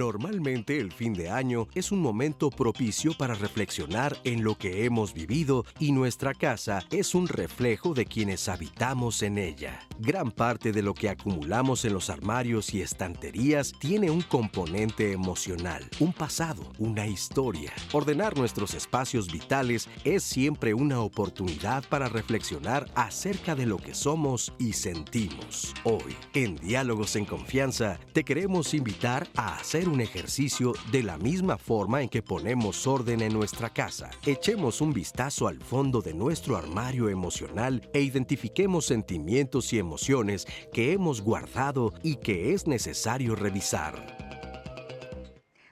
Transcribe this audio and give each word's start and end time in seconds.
Normalmente 0.00 0.80
el 0.80 0.92
fin 0.92 1.12
de 1.12 1.28
año 1.28 1.68
es 1.74 1.92
un 1.92 2.00
momento 2.00 2.48
propicio 2.48 3.12
para 3.12 3.34
reflexionar 3.34 4.16
en 4.24 4.42
lo 4.42 4.56
que 4.56 4.86
hemos 4.86 5.12
vivido 5.12 5.66
y 5.78 5.92
nuestra 5.92 6.32
casa 6.32 6.82
es 6.90 7.14
un 7.14 7.28
reflejo 7.28 7.92
de 7.92 8.06
quienes 8.06 8.48
habitamos 8.48 9.20
en 9.20 9.36
ella. 9.36 9.78
Gran 9.98 10.30
parte 10.30 10.72
de 10.72 10.80
lo 10.80 10.94
que 10.94 11.10
acumulamos 11.10 11.84
en 11.84 11.92
los 11.92 12.08
armarios 12.08 12.72
y 12.72 12.80
estanterías 12.80 13.74
tiene 13.78 14.10
un 14.10 14.22
componente 14.22 15.12
emocional, 15.12 15.86
un 15.98 16.14
pasado, 16.14 16.62
una 16.78 17.06
historia. 17.06 17.70
Ordenar 17.92 18.38
nuestros 18.38 18.72
espacios 18.72 19.30
vitales 19.30 19.86
es 20.04 20.22
siempre 20.22 20.72
una 20.72 21.00
oportunidad 21.00 21.84
para 21.90 22.08
reflexionar 22.08 22.90
acerca 22.94 23.54
de 23.54 23.66
lo 23.66 23.76
que 23.76 23.94
somos 23.94 24.54
y 24.58 24.72
sentimos. 24.72 25.74
Hoy, 25.84 26.16
en 26.32 26.56
Diálogos 26.56 27.16
en 27.16 27.26
Confianza, 27.26 28.00
te 28.14 28.24
queremos 28.24 28.72
invitar 28.72 29.28
a 29.36 29.56
hacer 29.56 29.89
un 29.90 30.00
ejercicio 30.00 30.72
de 30.90 31.02
la 31.02 31.18
misma 31.18 31.58
forma 31.58 32.02
en 32.02 32.08
que 32.08 32.22
ponemos 32.22 32.86
orden 32.86 33.20
en 33.20 33.32
nuestra 33.32 33.70
casa. 33.70 34.10
Echemos 34.24 34.80
un 34.80 34.92
vistazo 34.92 35.48
al 35.48 35.60
fondo 35.60 36.00
de 36.00 36.14
nuestro 36.14 36.56
armario 36.56 37.08
emocional 37.08 37.88
e 37.92 38.00
identifiquemos 38.00 38.86
sentimientos 38.86 39.72
y 39.72 39.78
emociones 39.78 40.46
que 40.72 40.92
hemos 40.92 41.20
guardado 41.20 41.92
y 42.02 42.16
que 42.16 42.54
es 42.54 42.66
necesario 42.66 43.34
revisar. 43.34 44.30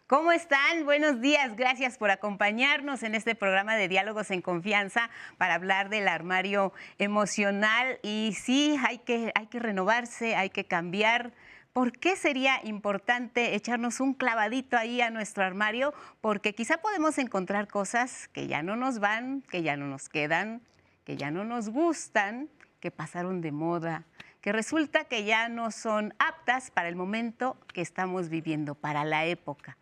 ¿Cómo 0.08 0.32
están? 0.32 0.86
Buenos 0.86 1.20
días. 1.20 1.54
Gracias 1.54 1.98
por 1.98 2.10
acompañarnos 2.10 3.02
en 3.02 3.14
este 3.14 3.34
programa 3.34 3.76
de 3.76 3.88
Diálogos 3.88 4.30
en 4.30 4.40
Confianza 4.40 5.10
para 5.36 5.54
hablar 5.54 5.90
del 5.90 6.08
armario 6.08 6.72
emocional. 6.98 7.98
Y 8.02 8.32
sí, 8.32 8.78
hay 8.86 9.00
que, 9.00 9.32
hay 9.34 9.48
que 9.48 9.58
renovarse, 9.58 10.34
hay 10.34 10.48
que 10.48 10.64
cambiar 10.64 11.34
¿Por 11.78 11.92
qué 11.92 12.16
sería 12.16 12.60
importante 12.64 13.54
echarnos 13.54 14.00
un 14.00 14.12
clavadito 14.12 14.76
ahí 14.76 15.00
a 15.00 15.10
nuestro 15.10 15.44
armario? 15.44 15.94
Porque 16.20 16.52
quizá 16.52 16.78
podemos 16.78 17.18
encontrar 17.18 17.68
cosas 17.68 18.26
que 18.32 18.48
ya 18.48 18.64
no 18.64 18.74
nos 18.74 18.98
van, 18.98 19.42
que 19.42 19.62
ya 19.62 19.76
no 19.76 19.86
nos 19.86 20.08
quedan, 20.08 20.60
que 21.04 21.16
ya 21.16 21.30
no 21.30 21.44
nos 21.44 21.68
gustan, 21.68 22.48
que 22.80 22.90
pasaron 22.90 23.40
de 23.42 23.52
moda, 23.52 24.06
que 24.40 24.50
resulta 24.50 25.04
que 25.04 25.22
ya 25.22 25.48
no 25.48 25.70
son 25.70 26.14
aptas 26.18 26.72
para 26.72 26.88
el 26.88 26.96
momento 26.96 27.56
que 27.72 27.80
estamos 27.80 28.28
viviendo, 28.28 28.74
para 28.74 29.04
la 29.04 29.26
época. 29.26 29.78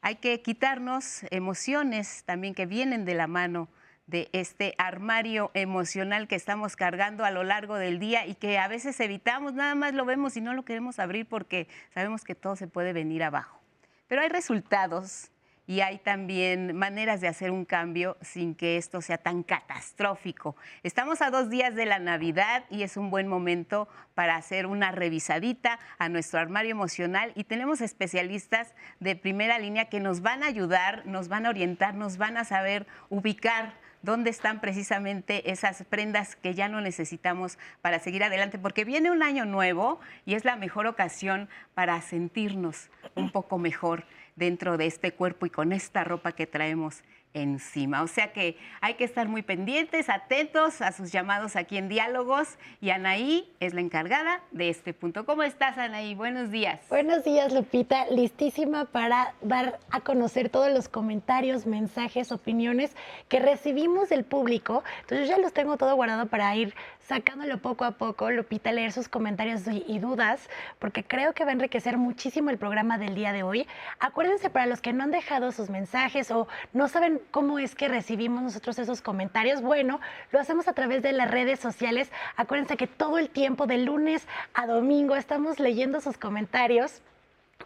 Hay 0.00 0.16
que 0.16 0.42
quitarnos 0.42 1.20
emociones 1.30 2.24
también 2.24 2.54
que 2.54 2.66
vienen 2.66 3.04
de 3.04 3.14
la 3.14 3.28
mano 3.28 3.68
de 4.06 4.28
este 4.32 4.74
armario 4.78 5.50
emocional 5.54 6.28
que 6.28 6.36
estamos 6.36 6.76
cargando 6.76 7.24
a 7.24 7.30
lo 7.30 7.42
largo 7.42 7.76
del 7.76 7.98
día 7.98 8.26
y 8.26 8.34
que 8.34 8.58
a 8.58 8.68
veces 8.68 8.98
evitamos, 9.00 9.54
nada 9.54 9.74
más 9.74 9.94
lo 9.94 10.04
vemos 10.04 10.36
y 10.36 10.40
no 10.40 10.54
lo 10.54 10.64
queremos 10.64 10.98
abrir 10.98 11.26
porque 11.26 11.68
sabemos 11.92 12.22
que 12.22 12.34
todo 12.34 12.54
se 12.56 12.68
puede 12.68 12.92
venir 12.92 13.22
abajo. 13.24 13.60
Pero 14.06 14.22
hay 14.22 14.28
resultados 14.28 15.30
y 15.66 15.80
hay 15.80 15.98
también 15.98 16.76
maneras 16.76 17.20
de 17.20 17.26
hacer 17.26 17.50
un 17.50 17.64
cambio 17.64 18.16
sin 18.20 18.54
que 18.54 18.76
esto 18.76 19.00
sea 19.00 19.18
tan 19.18 19.42
catastrófico. 19.42 20.54
Estamos 20.84 21.20
a 21.20 21.30
dos 21.30 21.50
días 21.50 21.74
de 21.74 21.86
la 21.86 21.98
Navidad 21.98 22.64
y 22.70 22.84
es 22.84 22.96
un 22.96 23.10
buen 23.10 23.26
momento 23.26 23.88
para 24.14 24.36
hacer 24.36 24.66
una 24.66 24.92
revisadita 24.92 25.80
a 25.98 26.08
nuestro 26.08 26.38
armario 26.38 26.70
emocional 26.70 27.32
y 27.34 27.42
tenemos 27.42 27.80
especialistas 27.80 28.74
de 29.00 29.16
primera 29.16 29.58
línea 29.58 29.86
que 29.86 29.98
nos 29.98 30.20
van 30.20 30.44
a 30.44 30.46
ayudar, 30.46 31.04
nos 31.06 31.26
van 31.26 31.46
a 31.46 31.50
orientar, 31.50 31.94
nos 31.94 32.16
van 32.16 32.36
a 32.36 32.44
saber 32.44 32.86
ubicar 33.08 33.74
dónde 34.06 34.30
están 34.30 34.60
precisamente 34.60 35.50
esas 35.50 35.82
prendas 35.82 36.36
que 36.36 36.54
ya 36.54 36.68
no 36.68 36.80
necesitamos 36.80 37.58
para 37.82 37.98
seguir 37.98 38.22
adelante, 38.22 38.56
porque 38.56 38.84
viene 38.84 39.10
un 39.10 39.22
año 39.22 39.44
nuevo 39.44 40.00
y 40.24 40.34
es 40.34 40.44
la 40.44 40.56
mejor 40.56 40.86
ocasión 40.86 41.48
para 41.74 42.00
sentirnos 42.00 42.88
un 43.16 43.30
poco 43.30 43.58
mejor 43.58 44.04
dentro 44.36 44.78
de 44.78 44.86
este 44.86 45.12
cuerpo 45.12 45.44
y 45.44 45.50
con 45.50 45.72
esta 45.72 46.04
ropa 46.04 46.32
que 46.32 46.46
traemos 46.46 47.02
encima. 47.36 48.02
O 48.02 48.08
sea 48.08 48.32
que 48.32 48.56
hay 48.80 48.94
que 48.94 49.04
estar 49.04 49.28
muy 49.28 49.42
pendientes, 49.42 50.08
atentos 50.08 50.80
a 50.80 50.92
sus 50.92 51.12
llamados 51.12 51.54
aquí 51.54 51.76
en 51.76 51.88
Diálogos. 51.88 52.58
Y 52.80 52.90
Anaí 52.90 53.48
es 53.60 53.74
la 53.74 53.82
encargada 53.82 54.40
de 54.50 54.70
este 54.70 54.94
punto. 54.94 55.26
¿Cómo 55.26 55.42
estás, 55.42 55.76
Anaí? 55.78 56.14
Buenos 56.14 56.50
días. 56.50 56.80
Buenos 56.88 57.24
días, 57.24 57.52
Lupita. 57.52 58.06
Listísima 58.10 58.86
para 58.86 59.34
dar 59.42 59.78
a 59.90 60.00
conocer 60.00 60.48
todos 60.48 60.72
los 60.72 60.88
comentarios, 60.88 61.66
mensajes, 61.66 62.32
opiniones 62.32 62.96
que 63.28 63.38
recibimos 63.38 64.08
del 64.08 64.24
público. 64.24 64.82
Entonces 65.02 65.28
yo 65.28 65.36
ya 65.36 65.42
los 65.42 65.52
tengo 65.52 65.76
todo 65.76 65.94
guardado 65.94 66.26
para 66.26 66.54
ir 66.56 66.74
sacándolo 67.06 67.58
poco 67.58 67.84
a 67.84 67.92
poco, 67.92 68.30
Lupita, 68.30 68.72
leer 68.72 68.92
sus 68.92 69.08
comentarios 69.08 69.62
y, 69.66 69.98
dudas, 69.98 70.48
porque 70.78 71.04
creo 71.04 71.32
que 71.32 71.44
va 71.44 71.50
a 71.50 71.54
enriquecer 71.54 71.98
muchísimo 71.98 72.50
el 72.50 72.58
programa 72.58 72.98
del 72.98 73.14
día 73.14 73.32
de 73.32 73.42
hoy. 73.42 73.66
Acuérdense, 74.00 74.50
para 74.50 74.66
los 74.66 74.80
que 74.80 74.92
no 74.92 75.04
han 75.04 75.10
dejado 75.10 75.52
sus 75.52 75.70
mensajes 75.70 76.30
o 76.30 76.48
no 76.72 76.88
saben 76.88 77.20
cómo 77.30 77.58
es 77.58 77.74
que 77.74 77.88
recibimos 77.88 78.42
nosotros 78.42 78.78
esos 78.78 79.02
comentarios, 79.02 79.62
bueno, 79.62 80.00
lo 80.32 80.40
hacemos 80.40 80.68
a 80.68 80.72
través 80.72 81.02
de 81.02 81.12
las 81.12 81.30
redes 81.30 81.60
sociales. 81.60 82.10
Acuérdense 82.36 82.76
que 82.76 82.86
todo 82.86 83.18
el 83.18 83.30
tiempo, 83.30 83.66
de 83.66 83.78
lunes 83.78 84.26
a 84.54 84.66
domingo, 84.66 85.14
estamos 85.14 85.60
leyendo 85.60 86.00
sus 86.00 86.18
comentarios. 86.18 87.02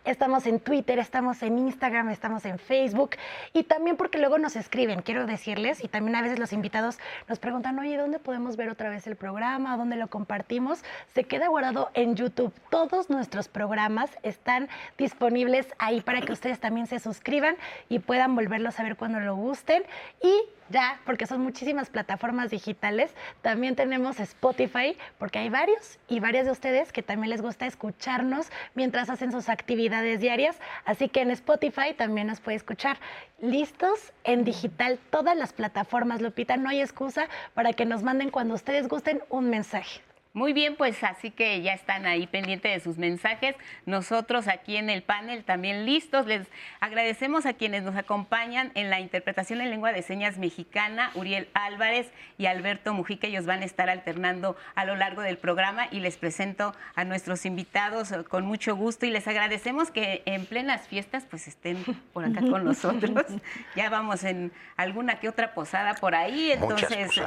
Estamos 0.06 0.46
en 0.46 0.60
Twitter, 0.60 0.98
estamos 0.98 1.42
en 1.42 1.58
Instagram, 1.58 2.08
estamos 2.08 2.46
en 2.46 2.58
Facebook 2.58 3.16
y 3.52 3.64
también 3.64 3.98
porque 3.98 4.18
luego 4.18 4.38
nos 4.38 4.56
escriben, 4.56 5.02
quiero 5.02 5.26
decirles, 5.26 5.84
y 5.84 5.88
también 5.88 6.16
a 6.16 6.22
veces 6.22 6.38
los 6.38 6.54
invitados 6.54 6.98
nos 7.28 7.38
preguntan, 7.38 7.78
oye, 7.78 7.98
¿dónde 7.98 8.18
podemos 8.18 8.56
ver 8.56 8.70
otra 8.70 8.88
vez 8.88 9.06
el 9.06 9.16
programa? 9.16 9.76
¿Dónde 9.76 9.96
lo 9.96 10.08
compartimos? 10.08 10.82
Se 11.14 11.24
queda 11.24 11.48
guardado 11.48 11.90
en 11.92 12.16
YouTube. 12.16 12.54
Todos 12.70 13.10
nuestros 13.10 13.48
programas 13.48 14.10
están 14.22 14.68
disponibles 14.96 15.66
ahí 15.78 16.00
para 16.00 16.22
que 16.22 16.32
ustedes 16.32 16.60
también 16.60 16.86
se 16.86 16.98
suscriban 16.98 17.56
y 17.90 17.98
puedan 17.98 18.34
volverlos 18.34 18.80
a 18.80 18.84
ver 18.84 18.96
cuando 18.96 19.20
lo 19.20 19.36
gusten. 19.36 19.82
Y 20.22 20.32
ya, 20.70 21.00
porque 21.04 21.26
son 21.26 21.40
muchísimas 21.40 21.90
plataformas 21.90 22.50
digitales. 22.50 23.12
También 23.42 23.74
tenemos 23.74 24.20
Spotify, 24.20 24.96
porque 25.18 25.40
hay 25.40 25.48
varios 25.48 25.98
y 26.06 26.20
varias 26.20 26.46
de 26.46 26.52
ustedes 26.52 26.92
que 26.92 27.02
también 27.02 27.30
les 27.30 27.42
gusta 27.42 27.66
escucharnos 27.66 28.50
mientras 28.76 29.10
hacen 29.10 29.32
sus 29.32 29.48
actividades 29.48 29.79
diarias. 29.88 30.58
Así 30.84 31.08
que 31.08 31.22
en 31.22 31.30
Spotify 31.30 31.94
también 31.96 32.26
nos 32.26 32.40
puede 32.40 32.56
escuchar. 32.56 32.98
Listos 33.40 34.12
en 34.24 34.44
digital, 34.44 34.98
todas 35.10 35.36
las 35.36 35.52
plataformas, 35.52 36.20
Lupita, 36.20 36.56
no 36.56 36.68
hay 36.68 36.80
excusa 36.80 37.28
para 37.54 37.72
que 37.72 37.86
nos 37.86 38.02
manden 38.02 38.30
cuando 38.30 38.54
ustedes 38.54 38.88
gusten 38.88 39.22
un 39.30 39.48
mensaje. 39.48 40.00
Muy 40.32 40.52
bien, 40.52 40.76
pues 40.76 41.02
así 41.02 41.32
que 41.32 41.60
ya 41.60 41.72
están 41.72 42.06
ahí 42.06 42.28
pendientes 42.28 42.72
de 42.72 42.78
sus 42.78 42.98
mensajes. 42.98 43.56
Nosotros 43.84 44.46
aquí 44.46 44.76
en 44.76 44.88
el 44.88 45.02
panel 45.02 45.42
también 45.42 45.84
listos. 45.86 46.26
Les 46.26 46.46
agradecemos 46.78 47.46
a 47.46 47.54
quienes 47.54 47.82
nos 47.82 47.96
acompañan 47.96 48.70
en 48.76 48.90
la 48.90 49.00
interpretación 49.00 49.60
en 49.60 49.70
lengua 49.70 49.92
de 49.92 50.02
señas 50.02 50.38
mexicana, 50.38 51.10
Uriel 51.16 51.48
Álvarez 51.54 52.12
y 52.38 52.46
Alberto 52.46 52.94
Mujica. 52.94 53.26
Ellos 53.26 53.44
van 53.44 53.62
a 53.62 53.64
estar 53.64 53.90
alternando 53.90 54.56
a 54.76 54.84
lo 54.84 54.94
largo 54.94 55.22
del 55.22 55.36
programa 55.36 55.88
y 55.90 55.98
les 55.98 56.16
presento 56.16 56.76
a 56.94 57.02
nuestros 57.02 57.44
invitados 57.44 58.14
con 58.28 58.46
mucho 58.46 58.76
gusto 58.76 59.06
y 59.06 59.10
les 59.10 59.26
agradecemos 59.26 59.90
que 59.90 60.22
en 60.26 60.46
plenas 60.46 60.86
fiestas 60.86 61.26
pues 61.28 61.48
estén 61.48 61.82
por 62.12 62.24
acá 62.24 62.40
con 62.42 62.64
nosotros. 62.70 63.26
Ya 63.74 63.90
vamos 63.90 64.22
en 64.22 64.52
alguna 64.76 65.18
que 65.18 65.28
otra 65.28 65.54
posada 65.54 65.96
por 65.96 66.14
ahí, 66.14 66.52
entonces 66.52 67.20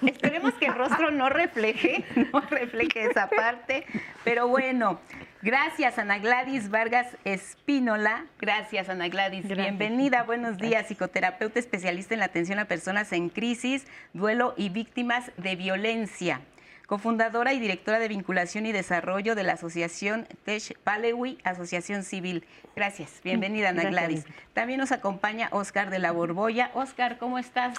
esperemos 0.00 0.54
que 0.54 0.64
el 0.64 0.74
rostro 0.74 1.10
no 1.10 1.28
refleje 1.28 2.06
refleje 2.50 3.04
esa 3.04 3.28
parte. 3.28 3.84
Pero 4.24 4.48
bueno, 4.48 5.00
gracias 5.42 5.98
Ana 5.98 6.18
Gladys 6.18 6.70
Vargas 6.70 7.16
Espínola. 7.24 8.26
Gracias 8.40 8.88
Ana 8.88 9.08
Gladys. 9.08 9.46
Bienvenida, 9.46 10.22
buenos 10.22 10.58
días. 10.58 10.86
Psicoterapeuta 10.86 11.58
especialista 11.58 12.14
en 12.14 12.20
la 12.20 12.26
atención 12.26 12.58
a 12.58 12.66
personas 12.66 13.12
en 13.12 13.28
crisis, 13.28 13.86
duelo 14.12 14.54
y 14.56 14.68
víctimas 14.68 15.30
de 15.36 15.56
violencia 15.56 16.40
cofundadora 16.88 17.52
y 17.52 17.60
directora 17.60 17.98
de 17.98 18.08
vinculación 18.08 18.64
y 18.64 18.72
desarrollo 18.72 19.34
de 19.34 19.42
la 19.42 19.52
Asociación 19.52 20.26
Tesh 20.46 20.72
Palewi, 20.84 21.38
Asociación 21.44 22.02
Civil. 22.02 22.46
Gracias, 22.74 23.20
bienvenida 23.22 23.68
Ana 23.68 23.84
Gladys. 23.84 24.24
También 24.54 24.80
nos 24.80 24.90
acompaña 24.90 25.50
Oscar 25.52 25.90
de 25.90 25.98
la 25.98 26.12
Borbolla. 26.12 26.70
Oscar, 26.72 27.18
¿cómo 27.18 27.38
estás? 27.38 27.76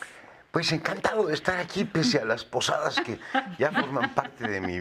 Pues 0.51 0.71
encantado 0.71 1.27
de 1.27 1.35
estar 1.35 1.59
aquí, 1.59 1.83
pese 1.83 2.19
a 2.19 2.25
las 2.25 2.43
posadas 2.43 2.99
que 3.01 3.19
ya 3.59 3.71
forman 3.71 4.15
parte 4.15 4.47
de 4.47 4.59
mi, 4.59 4.79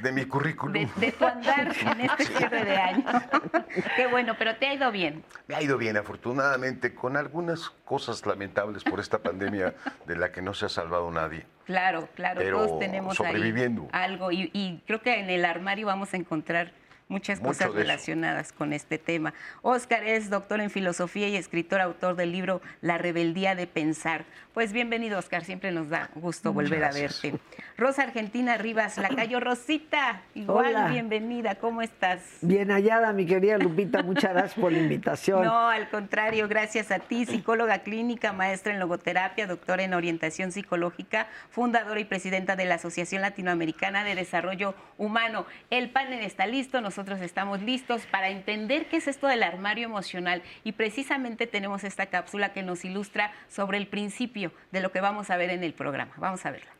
de 0.00 0.12
mi 0.12 0.24
currículum. 0.24 0.88
De, 0.96 1.10
tu 1.12 1.24
andar 1.24 1.74
en 1.76 2.00
este 2.00 2.24
cierre 2.26 2.64
de 2.64 2.76
año. 2.76 3.04
Qué 3.96 4.06
bueno, 4.06 4.36
pero 4.38 4.54
te 4.56 4.68
ha 4.68 4.74
ido 4.74 4.92
bien. 4.92 5.24
Me 5.48 5.56
ha 5.56 5.62
ido 5.62 5.78
bien, 5.78 5.96
afortunadamente, 5.96 6.94
con 6.94 7.16
algunas 7.16 7.70
cosas 7.84 8.24
lamentables 8.24 8.84
por 8.84 9.00
esta 9.00 9.18
pandemia 9.18 9.74
de 10.06 10.16
la 10.16 10.30
que 10.30 10.42
no 10.42 10.54
se 10.54 10.66
ha 10.66 10.68
salvado 10.68 11.10
nadie. 11.10 11.44
Claro, 11.64 12.08
claro, 12.14 12.40
todos 12.40 12.78
tenemos 12.78 13.16
sobreviviendo. 13.16 13.88
algo 13.92 14.30
y, 14.30 14.50
y 14.52 14.80
creo 14.86 15.02
que 15.02 15.18
en 15.18 15.28
el 15.28 15.44
armario 15.44 15.86
vamos 15.88 16.14
a 16.14 16.16
encontrar 16.16 16.72
muchas 17.08 17.40
cosas 17.40 17.72
relacionadas 17.72 18.52
con 18.52 18.72
este 18.72 18.98
tema. 18.98 19.34
Oscar 19.62 20.04
es 20.04 20.30
doctor 20.30 20.60
en 20.60 20.70
filosofía 20.70 21.28
y 21.28 21.36
escritor, 21.36 21.80
autor 21.80 22.16
del 22.16 22.32
libro 22.32 22.62
La 22.80 22.98
rebeldía 22.98 23.54
de 23.54 23.66
pensar. 23.66 24.24
Pues 24.54 24.72
bienvenido, 24.72 25.18
Oscar, 25.18 25.44
siempre 25.44 25.72
nos 25.72 25.88
da 25.88 26.10
gusto 26.14 26.52
volver 26.52 26.84
a 26.84 26.92
verte. 26.92 27.34
Rosa 27.76 28.02
Argentina 28.02 28.58
Rivas, 28.58 28.98
la 28.98 29.08
Cayo 29.08 29.40
Rosita, 29.40 30.22
igual 30.34 30.90
bienvenida, 30.90 31.54
¿cómo 31.54 31.80
estás? 31.82 32.20
Bien 32.42 32.70
hallada, 32.70 33.12
mi 33.12 33.24
querida 33.26 33.58
Lupita, 33.58 34.02
muchas 34.02 34.32
gracias 34.32 34.54
por 34.54 34.72
la 34.72 34.78
invitación. 34.82 35.44
No, 35.44 35.68
al 35.68 35.88
contrario, 35.88 36.48
gracias 36.48 36.90
a 36.90 36.98
ti, 36.98 37.24
psicóloga 37.24 37.78
clínica, 37.78 38.32
maestra 38.32 38.72
en 38.72 38.78
logoterapia, 38.78 39.46
doctora 39.46 39.82
en 39.84 39.94
orientación 39.94 40.52
psicológica, 40.52 41.28
fundadora 41.50 42.00
y 42.00 42.04
presidenta 42.04 42.56
de 42.56 42.66
la 42.66 42.74
Asociación 42.74 43.22
Latinoamericana 43.22 44.04
de 44.04 44.14
Desarrollo 44.14 44.74
Humano. 44.98 45.46
El 45.70 45.90
panel 45.90 46.22
está 46.24 46.46
listo, 46.46 46.80
nosotros 46.80 47.01
estamos 47.10 47.60
listos 47.62 48.06
para 48.06 48.28
entender 48.28 48.86
qué 48.86 48.98
es 48.98 49.08
esto 49.08 49.26
del 49.26 49.42
armario 49.42 49.86
emocional 49.86 50.42
y 50.64 50.72
precisamente 50.72 51.46
tenemos 51.46 51.84
esta 51.84 52.06
cápsula 52.06 52.52
que 52.52 52.62
nos 52.62 52.84
ilustra 52.84 53.32
sobre 53.48 53.78
el 53.78 53.86
principio 53.86 54.52
de 54.70 54.80
lo 54.80 54.92
que 54.92 55.00
vamos 55.00 55.30
a 55.30 55.36
ver 55.36 55.50
en 55.50 55.64
el 55.64 55.74
programa. 55.74 56.12
Vamos 56.16 56.46
a 56.46 56.50
verla. 56.50 56.72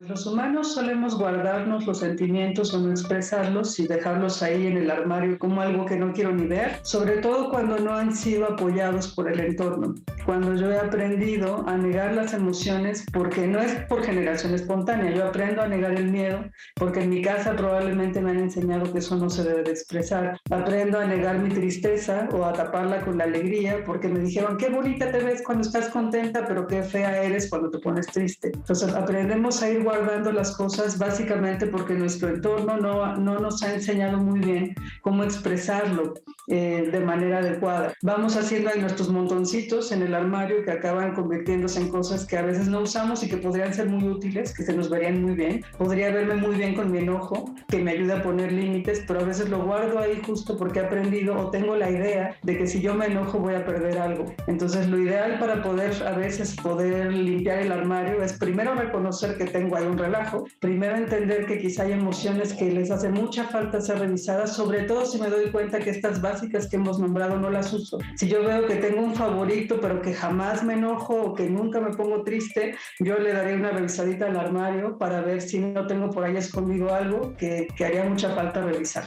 Los 0.00 0.26
humanos 0.26 0.74
solemos 0.74 1.18
guardarnos 1.18 1.84
los 1.84 1.98
sentimientos 1.98 2.72
o 2.72 2.78
no 2.78 2.92
expresarlos 2.92 3.80
y 3.80 3.88
dejarlos 3.88 4.44
ahí 4.44 4.68
en 4.68 4.76
el 4.76 4.92
armario 4.92 5.36
como 5.40 5.60
algo 5.60 5.86
que 5.86 5.96
no 5.96 6.12
quiero 6.12 6.30
ni 6.30 6.46
ver, 6.46 6.78
sobre 6.82 7.16
todo 7.16 7.50
cuando 7.50 7.80
no 7.80 7.94
han 7.94 8.14
sido 8.14 8.44
apoyados 8.46 9.08
por 9.08 9.28
el 9.28 9.40
entorno. 9.40 9.96
Cuando 10.24 10.54
yo 10.54 10.70
he 10.70 10.78
aprendido 10.78 11.64
a 11.66 11.76
negar 11.76 12.14
las 12.14 12.32
emociones, 12.32 13.06
porque 13.12 13.48
no 13.48 13.58
es 13.58 13.72
por 13.88 14.04
generación 14.04 14.54
espontánea, 14.54 15.10
yo 15.10 15.26
aprendo 15.26 15.62
a 15.62 15.66
negar 15.66 15.94
el 15.94 16.12
miedo, 16.12 16.44
porque 16.76 17.00
en 17.02 17.10
mi 17.10 17.20
casa 17.20 17.56
probablemente 17.56 18.20
me 18.20 18.30
han 18.30 18.38
enseñado 18.38 18.92
que 18.92 19.00
eso 19.00 19.16
no 19.16 19.28
se 19.28 19.42
debe 19.42 19.64
de 19.64 19.72
expresar. 19.72 20.38
Aprendo 20.48 21.00
a 21.00 21.06
negar 21.06 21.40
mi 21.40 21.48
tristeza 21.48 22.28
o 22.30 22.44
a 22.44 22.52
taparla 22.52 23.00
con 23.00 23.18
la 23.18 23.24
alegría, 23.24 23.82
porque 23.84 24.06
me 24.06 24.20
dijeron, 24.20 24.58
qué 24.58 24.68
bonita 24.68 25.10
te 25.10 25.18
ves 25.24 25.42
cuando 25.44 25.66
estás 25.66 25.88
contenta, 25.88 26.46
pero 26.46 26.68
qué 26.68 26.84
fea 26.84 27.20
eres 27.20 27.50
cuando 27.50 27.68
te 27.68 27.80
pones 27.80 28.06
triste. 28.06 28.52
Entonces 28.54 28.94
aprendemos 28.94 29.60
a 29.60 29.70
ir 29.70 29.87
guardando 29.88 30.32
las 30.32 30.54
cosas 30.54 30.98
básicamente 30.98 31.66
porque 31.66 31.94
nuestro 31.94 32.28
entorno 32.28 32.76
no, 32.76 33.16
no 33.16 33.38
nos 33.38 33.62
ha 33.62 33.74
enseñado 33.74 34.18
muy 34.18 34.40
bien 34.40 34.74
cómo 35.00 35.24
expresarlo 35.24 36.12
eh, 36.48 36.88
de 36.92 37.00
manera 37.00 37.38
adecuada. 37.38 37.94
Vamos 38.02 38.36
haciendo 38.36 38.70
ahí 38.70 38.80
nuestros 38.80 39.08
montoncitos 39.08 39.92
en 39.92 40.02
el 40.02 40.14
armario 40.14 40.62
que 40.64 40.72
acaban 40.72 41.14
convirtiéndose 41.14 41.80
en 41.80 41.88
cosas 41.88 42.26
que 42.26 42.36
a 42.36 42.42
veces 42.42 42.68
no 42.68 42.80
usamos 42.80 43.22
y 43.22 43.28
que 43.28 43.38
podrían 43.38 43.72
ser 43.72 43.88
muy 43.88 44.06
útiles, 44.08 44.54
que 44.54 44.62
se 44.62 44.74
nos 44.74 44.90
verían 44.90 45.22
muy 45.22 45.34
bien. 45.34 45.64
Podría 45.78 46.10
verme 46.10 46.34
muy 46.34 46.56
bien 46.56 46.74
con 46.74 46.90
mi 46.90 46.98
enojo, 46.98 47.54
que 47.68 47.78
me 47.78 47.92
ayuda 47.92 48.18
a 48.18 48.22
poner 48.22 48.52
límites, 48.52 49.04
pero 49.06 49.20
a 49.20 49.24
veces 49.24 49.48
lo 49.48 49.62
guardo 49.64 49.98
ahí 49.98 50.20
justo 50.24 50.56
porque 50.56 50.80
he 50.80 50.84
aprendido 50.84 51.38
o 51.38 51.50
tengo 51.50 51.76
la 51.76 51.90
idea 51.90 52.36
de 52.42 52.58
que 52.58 52.66
si 52.66 52.80
yo 52.80 52.94
me 52.94 53.06
enojo 53.06 53.38
voy 53.38 53.54
a 53.54 53.64
perder 53.64 53.98
algo. 53.98 54.26
Entonces 54.46 54.88
lo 54.88 54.98
ideal 54.98 55.38
para 55.38 55.62
poder 55.62 55.88
a 56.06 56.12
veces 56.12 56.56
poder 56.56 57.12
limpiar 57.12 57.60
el 57.60 57.72
armario 57.72 58.22
es 58.22 58.32
primero 58.34 58.74
reconocer 58.74 59.36
que 59.36 59.44
tengo 59.44 59.76
hay 59.78 59.86
un 59.86 59.98
relajo. 59.98 60.44
Primero 60.60 60.96
entender 60.96 61.46
que 61.46 61.58
quizá 61.58 61.84
hay 61.84 61.92
emociones 61.92 62.52
que 62.54 62.70
les 62.70 62.90
hace 62.90 63.08
mucha 63.08 63.44
falta 63.44 63.80
ser 63.80 63.98
revisadas, 63.98 64.54
sobre 64.54 64.82
todo 64.82 65.06
si 65.06 65.20
me 65.20 65.28
doy 65.28 65.50
cuenta 65.50 65.78
que 65.78 65.90
estas 65.90 66.20
básicas 66.20 66.68
que 66.68 66.76
hemos 66.76 66.98
nombrado 66.98 67.38
no 67.38 67.50
las 67.50 67.72
uso. 67.72 67.98
Si 68.16 68.28
yo 68.28 68.44
veo 68.44 68.66
que 68.66 68.76
tengo 68.76 69.02
un 69.02 69.14
favorito 69.14 69.80
pero 69.80 70.02
que 70.02 70.14
jamás 70.14 70.62
me 70.64 70.74
enojo 70.74 71.14
o 71.14 71.34
que 71.34 71.48
nunca 71.48 71.80
me 71.80 71.90
pongo 71.90 72.22
triste, 72.22 72.74
yo 72.98 73.18
le 73.18 73.32
daré 73.32 73.54
una 73.54 73.70
revisadita 73.70 74.26
al 74.26 74.36
armario 74.36 74.98
para 74.98 75.20
ver 75.20 75.40
si 75.40 75.58
no 75.58 75.86
tengo 75.86 76.10
por 76.10 76.24
ahí 76.24 76.36
escondido 76.36 76.94
algo 76.94 77.34
que, 77.36 77.68
que 77.76 77.84
haría 77.84 78.04
mucha 78.04 78.34
falta 78.34 78.62
revisar. 78.62 79.04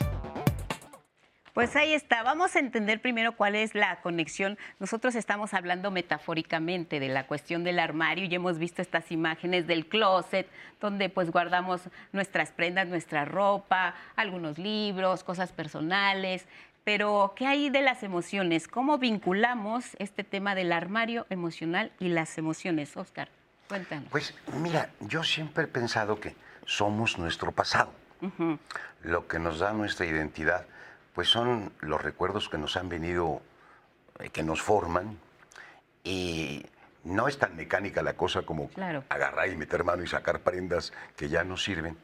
Pues 1.62 1.76
ahí 1.76 1.94
está. 1.94 2.24
Vamos 2.24 2.56
a 2.56 2.60
entender 2.60 3.00
primero 3.04 3.34
cuál 3.34 3.54
es 3.54 3.76
la 3.76 4.02
conexión. 4.02 4.58
Nosotros 4.80 5.14
estamos 5.14 5.54
hablando 5.54 5.92
metafóricamente 5.92 7.00
de 7.00 7.08
la 7.08 7.28
cuestión 7.28 7.64
del 7.64 7.78
armario 7.78 8.26
y 8.26 8.34
hemos 8.34 8.58
visto 8.58 8.82
estas 8.82 9.12
imágenes 9.12 9.68
del 9.68 9.86
closet, 9.86 10.50
donde 10.80 11.10
pues 11.10 11.30
guardamos 11.30 11.82
nuestras 12.14 12.50
prendas, 12.50 12.88
nuestra 12.88 13.26
ropa, 13.26 13.94
algunos 14.16 14.58
libros, 14.58 15.24
cosas 15.24 15.52
personales. 15.52 16.48
Pero, 16.84 17.34
¿qué 17.36 17.46
hay 17.46 17.70
de 17.70 17.84
las 17.84 18.02
emociones? 18.02 18.68
¿Cómo 18.68 18.98
vinculamos 18.98 19.96
este 20.00 20.24
tema 20.24 20.56
del 20.56 20.72
armario 20.72 21.28
emocional 21.30 21.92
y 22.00 22.08
las 22.08 22.40
emociones, 22.40 22.98
Oscar? 22.98 23.30
Cuéntanos. 23.70 24.10
Pues 24.10 24.34
mira, 24.56 24.90
yo 25.02 25.24
siempre 25.24 25.66
he 25.66 25.68
pensado 25.68 26.20
que 26.20 26.36
somos 26.66 27.20
nuestro 27.20 27.52
pasado, 27.52 27.94
lo 29.04 29.28
que 29.28 29.38
nos 29.38 29.60
da 29.60 29.74
nuestra 29.74 30.08
identidad 30.08 30.66
pues 31.14 31.28
son 31.28 31.72
los 31.82 32.02
recuerdos 32.02 32.50
que 32.50 32.58
nos 32.58 32.78
han 32.78 32.90
venido, 32.90 33.42
eh, 34.20 34.30
que 34.30 34.44
nos 34.44 34.62
forman, 34.62 35.18
y 36.04 36.66
no 37.04 37.28
es 37.28 37.38
tan 37.38 37.56
mecánica 37.56 38.02
la 38.02 38.14
cosa 38.14 38.44
como 38.44 38.70
agarrar 39.10 39.50
y 39.50 39.56
meter 39.56 39.84
mano 39.84 40.04
y 40.04 40.08
sacar 40.08 40.42
prendas 40.42 40.94
que 41.16 41.30
ya 41.30 41.44
no 41.44 41.58
sirven, 41.58 41.98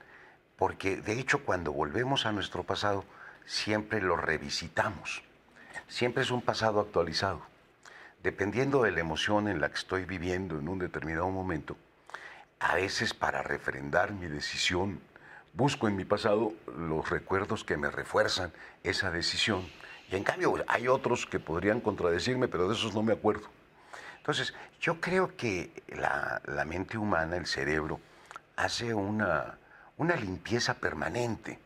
porque 0.57 0.97
de 0.97 1.19
hecho 1.19 1.43
cuando 1.45 1.71
volvemos 1.71 2.25
a 2.25 2.31
nuestro 2.31 2.63
pasado 2.63 3.05
siempre 3.45 4.01
lo 4.01 4.17
revisitamos, 4.17 5.23
siempre 5.87 6.23
es 6.23 6.31
un 6.31 6.41
pasado 6.41 6.79
actualizado. 6.79 7.41
Dependiendo 8.23 8.81
de 8.81 8.91
la 8.91 8.99
emoción 8.99 9.47
en 9.47 9.61
la 9.61 9.69
que 9.69 9.75
estoy 9.75 10.05
viviendo 10.05 10.57
en 10.57 10.67
un 10.67 10.79
determinado 10.79 11.29
momento, 11.29 11.77
a 12.59 12.75
veces 12.75 13.13
para 13.13 13.43
refrendar 13.43 14.11
mi 14.11 14.27
decisión 14.27 14.99
busco 15.57 15.87
en 15.87 15.95
mi 15.95 16.05
pasado 16.05 16.53
los 16.77 17.09
recuerdos 17.09 17.63
que 17.63 17.77
me 17.77 17.89
refuerzan 17.89 18.53
esa 18.83 19.09
decisión. 19.09 19.67
Y 20.09 20.15
en 20.15 20.23
cambio 20.23 20.53
hay 20.67 20.87
otros 20.87 21.25
que 21.25 21.39
podrían 21.39 21.81
contradecirme, 21.81 22.47
pero 22.47 22.67
de 22.67 22.75
esos 22.75 22.93
no 22.93 23.01
me 23.01 23.13
acuerdo. 23.13 23.47
Entonces, 24.17 24.53
yo 24.79 25.01
creo 25.01 25.35
que 25.35 25.83
la, 25.87 26.41
mente 26.65 26.97
humana, 26.97 27.37
el 27.37 27.47
cerebro, 27.47 27.99
hace 28.55 28.93
una, 28.93 29.57
una 29.97 30.15
limpieza 30.15 30.75
permanente. 30.75 31.59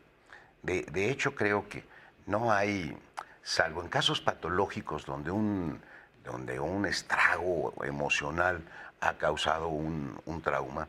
De, 0.63 0.83
de, 0.83 1.09
hecho, 1.11 1.35
creo 1.35 1.67
que 1.67 1.83
no 2.27 2.51
hay, 2.51 2.97
salvo 3.43 3.81
en 3.81 3.89
casos 3.89 4.21
patológicos 4.21 5.05
donde 5.05 5.31
un, 5.31 5.81
donde 6.23 6.59
un 6.61 6.85
estrago 6.85 7.73
emocional 7.83 8.63
ha 9.01 9.13
causado 9.15 9.67
un, 9.67 10.17
un 10.25 10.41
trauma, 10.41 10.87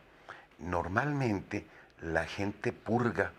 normalmente 0.59 1.66
la 2.02 2.26
gente 2.26 2.73
purga 2.73 3.32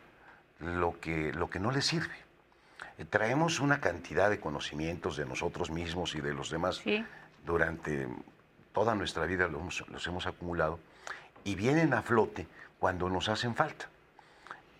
lo 0.59 0.99
que, 0.99 1.33
lo 1.33 1.49
que 1.49 1.59
no 1.59 1.71
le 1.71 1.81
sirve. 1.81 2.15
Eh, 2.97 3.05
traemos 3.05 3.59
una 3.59 3.81
cantidad 3.81 4.29
de 4.29 4.39
conocimientos 4.39 5.17
de 5.17 5.25
nosotros 5.25 5.69
mismos 5.69 6.15
y 6.15 6.21
de 6.21 6.33
los 6.33 6.49
demás 6.49 6.81
durante 7.45 8.07
toda 8.71 8.95
nuestra 8.95 9.25
vida, 9.25 9.47
los, 9.47 9.87
los, 9.89 10.07
hemos 10.07 10.25
acumulado, 10.25 10.79
y 11.43 11.55
vienen 11.55 11.93
a 11.93 12.01
flote 12.01 12.47
cuando 12.79 13.09
nos 13.09 13.29
hacen 13.29 13.55
falta. 13.55 13.87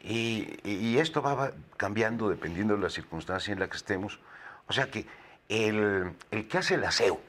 Y, 0.02 0.60
y, 0.64 0.98
esto 0.98 1.22
va 1.22 1.52
cambiando 1.78 2.30
dependiendo 2.30 2.76
de 2.76 2.82
la 2.82 2.90
circunstancia 2.90 3.54
en 3.54 3.60
la 3.60 3.70
que 3.70 3.78
estemos. 3.78 4.20
O 4.68 4.74
sea 4.74 4.92
que 4.92 5.06
el, 5.48 6.12
el 6.32 6.48
que 6.48 6.58
hace 6.58 6.76
el 6.76 6.84
aseo 6.84 7.22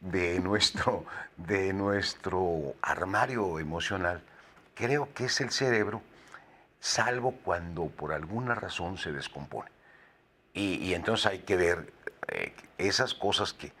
de 0.00 0.38
nuestro, 0.40 1.06
de 1.36 1.72
nuestro 1.72 2.74
armario 2.82 3.58
emocional 3.58 4.22
creo 4.78 5.12
que 5.12 5.24
es 5.24 5.40
el 5.40 5.50
cerebro, 5.50 6.00
salvo 6.78 7.32
cuando 7.32 7.88
por 7.88 8.12
alguna 8.12 8.54
razón 8.54 8.96
se 8.96 9.10
descompone. 9.10 9.70
Y, 10.54 10.94
entonces 10.94 11.26
hay 11.26 11.38
que 11.40 11.56
ver 11.56 11.92
eh, 12.28 12.52
esas 12.78 13.14
cosas 13.14 13.52
que 13.52 13.72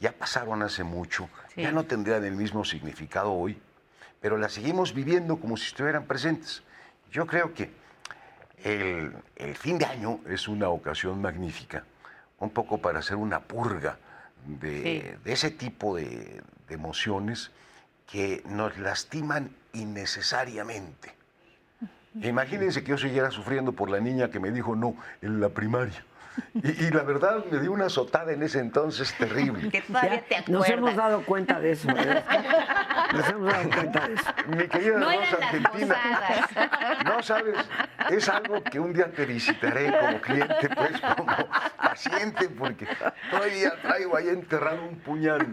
ya 0.00 0.12
pasaron 0.12 0.62
hace 0.62 0.82
mucho, 0.82 1.28
ya 1.56 1.70
no 1.70 1.84
tendrían 1.84 2.24
el 2.24 2.34
mismo 2.34 2.64
significado 2.64 3.32
hoy, 3.32 3.60
pero 4.20 4.36
las 4.36 4.52
seguimos 4.52 4.94
viviendo 4.94 5.38
como 5.38 5.56
si 5.56 5.66
estuvieran 5.66 6.06
presentes. 6.06 6.62
Yo 7.12 7.26
creo 7.26 7.54
que 7.54 7.70
el, 8.64 9.14
fin 9.54 9.78
de 9.78 9.84
año 9.84 10.20
es 10.28 10.48
una 10.48 10.68
ocasión 10.70 11.20
magnífica, 11.20 11.84
un 12.40 12.50
poco 12.50 12.78
para 12.78 12.98
hacer 12.98 13.16
una 13.16 13.40
purga 13.40 13.98
de, 14.44 15.18
ese 15.24 15.50
tipo 15.50 15.96
de 15.96 16.42
emociones 16.68 17.52
que 18.10 18.42
nos 18.46 18.76
lastiman 18.78 19.54
innecesariamente. 19.74 21.14
Imagínense 22.22 22.82
que 22.82 22.90
yo 22.90 22.98
siguiera 22.98 23.30
sufriendo 23.30 23.72
por 23.72 23.90
la 23.90 24.00
niña 24.00 24.30
que 24.30 24.38
me 24.38 24.50
dijo 24.50 24.76
no 24.76 24.96
en 25.20 25.40
la 25.40 25.48
primaria. 25.48 26.04
Y, 26.54 26.90
la 26.90 27.02
verdad 27.02 27.44
me 27.50 27.60
dio 27.60 27.72
una 27.72 27.86
azotada 27.86 28.32
en 28.32 28.42
ese 28.42 28.58
entonces 28.58 29.14
terrible. 29.16 29.68
Que 29.70 29.82
todavía 29.82 30.24
te 30.26 30.36
acuerdas. 30.36 30.48
Nos 30.48 30.68
hemos 30.68 30.96
dado 30.96 31.22
cuenta 31.24 31.60
de 31.60 31.72
eso. 31.72 31.88
Nos 33.12 33.28
hemos 33.28 33.52
dado 33.52 33.70
cuenta 33.70 34.08
de 34.08 34.14
eso. 34.14 34.30
Mi 34.48 34.66
querida 34.68 34.98
No 34.98 35.06
Rosa 35.06 35.14
eran 35.22 35.40
las 35.40 35.42
Argentina. 35.54 35.94
posadas. 35.94 37.04
No 37.04 37.22
sabes, 37.22 37.54
es 38.10 38.28
algo 38.28 38.62
que 38.64 38.80
un 38.80 38.92
día 38.92 39.10
te 39.10 39.26
visitaré 39.26 39.92
como 39.98 40.20
cliente, 40.20 40.68
pues 40.74 41.00
como 41.00 41.26
paciente, 41.76 42.48
porque 42.48 42.86
todavía 43.30 43.72
traigo 43.82 44.16
ahí 44.16 44.28
enterrado 44.28 44.84
un 44.84 44.96
puñal. 44.98 45.46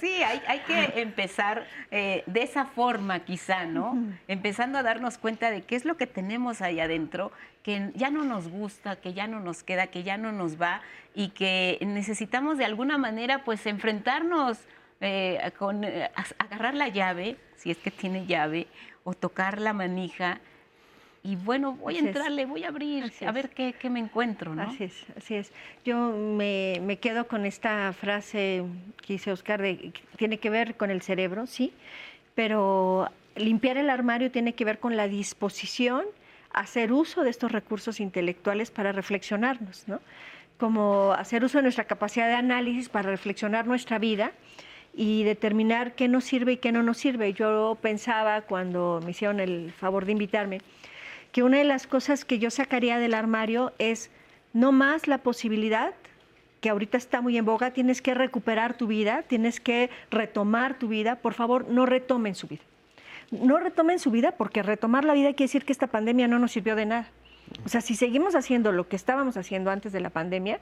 Sí, 0.00 0.22
hay, 0.22 0.42
hay 0.46 0.60
que 0.60 1.00
empezar 1.00 1.66
eh, 1.90 2.22
de 2.26 2.42
esa 2.42 2.64
forma 2.66 3.20
quizá, 3.20 3.64
¿no? 3.64 3.96
Empezando 4.28 4.78
a 4.78 4.82
darnos 4.82 5.18
cuenta 5.18 5.50
de 5.50 5.62
qué 5.62 5.76
es 5.76 5.84
lo 5.84 5.96
que 5.96 6.06
tenemos 6.06 6.60
ahí 6.62 6.80
adentro, 6.80 7.32
que 7.62 7.90
ya 7.94 8.10
no 8.10 8.24
nos 8.24 8.48
gusta, 8.48 8.96
que 8.96 9.12
ya 9.14 9.26
no 9.26 9.40
nos 9.40 9.62
queda, 9.62 9.86
que 9.86 10.02
ya 10.02 10.16
no 10.18 10.32
nos 10.32 10.60
va 10.60 10.80
y 11.14 11.28
que 11.30 11.78
necesitamos 11.82 12.58
de 12.58 12.64
alguna 12.64 12.98
manera 12.98 13.44
pues 13.44 13.66
enfrentarnos 13.66 14.58
eh, 15.02 15.50
con 15.58 15.84
eh, 15.84 16.10
agarrar 16.38 16.74
la 16.74 16.88
llave, 16.88 17.36
si 17.56 17.70
es 17.70 17.78
que 17.78 17.90
tiene 17.90 18.24
llave, 18.24 18.68
o 19.04 19.14
tocar 19.14 19.60
la 19.60 19.72
manija. 19.72 20.38
Y 21.24 21.36
bueno, 21.36 21.72
voy 21.72 21.94
a 21.94 21.98
Así 21.98 22.06
es. 22.08 22.16
entrarle, 22.16 22.46
voy 22.46 22.64
a 22.64 22.68
abrir, 22.68 23.04
Así 23.04 23.24
a 23.24 23.32
ver 23.32 23.50
qué, 23.50 23.74
qué 23.74 23.90
me 23.90 24.00
encuentro, 24.00 24.54
¿no? 24.54 24.62
Así 24.62 24.84
es, 24.84 25.04
así 25.16 25.34
es. 25.34 25.52
Yo 25.84 26.10
me, 26.16 26.80
me 26.82 26.98
quedo 26.98 27.26
con 27.26 27.46
esta 27.46 27.92
frase 27.92 28.64
que 29.04 29.14
dice 29.14 29.32
Oscar, 29.32 29.60
de, 29.60 29.76
que 29.76 30.00
tiene 30.16 30.38
que 30.38 30.50
ver 30.50 30.76
con 30.76 30.90
el 30.90 31.02
cerebro, 31.02 31.46
sí, 31.46 31.72
pero 32.34 33.08
limpiar 33.36 33.76
el 33.76 33.90
armario 33.90 34.30
tiene 34.30 34.54
que 34.54 34.64
ver 34.64 34.78
con 34.78 34.96
la 34.96 35.08
disposición 35.08 36.04
a 36.52 36.60
hacer 36.60 36.92
uso 36.92 37.24
de 37.24 37.30
estos 37.30 37.50
recursos 37.50 37.98
intelectuales 37.98 38.70
para 38.70 38.92
reflexionarnos, 38.92 39.84
¿no? 39.88 40.00
Como 40.58 41.12
hacer 41.12 41.42
uso 41.42 41.58
de 41.58 41.62
nuestra 41.62 41.84
capacidad 41.84 42.28
de 42.28 42.34
análisis 42.34 42.88
para 42.88 43.10
reflexionar 43.10 43.66
nuestra 43.66 43.98
vida 43.98 44.32
y 44.94 45.24
determinar 45.24 45.94
qué 45.94 46.08
nos 46.08 46.24
sirve 46.24 46.52
y 46.52 46.56
qué 46.58 46.72
no 46.72 46.82
nos 46.82 46.98
sirve. 46.98 47.32
Yo 47.32 47.78
pensaba 47.80 48.42
cuando 48.42 49.00
me 49.04 49.12
hicieron 49.12 49.40
el 49.40 49.72
favor 49.72 50.04
de 50.04 50.12
invitarme, 50.12 50.60
que 51.32 51.42
una 51.42 51.58
de 51.58 51.64
las 51.64 51.86
cosas 51.86 52.24
que 52.24 52.38
yo 52.38 52.50
sacaría 52.50 52.98
del 52.98 53.14
armario 53.14 53.72
es 53.78 54.10
no 54.52 54.70
más 54.70 55.08
la 55.08 55.18
posibilidad, 55.18 55.94
que 56.60 56.68
ahorita 56.68 56.96
está 56.96 57.20
muy 57.20 57.36
en 57.38 57.44
boga, 57.44 57.72
tienes 57.72 58.02
que 58.02 58.14
recuperar 58.14 58.76
tu 58.76 58.86
vida, 58.86 59.22
tienes 59.22 59.58
que 59.60 59.90
retomar 60.10 60.78
tu 60.78 60.88
vida, 60.88 61.16
por 61.16 61.34
favor, 61.34 61.68
no 61.68 61.86
retomen 61.86 62.34
su 62.34 62.46
vida. 62.46 62.62
No 63.30 63.58
retomen 63.58 63.98
su 63.98 64.10
vida 64.10 64.32
porque 64.32 64.62
retomar 64.62 65.04
la 65.04 65.14
vida 65.14 65.28
quiere 65.30 65.44
decir 65.44 65.64
que 65.64 65.72
esta 65.72 65.86
pandemia 65.86 66.28
no 66.28 66.38
nos 66.38 66.52
sirvió 66.52 66.76
de 66.76 66.86
nada. 66.86 67.08
O 67.64 67.68
sea, 67.68 67.80
si 67.80 67.94
seguimos 67.94 68.34
haciendo 68.34 68.72
lo 68.72 68.88
que 68.88 68.96
estábamos 68.96 69.36
haciendo 69.36 69.70
antes 69.70 69.92
de 69.92 70.00
la 70.00 70.10
pandemia, 70.10 70.58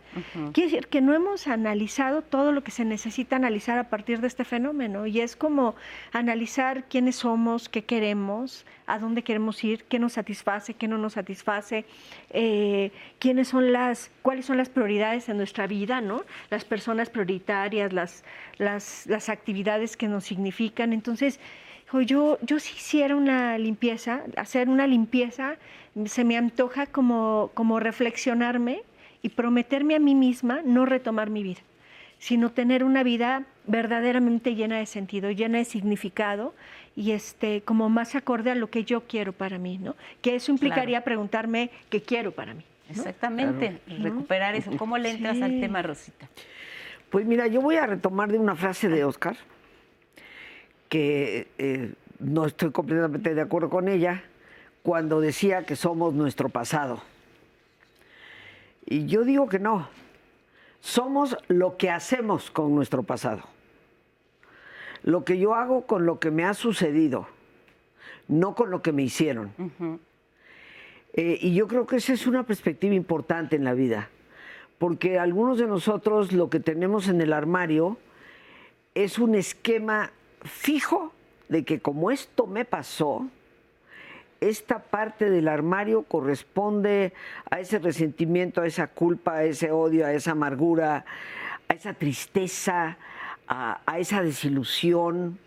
quiere 0.52 0.70
decir 0.70 0.88
que 0.88 1.00
no 1.00 1.14
hemos 1.14 1.46
analizado 1.46 2.22
todo 2.22 2.52
lo 2.52 2.62
que 2.62 2.70
se 2.70 2.84
necesita 2.84 3.37
analizar 3.37 3.78
a 3.78 3.84
partir 3.84 4.20
de 4.20 4.26
este 4.26 4.44
fenómeno. 4.44 5.06
Y 5.06 5.20
es 5.20 5.37
como 5.37 5.75
analizar 6.12 6.84
quiénes 6.84 7.16
somos, 7.16 7.68
qué 7.68 7.84
queremos, 7.84 8.66
a 8.87 8.99
dónde 8.99 9.22
queremos 9.22 9.62
ir, 9.64 9.84
qué 9.84 9.99
nos 9.99 10.14
satisface, 10.14 10.75
qué 10.75 10.88
no 10.88 10.99
nos 10.99 11.14
satisface, 11.14 11.84
eh, 12.30 12.90
quiénes 13.18 13.49
son 13.49 13.72
las, 13.72 14.10
cuáles 14.22 14.44
son 14.46 14.56
las 14.58 14.68
prioridades 14.68 15.28
en 15.28 15.37
nuestra 15.37 15.66
vida, 15.66 16.00
¿no? 16.00 16.22
Las 16.50 16.64
personas 16.64 17.08
prioritarias, 17.08 17.92
las, 17.92 18.25
las, 18.58 19.06
las 19.06 19.28
actividades 19.28 19.96
que 19.96 20.08
nos 20.08 20.25
significan. 20.25 20.92
Entonces, 20.92 21.40
yo, 21.99 22.38
yo 22.42 22.60
si 22.60 22.75
hiciera 22.76 23.16
una 23.16 23.58
limpieza, 23.58 24.22
hacer 24.37 24.68
una 24.68 24.87
limpieza, 24.87 25.56
se 26.06 26.25
me 26.25 26.37
antoja 26.37 26.87
como, 26.87 27.50
como 27.54 27.80
reflexionarme 27.80 28.82
y 29.23 29.30
prometerme 29.30 29.97
a 29.97 29.99
mí 29.99 30.14
misma 30.14 30.62
no 30.64 30.87
retomar 30.87 31.30
mi 31.30 31.42
vida, 31.42 31.61
sino 32.18 32.50
tener 32.50 32.85
una 32.85 33.02
vida 33.02 33.44
verdaderamente 33.66 34.54
llena 34.54 34.78
de 34.78 34.87
sentido, 34.87 35.30
llena 35.30 35.59
de 35.59 35.64
significado 35.64 36.54
y 36.97 37.12
este, 37.12 37.62
como 37.62 37.88
más 37.88 38.14
acorde 38.14 38.50
a 38.50 38.54
lo 38.54 38.70
que 38.70 38.85
yo 38.85 39.02
quiero 39.06 39.32
para 39.32 39.59
mí, 39.59 39.78
¿no? 39.78 39.97
Que 40.23 40.35
eso 40.35 40.50
implicaría 40.50 41.02
preguntarme 41.02 41.70
qué 41.88 42.02
quiero 42.02 42.32
para 42.32 42.54
mí. 42.54 42.64
¿no? 42.88 42.94
Exactamente, 42.97 43.80
recuperar 43.87 44.54
eso. 44.54 44.70
¿Cómo 44.76 44.99
le 44.99 45.11
entras 45.11 45.40
al 45.40 45.61
tema, 45.61 45.82
Rosita? 45.82 46.28
Pues 47.11 47.26
mira, 47.26 47.47
yo 47.47 47.61
voy 47.61 47.76
a 47.76 47.87
retomar 47.87 48.30
de 48.30 48.38
una 48.38 48.54
frase 48.54 48.88
de 48.88 49.04
Oscar, 49.04 49.37
que 50.88 51.49
eh, 51.59 51.92
no 52.18 52.47
estoy 52.47 52.70
completamente 52.70 53.35
de 53.35 53.40
acuerdo 53.40 53.70
con 53.70 53.88
ella, 53.88 54.23
cuando 54.82 55.20
decía 55.20 55.64
que 55.64 55.76
somos 55.76 56.14
nuestro 56.14 56.49
pasado. 56.49 57.02
Y 58.87 59.06
yo 59.06 59.25
digo 59.25 59.49
que 59.49 59.58
no, 59.58 59.88
somos 60.80 61.37
lo 61.49 61.76
que 61.76 61.90
hacemos 61.90 62.50
con 62.50 62.75
nuestro 62.75 63.02
pasado. 63.02 63.42
Lo 65.02 65.25
que 65.25 65.38
yo 65.38 65.54
hago 65.54 65.87
con 65.87 66.06
lo 66.06 66.18
que 66.18 66.30
me 66.30 66.44
ha 66.44 66.54
sucedido, 66.54 67.26
no 68.28 68.54
con 68.54 68.70
lo 68.70 68.82
que 68.82 68.92
me 68.92 69.02
hicieron. 69.02 69.52
Eh, 71.14 71.38
y 71.40 71.54
yo 71.54 71.66
creo 71.68 71.87
que 71.87 71.96
esa 71.96 72.12
es 72.12 72.26
una 72.26 72.44
perspectiva 72.44 72.94
importante 72.94 73.56
en 73.56 73.64
la 73.64 73.75
vida, 73.75 74.08
porque 74.78 75.18
algunos 75.18 75.58
de 75.58 75.66
nosotros 75.66 76.32
lo 76.32 76.50
que 76.50 76.60
tenemos 76.60 77.08
en 77.08 77.20
el 77.20 77.32
armario 77.32 77.99
es 78.94 79.18
un 79.18 79.34
esquema 79.34 80.12
fijo 80.42 81.12
de 81.49 81.64
que 81.64 81.80
como 81.80 82.10
esto 82.10 82.46
me 82.46 82.64
pasó, 82.64 83.28
esta 84.40 84.78
parte 84.78 85.30
del 85.30 85.49
armario 85.49 86.02
corresponde 86.02 87.12
a 87.50 87.61
ese 87.61 87.78
resentimiento, 87.78 88.62
a 88.62 88.66
esa 88.66 88.88
culpa, 88.88 89.37
a 89.37 89.44
ese 89.44 89.70
odio, 89.70 90.06
a 90.06 90.12
esa 90.12 90.32
amargura, 90.32 91.04
a 91.68 91.75
esa 91.75 91.94
tristeza, 91.94 92.97
a, 93.47 93.80
a 93.87 93.99
esa 93.99 94.23
desilusión. 94.23 95.38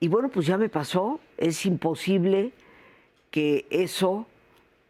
Y 0.00 0.08
bueno, 0.08 0.28
pues 0.28 0.46
ya 0.46 0.58
me 0.58 0.68
pasó, 0.68 1.20
es 1.36 1.64
imposible 1.66 2.52
que 3.30 3.66
eso 3.70 4.26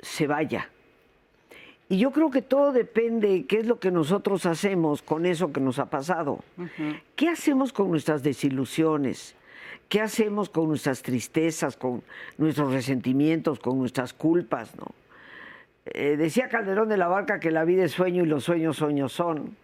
se 0.01 0.27
vaya. 0.27 0.71
Y 1.91 1.99
yo 1.99 2.11
creo 2.11 2.31
que 2.31 2.43
todo 2.43 2.73
depende 2.73 3.47
qué 3.47 3.61
es 3.61 3.67
lo 3.67 3.81
que 3.81 3.91
nosotros 3.91 4.45
hacemos 4.45 5.01
con 5.01 5.25
eso 5.25 5.53
que 5.53 5.61
nos 5.61 5.79
ha 5.79 5.87
pasado. 5.87 6.41
¿Qué 7.17 7.29
hacemos 7.29 7.73
con 7.73 7.91
nuestras 7.91 8.23
desilusiones? 8.23 9.35
¿Qué 9.89 10.01
hacemos 10.01 10.51
con 10.51 10.69
nuestras 10.69 11.03
tristezas, 11.03 11.77
con 11.77 12.03
nuestros 12.37 12.73
resentimientos, 12.73 13.59
con 13.59 13.79
nuestras 13.79 14.13
culpas? 14.13 14.77
¿no? 14.77 14.87
Eh, 15.87 16.17
decía 16.17 16.49
Calderón 16.49 16.89
de 16.89 16.97
la 16.97 17.09
Barca 17.09 17.41
que 17.41 17.51
la 17.51 17.65
vida 17.65 17.85
es 17.85 17.93
sueño 17.93 18.23
y 18.23 18.27
los 18.27 18.45
sueños 18.45 18.77
sueños 18.77 19.13
son. 19.13 19.57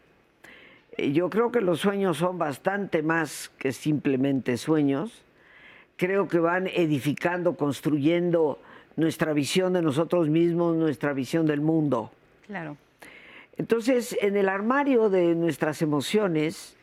Eh, 0.96 1.12
yo 1.12 1.28
creo 1.28 1.50
que 1.50 1.60
los 1.60 1.80
sueños 1.80 2.16
son 2.18 2.38
bastante 2.38 3.02
más 3.02 3.50
que 3.58 3.72
simplemente 3.72 4.56
sueños. 4.56 5.24
Creo 5.96 6.26
que 6.28 6.38
van 6.38 6.66
edificando, 6.68 7.56
construyendo 7.56 8.58
nuestra 8.96 9.32
visión 9.32 9.72
de 9.74 9.82
nosotros 9.82 10.28
mismos, 10.28 10.76
nuestra 10.76 11.12
visión 11.12 11.46
del 11.46 11.60
mundo. 11.60 12.10
Claro. 12.46 12.76
Entonces, 13.56 14.16
en 14.20 14.36
el 14.36 14.48
armario 14.48 15.10
de 15.10 15.34
nuestras 15.34 15.82
emociones 15.82 16.76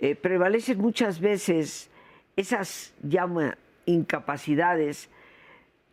eh, 0.00 0.14
prevalecen 0.16 0.78
muchas 0.78 1.20
veces 1.20 1.90
esas 2.36 2.94
llama 3.02 3.56
incapacidades 3.86 5.08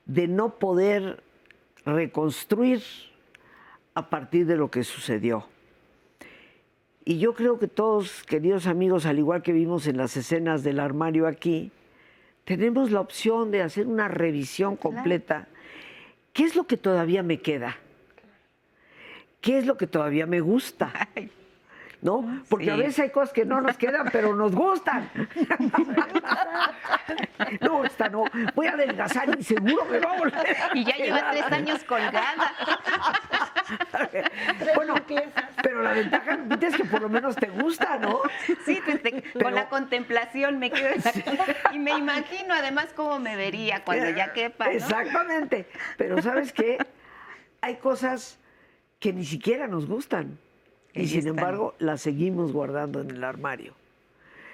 de 0.05 0.27
no 0.27 0.57
poder 0.57 1.23
reconstruir 1.85 2.81
a 3.93 4.09
partir 4.09 4.45
de 4.45 4.57
lo 4.57 4.71
que 4.71 4.83
sucedió. 4.83 5.47
Y 7.03 7.17
yo 7.17 7.33
creo 7.33 7.57
que 7.57 7.67
todos, 7.67 8.23
queridos 8.23 8.67
amigos, 8.67 9.05
al 9.05 9.19
igual 9.19 9.41
que 9.41 9.53
vimos 9.53 9.87
en 9.87 9.97
las 9.97 10.15
escenas 10.17 10.63
del 10.63 10.79
armario 10.79 11.27
aquí, 11.27 11.71
tenemos 12.45 12.91
la 12.91 13.01
opción 13.01 13.51
de 13.51 13.61
hacer 13.61 13.87
una 13.87 14.07
revisión 14.07 14.75
completa. 14.75 15.47
¿Qué 16.33 16.43
es 16.43 16.55
lo 16.55 16.65
que 16.65 16.77
todavía 16.77 17.23
me 17.23 17.39
queda? 17.39 17.77
¿Qué 19.41 19.57
es 19.57 19.65
lo 19.65 19.77
que 19.77 19.87
todavía 19.87 20.25
me 20.25 20.41
gusta? 20.41 21.09
¿No? 22.01 22.43
Porque 22.49 22.71
a 22.71 22.75
veces 22.75 22.97
hay 22.99 23.09
cosas 23.11 23.31
que 23.31 23.45
no 23.45 23.61
nos 23.61 23.77
quedan, 23.77 24.09
pero 24.11 24.35
nos 24.35 24.55
gustan. 24.55 25.09
no, 27.61 27.85
esta 27.85 28.09
no. 28.09 28.25
Voy 28.55 28.67
a 28.67 28.71
adelgazar 28.71 29.29
y 29.39 29.43
seguro 29.43 29.85
me 29.85 29.99
va 29.99 30.13
a 30.13 30.17
volver. 30.17 30.57
Y 30.73 30.83
ya 30.83 30.95
lleva 30.95 31.31
tres 31.31 31.43
años 31.51 31.83
colgada. 31.83 32.31
Bueno, 34.75 34.95
pero 35.63 35.81
la 35.81 35.93
ventaja 35.93 36.37
es 36.61 36.75
que 36.75 36.83
por 36.83 37.01
lo 37.01 37.07
menos 37.09 37.35
te 37.37 37.47
gusta, 37.47 37.97
¿no? 37.99 38.19
Sí, 38.65 38.81
te- 38.85 38.97
Pero- 38.97 39.45
con 39.45 39.55
la 39.55 39.69
contemplación 39.69 40.59
me 40.59 40.69
quedo 40.71 40.89
en 40.89 41.01
la- 41.01 41.73
Y 41.73 41.79
me 41.79 41.91
imagino 41.91 42.53
además 42.53 42.87
cómo 42.93 43.19
me 43.19 43.37
vería 43.37 43.83
cuando 43.85 44.09
ya 44.09 44.33
quepa, 44.33 44.65
¿no? 44.65 44.71
Exactamente. 44.71 45.69
Pero 45.97 46.21
¿sabes 46.21 46.51
qué? 46.51 46.79
Hay 47.61 47.77
cosas 47.77 48.39
que 48.99 49.13
ni 49.13 49.23
siquiera 49.23 49.67
nos 49.67 49.85
gustan. 49.85 50.37
Y 50.93 51.07
sin 51.07 51.19
están. 51.19 51.37
embargo, 51.37 51.75
las 51.79 52.01
seguimos 52.01 52.51
guardando 52.51 53.01
en 53.01 53.11
el 53.11 53.23
armario. 53.23 53.73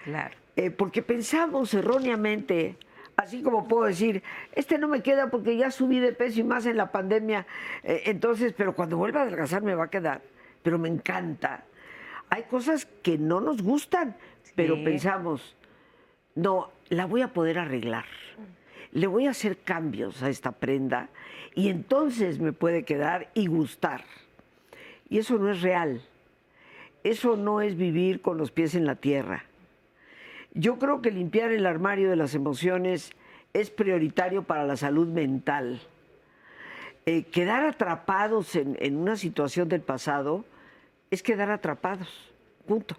Claro. 0.04 0.36
Eh, 0.56 0.72
porque 0.72 1.02
pensamos 1.02 1.74
erróneamente, 1.74 2.76
así 3.16 3.42
como 3.42 3.68
puedo 3.68 3.86
decir, 3.86 4.24
este 4.54 4.78
no 4.78 4.88
me 4.88 5.02
queda 5.02 5.30
porque 5.30 5.56
ya 5.56 5.70
subí 5.70 6.00
de 6.00 6.14
peso 6.14 6.40
y 6.40 6.44
más 6.44 6.66
en 6.66 6.78
la 6.78 6.92
pandemia, 6.92 7.46
eh, 7.84 8.04
entonces, 8.06 8.54
pero 8.58 8.74
cuando 8.74 8.98
vuelva 8.98 9.22
a 9.22 9.24
adelgazar 9.24 9.62
me 9.62 9.76
va 9.76 9.86
a 9.86 9.90
quedar, 9.90 10.22
pero 10.64 10.80
me 10.80 10.90
encanta. 10.90 11.64
Hay 12.30 12.44
cosas 12.44 12.86
que 13.04 13.18
no 13.18 13.40
nos 13.40 13.62
gustan, 13.62 14.16
pero 14.56 14.84
pensamos, 14.84 15.56
no, 16.36 16.72
la 16.90 17.06
voy 17.06 17.22
a 17.22 17.34
poder 17.34 17.60
arreglar. 17.60 18.06
Le 18.92 19.08
voy 19.08 19.28
a 19.28 19.32
hacer 19.32 19.60
cambios 19.60 20.24
a 20.24 20.30
esta 20.30 20.52
prenda 20.52 21.10
y 21.54 21.70
entonces 21.70 22.40
me 22.40 22.54
puede 22.54 22.84
quedar 22.84 23.30
y 23.34 23.48
gustar. 23.48 24.04
Y 25.10 25.20
eso 25.20 25.38
no 25.38 25.52
es 25.52 25.62
real. 25.62 26.02
Eso 27.08 27.38
no 27.38 27.62
es 27.62 27.78
vivir 27.78 28.22
con 28.22 28.38
los 28.38 28.52
pies 28.52 28.76
en 28.76 28.86
la 28.86 28.96
tierra. 28.96 29.46
Yo 30.54 30.78
creo 30.78 31.02
que 31.02 31.10
limpiar 31.10 31.54
el 31.54 31.66
armario 31.66 32.10
de 32.10 32.18
las 32.18 32.36
emociones 32.36 33.12
es 33.54 33.70
prioritario 33.70 34.44
para 34.44 34.66
la 34.66 34.76
salud 34.76 35.08
mental. 35.08 35.80
Eh, 37.06 37.24
quedar 37.24 37.64
atrapados 37.64 38.58
en, 38.58 38.98
una 38.98 39.16
situación 39.16 39.70
del 39.70 39.80
pasado 39.80 40.44
es 41.10 41.24
quedar 41.24 41.50
atrapados, 41.50 42.10
punto. 42.68 42.98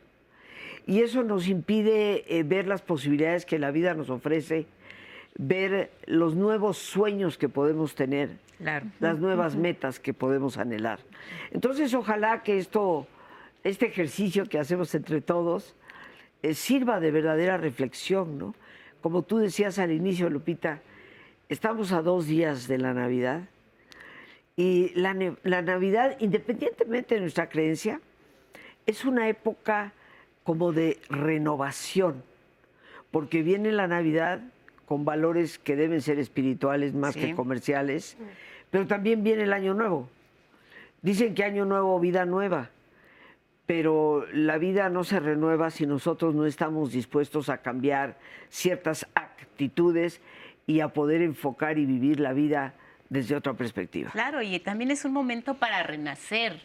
Y 0.86 1.02
eso 1.02 1.22
nos 1.22 1.46
impide 1.46 2.24
eh, 2.34 2.44
ver 2.44 2.66
las 2.66 2.80
posibilidades 2.80 3.44
que 3.44 3.58
la 3.58 3.70
vida 3.72 3.92
nos 3.92 4.08
ofrece, 4.08 4.64
ver 5.36 5.90
los 6.06 6.34
nuevos 6.34 6.78
sueños 6.78 7.36
que 7.36 7.50
podemos 7.50 7.94
tener, 7.94 8.30
las 9.00 9.18
nuevas 9.18 9.54
metas 9.54 10.00
que 10.00 10.14
podemos 10.14 10.56
anhelar. 10.56 11.00
Entonces, 11.50 11.92
ojalá 11.92 12.42
que 12.42 12.56
esto, 12.56 13.06
este 13.68 13.86
ejercicio 13.86 14.46
que 14.46 14.58
hacemos 14.58 14.94
entre 14.94 15.20
todos, 15.20 15.74
eh, 16.42 16.54
sirva 16.54 17.00
de 17.00 17.10
verdadera 17.10 17.56
reflexión, 17.56 18.38
¿no? 18.38 18.54
Como 19.00 19.22
tú 19.22 19.38
decías 19.38 19.78
al 19.78 19.92
inicio, 19.92 20.30
Lupita, 20.30 20.80
estamos 21.48 21.92
a 21.92 22.02
dos 22.02 22.26
días 22.26 22.68
de 22.68 22.78
la 22.78 22.94
Navidad 22.94 23.42
y 24.58 24.90
la, 24.96 25.14
Navidad, 25.14 26.16
independientemente 26.18 27.14
de 27.14 27.20
nuestra 27.20 27.48
creencia, 27.48 28.00
es 28.86 29.04
una 29.04 29.28
época 29.28 29.92
como 30.42 30.72
de 30.72 30.98
renovación, 31.08 32.24
porque 33.12 33.42
viene 33.42 33.70
la 33.70 33.86
Navidad 33.86 34.40
con 34.84 35.04
valores 35.04 35.60
que 35.60 35.76
deben 35.76 36.02
ser 36.02 36.18
espirituales 36.18 36.92
más 36.92 37.14
que 37.14 37.36
comerciales, 37.36 38.16
pero 38.72 38.88
también 38.88 39.22
viene 39.22 39.44
el 39.44 39.52
Año 39.52 39.74
Nuevo. 39.74 40.08
Dicen 41.02 41.36
que 41.36 41.44
Año 41.44 41.64
Nuevo, 41.64 42.00
vida 42.00 42.24
nueva, 42.24 42.70
pero 43.68 44.24
la 44.32 44.56
vida 44.56 44.88
no 44.88 45.04
se 45.04 45.20
renueva 45.20 45.70
si 45.70 45.84
nosotros 45.84 46.34
no 46.34 46.46
estamos 46.46 46.90
dispuestos 46.90 47.50
a 47.50 47.58
cambiar 47.58 48.16
ciertas 48.48 49.06
actitudes 49.14 50.22
y 50.66 50.80
a 50.80 50.88
poder 50.88 51.20
enfocar 51.20 51.76
y 51.76 51.84
vivir 51.84 52.18
la 52.18 52.32
vida 52.32 52.72
desde 53.10 53.36
otra 53.36 53.52
perspectiva. 53.52 54.10
Claro, 54.12 54.40
y 54.40 54.58
también 54.60 54.90
es 54.90 55.04
un 55.04 55.12
momento 55.12 55.52
para 55.52 55.82
renacer, 55.82 56.62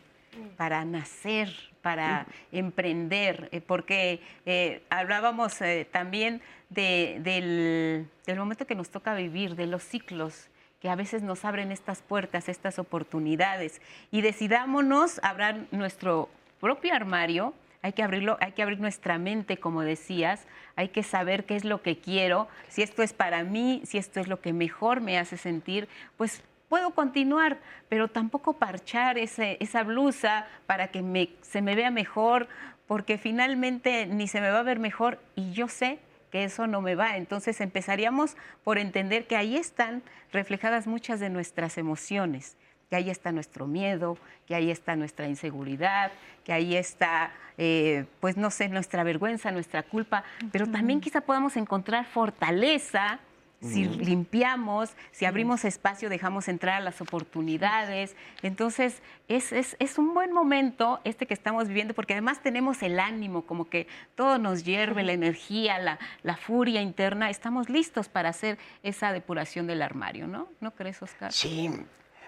para 0.55 0.85
nacer, 0.85 1.53
para 1.81 2.25
emprender, 2.53 3.49
eh, 3.51 3.59
porque 3.59 4.21
eh, 4.45 4.81
hablábamos 4.89 5.61
eh, 5.61 5.85
también 5.91 6.41
del, 6.69 8.07
momento 8.29 8.65
que 8.65 8.75
nos 8.75 8.89
toca 8.89 9.13
vivir, 9.13 9.57
de 9.57 9.67
los 9.67 9.83
ciclos 9.83 10.47
que 10.79 10.89
a 10.89 10.95
veces 10.95 11.21
nos 11.21 11.43
abren 11.43 11.73
estas 11.73 12.01
puertas, 12.01 12.47
estas 12.47 12.79
oportunidades, 12.79 13.81
y 14.09 14.21
decidámonos 14.21 15.19
abrir 15.21 15.67
nuestro 15.71 16.29
propio 16.63 16.93
armario, 16.93 17.53
hay 17.81 17.91
que 17.91 18.03
abrirlo, 18.03 18.37
hay 18.39 18.53
que 18.53 18.63
abrir 18.63 18.79
nuestra 18.79 19.17
mente, 19.17 19.57
como 19.57 19.81
decías, 19.81 20.47
hay 20.77 20.87
que 20.87 21.03
saber 21.03 21.43
qué 21.43 21.57
es 21.57 21.65
lo 21.65 21.81
que 21.81 21.97
quiero, 21.97 22.47
si 22.69 22.83
esto 22.83 23.03
es 23.03 23.11
para 23.11 23.43
mí, 23.43 23.81
si 23.83 23.97
esto 23.97 24.21
es 24.21 24.29
lo 24.29 24.39
que 24.39 24.53
mejor 24.53 25.01
me 25.01 25.19
hace 25.19 25.35
sentir, 25.35 25.89
pues 26.15 26.41
puedo 26.69 26.91
continuar, 26.91 27.57
pero 27.89 28.07
tampoco 28.07 28.53
parchar 28.53 29.17
esa 29.17 29.83
blusa 29.83 30.47
para 30.65 30.87
que 30.87 31.01
me, 31.01 31.31
se 31.41 31.61
me 31.61 31.75
vea 31.75 31.91
mejor, 31.91 32.47
porque 32.87 33.17
finalmente 33.17 34.05
ni 34.05 34.29
se 34.29 34.39
me 34.39 34.49
va 34.49 34.59
a 34.59 34.63
ver 34.63 34.79
mejor 34.79 35.19
y 35.35 35.51
yo 35.51 35.67
sé 35.67 35.99
que 36.31 36.45
eso 36.45 36.65
no 36.65 36.79
me 36.79 36.95
va. 36.95 37.17
Entonces 37.17 37.59
empezaríamos 37.59 38.37
por 38.63 38.77
entender 38.77 39.27
que 39.27 39.35
ahí 39.35 39.57
están 39.57 40.01
reflejadas 40.31 40.87
muchas 40.87 41.19
de 41.19 41.29
nuestras 41.29 41.77
emociones 41.77 42.55
que 42.89 42.95
ahí 42.95 43.09
está 43.09 43.31
nuestro 43.31 43.67
miedo, 43.67 44.17
que 44.47 44.55
ahí 44.55 44.71
está 44.71 44.95
nuestra 44.95 45.27
inseguridad, 45.27 46.11
que 46.43 46.53
ahí 46.53 46.75
está, 46.75 47.31
eh, 47.57 48.05
pues 48.19 48.37
no 48.37 48.51
sé, 48.51 48.69
nuestra 48.69 49.03
vergüenza, 49.03 49.51
nuestra 49.51 49.83
culpa, 49.83 50.23
pero 50.51 50.67
también 50.67 51.01
quizá 51.01 51.21
podamos 51.21 51.57
encontrar 51.57 52.05
fortaleza 52.05 53.19
si 53.63 53.85
limpiamos, 53.85 54.91
si 55.11 55.25
abrimos 55.25 55.63
espacio, 55.63 56.09
dejamos 56.09 56.47
entrar 56.47 56.81
las 56.81 56.99
oportunidades. 57.01 58.15
Entonces, 58.41 59.01
es, 59.27 59.53
es, 59.53 59.97
un 59.97 60.13
buen 60.13 60.33
momento 60.33 60.99
este 61.05 61.25
que 61.25 61.33
estamos 61.33 61.67
viviendo, 61.67 61.93
porque 61.93 62.13
además 62.13 62.41
tenemos 62.41 62.83
el 62.83 62.99
ánimo, 62.99 63.43
como 63.43 63.69
que 63.69 63.87
todo 64.15 64.37
nos 64.37 64.63
hierve, 64.63 65.03
la 65.03 65.13
energía, 65.13 65.79
la, 65.79 65.97
la, 66.23 66.35
furia 66.35 66.81
interna. 66.81 67.29
Estamos 67.29 67.69
listos 67.69 68.09
para 68.09 68.29
hacer 68.29 68.57
esa 68.83 69.13
depuración 69.13 69.65
del 69.65 69.81
armario, 69.81 70.27
¿no? 70.27 70.49
¿No 70.59 70.71
crees, 70.71 71.01
Oscar? 71.01 71.31
Sí, 71.31 71.69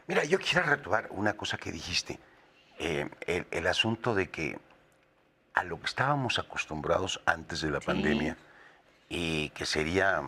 Mira, 0.07 0.23
yo 0.23 0.37
quiero 0.39 0.67
retomar 0.67 1.07
una 1.09 1.33
cosa 1.33 1.57
que 1.57 1.71
dijiste, 1.71 2.19
eh, 2.77 3.09
el, 3.51 3.67
asunto 3.67 4.13
de 4.13 4.29
que 4.29 4.59
a 5.53 5.63
lo 5.63 5.79
que 5.79 5.87
estábamos 5.87 6.37
acostumbrados 6.37 7.21
antes 7.25 7.61
de 7.61 7.71
la 7.71 7.79
pandemia 7.79 8.37
y 9.09 9.49
que 9.49 9.65
sería 9.65 10.21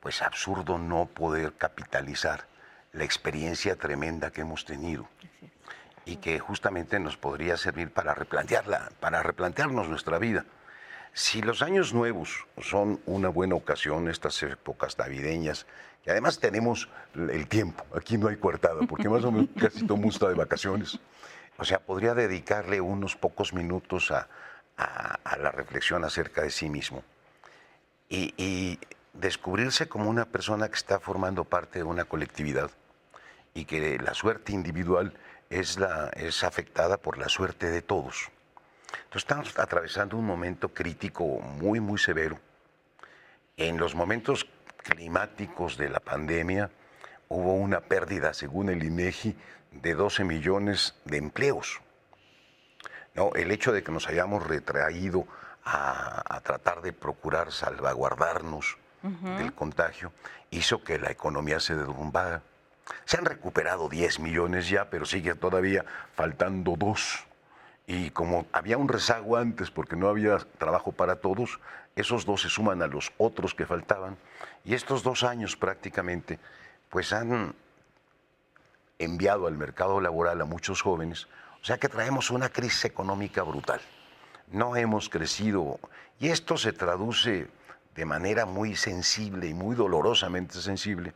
pues 0.00 0.22
absurdo 0.22 0.78
no 0.78 1.06
poder 1.06 1.54
capitalizar 1.54 2.46
la 2.92 3.04
experiencia 3.04 3.74
tremenda 3.74 4.30
que 4.30 4.42
hemos 4.42 4.64
tenido 4.64 5.08
y 6.04 6.16
que 6.16 6.38
justamente 6.38 7.00
nos 7.00 7.16
podría 7.16 7.56
servir 7.56 7.90
para 7.90 8.14
replantearla, 8.14 8.92
para 9.00 9.22
replantearnos 9.22 9.88
nuestra 9.88 10.18
vida. 10.18 10.44
Si 11.12 11.42
los 11.42 11.62
años 11.62 11.92
nuevos 11.92 12.46
son 12.60 13.00
una 13.04 13.28
buena 13.28 13.56
ocasión, 13.56 14.08
estas 14.08 14.40
épocas 14.44 14.96
navideñas, 14.96 15.66
y 16.08 16.10
además 16.10 16.38
tenemos 16.38 16.88
el 17.14 17.46
tiempo, 17.48 17.84
aquí 17.94 18.16
no 18.16 18.28
hay 18.28 18.36
coartada, 18.36 18.80
porque 18.88 19.10
más 19.10 19.22
o 19.24 19.30
menos 19.30 19.50
casi 19.60 19.86
todo 19.86 19.98
mundo 19.98 20.14
está 20.14 20.28
de 20.30 20.36
vacaciones. 20.36 20.98
O 21.58 21.66
sea, 21.66 21.80
podría 21.80 22.14
dedicarle 22.14 22.80
unos 22.80 23.14
pocos 23.14 23.52
minutos 23.52 24.10
a, 24.10 24.26
la 25.38 25.50
reflexión 25.50 26.06
acerca 26.06 26.40
de 26.40 26.50
sí 26.50 26.70
mismo 26.70 27.04
y, 28.08 28.78
descubrirse 29.12 29.88
como 29.88 30.08
una 30.08 30.24
persona 30.24 30.68
que 30.68 30.76
está 30.76 30.98
formando 30.98 31.44
parte 31.44 31.80
de 31.80 31.84
una 31.84 32.04
colectividad 32.04 32.70
y 33.52 33.66
que 33.66 33.98
la 33.98 34.14
suerte 34.14 34.52
individual 34.52 35.12
es, 35.50 35.78
la, 35.78 36.08
es 36.14 36.42
afectada 36.42 36.96
por 36.96 37.18
la 37.18 37.28
suerte 37.28 37.68
de 37.68 37.82
todos. 37.82 38.30
Entonces 38.92 39.24
estamos 39.24 39.58
atravesando 39.58 40.16
un 40.16 40.24
momento 40.24 40.68
crítico 40.68 41.24
muy, 41.40 41.80
muy 41.80 41.98
severo. 41.98 42.38
En 43.58 43.76
los 43.76 43.96
momentos 43.96 44.46
climáticos 44.88 45.76
de 45.76 45.90
la 45.90 46.00
pandemia 46.00 46.70
hubo 47.28 47.54
una 47.54 47.80
pérdida, 47.80 48.32
según 48.32 48.70
el 48.70 48.82
INEGI, 48.82 49.36
de 49.70 49.94
12 49.94 50.24
millones 50.24 50.94
de 51.04 51.18
empleos. 51.18 51.80
No, 53.14 53.34
el 53.34 53.50
hecho 53.50 53.72
de 53.72 53.82
que 53.82 53.92
nos 53.92 54.08
hayamos 54.08 54.46
retraído 54.46 55.26
a, 55.64 56.40
tratar 56.42 56.80
de 56.80 56.94
procurar 56.94 57.52
salvaguardarnos 57.52 58.78
del 59.02 59.52
contagio 59.52 60.12
hizo 60.50 60.82
que 60.82 60.98
la 60.98 61.10
economía 61.10 61.60
se 61.60 61.74
derrumbara. 61.74 62.42
Se 63.04 63.18
han 63.18 63.26
recuperado 63.26 63.88
10 63.88 64.20
millones 64.20 64.70
ya, 64.70 64.88
pero 64.88 65.04
sigue 65.04 65.34
todavía 65.34 65.84
faltando 66.14 66.74
dos. 66.76 67.26
Y 67.86 68.10
como 68.10 68.46
había 68.52 68.78
un 68.78 68.88
rezago 68.88 69.36
antes 69.36 69.70
porque 69.70 69.96
no 69.96 70.08
había 70.08 70.38
trabajo 70.58 70.92
para 70.92 71.16
todos, 71.16 71.60
esos 72.00 72.24
dos 72.24 72.42
se 72.42 72.48
suman 72.48 72.82
a 72.82 72.86
los 72.86 73.12
otros 73.18 73.54
que 73.54 73.66
faltaban. 73.66 74.16
Y 74.64 74.74
estos 74.74 75.02
dos 75.02 75.24
años 75.24 75.56
prácticamente, 75.56 76.38
pues 76.90 77.12
han 77.12 77.54
enviado 78.98 79.46
al 79.46 79.56
mercado 79.56 80.00
laboral 80.00 80.40
a 80.40 80.44
muchos 80.44 80.82
jóvenes. 80.82 81.26
O 81.60 81.64
sea 81.64 81.78
que 81.78 81.88
traemos 81.88 82.30
una 82.30 82.48
crisis 82.48 82.84
económica 82.84 83.42
brutal. 83.42 83.80
No 84.48 84.76
hemos 84.76 85.08
crecido. 85.08 85.80
Y 86.20 86.28
esto 86.28 86.56
se 86.56 86.72
traduce 86.72 87.48
de 87.94 88.04
manera 88.04 88.46
muy 88.46 88.76
sensible 88.76 89.48
y 89.48 89.54
muy 89.54 89.74
dolorosamente 89.74 90.60
sensible, 90.60 91.14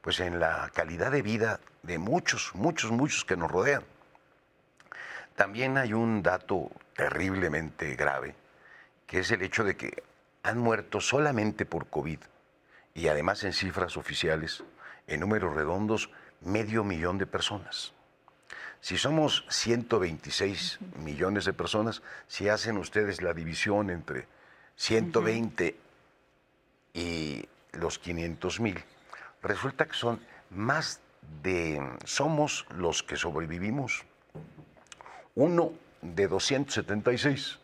pues 0.00 0.18
en 0.18 0.40
la 0.40 0.68
calidad 0.74 1.12
de 1.12 1.22
vida 1.22 1.60
de 1.82 1.98
muchos, 1.98 2.50
muchos, 2.54 2.90
muchos 2.90 3.24
que 3.24 3.36
nos 3.36 3.50
rodean. 3.50 3.84
También 5.36 5.78
hay 5.78 5.92
un 5.92 6.22
dato 6.22 6.70
terriblemente 6.96 7.94
grave, 7.94 8.34
que 9.06 9.20
es 9.20 9.30
el 9.30 9.42
hecho 9.42 9.62
de 9.62 9.76
que 9.76 10.02
han 10.44 10.58
muerto 10.58 11.00
solamente 11.00 11.66
por 11.66 11.88
COVID, 11.88 12.18
y 12.94 13.08
además 13.08 13.42
en 13.42 13.52
cifras 13.52 13.96
oficiales, 13.96 14.62
en 15.08 15.20
números 15.20 15.54
redondos, 15.54 16.10
medio 16.42 16.84
millón 16.84 17.18
de 17.18 17.26
personas. 17.26 17.92
Si 18.80 18.98
somos 18.98 19.46
126 19.48 20.78
millones 20.98 21.46
de 21.46 21.54
personas, 21.54 22.02
si 22.28 22.50
hacen 22.50 22.76
ustedes 22.76 23.22
la 23.22 23.32
división 23.32 23.88
entre 23.88 24.28
120 24.76 25.76
y 26.92 27.48
los 27.72 27.98
500 27.98 28.60
mil, 28.60 28.84
resulta 29.42 29.86
que 29.86 29.94
son 29.94 30.20
más 30.50 31.00
de, 31.42 31.80
somos 32.04 32.66
los 32.76 33.02
que 33.02 33.16
sobrevivimos 33.16 34.04
uno 35.34 35.72
de 36.02 36.28
276. 36.28 37.58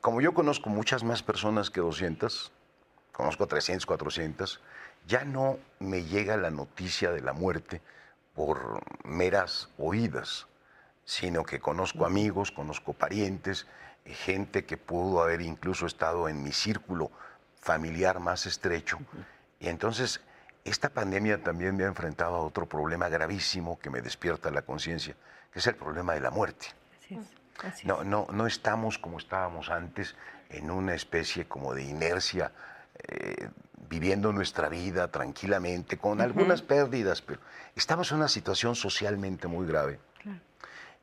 Como 0.00 0.20
yo 0.20 0.34
conozco 0.34 0.70
muchas 0.70 1.04
más 1.04 1.22
personas 1.22 1.70
que 1.70 1.80
200, 1.80 2.52
conozco 3.12 3.46
300, 3.46 3.86
400, 3.86 4.60
ya 5.06 5.24
no 5.24 5.58
me 5.78 6.04
llega 6.04 6.36
la 6.36 6.50
noticia 6.50 7.12
de 7.12 7.20
la 7.20 7.32
muerte 7.32 7.82
por 8.34 8.82
meras 9.04 9.68
oídas, 9.78 10.46
sino 11.04 11.44
que 11.44 11.60
conozco 11.60 12.06
amigos, 12.06 12.50
conozco 12.50 12.92
parientes, 12.92 13.66
gente 14.04 14.64
que 14.64 14.76
pudo 14.76 15.22
haber 15.22 15.40
incluso 15.40 15.86
estado 15.86 16.28
en 16.28 16.42
mi 16.42 16.52
círculo 16.52 17.10
familiar 17.60 18.20
más 18.20 18.46
estrecho. 18.46 18.98
Y 19.60 19.68
entonces 19.68 20.20
esta 20.64 20.88
pandemia 20.88 21.42
también 21.42 21.76
me 21.76 21.84
ha 21.84 21.88
enfrentado 21.88 22.36
a 22.36 22.40
otro 22.40 22.66
problema 22.66 23.08
gravísimo 23.08 23.78
que 23.78 23.90
me 23.90 24.00
despierta 24.00 24.50
la 24.50 24.62
conciencia, 24.62 25.14
que 25.52 25.58
es 25.58 25.66
el 25.66 25.76
problema 25.76 26.14
de 26.14 26.20
la 26.20 26.30
muerte. 26.30 26.68
No, 27.84 28.04
no, 28.04 28.26
no 28.32 28.46
estamos 28.46 28.98
como 28.98 29.18
estábamos 29.18 29.70
antes 29.70 30.14
en 30.50 30.70
una 30.70 30.94
especie 30.94 31.46
como 31.46 31.74
de 31.74 31.84
inercia, 31.84 32.52
eh, 33.08 33.48
viviendo 33.88 34.32
nuestra 34.32 34.68
vida 34.68 35.08
tranquilamente, 35.08 35.98
con 35.98 36.20
algunas 36.20 36.62
pérdidas, 36.62 37.22
pero 37.22 37.40
estamos 37.76 38.10
en 38.10 38.18
una 38.18 38.28
situación 38.28 38.74
socialmente 38.74 39.46
muy 39.48 39.66
grave. 39.66 39.98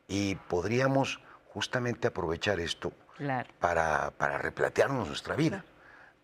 Y 0.07 0.35
podríamos 0.35 1.21
justamente 1.53 2.07
aprovechar 2.07 2.59
esto 2.59 2.91
para, 3.59 4.11
para, 4.11 4.37
replantearnos 4.37 5.07
nuestra 5.07 5.35
vida. 5.35 5.63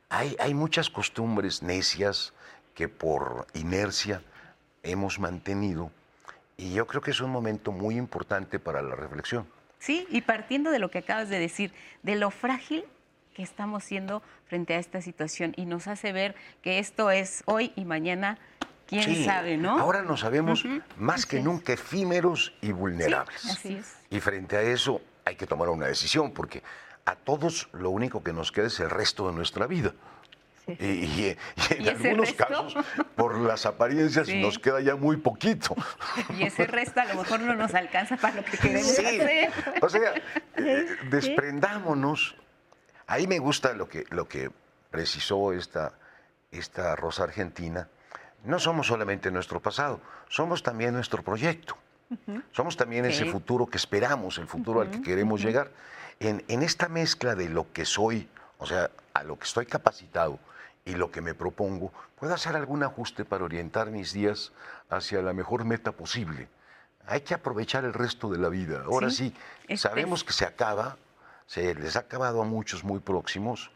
Hay, 0.09 0.35
hay 0.39 0.53
muchas 0.53 0.89
costumbres 0.89 1.63
necias 1.63 2.33
que 2.73 2.89
por 2.89 3.47
inercia 3.53 4.21
hemos 4.83 5.19
mantenido 5.19 5.91
y 6.57 6.73
yo 6.73 6.87
creo 6.87 7.01
que 7.01 7.11
es 7.11 7.21
un 7.21 7.29
momento 7.29 7.71
muy 7.71 7.97
importante 7.97 8.59
para 8.59 8.81
la 8.81 8.95
reflexión. 8.95 9.47
Sí, 9.79 10.07
y 10.09 10.21
partiendo 10.21 10.71
de 10.71 10.79
lo 10.79 10.89
que 10.89 10.99
acabas 10.99 11.29
de 11.29 11.39
decir, 11.39 11.73
de 12.03 12.15
lo 12.15 12.31
frágil 12.31 12.83
que 13.33 13.43
estamos 13.43 13.83
siendo 13.83 14.23
frente 14.47 14.73
a 14.73 14.79
esta 14.79 15.01
situación 15.01 15.53
y 15.55 15.65
nos 15.65 15.87
hace 15.87 16.11
ver 16.11 16.35
que 16.63 16.79
esto 16.79 17.11
es 17.11 17.43
hoy 17.45 17.71
y 17.75 17.85
mañana, 17.85 18.39
quién 18.87 19.23
sabe, 19.23 19.57
¿no? 19.57 19.77
Ahora 19.79 20.01
nos 20.01 20.21
sabemos 20.21 20.63
más 20.97 21.25
que 21.25 21.39
nunca 21.39 21.73
efímeros 21.73 22.53
y 22.61 22.71
vulnerables. 22.71 23.45
así 23.45 23.75
es. 23.75 23.93
Y 24.09 24.19
frente 24.19 24.57
a 24.57 24.61
eso 24.61 25.01
hay 25.25 25.35
que 25.35 25.45
tomar 25.45 25.69
una 25.69 25.85
decisión 25.85 26.31
porque 26.31 26.63
a 27.05 27.15
todos 27.15 27.69
lo 27.73 27.91
único 27.91 28.23
que 28.23 28.33
nos 28.33 28.51
queda 28.51 28.67
es 28.67 28.79
el 28.79 28.89
resto 28.89 29.27
de 29.27 29.33
nuestra 29.33 29.67
vida. 29.67 29.93
Y, 30.67 31.35
en 31.69 31.87
algunos 31.87 32.33
casos, 32.33 32.75
por 33.15 33.37
las 33.39 33.65
apariencias, 33.65 34.27
nos 34.27 34.59
queda 34.59 34.81
ya 34.81 34.95
muy 34.95 35.17
poquito. 35.17 35.75
Y 36.37 36.43
ese 36.43 36.67
resto 36.67 36.99
a 36.99 37.05
lo 37.05 37.15
mejor 37.15 37.39
no 37.39 37.55
nos 37.55 37.73
alcanza 37.73 38.17
para 38.17 38.35
lo 38.35 38.45
que 38.45 38.57
queremos 38.57 38.91
hacer. 38.91 39.51
O 39.81 39.89
sea, 39.89 40.13
eh, 40.57 40.85
desprendámonos. 41.09 42.35
Ahí 43.07 43.27
me 43.27 43.39
gusta 43.39 43.73
lo 43.73 43.87
que, 43.87 44.03
lo 44.09 44.27
que 44.27 44.51
precisó 44.91 45.53
esta, 45.53 45.93
esta 46.51 46.95
Rosa 46.95 47.23
Argentina. 47.23 47.87
No 48.43 48.59
somos 48.59 48.87
solamente 48.87 49.31
nuestro 49.31 49.61
pasado, 49.61 50.01
somos 50.27 50.63
también 50.63 50.93
nuestro 50.93 51.23
proyecto. 51.23 51.77
Somos 52.51 52.77
también 52.77 53.03
ese 53.03 53.25
futuro 53.25 53.65
que 53.65 53.75
esperamos, 53.75 54.37
el 54.37 54.47
futuro 54.47 54.79
al 54.79 54.89
que 54.89 55.01
queremos 55.01 55.41
llegar. 55.41 55.71
En, 56.21 56.43
en 56.47 56.63
esta 56.63 56.87
mezcla 56.87 57.35
de 57.35 57.49
lo 57.49 57.71
que 57.73 57.83
soy, 57.83 58.29
o 58.59 58.65
sea, 58.65 58.89
a 59.13 59.23
lo 59.23 59.37
que 59.37 59.43
estoy 59.43 59.65
capacitado, 59.65 60.39
y 60.87 60.95
lo 60.95 61.11
que 61.11 61.21
me 61.21 61.35
propongo, 61.35 61.91
puedo 62.15 62.33
hacer 62.33 62.55
algún 62.55 62.81
ajuste 62.81 63.25
para 63.25 63.43
orientar 63.43 63.91
mis 63.91 64.13
días 64.13 64.53
hacia 64.89 65.21
la 65.21 65.33
mejor 65.33 65.65
meta 65.65 65.91
posible. 65.91 66.47
Hay 67.05 67.21
que 67.21 67.33
aprovechar 67.33 67.83
el 67.83 67.93
resto 67.93 68.29
de 68.29 68.37
la 68.37 68.47
vida. 68.47 68.83
Ahora 68.85 69.09
sí, 69.09 69.33
sabemos 69.75 70.23
que 70.23 70.31
se 70.31 70.45
acaba, 70.45 70.97
se 71.45 71.75
les 71.75 71.97
ha 71.97 71.99
acabado 71.99 72.41
a 72.41 72.45
muchos 72.45 72.85
muy 72.85 72.99
próximos 72.99 73.69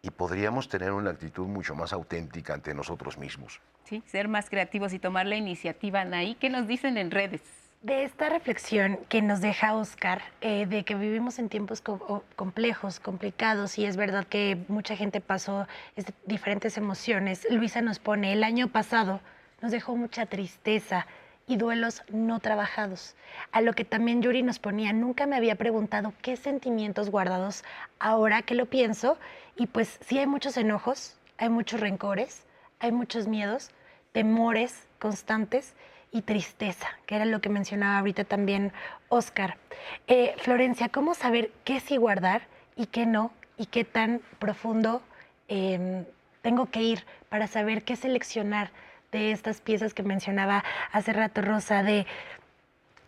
y 0.00 0.10
podríamos 0.10 0.68
tener 0.68 0.92
una 0.92 1.10
actitud 1.10 1.46
mucho 1.46 1.74
más 1.74 1.92
auténtica 1.92 2.54
ante 2.54 2.74
nosotros 2.74 3.18
mismos. 3.18 3.60
Sí, 3.84 4.02
ser 4.06 4.28
más 4.28 4.48
creativos 4.48 4.94
y 4.94 4.98
tomar 4.98 5.26
la 5.26 5.36
iniciativa, 5.36 6.00
Anaí. 6.00 6.34
¿Qué 6.36 6.48
nos 6.48 6.66
dicen 6.66 6.96
en 6.96 7.10
redes? 7.10 7.42
De 7.84 8.04
esta 8.04 8.30
reflexión 8.30 8.98
que 9.10 9.20
nos 9.20 9.42
deja 9.42 9.74
Oscar, 9.74 10.22
eh, 10.40 10.64
de 10.64 10.84
que 10.84 10.94
vivimos 10.94 11.38
en 11.38 11.50
tiempos 11.50 11.82
complejos, 12.34 12.98
complicados, 12.98 13.76
y 13.76 13.84
es 13.84 13.98
verdad 13.98 14.26
que 14.26 14.56
mucha 14.68 14.96
gente 14.96 15.20
pasó 15.20 15.68
diferentes 16.24 16.78
emociones. 16.78 17.46
Luisa 17.50 17.82
nos 17.82 17.98
pone, 17.98 18.32
el 18.32 18.42
año 18.42 18.68
pasado 18.68 19.20
nos 19.60 19.70
dejó 19.70 19.96
mucha 19.96 20.24
tristeza 20.24 21.06
y 21.46 21.56
duelos 21.56 22.02
no 22.10 22.40
trabajados. 22.40 23.16
A 23.52 23.60
lo 23.60 23.74
que 23.74 23.84
también 23.84 24.22
Yuri 24.22 24.42
nos 24.42 24.58
ponía, 24.58 24.94
nunca 24.94 25.26
me 25.26 25.36
había 25.36 25.56
preguntado 25.56 26.14
qué 26.22 26.38
sentimientos 26.38 27.10
guardados 27.10 27.64
ahora 27.98 28.40
que 28.40 28.54
lo 28.54 28.64
pienso, 28.64 29.18
y 29.56 29.66
pues 29.66 29.98
sí 30.00 30.18
hay 30.18 30.26
muchos 30.26 30.56
enojos, 30.56 31.18
hay 31.36 31.50
muchos 31.50 31.80
rencores, 31.80 32.46
hay 32.80 32.92
muchos 32.92 33.28
miedos, 33.28 33.68
temores 34.12 34.88
constantes 34.98 35.74
y 36.14 36.22
tristeza, 36.22 36.86
que 37.06 37.16
era 37.16 37.24
lo 37.24 37.40
que 37.40 37.48
mencionaba 37.48 37.98
ahorita 37.98 38.22
también 38.22 38.72
Oscar. 39.08 39.56
Eh, 40.06 40.36
Florencia, 40.38 40.88
¿cómo 40.88 41.12
saber 41.14 41.50
qué 41.64 41.80
sí 41.80 41.96
guardar 41.96 42.42
y 42.76 42.86
qué 42.86 43.04
no? 43.04 43.32
¿Y 43.58 43.66
qué 43.66 43.84
tan 43.84 44.20
profundo 44.38 45.02
em, 45.48 46.04
tengo 46.40 46.66
que 46.66 46.82
ir 46.82 47.04
para 47.28 47.48
saber 47.48 47.82
qué 47.82 47.96
seleccionar 47.96 48.70
de 49.10 49.32
estas 49.32 49.60
piezas 49.60 49.92
que 49.92 50.04
mencionaba 50.04 50.62
hace 50.92 51.12
rato 51.12 51.42
Rosa, 51.42 51.82
de 51.82 52.06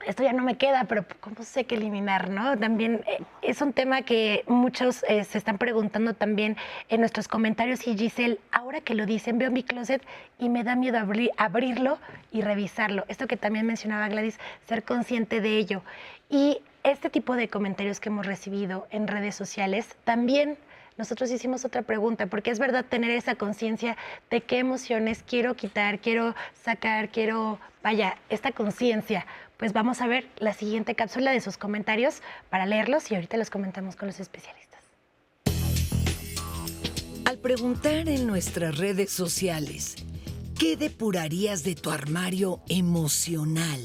esto 0.07 0.23
ya 0.23 0.33
no 0.33 0.42
me 0.42 0.57
queda, 0.57 0.85
pero 0.85 1.05
¿cómo 1.21 1.42
sé 1.42 1.64
qué 1.64 1.75
eliminar? 1.75 2.31
¿no? 2.31 2.57
También 2.57 3.03
eh, 3.07 3.23
es 3.42 3.61
un 3.61 3.73
tema 3.73 4.03
que 4.03 4.45
muchos 4.47 5.05
eh, 5.09 5.25
se 5.25 5.38
están 5.38 5.59
preguntando 5.59 6.14
también 6.14 6.57
en 6.88 7.01
nuestros 7.01 7.29
comentarios 7.29 7.87
y 7.87 7.97
Giselle, 7.97 8.38
ahora 8.53 8.81
que 8.81 8.95
lo 8.95 9.07
dicen, 9.07 9.38
veo 9.38 9.51
mi 9.51 9.62
closet 9.62 10.03
y 10.38 10.49
me 10.49 10.64
da 10.64 10.77
miedo 10.77 10.99
abrirlo 11.37 11.99
y 12.33 12.42
revisarlo. 12.42 13.05
Esto 13.09 13.27
que 13.27 13.37
también 13.37 13.66
mencionaba 13.66 14.09
Gladys, 14.09 14.38
ser 14.66 14.85
consciente 14.85 15.40
de 15.40 15.59
ello. 15.59 15.83
Y 16.31 16.61
este 16.85 17.11
tipo 17.11 17.35
de 17.35 17.49
comentarios 17.49 18.01
que 18.01 18.09
hemos 18.09 18.27
recibido 18.27 18.87
en 18.90 19.09
redes 19.09 19.35
sociales 19.35 19.97
también 20.05 20.57
nosotros 20.97 21.31
hicimos 21.31 21.64
otra 21.66 21.83
pregunta, 21.83 22.27
porque 22.27 22.51
es 22.51 22.59
verdad 22.59 22.85
tener 22.85 23.11
esa 23.11 23.35
conciencia 23.35 23.97
de 24.31 24.40
qué 24.40 24.59
emociones 24.59 25.23
quiero 25.23 25.55
quitar, 25.55 25.99
quiero 25.99 26.35
sacar, 26.55 27.11
quiero, 27.11 27.59
vaya, 27.83 28.16
esta 28.31 28.53
conciencia. 28.53 29.27
Pues 29.57 29.73
vamos 29.73 30.03
a 30.03 30.07
ver 30.07 30.29
la 30.37 30.53
siguiente 30.53 30.95
cápsula 30.95 31.33
de 31.33 31.40
sus 31.40 31.57
comentarios 31.57 32.21
para 32.51 32.66
leerlos 32.66 33.11
y 33.11 33.14
ahorita 33.14 33.37
los 33.38 33.49
comentamos 33.49 33.97
con 33.97 34.09
los 34.09 34.21
especialistas. 34.21 34.81
Al 37.25 37.38
preguntar 37.38 38.09
en 38.09 38.27
nuestras 38.27 38.77
redes 38.77 39.11
sociales, 39.11 39.97
¿qué 40.59 40.77
depurarías 40.77 41.64
de 41.64 41.75
tu 41.75 41.90
armario 41.90 42.61
emocional? 42.69 43.81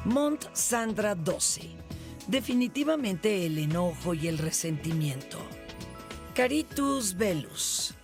Mont 0.05 0.45
Sandra 0.53 1.15
12. 1.15 1.63
Definitivamente 2.29 3.47
el 3.47 3.57
enojo 3.57 4.13
y 4.13 4.29
el 4.29 4.37
resentimiento. 4.37 5.39
Caritus 6.35 7.17
Velus. 7.17 7.95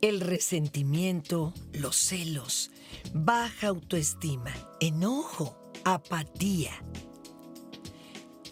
El 0.00 0.20
resentimiento, 0.20 1.52
los 1.72 1.96
celos, 1.96 2.70
baja 3.12 3.66
autoestima, 3.66 4.52
enojo, 4.78 5.72
apatía. 5.84 6.70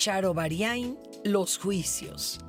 Charo 0.01 0.33
Bariain, 0.33 0.97
los 1.25 1.59
juicios. 1.59 2.41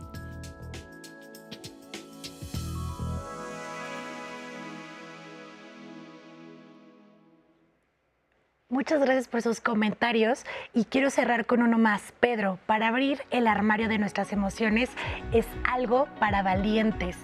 Muchas 8.70 9.02
gracias 9.02 9.28
por 9.28 9.42
sus 9.42 9.60
comentarios 9.60 10.46
y 10.74 10.86
quiero 10.86 11.10
cerrar 11.10 11.46
con 11.46 11.62
uno 11.62 11.78
más. 11.78 12.14
Pedro, 12.22 12.58
para 12.68 12.88
abrir 12.88 13.20
el 13.32 13.48
armario 13.48 13.90
de 13.90 13.98
nuestras 13.98 14.32
emociones 14.32 14.90
es 15.34 15.46
algo 15.66 16.08
para 16.22 16.44
valientes. 16.44 17.18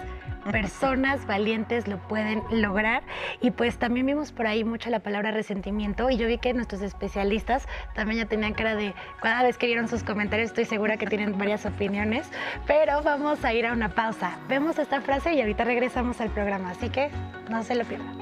Personas 0.51 1.25
valientes 1.25 1.87
lo 1.87 1.97
pueden 2.07 2.41
lograr 2.51 3.03
y 3.41 3.51
pues 3.51 3.77
también 3.77 4.05
vimos 4.05 4.31
por 4.31 4.47
ahí 4.47 4.63
mucho 4.63 4.89
la 4.89 4.99
palabra 4.99 5.31
resentimiento 5.31 6.09
y 6.09 6.17
yo 6.17 6.27
vi 6.27 6.37
que 6.37 6.53
nuestros 6.53 6.81
especialistas 6.81 7.67
también 7.95 8.19
ya 8.19 8.25
tenían 8.27 8.53
cara 8.53 8.75
de 8.75 8.93
cada 9.21 9.43
vez 9.43 9.57
que 9.57 9.65
vieron 9.65 9.87
sus 9.87 10.03
comentarios 10.03 10.49
estoy 10.49 10.65
segura 10.65 10.97
que 10.97 11.05
tienen 11.05 11.37
varias 11.37 11.65
opiniones, 11.65 12.29
pero 12.65 13.01
vamos 13.03 13.43
a 13.43 13.53
ir 13.53 13.65
a 13.65 13.73
una 13.73 13.93
pausa. 13.93 14.39
Vemos 14.47 14.79
esta 14.79 15.01
frase 15.01 15.33
y 15.33 15.41
ahorita 15.41 15.63
regresamos 15.63 16.21
al 16.21 16.31
programa, 16.31 16.71
así 16.71 16.89
que 16.89 17.09
no 17.49 17.63
se 17.63 17.75
lo 17.75 17.83
pierdan. 17.83 18.17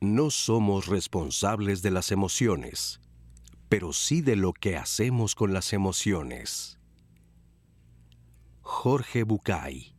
No 0.00 0.30
somos 0.30 0.86
responsables 0.86 1.82
de 1.82 1.90
las 1.90 2.10
emociones, 2.10 3.00
pero 3.68 3.92
sí 3.92 4.22
de 4.22 4.34
lo 4.34 4.52
que 4.54 4.76
hacemos 4.76 5.34
con 5.34 5.52
las 5.52 5.72
emociones. 5.72 6.78
Jorge 8.62 9.24
Bucay, 9.24 9.94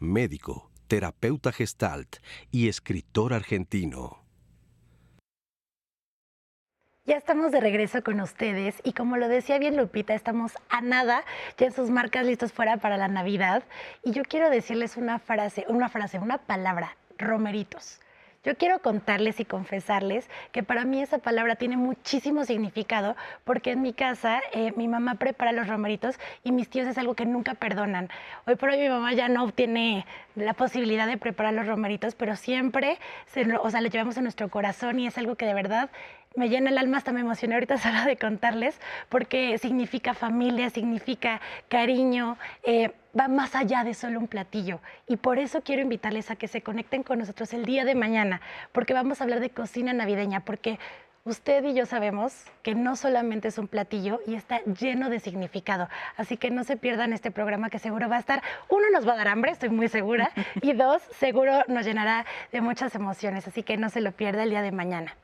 médico, 0.00 0.70
terapeuta 0.86 1.52
gestalt 1.52 2.16
y 2.50 2.68
escritor 2.68 3.34
argentino. 3.34 4.22
Ya 7.04 7.16
estamos 7.16 7.52
de 7.52 7.60
regreso 7.60 8.02
con 8.02 8.20
ustedes 8.20 8.80
y 8.82 8.92
como 8.92 9.16
lo 9.16 9.28
decía 9.28 9.58
bien 9.58 9.76
Lupita, 9.76 10.12
estamos 10.14 10.54
a 10.68 10.80
nada, 10.80 11.24
ya 11.56 11.66
en 11.66 11.72
sus 11.72 11.88
marcas 11.88 12.26
listos 12.26 12.52
fuera 12.52 12.78
para 12.78 12.96
la 12.96 13.06
Navidad 13.06 13.62
y 14.02 14.10
yo 14.10 14.24
quiero 14.24 14.50
decirles 14.50 14.96
una 14.96 15.20
frase, 15.20 15.64
una 15.68 15.88
frase, 15.88 16.18
una 16.18 16.38
palabra, 16.38 16.96
romeritos. 17.16 18.00
Yo 18.46 18.56
quiero 18.56 18.78
contarles 18.78 19.40
y 19.40 19.44
confesarles 19.44 20.30
que 20.52 20.62
para 20.62 20.84
mí 20.84 21.02
esa 21.02 21.18
palabra 21.18 21.56
tiene 21.56 21.76
muchísimo 21.76 22.44
significado 22.44 23.16
porque 23.42 23.72
en 23.72 23.82
mi 23.82 23.92
casa 23.92 24.40
eh, 24.52 24.72
mi 24.76 24.86
mamá 24.86 25.16
prepara 25.16 25.50
los 25.50 25.66
romeritos 25.66 26.14
y 26.44 26.52
mis 26.52 26.70
tíos 26.70 26.86
es 26.86 26.96
algo 26.96 27.16
que 27.16 27.26
nunca 27.26 27.54
perdonan. 27.54 28.08
Hoy 28.46 28.54
por 28.54 28.68
hoy 28.68 28.78
mi 28.78 28.88
mamá 28.88 29.14
ya 29.14 29.28
no 29.28 29.50
tiene 29.50 30.06
la 30.36 30.54
posibilidad 30.54 31.08
de 31.08 31.16
preparar 31.16 31.54
los 31.54 31.66
romeritos, 31.66 32.14
pero 32.14 32.36
siempre, 32.36 33.00
se, 33.26 33.52
o 33.56 33.68
sea, 33.68 33.80
le 33.80 33.90
llevamos 33.90 34.16
en 34.16 34.22
nuestro 34.22 34.48
corazón 34.48 35.00
y 35.00 35.08
es 35.08 35.18
algo 35.18 35.34
que 35.34 35.44
de 35.44 35.54
verdad 35.54 35.90
me 36.36 36.48
llena 36.48 36.70
el 36.70 36.78
alma, 36.78 36.98
hasta 36.98 37.12
me 37.12 37.20
emocioné 37.20 37.54
ahorita 37.54 37.78
solo 37.78 38.04
de 38.04 38.16
contarles, 38.16 38.80
porque 39.08 39.58
significa 39.58 40.14
familia, 40.14 40.70
significa 40.70 41.40
cariño, 41.68 42.36
eh, 42.62 42.92
va 43.18 43.28
más 43.28 43.54
allá 43.54 43.84
de 43.84 43.94
solo 43.94 44.20
un 44.20 44.28
platillo. 44.28 44.80
Y 45.08 45.16
por 45.16 45.38
eso 45.38 45.62
quiero 45.62 45.82
invitarles 45.82 46.30
a 46.30 46.36
que 46.36 46.48
se 46.48 46.62
conecten 46.62 47.02
con 47.02 47.18
nosotros 47.18 47.52
el 47.52 47.64
día 47.64 47.84
de 47.84 47.94
mañana, 47.94 48.40
porque 48.72 48.94
vamos 48.94 49.20
a 49.20 49.24
hablar 49.24 49.40
de 49.40 49.50
cocina 49.50 49.92
navideña, 49.92 50.40
porque 50.40 50.78
usted 51.24 51.64
y 51.64 51.74
yo 51.74 51.86
sabemos 51.86 52.44
que 52.62 52.74
no 52.74 52.94
solamente 52.94 53.48
es 53.48 53.58
un 53.58 53.66
platillo 53.66 54.20
y 54.26 54.36
está 54.36 54.62
lleno 54.64 55.10
de 55.10 55.18
significado. 55.18 55.88
Así 56.16 56.36
que 56.36 56.50
no 56.50 56.62
se 56.62 56.76
pierdan 56.76 57.12
este 57.12 57.30
programa 57.30 57.68
que 57.68 57.78
seguro 57.78 58.08
va 58.08 58.16
a 58.16 58.20
estar, 58.20 58.42
uno 58.68 58.84
nos 58.92 59.06
va 59.06 59.14
a 59.14 59.16
dar 59.16 59.28
hambre, 59.28 59.50
estoy 59.50 59.70
muy 59.70 59.88
segura, 59.88 60.30
y 60.62 60.72
dos, 60.72 61.02
seguro 61.18 61.64
nos 61.66 61.84
llenará 61.84 62.24
de 62.52 62.60
muchas 62.60 62.94
emociones. 62.94 63.48
Así 63.48 63.62
que 63.62 63.76
no 63.76 63.90
se 63.90 64.00
lo 64.00 64.12
pierda 64.12 64.44
el 64.44 64.50
día 64.50 64.62
de 64.62 64.72
mañana. 64.72 65.16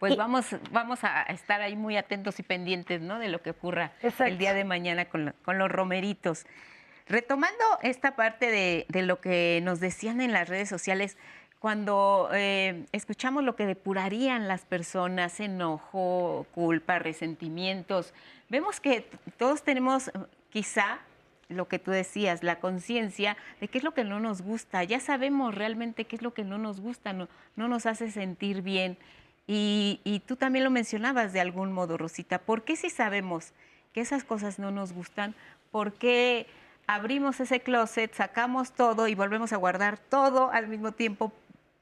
Pues 0.00 0.16
vamos, 0.16 0.46
vamos 0.72 1.04
a 1.04 1.22
estar 1.24 1.60
ahí 1.60 1.76
muy 1.76 1.98
atentos 1.98 2.40
y 2.40 2.42
pendientes 2.42 3.02
¿no? 3.02 3.18
de 3.18 3.28
lo 3.28 3.42
que 3.42 3.50
ocurra 3.50 3.92
el 4.20 4.38
día 4.38 4.54
de 4.54 4.64
mañana 4.64 5.04
con, 5.04 5.34
con, 5.44 5.58
los 5.58 5.70
romeritos. 5.70 6.46
Retomando 7.06 7.62
esta 7.82 8.16
parte 8.16 8.50
de, 8.50 8.86
de, 8.88 9.02
lo 9.02 9.20
que 9.20 9.60
nos 9.62 9.78
decían 9.78 10.22
en 10.22 10.32
las 10.32 10.48
redes 10.48 10.70
sociales, 10.70 11.18
cuando 11.58 12.30
eh, 12.32 12.86
escuchamos 12.92 13.44
lo 13.44 13.56
que 13.56 13.66
depurarían 13.66 14.48
las 14.48 14.64
personas, 14.64 15.38
enojo, 15.38 16.46
culpa, 16.54 16.98
resentimientos, 16.98 18.14
vemos 18.48 18.80
que 18.80 19.06
todos 19.36 19.62
tenemos 19.62 20.10
quizá 20.48 21.00
lo 21.50 21.68
que 21.68 21.78
tú 21.78 21.90
decías, 21.90 22.42
la 22.42 22.58
conciencia 22.58 23.36
de 23.60 23.68
qué 23.68 23.76
es 23.76 23.84
lo 23.84 23.92
que 23.92 24.04
no 24.04 24.18
nos 24.18 24.40
gusta. 24.40 24.82
Ya 24.82 24.98
sabemos 24.98 25.54
realmente 25.54 26.06
qué 26.06 26.16
es 26.16 26.22
lo 26.22 26.32
que 26.32 26.44
no 26.44 26.56
nos 26.56 26.80
gusta, 26.80 27.12
no, 27.12 27.28
no 27.54 27.68
nos 27.68 27.84
hace 27.84 28.10
sentir 28.10 28.62
bien. 28.62 28.96
Y, 29.52 30.22
tú 30.26 30.36
también 30.36 30.64
lo 30.64 30.70
mencionabas 30.70 31.32
de 31.32 31.40
algún 31.40 31.72
modo, 31.72 31.96
Rosita. 31.98 32.38
¿Por 32.38 32.62
qué 32.62 32.76
si 32.76 32.88
sabemos 32.88 33.52
que 33.92 34.00
esas 34.00 34.22
cosas 34.22 34.60
no 34.60 34.70
nos 34.70 34.92
gustan? 34.92 35.34
¿Por 35.72 35.92
qué 35.94 36.46
abrimos 36.86 37.40
ese 37.40 37.58
closet, 37.58 38.14
sacamos 38.14 38.70
todo 38.70 39.08
y 39.08 39.16
volvemos 39.16 39.52
a 39.52 39.56
guardar 39.56 39.98
todo 39.98 40.52
al 40.52 40.68
mismo 40.68 40.92
tiempo? 40.92 41.32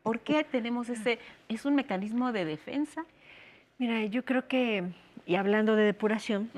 ¿Por 0.03 0.21
qué 0.21 0.45
tenemos 0.45 0.89
ese, 0.89 1.19
es 1.51 1.67
un 1.67 1.75
mecanismo 1.75 2.33
de 2.33 2.47
defensa? 2.47 3.05
Mira, 3.77 4.03
yo 4.07 4.25
creo 4.25 4.49
que, 4.49 4.85
y 5.27 5.35
hablando 5.35 5.77
de 5.77 5.85
depuración, 5.85 6.51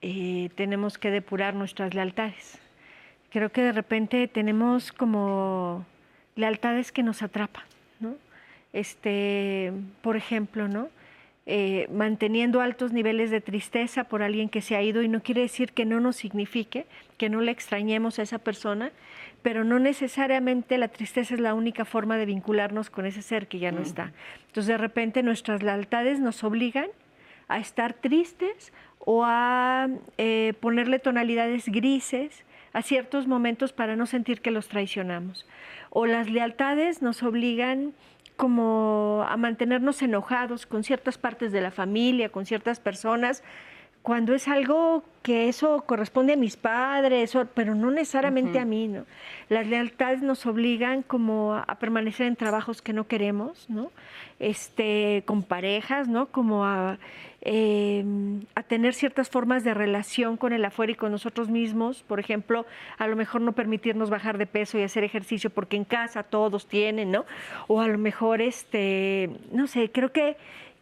eh, 0.00 0.48
tenemos 0.54 0.96
que 0.96 1.10
depurar 1.10 1.52
nuestras 1.52 1.92
lealtades. 1.92 2.58
Creo 3.28 3.52
que 3.52 3.60
de 3.60 3.72
repente 3.72 4.26
tenemos 4.28 4.92
como 4.92 5.84
lealtades 6.36 6.90
que 6.90 7.02
nos 7.02 7.20
atrapan. 7.20 7.64
Este, 8.72 9.72
por 10.02 10.16
ejemplo, 10.16 10.68
¿no? 10.68 10.88
Eh, 11.50 11.88
manteniendo 11.90 12.60
altos 12.60 12.92
niveles 12.92 13.30
de 13.30 13.40
tristeza 13.40 14.04
por 14.04 14.22
alguien 14.22 14.50
que 14.50 14.60
se 14.60 14.76
ha 14.76 14.82
ido 14.82 15.00
y 15.00 15.08
no 15.08 15.22
quiere 15.22 15.40
decir 15.40 15.72
que 15.72 15.86
no 15.86 15.98
nos 15.98 16.16
signifique, 16.16 16.84
que 17.16 17.30
no 17.30 17.40
le 17.40 17.50
extrañemos 17.50 18.18
a 18.18 18.22
esa 18.22 18.38
persona, 18.38 18.92
pero 19.40 19.64
no 19.64 19.78
necesariamente 19.78 20.76
la 20.76 20.88
tristeza 20.88 21.32
es 21.32 21.40
la 21.40 21.54
única 21.54 21.86
forma 21.86 22.18
de 22.18 22.26
vincularnos 22.26 22.90
con 22.90 23.06
ese 23.06 23.22
ser 23.22 23.48
que 23.48 23.60
ya 23.60 23.72
no 23.72 23.80
está. 23.80 24.12
Entonces 24.48 24.66
de 24.66 24.76
repente 24.76 25.22
nuestras 25.22 25.62
lealtades 25.62 26.20
nos 26.20 26.44
obligan 26.44 26.90
a 27.48 27.58
estar 27.58 27.94
tristes 27.94 28.74
o 28.98 29.24
a 29.24 29.88
eh, 30.18 30.52
ponerle 30.60 30.98
tonalidades 30.98 31.66
grises 31.66 32.44
a 32.74 32.82
ciertos 32.82 33.26
momentos 33.26 33.72
para 33.72 33.96
no 33.96 34.04
sentir 34.04 34.42
que 34.42 34.50
los 34.50 34.68
traicionamos. 34.68 35.46
O 35.88 36.04
las 36.04 36.28
lealtades 36.28 37.00
nos 37.00 37.22
obligan 37.22 37.94
como 38.38 39.26
a 39.28 39.36
mantenernos 39.36 40.00
enojados 40.00 40.64
con 40.64 40.84
ciertas 40.84 41.18
partes 41.18 41.50
de 41.50 41.60
la 41.60 41.72
familia, 41.72 42.28
con 42.30 42.46
ciertas 42.46 42.78
personas, 42.78 43.42
cuando 44.02 44.34
es 44.34 44.48
algo 44.48 45.02
que 45.22 45.48
eso 45.48 45.82
corresponde 45.86 46.32
a 46.32 46.36
mis 46.36 46.56
padres, 46.56 47.36
pero 47.54 47.74
no 47.74 47.90
necesariamente 47.90 48.58
a 48.58 48.64
mí, 48.64 48.88
¿no? 48.88 49.04
Las 49.48 49.66
lealtades 49.66 50.22
nos 50.22 50.46
obligan 50.46 51.02
como 51.02 51.54
a 51.54 51.74
permanecer 51.74 52.26
en 52.26 52.36
trabajos 52.36 52.80
que 52.80 52.92
no 52.92 53.06
queremos, 53.06 53.68
¿no? 53.68 53.90
Este, 54.38 55.22
con 55.26 55.42
parejas, 55.42 56.08
¿no? 56.08 56.26
Como 56.26 56.64
a 56.64 56.98
Em, 57.40 58.42
a 58.56 58.64
tener 58.64 58.94
ciertas 58.94 59.30
formas 59.30 59.62
de 59.62 59.72
relación 59.72 60.36
con 60.36 60.52
el 60.52 60.64
afuera 60.64 60.92
y 60.92 60.96
con 60.96 61.12
nosotros 61.12 61.48
mismos. 61.48 62.02
Por 62.02 62.18
ejemplo, 62.18 62.66
a 62.98 63.06
lo 63.06 63.14
mejor 63.14 63.40
no 63.42 63.52
permitirnos 63.52 64.10
bajar 64.10 64.38
de 64.38 64.46
peso 64.46 64.76
y 64.76 64.82
hacer 64.82 65.04
ejercicio 65.04 65.48
porque 65.48 65.76
en 65.76 65.84
casa 65.84 66.24
todos 66.24 66.66
tienen, 66.66 67.12
¿no? 67.12 67.26
O 67.68 67.80
a 67.80 67.86
lo 67.86 67.96
mejor, 67.96 68.42
este, 68.42 69.30
no 69.52 69.68
sé, 69.68 69.92
creo 69.92 70.10
que, 70.10 70.36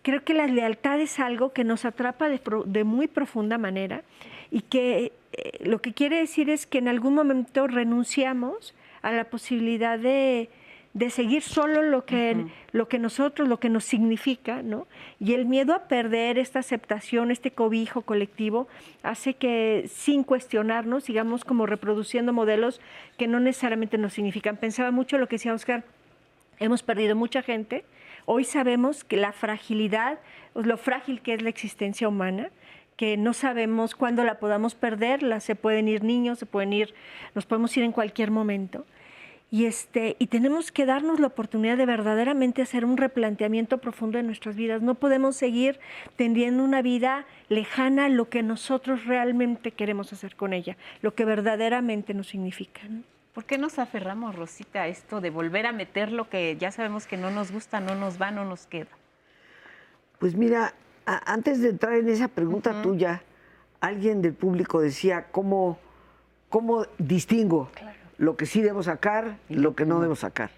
creo 0.06 0.22
que 0.22 0.34
la 0.34 0.46
lealtad 0.46 1.00
es 1.00 1.18
algo 1.18 1.52
que 1.52 1.64
nos 1.64 1.84
atrapa 1.84 2.28
de, 2.28 2.40
de 2.66 2.84
muy 2.84 3.08
profunda 3.08 3.58
manera 3.58 4.04
y 4.52 4.60
que 4.60 5.10
eh, 5.32 5.64
lo 5.64 5.80
que 5.80 5.94
quiere 5.94 6.18
decir 6.18 6.48
es 6.48 6.64
que 6.64 6.78
en 6.78 6.86
algún 6.86 7.16
momento 7.16 7.66
renunciamos 7.66 8.72
a 9.02 9.10
la 9.10 9.24
posibilidad 9.24 9.98
de 9.98 10.48
de 10.94 11.10
seguir 11.10 11.42
solo 11.42 11.82
lo 11.82 12.06
que, 12.06 12.46
lo 12.72 12.88
que 12.88 12.98
nosotros, 12.98 13.46
lo 13.46 13.60
que 13.60 13.68
nos 13.68 13.84
significa, 13.84 14.62
¿no? 14.62 14.86
Y 15.20 15.34
el 15.34 15.44
miedo 15.44 15.74
a 15.74 15.88
perder 15.88 16.38
esta 16.38 16.60
aceptación, 16.60 17.30
este 17.30 17.50
cobijo 17.50 18.00
colectivo, 18.00 18.66
hace 19.02 19.34
que 19.34 19.90
sin 19.92 20.22
cuestionarnos 20.24 21.04
sigamos 21.04 21.44
como 21.44 21.66
reproduciendo 21.66 22.32
modelos 22.32 22.80
que 23.18 23.26
no 23.26 23.40
necesariamente 23.40 23.98
nos 23.98 24.14
significan. 24.14 24.56
Pensaba 24.56 24.90
mucho 24.90 25.18
lo 25.18 25.28
que 25.28 25.36
decía 25.36 25.52
Oscar, 25.52 25.84
hemos 26.60 26.82
perdido 26.82 27.14
mucha 27.14 27.42
gente, 27.42 27.84
hoy 28.26 28.44
sabemos 28.44 29.04
que 29.04 29.16
la 29.16 29.32
fragilidad, 29.32 30.18
lo 30.54 30.76
frágil 30.76 31.22
que 31.22 31.32
es 31.32 31.42
la 31.42 31.48
existencia 31.48 32.08
humana, 32.08 32.50
que 32.96 33.16
no 33.16 33.32
sabemos 33.32 33.94
cuándo 33.94 34.24
la 34.24 34.38
podamos 34.38 34.74
perder, 34.74 35.40
se 35.40 35.54
pueden 35.54 35.88
ir 35.88 36.02
niños, 36.02 36.38
se 36.38 36.46
pueden 36.46 36.72
ir, 36.72 36.94
nos 37.34 37.46
podemos 37.46 37.76
ir 37.76 37.84
en 37.84 37.92
cualquier 37.92 38.30
momento 38.30 38.84
Y, 39.50 39.66
este, 39.66 40.16
y 40.18 40.26
tenemos 40.26 40.72
que 40.72 40.86
darnos 40.86 41.20
la 41.20 41.28
oportunidad 41.28 41.76
de 41.76 41.86
verdaderamente 41.86 42.62
hacer 42.62 42.84
un 42.84 42.96
replanteamiento 42.96 43.78
profundo 43.78 44.18
de 44.18 44.24
nuestras 44.24 44.56
vidas. 44.56 44.82
No 44.82 44.96
podemos 44.96 45.36
seguir 45.36 45.78
teniendo 46.16 46.64
una 46.64 46.82
vida 46.82 47.26
lejana 47.48 48.06
a 48.06 48.08
lo 48.08 48.28
que 48.28 48.42
nosotros 48.42 49.04
realmente 49.04 49.70
queremos 49.70 50.12
hacer 50.12 50.34
con 50.34 50.52
ella, 50.52 50.76
lo 51.00 51.14
que 51.14 51.24
verdaderamente 51.24 52.12
nos 52.12 52.26
significa. 52.26 52.80
¿Por 53.36 53.44
qué 53.44 53.58
nos 53.58 53.78
aferramos, 53.78 54.34
Rosita, 54.34 54.84
a 54.84 54.88
esto 54.88 55.20
de 55.20 55.28
volver 55.28 55.66
a 55.66 55.72
meter 55.72 56.10
lo 56.10 56.30
que 56.30 56.56
ya 56.56 56.70
sabemos 56.70 57.06
que 57.06 57.18
no 57.18 57.30
nos 57.30 57.52
gusta, 57.52 57.80
no 57.80 57.94
nos 57.94 58.18
va, 58.18 58.30
no 58.30 58.46
nos 58.46 58.64
queda? 58.64 58.88
Pues 60.18 60.34
mira, 60.34 60.72
antes 61.04 61.60
de 61.60 61.68
entrar 61.68 61.92
en 61.96 62.08
esa 62.08 62.28
pregunta 62.28 62.80
tuya, 62.80 63.22
alguien 63.82 64.22
del 64.22 64.32
público 64.32 64.80
decía, 64.80 65.26
¿cómo, 65.32 65.78
cómo 66.48 66.86
distingo 66.96 67.70
lo 68.16 68.38
que 68.38 68.46
sí 68.46 68.62
debo 68.62 68.82
sacar 68.82 69.36
y 69.50 69.56
lo 69.56 69.76
que 69.76 69.84
no 69.84 70.00
debo 70.00 70.16
sacar? 70.16 70.50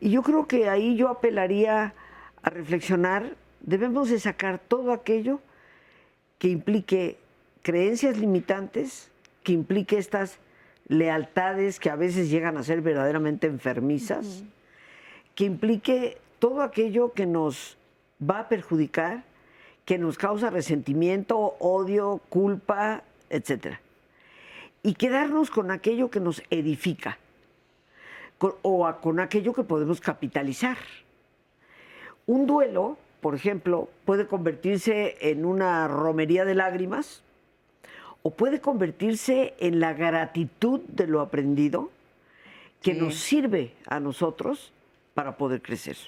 Y 0.00 0.10
yo 0.10 0.24
creo 0.24 0.48
que 0.48 0.68
ahí 0.68 0.96
yo 0.96 1.08
apelaría 1.08 1.94
a 2.42 2.50
reflexionar, 2.50 3.36
debemos 3.60 4.10
de 4.10 4.18
sacar 4.18 4.58
todo 4.58 4.92
aquello 4.92 5.38
que 6.40 6.48
implique 6.48 7.20
creencias 7.62 8.18
limitantes, 8.18 9.12
que 9.44 9.52
implique 9.52 9.96
estas 9.96 10.40
lealtades 10.88 11.80
que 11.80 11.90
a 11.90 11.96
veces 11.96 12.30
llegan 12.30 12.56
a 12.56 12.62
ser 12.62 12.80
verdaderamente 12.80 13.46
enfermizas, 13.46 14.44
que 15.34 15.44
implique 15.44 16.18
todo 16.38 16.62
aquello 16.62 17.12
que 17.12 17.26
nos 17.26 17.76
va 18.20 18.40
a 18.40 18.48
perjudicar, 18.48 19.24
que 19.84 19.98
nos 19.98 20.18
causa 20.18 20.50
resentimiento, 20.50 21.56
odio, 21.58 22.20
culpa, 22.28 23.02
etc. 23.30 23.78
Y 24.82 24.94
quedarnos 24.94 25.50
con 25.50 25.70
aquello 25.70 26.10
que 26.10 26.20
nos 26.20 26.42
edifica 26.50 27.18
o 28.38 28.94
con 29.00 29.20
aquello 29.20 29.52
que 29.54 29.62
podemos 29.62 30.00
capitalizar. 30.00 30.76
Un 32.26 32.46
duelo, 32.46 32.98
por 33.20 33.34
ejemplo, 33.34 33.88
puede 34.04 34.26
convertirse 34.26 35.16
en 35.20 35.44
una 35.44 35.88
romería 35.88 36.44
de 36.44 36.54
lágrimas 36.54 37.22
o 38.26 38.30
puede 38.30 38.62
convertirse 38.62 39.52
en 39.58 39.80
la 39.80 39.92
gratitud 39.92 40.80
de 40.88 41.06
lo 41.06 41.20
aprendido 41.20 41.90
que 42.80 42.94
nos 42.94 43.16
sirve 43.16 43.74
a 43.86 44.00
nosotros 44.00 44.72
para 45.12 45.36
poder 45.36 45.60
crecer. 45.60 45.98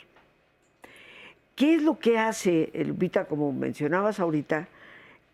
¿Qué 1.54 1.74
es 1.74 1.82
lo 1.82 1.98
que 1.98 2.18
hace, 2.18 2.70
Lupita, 2.86 3.26
como 3.26 3.52
mencionabas 3.52 4.18
ahorita, 4.18 4.66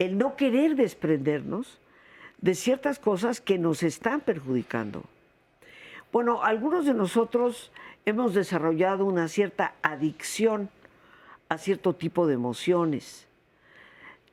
el 0.00 0.18
no 0.18 0.34
querer 0.34 0.74
desprendernos 0.74 1.78
de 2.40 2.56
ciertas 2.56 2.98
cosas 2.98 3.40
que 3.40 3.58
nos 3.58 3.84
están 3.84 4.20
perjudicando? 4.20 5.04
Bueno, 6.12 6.42
algunos 6.42 6.84
de 6.84 6.94
nosotros 6.94 7.70
hemos 8.06 8.34
desarrollado 8.34 9.04
una 9.04 9.28
cierta 9.28 9.74
adicción 9.82 10.68
a 11.48 11.58
cierto 11.58 11.94
tipo 11.94 12.26
de 12.26 12.34
emociones. 12.34 13.28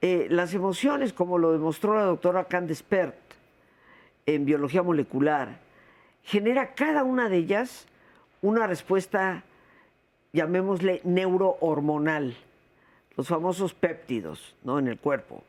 Eh, 0.01 0.27
las 0.29 0.53
emociones, 0.53 1.12
como 1.12 1.38
lo 1.38 1.51
demostró 1.51 1.95
la 1.95 2.03
doctora 2.03 2.45
Candice 2.45 2.83
Pert 2.83 3.17
en 4.25 4.45
biología 4.45 4.81
molecular, 4.81 5.59
genera 6.23 6.73
cada 6.73 7.03
una 7.03 7.27
de 7.27 7.38
ellas 7.38 7.85
una 8.41 8.67
respuesta 8.67 9.43
llamémosle 10.31 11.01
neurohormonal, 11.03 12.35
los 13.17 13.27
famosos 13.27 13.73
péptidos 13.73 14.55
¿no? 14.63 14.79
en 14.79 14.88
el 14.88 14.97
cuerpo. 14.97 15.43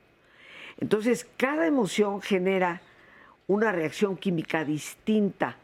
Entonces, 0.78 1.26
cada 1.36 1.66
emoción 1.66 2.22
genera 2.22 2.80
una 3.46 3.72
reacción 3.72 4.16
química 4.16 4.64
distinta. 4.64 5.56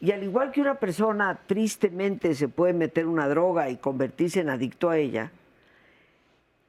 Y 0.00 0.12
al 0.12 0.22
igual 0.22 0.52
que 0.52 0.60
una 0.60 0.76
persona 0.76 1.38
tristemente 1.46 2.34
se 2.34 2.48
puede 2.48 2.72
meter 2.72 3.06
una 3.06 3.28
droga 3.28 3.68
y 3.70 3.76
convertirse 3.76 4.40
en 4.40 4.50
adicto 4.50 4.90
a 4.90 4.98
ella, 4.98 5.32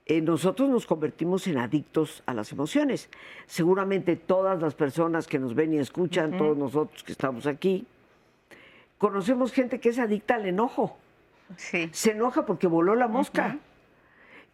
eh, 0.10 0.22
nosotros 0.22 0.70
nos 0.70 0.86
convertimos 0.86 1.48
en 1.48 1.58
adictos 1.58 2.24
a 2.26 2.34
las 2.34 2.54
emociones. 2.54 3.10
Seguramente 3.46 4.16
todas 4.16 4.62
las 4.62 4.74
personas 4.74 5.28
que 5.28 5.38
nos 5.38 5.54
ven 5.54 5.74
y 5.74 5.80
escuchan, 5.80 6.38
todos 6.38 6.58
nosotros 6.58 7.04
que 7.04 7.12
estamos 7.12 7.46
aquí, 7.46 7.86
conocemos 8.98 9.52
gente 9.52 9.82
que 9.82 9.90
es 9.90 10.00
adicta 10.00 10.36
al 10.36 10.46
enojo. 10.46 10.98
Se 11.60 12.12
enoja 12.12 12.46
porque 12.46 12.68
voló 12.68 12.96
la 12.96 13.10
mosca 13.10 13.58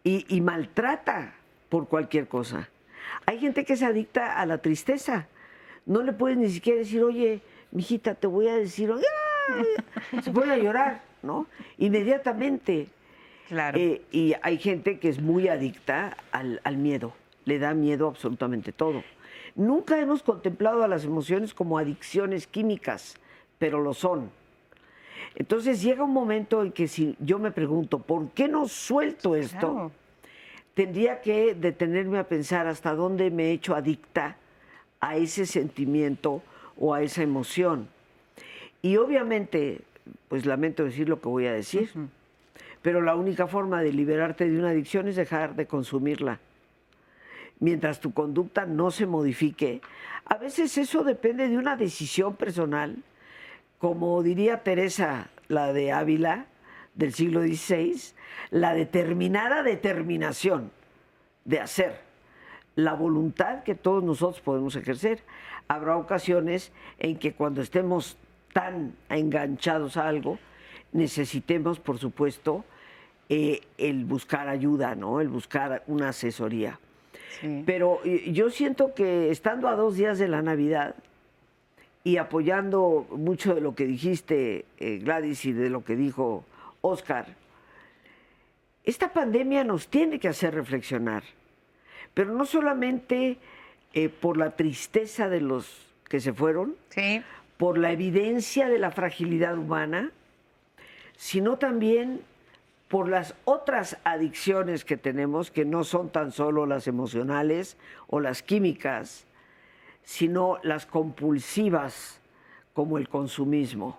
y, 0.02 0.40
maltrata 0.40 1.34
por 1.68 1.86
cualquier 1.86 2.26
cosa. 2.26 2.68
Hay 3.24 3.38
gente 3.38 3.64
que 3.64 3.76
se 3.76 3.84
adicta 3.84 4.40
a 4.40 4.46
la 4.46 4.58
tristeza. 4.58 5.28
No 5.86 6.02
le 6.02 6.12
puedes 6.12 6.36
ni 6.36 6.50
siquiera 6.50 6.80
decir, 6.80 7.02
oye, 7.04 7.42
mijita, 7.70 8.16
te 8.16 8.26
voy 8.26 8.48
a 8.48 8.56
decir, 8.56 8.92
se 10.22 10.32
pone 10.32 10.52
a 10.52 10.56
llorar, 10.56 11.02
¿no? 11.22 11.46
Inmediatamente. 11.78 12.88
Claro. 13.48 13.78
Eh, 13.78 14.02
y 14.10 14.34
hay 14.42 14.58
gente 14.58 14.98
que 14.98 15.08
es 15.08 15.20
muy 15.20 15.48
adicta 15.48 16.16
al, 16.32 16.60
al 16.64 16.76
miedo. 16.76 17.12
Le 17.44 17.58
da 17.58 17.74
miedo 17.74 18.08
absolutamente 18.08 18.72
todo. 18.72 19.02
Nunca 19.54 20.00
hemos 20.00 20.22
contemplado 20.22 20.82
a 20.82 20.88
las 20.88 21.04
emociones 21.04 21.54
como 21.54 21.78
adicciones 21.78 22.46
químicas, 22.46 23.16
pero 23.58 23.80
lo 23.80 23.94
son. 23.94 24.30
Entonces 25.34 25.82
llega 25.82 26.04
un 26.04 26.12
momento 26.12 26.62
en 26.62 26.72
que 26.72 26.88
si 26.88 27.16
yo 27.18 27.38
me 27.38 27.50
pregunto, 27.50 27.98
¿por 27.98 28.30
qué 28.30 28.48
no 28.48 28.68
suelto 28.68 29.34
esto? 29.34 29.90
Tendría 30.74 31.20
que 31.20 31.54
detenerme 31.54 32.18
a 32.18 32.28
pensar 32.28 32.66
hasta 32.66 32.94
dónde 32.94 33.30
me 33.30 33.44
he 33.44 33.52
hecho 33.52 33.74
adicta 33.74 34.36
a 35.00 35.16
ese 35.16 35.46
sentimiento 35.46 36.42
o 36.78 36.94
a 36.94 37.02
esa 37.02 37.22
emoción. 37.22 37.88
Y 38.82 38.96
obviamente, 38.96 39.82
pues 40.28 40.46
lamento 40.46 40.84
decir 40.84 41.08
lo 41.08 41.20
que 41.20 41.28
voy 41.28 41.46
a 41.46 41.52
decir, 41.52 41.90
pero 42.84 43.00
la 43.00 43.16
única 43.16 43.46
forma 43.46 43.80
de 43.80 43.94
liberarte 43.94 44.46
de 44.46 44.58
una 44.58 44.68
adicción 44.68 45.08
es 45.08 45.16
dejar 45.16 45.56
de 45.56 45.66
consumirla. 45.66 46.38
Mientras 47.58 47.98
tu 47.98 48.12
conducta 48.12 48.66
no 48.66 48.90
se 48.90 49.06
modifique, 49.06 49.80
a 50.26 50.36
veces 50.36 50.76
eso 50.76 51.02
depende 51.02 51.48
de 51.48 51.56
una 51.56 51.76
decisión 51.76 52.36
personal 52.36 53.02
como 53.84 54.22
diría 54.22 54.62
Teresa, 54.62 55.28
la 55.48 55.74
de 55.74 55.92
Ávila 55.92 56.46
del 56.94 57.12
siglo 57.12 57.42
XVI, 57.42 58.00
la 58.50 58.72
determinada 58.72 59.62
determinación 59.62 60.70
de 61.44 61.60
hacer, 61.60 62.00
la 62.76 62.94
voluntad 62.94 63.62
que 63.62 63.74
todos 63.74 64.02
nosotros 64.02 64.40
podemos 64.40 64.74
ejercer. 64.76 65.22
Habrá 65.68 65.98
ocasiones 65.98 66.72
en 66.98 67.18
que 67.18 67.34
cuando 67.34 67.60
estemos 67.60 68.16
tan 68.54 68.94
enganchados 69.10 69.98
a 69.98 70.08
algo, 70.08 70.38
necesitemos, 70.92 71.78
por 71.78 71.98
supuesto, 71.98 72.64
eh, 73.28 73.60
el 73.78 74.04
buscar 74.04 74.48
ayuda, 74.48 74.94
¿no? 74.94 75.20
El 75.20 75.28
buscar 75.28 75.82
una 75.86 76.10
asesoría. 76.10 76.78
Pero 77.66 78.00
eh, 78.04 78.32
yo 78.32 78.48
siento 78.48 78.94
que 78.94 79.30
estando 79.30 79.68
a 79.68 79.74
dos 79.74 79.96
días 79.96 80.18
de 80.18 80.28
la 80.28 80.40
Navidad, 80.40 80.94
y 82.04 82.18
apoyando 82.18 83.06
mucho 83.10 83.54
de 83.54 83.62
lo 83.62 83.74
que 83.74 83.86
dijiste, 83.86 84.66
eh, 84.78 84.98
Gladys, 84.98 85.46
y 85.46 85.52
de 85.52 85.70
lo 85.70 85.84
que 85.84 85.96
dijo 85.96 86.44
Oscar, 86.82 87.26
esta 88.84 89.14
pandemia 89.14 89.64
nos 89.64 89.88
tiene 89.88 90.20
que 90.20 90.28
hacer 90.28 90.54
reflexionar, 90.54 91.24
pero 92.12 92.34
no 92.34 92.44
solamente 92.44 93.38
eh, 93.94 94.10
por 94.10 94.36
la 94.36 94.50
tristeza 94.50 95.30
de 95.30 95.40
los 95.40 95.86
que 96.06 96.20
se 96.20 96.34
fueron, 96.34 96.76
por 97.56 97.78
la 97.78 97.90
evidencia 97.90 98.68
de 98.68 98.78
la 98.78 98.90
fragilidad 98.90 99.56
humana, 99.56 100.12
sino 101.16 101.56
también 101.56 102.20
por 102.88 103.08
las 103.08 103.34
otras 103.44 103.96
adicciones 104.04 104.84
que 104.84 104.96
tenemos, 104.96 105.50
que 105.50 105.64
no 105.64 105.84
son 105.84 106.10
tan 106.10 106.32
solo 106.32 106.66
las 106.66 106.86
emocionales 106.86 107.76
o 108.06 108.20
las 108.20 108.42
químicas, 108.42 109.26
sino 110.02 110.58
las 110.62 110.86
compulsivas 110.86 112.20
como 112.72 112.98
el 112.98 113.08
consumismo. 113.08 113.98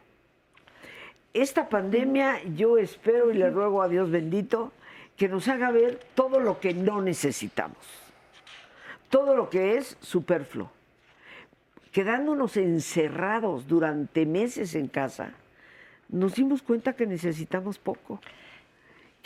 Esta 1.34 1.68
pandemia 1.68 2.42
yo 2.56 2.78
espero 2.78 3.32
y 3.32 3.34
le 3.34 3.50
ruego 3.50 3.82
a 3.82 3.90
Dios 3.90 4.10
bendito 4.12 4.72
que 5.18 5.28
nos 5.28 5.48
haga 5.48 5.72
ver 5.72 6.00
todo 6.14 6.40
lo 6.40 6.60
que 6.60 6.74
no 6.74 7.02
necesitamos, 7.02 7.78
todo 9.10 9.36
lo 9.36 9.50
que 9.50 9.78
es 9.78 9.98
superfluo. 10.02 10.70
Quedándonos 11.92 12.58
encerrados 12.58 13.68
durante 13.68 14.26
meses 14.26 14.76
en 14.76 14.88
casa, 14.88 15.34
nos 16.10 16.36
dimos 16.36 16.62
cuenta 16.62 16.94
que 16.94 17.08
necesitamos 17.08 17.80
poco, 17.80 18.20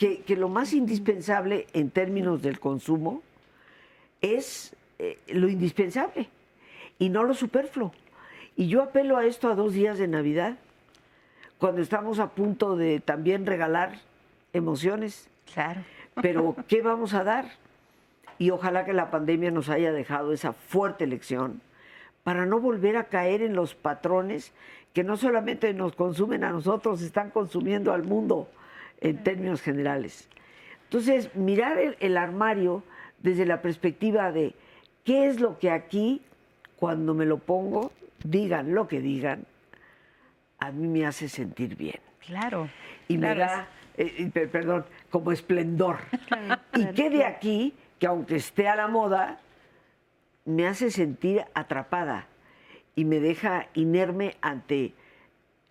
que, 0.00 0.34
lo 0.34 0.48
más 0.48 0.72
indispensable 0.72 1.66
en 1.74 1.90
términos 1.90 2.40
del 2.40 2.58
consumo 2.58 3.22
es 4.22 4.74
eh, 4.98 5.18
lo 5.28 5.46
indispensable 5.46 6.26
y 6.98 7.10
no 7.10 7.22
lo 7.22 7.34
superfluo. 7.34 7.92
Y 8.56 8.68
yo 8.68 8.82
apelo 8.82 9.18
a 9.18 9.26
esto 9.26 9.50
a 9.50 9.54
dos 9.54 9.74
días 9.74 9.98
de 9.98 10.08
Navidad, 10.08 10.56
cuando 11.58 11.82
estamos 11.82 12.18
a 12.18 12.30
punto 12.30 12.76
de 12.76 13.00
también 13.00 13.44
regalar 13.44 13.98
emociones. 14.54 15.28
Claro. 15.52 15.82
Pero, 16.22 16.56
¿qué 16.68 16.80
vamos 16.80 17.12
a 17.12 17.22
dar? 17.22 17.50
Y 18.38 18.52
ojalá 18.52 18.86
que 18.86 18.94
la 18.94 19.10
pandemia 19.10 19.50
nos 19.50 19.68
haya 19.68 19.92
dejado 19.92 20.32
esa 20.32 20.54
fuerte 20.54 21.06
lección 21.06 21.60
para 22.24 22.46
no 22.46 22.58
volver 22.58 22.96
a 22.96 23.04
caer 23.04 23.42
en 23.42 23.54
los 23.54 23.74
patrones 23.74 24.54
que 24.94 25.04
no 25.04 25.18
solamente 25.18 25.74
nos 25.74 25.94
consumen 25.94 26.42
a 26.42 26.52
nosotros, 26.52 27.02
están 27.02 27.28
consumiendo 27.28 27.92
al 27.92 28.02
mundo 28.02 28.48
en 29.00 29.22
términos 29.22 29.62
generales. 29.62 30.28
Entonces, 30.84 31.34
mirar 31.36 31.78
el, 32.00 32.16
armario 32.16 32.82
desde 33.20 33.46
la 33.46 33.62
perspectiva 33.62 34.32
de 34.32 34.54
qué 35.04 35.28
es 35.28 35.40
lo 35.40 35.58
que 35.58 35.70
aquí, 35.70 36.22
cuando 36.76 37.14
me 37.14 37.26
lo 37.26 37.38
pongo, 37.38 37.92
digan 38.24 38.74
lo 38.74 38.88
que 38.88 39.00
digan, 39.00 39.44
a 40.58 40.72
mí 40.72 40.88
me 40.88 41.06
hace 41.06 41.28
sentir 41.28 41.76
bien. 41.76 42.00
Claro. 42.26 42.68
Y 43.08 43.18
me 43.18 43.34
da, 43.34 43.68
eh, 43.96 44.30
perdón, 44.32 44.84
como 45.10 45.32
esplendor. 45.32 45.98
y 46.74 46.86
qué 46.86 47.08
de 47.08 47.24
aquí, 47.24 47.74
que 47.98 48.06
aunque 48.06 48.36
esté 48.36 48.68
a 48.68 48.76
la 48.76 48.88
moda, 48.88 49.40
me 50.44 50.66
hace 50.66 50.90
sentir 50.90 51.44
atrapada 51.54 52.26
y 52.96 53.04
me 53.04 53.20
deja 53.20 53.68
inerme 53.74 54.36
ante 54.40 54.92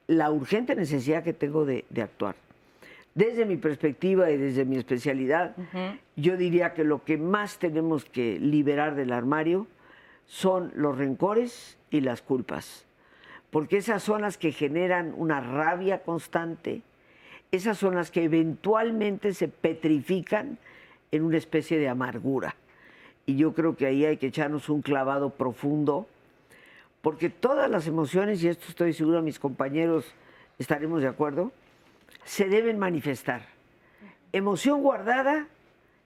la 0.08 0.32
urgente 0.32 0.76
necesidad 0.76 1.24
que 1.24 1.34
tengo 1.34 1.66
de 1.66 1.84
actuar. 2.02 2.36
Desde 3.20 3.46
mi 3.46 3.58
perspectiva 3.58 4.32
y 4.32 4.38
desde 4.38 4.64
mi 4.64 4.78
especialidad, 4.78 5.54
yo 6.16 6.38
diría 6.38 6.74
que 6.74 6.86
lo 6.86 7.04
que 7.04 7.18
más 7.18 7.60
tenemos 7.60 8.06
que 8.06 8.40
liberar 8.40 8.96
del 8.96 9.12
armario 9.12 9.68
son 10.26 10.72
los 10.74 10.98
rencores 10.98 11.78
y 11.92 12.00
las 12.00 12.22
culpas. 12.22 12.86
Porque 13.52 13.76
esas 13.76 14.04
son 14.04 14.22
las 14.22 14.38
que 14.38 14.54
generan 14.54 15.14
una 15.18 15.42
rabia 15.42 16.02
constante, 16.02 16.82
esas 17.52 17.78
son 17.78 17.96
las 17.96 18.10
que 18.10 18.24
eventualmente 18.24 19.34
se 19.34 19.50
petrifican 19.50 20.58
en 21.12 21.24
una 21.24 21.36
especie 21.36 21.78
de 21.78 21.90
amargura. 21.90 22.56
Y 23.26 23.36
yo 23.36 23.54
creo 23.54 23.76
que 23.76 23.86
ahí 23.86 24.06
hay 24.06 24.16
que 24.16 24.28
echarnos 24.28 24.70
un 24.70 24.82
clavado 24.82 25.32
profundo, 25.32 26.08
porque 27.02 27.30
todas 27.30 27.70
las 27.70 27.86
emociones, 27.86 28.42
y 28.42 28.48
esto 28.48 28.68
estoy 28.70 28.94
seguro 28.94 29.22
mis 29.22 29.40
compañeros 29.40 30.06
estaremos 30.58 31.02
de 31.02 31.10
acuerdo, 31.10 31.52
se 32.24 32.48
deben 32.48 32.78
manifestar. 32.78 33.48
Emoción 34.32 34.82
guardada 34.82 35.48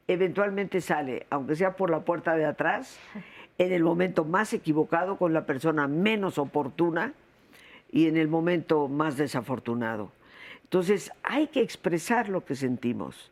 eventualmente 0.08 0.82
sale, 0.82 1.26
aunque 1.30 1.56
sea 1.56 1.76
por 1.76 1.90
la 1.90 2.02
puerta 2.02 2.36
de 2.36 2.46
atrás, 2.46 3.00
en 3.58 3.72
el 3.72 3.84
momento 3.84 4.26
más 4.26 4.54
equivocado, 4.54 5.18
con 5.18 5.34
la 5.34 5.46
persona 5.46 5.88
menos 5.88 6.38
oportuna 6.38 7.14
y 7.92 8.08
en 8.08 8.18
el 8.18 8.28
momento 8.28 8.88
más 8.88 9.18
desafortunado. 9.18 10.12
Entonces 10.64 11.12
hay 11.24 11.48
que 11.48 11.62
expresar 11.62 12.30
lo 12.30 12.44
que 12.44 12.56
sentimos, 12.56 13.32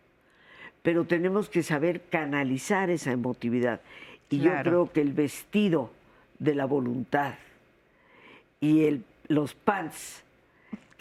pero 0.83 1.05
tenemos 1.05 1.49
que 1.49 1.63
saber 1.63 2.01
canalizar 2.09 2.89
esa 2.89 3.11
emotividad. 3.11 3.81
Y 4.29 4.39
yo 4.39 4.51
creo 4.63 4.91
que 4.91 5.01
el 5.01 5.11
vestido 5.11 5.91
de 6.39 6.55
la 6.55 6.65
voluntad 6.65 7.33
y 8.59 8.85
el, 8.85 9.03
los 9.27 9.53
pants 9.55 10.23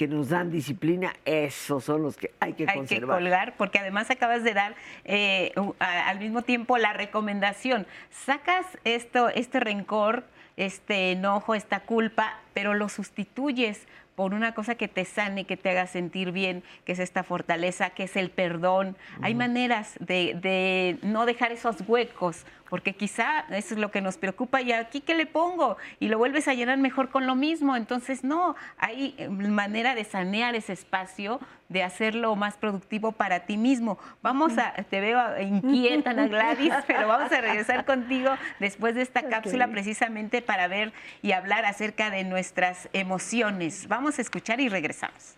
que 0.01 0.09
nos 0.09 0.30
dan 0.30 0.51
disciplina, 0.51 1.12
esos 1.26 1.84
son 1.84 2.01
los 2.01 2.16
que 2.16 2.32
hay 2.40 2.55
que 2.55 2.64
hay 2.66 2.74
conservar. 2.74 3.18
que 3.18 3.22
colgar, 3.22 3.55
porque 3.59 3.80
además 3.80 4.11
acabas 4.11 4.42
de 4.42 4.55
dar 4.55 4.74
eh, 5.05 5.53
al 5.78 6.18
mismo 6.18 6.40
tiempo 6.40 6.78
la 6.78 6.94
recomendación. 6.94 7.86
Sacas 8.09 8.64
esto, 8.84 9.28
este 9.28 9.61
rencor, 9.61 10.24
este 10.57 11.12
enojo, 11.12 11.55
esta 11.55 11.80
culpa, 11.80 12.38
pero 12.55 12.72
lo 12.72 12.88
sustituyes 12.88 13.86
por 14.14 14.32
una 14.32 14.55
cosa 14.55 14.74
que 14.74 14.88
te 14.88 15.05
sane, 15.05 15.44
que 15.44 15.59
te 15.59 15.68
haga 15.68 15.86
sentir 15.86 16.32
bien, 16.32 16.62
que 16.86 16.92
es 16.92 16.98
esta 16.98 17.22
fortaleza, 17.22 17.90
que 17.90 18.05
es 18.05 18.16
el 18.16 18.30
perdón. 18.30 18.96
Hay 19.20 19.34
maneras 19.34 19.96
de, 20.01 20.98
no 21.03 21.26
dejar 21.26 21.53
esos 21.53 21.76
huecos, 21.86 22.44
porque 22.70 22.94
quizá 22.94 23.40
eso 23.50 23.74
es 23.74 23.80
lo 23.80 23.90
que 23.90 24.00
nos 24.00 24.16
preocupa 24.16 24.62
y 24.62 24.72
aquí 24.72 25.00
qué 25.00 25.14
le 25.14 25.26
pongo 25.26 25.76
y 25.98 26.08
lo 26.08 26.16
vuelves 26.16 26.48
a 26.48 26.54
llenar 26.54 26.78
mejor 26.78 27.10
con 27.10 27.26
lo 27.26 27.34
mismo. 27.34 27.76
Entonces, 27.76 28.24
no, 28.24 28.54
hay 28.78 29.14
eh, 29.18 29.28
manera 29.28 29.94
de 29.94 30.04
sanear 30.04 30.54
ese 30.54 30.72
espacio, 30.72 31.40
de 31.68 31.82
hacerlo 31.82 32.34
más 32.36 32.56
productivo 32.56 33.12
para 33.12 33.40
ti 33.40 33.56
mismo. 33.56 33.98
Vamos 34.22 34.56
a, 34.56 34.72
te 34.84 35.00
veo 35.00 35.20
inquieta, 35.40 36.10
Ana 36.10 36.28
Gladys, 36.28 36.72
pero 36.86 37.08
vamos 37.08 37.30
a 37.32 37.40
regresar 37.40 37.84
contigo 37.84 38.30
después 38.60 38.94
de 38.94 39.02
esta 39.02 39.28
cápsula 39.28 39.68
precisamente 39.68 40.40
para 40.40 40.68
ver 40.68 40.92
y 41.22 41.32
hablar 41.32 41.64
acerca 41.64 42.10
de 42.10 42.24
nuestras 42.24 42.88
emociones. 42.92 43.88
Vamos 43.88 44.18
a 44.18 44.22
escuchar 44.22 44.60
y 44.60 44.68
regresamos. 44.68 45.36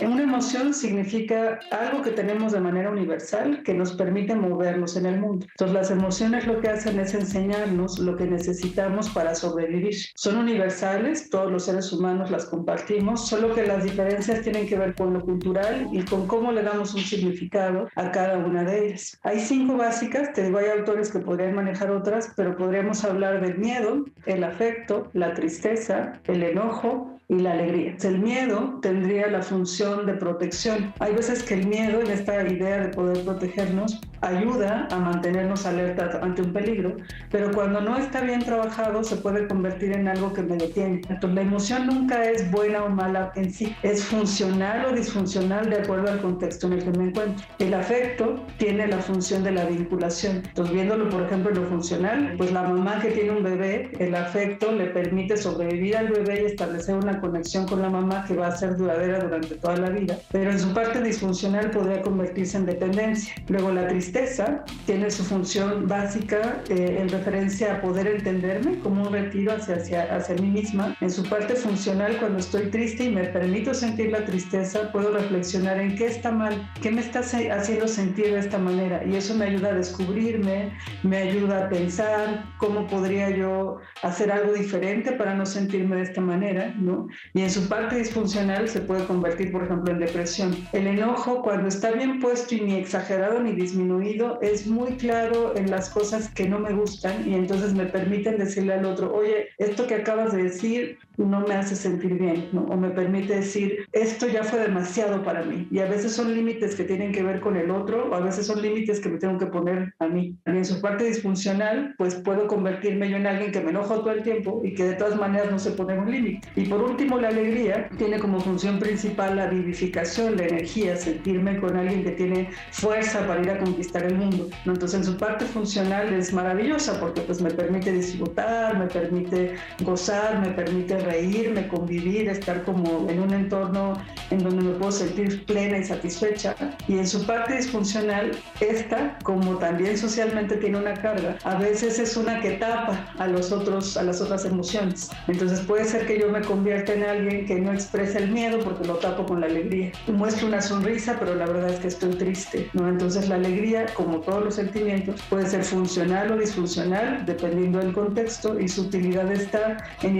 Una 0.00 0.24
emoción 0.24 0.74
significa 0.74 1.60
algo 1.70 2.02
que 2.02 2.10
tenemos 2.10 2.52
de 2.52 2.60
manera 2.60 2.90
universal 2.90 3.62
que 3.62 3.74
nos 3.74 3.92
permite 3.92 4.34
movernos 4.34 4.96
en 4.96 5.06
el 5.06 5.20
mundo. 5.20 5.46
Entonces 5.50 5.74
las 5.74 5.90
emociones 5.90 6.46
lo 6.46 6.60
que 6.60 6.68
hacen 6.68 6.98
es 6.98 7.14
enseñarnos 7.14 7.98
lo 7.98 8.16
que 8.16 8.26
necesitamos 8.26 9.08
para 9.10 9.34
sobrevivir. 9.34 9.94
Son 10.14 10.36
universales, 10.36 11.30
todos 11.30 11.50
los 11.50 11.64
seres 11.64 11.92
humanos 11.92 12.30
las 12.30 12.46
compartimos, 12.46 13.28
solo 13.28 13.54
que 13.54 13.66
las 13.66 13.84
diferencias 13.84 14.42
tienen 14.42 14.66
que 14.66 14.78
ver 14.78 14.94
con 14.94 15.12
lo 15.12 15.20
cultural 15.20 15.88
y 15.92 16.02
con 16.02 16.26
cómo 16.26 16.50
le 16.50 16.62
damos 16.62 16.94
un 16.94 17.00
significado 17.00 17.88
a 17.94 18.10
cada 18.10 18.38
una 18.38 18.64
de 18.64 18.88
ellas. 18.88 19.18
Hay 19.22 19.38
cinco 19.38 19.76
básicas, 19.76 20.32
te 20.32 20.44
digo, 20.44 20.58
hay 20.58 20.70
autores 20.76 21.10
que 21.10 21.20
podrían 21.20 21.54
manejar 21.54 21.90
otras, 21.90 22.32
pero 22.36 22.56
podríamos 22.56 23.04
hablar 23.04 23.40
del 23.40 23.58
miedo, 23.58 24.04
el 24.26 24.42
afecto, 24.42 25.10
la 25.12 25.34
tristeza, 25.34 26.20
el 26.24 26.42
enojo, 26.42 27.13
y 27.28 27.36
la 27.36 27.52
alegría. 27.52 27.96
El 28.02 28.18
miedo 28.18 28.78
tendría 28.82 29.28
la 29.28 29.42
función 29.42 30.06
de 30.06 30.14
protección. 30.14 30.92
Hay 31.00 31.14
veces 31.14 31.42
que 31.42 31.54
el 31.54 31.66
miedo, 31.66 32.00
en 32.00 32.10
esta 32.10 32.46
idea 32.46 32.78
de 32.78 32.88
poder 32.88 33.24
protegernos, 33.24 34.00
ayuda 34.20 34.88
a 34.90 34.98
mantenernos 34.98 35.66
alerta 35.66 36.18
ante 36.22 36.42
un 36.42 36.52
peligro, 36.52 36.96
pero 37.30 37.50
cuando 37.52 37.80
no 37.80 37.96
está 37.96 38.22
bien 38.22 38.40
trabajado 38.40 39.04
se 39.04 39.16
puede 39.16 39.46
convertir 39.46 39.92
en 39.92 40.08
algo 40.08 40.32
que 40.32 40.42
me 40.42 40.56
detiene. 40.56 41.02
Entonces 41.08 41.34
la 41.34 41.42
emoción 41.42 41.86
nunca 41.86 42.24
es 42.24 42.50
buena 42.50 42.84
o 42.84 42.88
mala 42.88 43.32
en 43.36 43.52
sí, 43.52 43.74
es 43.82 44.04
funcional 44.04 44.86
o 44.86 44.92
disfuncional 44.92 45.68
de 45.68 45.76
acuerdo 45.76 46.10
al 46.10 46.20
contexto 46.20 46.66
en 46.66 46.74
el 46.74 46.84
que 46.84 46.98
me 46.98 47.04
encuentro. 47.08 47.46
El 47.58 47.74
afecto 47.74 48.44
tiene 48.58 48.86
la 48.86 48.98
función 48.98 49.42
de 49.44 49.52
la 49.52 49.64
vinculación. 49.66 50.36
Entonces 50.36 50.74
viéndolo 50.74 51.08
por 51.10 51.22
ejemplo 51.22 51.50
en 51.50 51.60
lo 51.60 51.66
funcional, 51.66 52.34
pues 52.38 52.52
la 52.52 52.62
mamá 52.62 53.00
que 53.00 53.10
tiene 53.10 53.30
un 53.30 53.42
bebé, 53.42 53.90
el 53.98 54.14
afecto 54.14 54.72
le 54.72 54.86
permite 54.86 55.36
sobrevivir 55.36 55.96
al 55.96 56.08
bebé 56.08 56.42
y 56.42 56.46
establecer 56.46 56.94
una 56.94 57.13
conexión 57.20 57.66
con 57.66 57.82
la 57.82 57.90
mamá 57.90 58.24
que 58.26 58.34
va 58.34 58.48
a 58.48 58.56
ser 58.56 58.76
duradera 58.76 59.20
durante 59.20 59.54
toda 59.56 59.76
la 59.76 59.90
vida, 59.90 60.18
pero 60.30 60.50
en 60.50 60.58
su 60.58 60.72
parte 60.72 61.02
disfuncional 61.02 61.70
podría 61.70 62.02
convertirse 62.02 62.56
en 62.56 62.66
dependencia. 62.66 63.34
Luego 63.48 63.72
la 63.72 63.88
tristeza 63.88 64.64
tiene 64.86 65.10
su 65.10 65.24
función 65.24 65.86
básica 65.88 66.62
eh, 66.68 66.98
en 67.00 67.08
referencia 67.08 67.74
a 67.74 67.80
poder 67.80 68.06
entenderme 68.06 68.78
como 68.80 69.02
un 69.02 69.12
retiro 69.12 69.52
hacia, 69.52 69.76
hacia, 69.76 70.14
hacia 70.14 70.34
mí 70.36 70.48
misma. 70.48 70.96
En 71.00 71.10
su 71.10 71.22
parte 71.28 71.54
funcional, 71.54 72.16
cuando 72.18 72.38
estoy 72.38 72.70
triste 72.70 73.04
y 73.04 73.10
me 73.10 73.24
permito 73.24 73.74
sentir 73.74 74.10
la 74.10 74.24
tristeza, 74.24 74.90
puedo 74.92 75.12
reflexionar 75.12 75.78
en 75.78 75.96
qué 75.96 76.06
está 76.06 76.30
mal, 76.30 76.70
qué 76.80 76.90
me 76.90 77.00
está 77.00 77.20
haciendo 77.20 77.88
sentir 77.88 78.32
de 78.32 78.38
esta 78.38 78.58
manera 78.58 79.02
y 79.04 79.16
eso 79.16 79.34
me 79.34 79.46
ayuda 79.46 79.70
a 79.70 79.74
descubrirme, 79.74 80.72
me 81.02 81.18
ayuda 81.18 81.66
a 81.66 81.68
pensar 81.68 82.44
cómo 82.58 82.86
podría 82.86 83.30
yo 83.30 83.78
hacer 84.02 84.30
algo 84.30 84.52
diferente 84.52 85.12
para 85.12 85.34
no 85.34 85.46
sentirme 85.46 85.96
de 85.96 86.02
esta 86.02 86.20
manera, 86.20 86.74
¿no? 86.78 87.03
Y 87.32 87.42
en 87.42 87.50
su 87.50 87.68
parte 87.68 87.96
disfuncional 87.96 88.68
se 88.68 88.80
puede 88.80 89.04
convertir, 89.06 89.52
por 89.52 89.64
ejemplo, 89.64 89.92
en 89.92 90.00
depresión. 90.00 90.56
El 90.72 90.86
enojo, 90.86 91.42
cuando 91.42 91.68
está 91.68 91.90
bien 91.92 92.20
puesto 92.20 92.54
y 92.54 92.60
ni 92.60 92.74
exagerado 92.74 93.40
ni 93.40 93.52
disminuido, 93.52 94.38
es 94.42 94.66
muy 94.66 94.92
claro 94.92 95.56
en 95.56 95.70
las 95.70 95.90
cosas 95.90 96.28
que 96.30 96.48
no 96.48 96.58
me 96.58 96.72
gustan 96.72 97.28
y 97.28 97.34
entonces 97.34 97.74
me 97.74 97.86
permiten 97.86 98.38
decirle 98.38 98.74
al 98.74 98.84
otro, 98.84 99.14
oye, 99.14 99.48
esto 99.58 99.86
que 99.86 99.96
acabas 99.96 100.32
de 100.32 100.44
decir 100.44 100.98
no 101.16 101.40
me 101.40 101.54
hace 101.54 101.76
sentir 101.76 102.14
bien, 102.18 102.48
¿no? 102.52 102.62
o 102.62 102.76
me 102.76 102.90
permite 102.90 103.36
decir, 103.36 103.86
esto 103.92 104.26
ya 104.28 104.42
fue 104.42 104.60
demasiado 104.60 105.22
para 105.22 105.42
mí. 105.42 105.68
Y 105.70 105.78
a 105.78 105.86
veces 105.86 106.12
son 106.12 106.34
límites 106.34 106.74
que 106.74 106.84
tienen 106.84 107.12
que 107.12 107.22
ver 107.22 107.40
con 107.40 107.56
el 107.56 107.70
otro, 107.70 108.10
o 108.10 108.14
a 108.14 108.20
veces 108.20 108.46
son 108.46 108.62
límites 108.62 109.00
que 109.00 109.08
me 109.08 109.18
tengo 109.18 109.38
que 109.38 109.46
poner 109.46 109.94
a 109.98 110.08
mí. 110.08 110.36
Y 110.46 110.50
en 110.50 110.64
su 110.64 110.80
parte 110.80 111.04
disfuncional, 111.04 111.94
pues 111.98 112.16
puedo 112.16 112.46
convertirme 112.46 113.08
yo 113.08 113.16
en 113.16 113.26
alguien 113.26 113.52
que 113.52 113.60
me 113.60 113.70
enojo 113.70 114.00
todo 114.00 114.10
el 114.10 114.22
tiempo 114.22 114.60
y 114.64 114.74
que 114.74 114.84
de 114.84 114.94
todas 114.94 115.16
maneras 115.16 115.50
no 115.50 115.58
se 115.58 115.72
pone 115.72 115.98
un 115.98 116.10
límite. 116.10 116.48
Y 116.56 116.66
por 116.66 116.82
último, 116.82 117.18
la 117.18 117.28
alegría 117.28 117.88
tiene 117.96 118.18
como 118.18 118.40
función 118.40 118.78
principal 118.78 119.36
la 119.36 119.46
vivificación, 119.46 120.36
la 120.36 120.44
energía, 120.44 120.96
sentirme 120.96 121.58
con 121.60 121.76
alguien 121.76 122.04
que 122.04 122.12
tiene 122.12 122.50
fuerza 122.72 123.26
para 123.26 123.42
ir 123.42 123.50
a 123.50 123.58
conquistar 123.58 124.04
el 124.04 124.16
mundo. 124.16 124.48
Entonces, 124.66 125.00
en 125.00 125.04
su 125.04 125.16
parte 125.16 125.44
funcional 125.44 126.12
es 126.12 126.32
maravillosa 126.32 126.98
porque 127.00 127.20
pues 127.22 127.40
me 127.40 127.50
permite 127.50 127.92
disfrutar, 127.92 128.78
me 128.78 128.86
permite 128.86 129.54
gozar, 129.80 130.40
me 130.40 130.52
permite 130.52 131.03
reírme, 131.04 131.68
convivir, 131.68 132.28
estar 132.28 132.62
como 132.64 133.08
en 133.08 133.20
un 133.20 133.32
entorno 133.32 133.94
en 134.30 134.42
donde 134.42 134.62
me 134.62 134.72
puedo 134.72 134.92
sentir 134.92 135.44
plena 135.46 135.78
y 135.78 135.84
satisfecha. 135.84 136.54
Y 136.88 136.98
en 136.98 137.06
su 137.06 137.24
parte 137.26 137.56
disfuncional, 137.56 138.32
esta, 138.60 139.18
como 139.22 139.58
también 139.58 139.96
socialmente 139.96 140.56
tiene 140.56 140.78
una 140.78 140.94
carga, 140.94 141.36
a 141.44 141.56
veces 141.56 141.98
es 141.98 142.16
una 142.16 142.40
que 142.40 142.52
tapa 142.52 143.12
a 143.18 143.26
los 143.26 143.52
otros, 143.52 143.96
a 143.96 144.02
las 144.02 144.20
otras 144.20 144.44
emociones. 144.44 145.10
Entonces 145.28 145.60
puede 145.60 145.84
ser 145.84 146.06
que 146.06 146.18
yo 146.18 146.28
me 146.28 146.40
convierta 146.40 146.94
en 146.94 147.04
alguien 147.04 147.46
que 147.46 147.56
no 147.56 147.72
expresa 147.72 148.18
el 148.18 148.30
miedo 148.30 148.58
porque 148.60 148.86
lo 148.86 148.96
tapo 148.96 149.26
con 149.26 149.40
la 149.40 149.46
alegría. 149.46 149.92
Muestro 150.08 150.48
una 150.48 150.60
sonrisa, 150.60 151.16
pero 151.18 151.34
la 151.34 151.46
verdad 151.46 151.70
es 151.70 151.80
que 151.80 151.88
estoy 151.88 152.14
triste, 152.14 152.70
¿no? 152.72 152.88
Entonces 152.88 153.28
la 153.28 153.36
alegría, 153.36 153.86
como 153.94 154.20
todos 154.20 154.44
los 154.44 154.54
sentimientos, 154.54 155.20
puede 155.28 155.46
ser 155.46 155.64
funcional 155.64 156.32
o 156.32 156.36
disfuncional 156.36 157.24
dependiendo 157.26 157.78
del 157.78 157.92
contexto 157.92 158.58
y 158.58 158.68
su 158.68 158.82
utilidad 158.82 159.30
está 159.30 159.76
en 160.02 160.16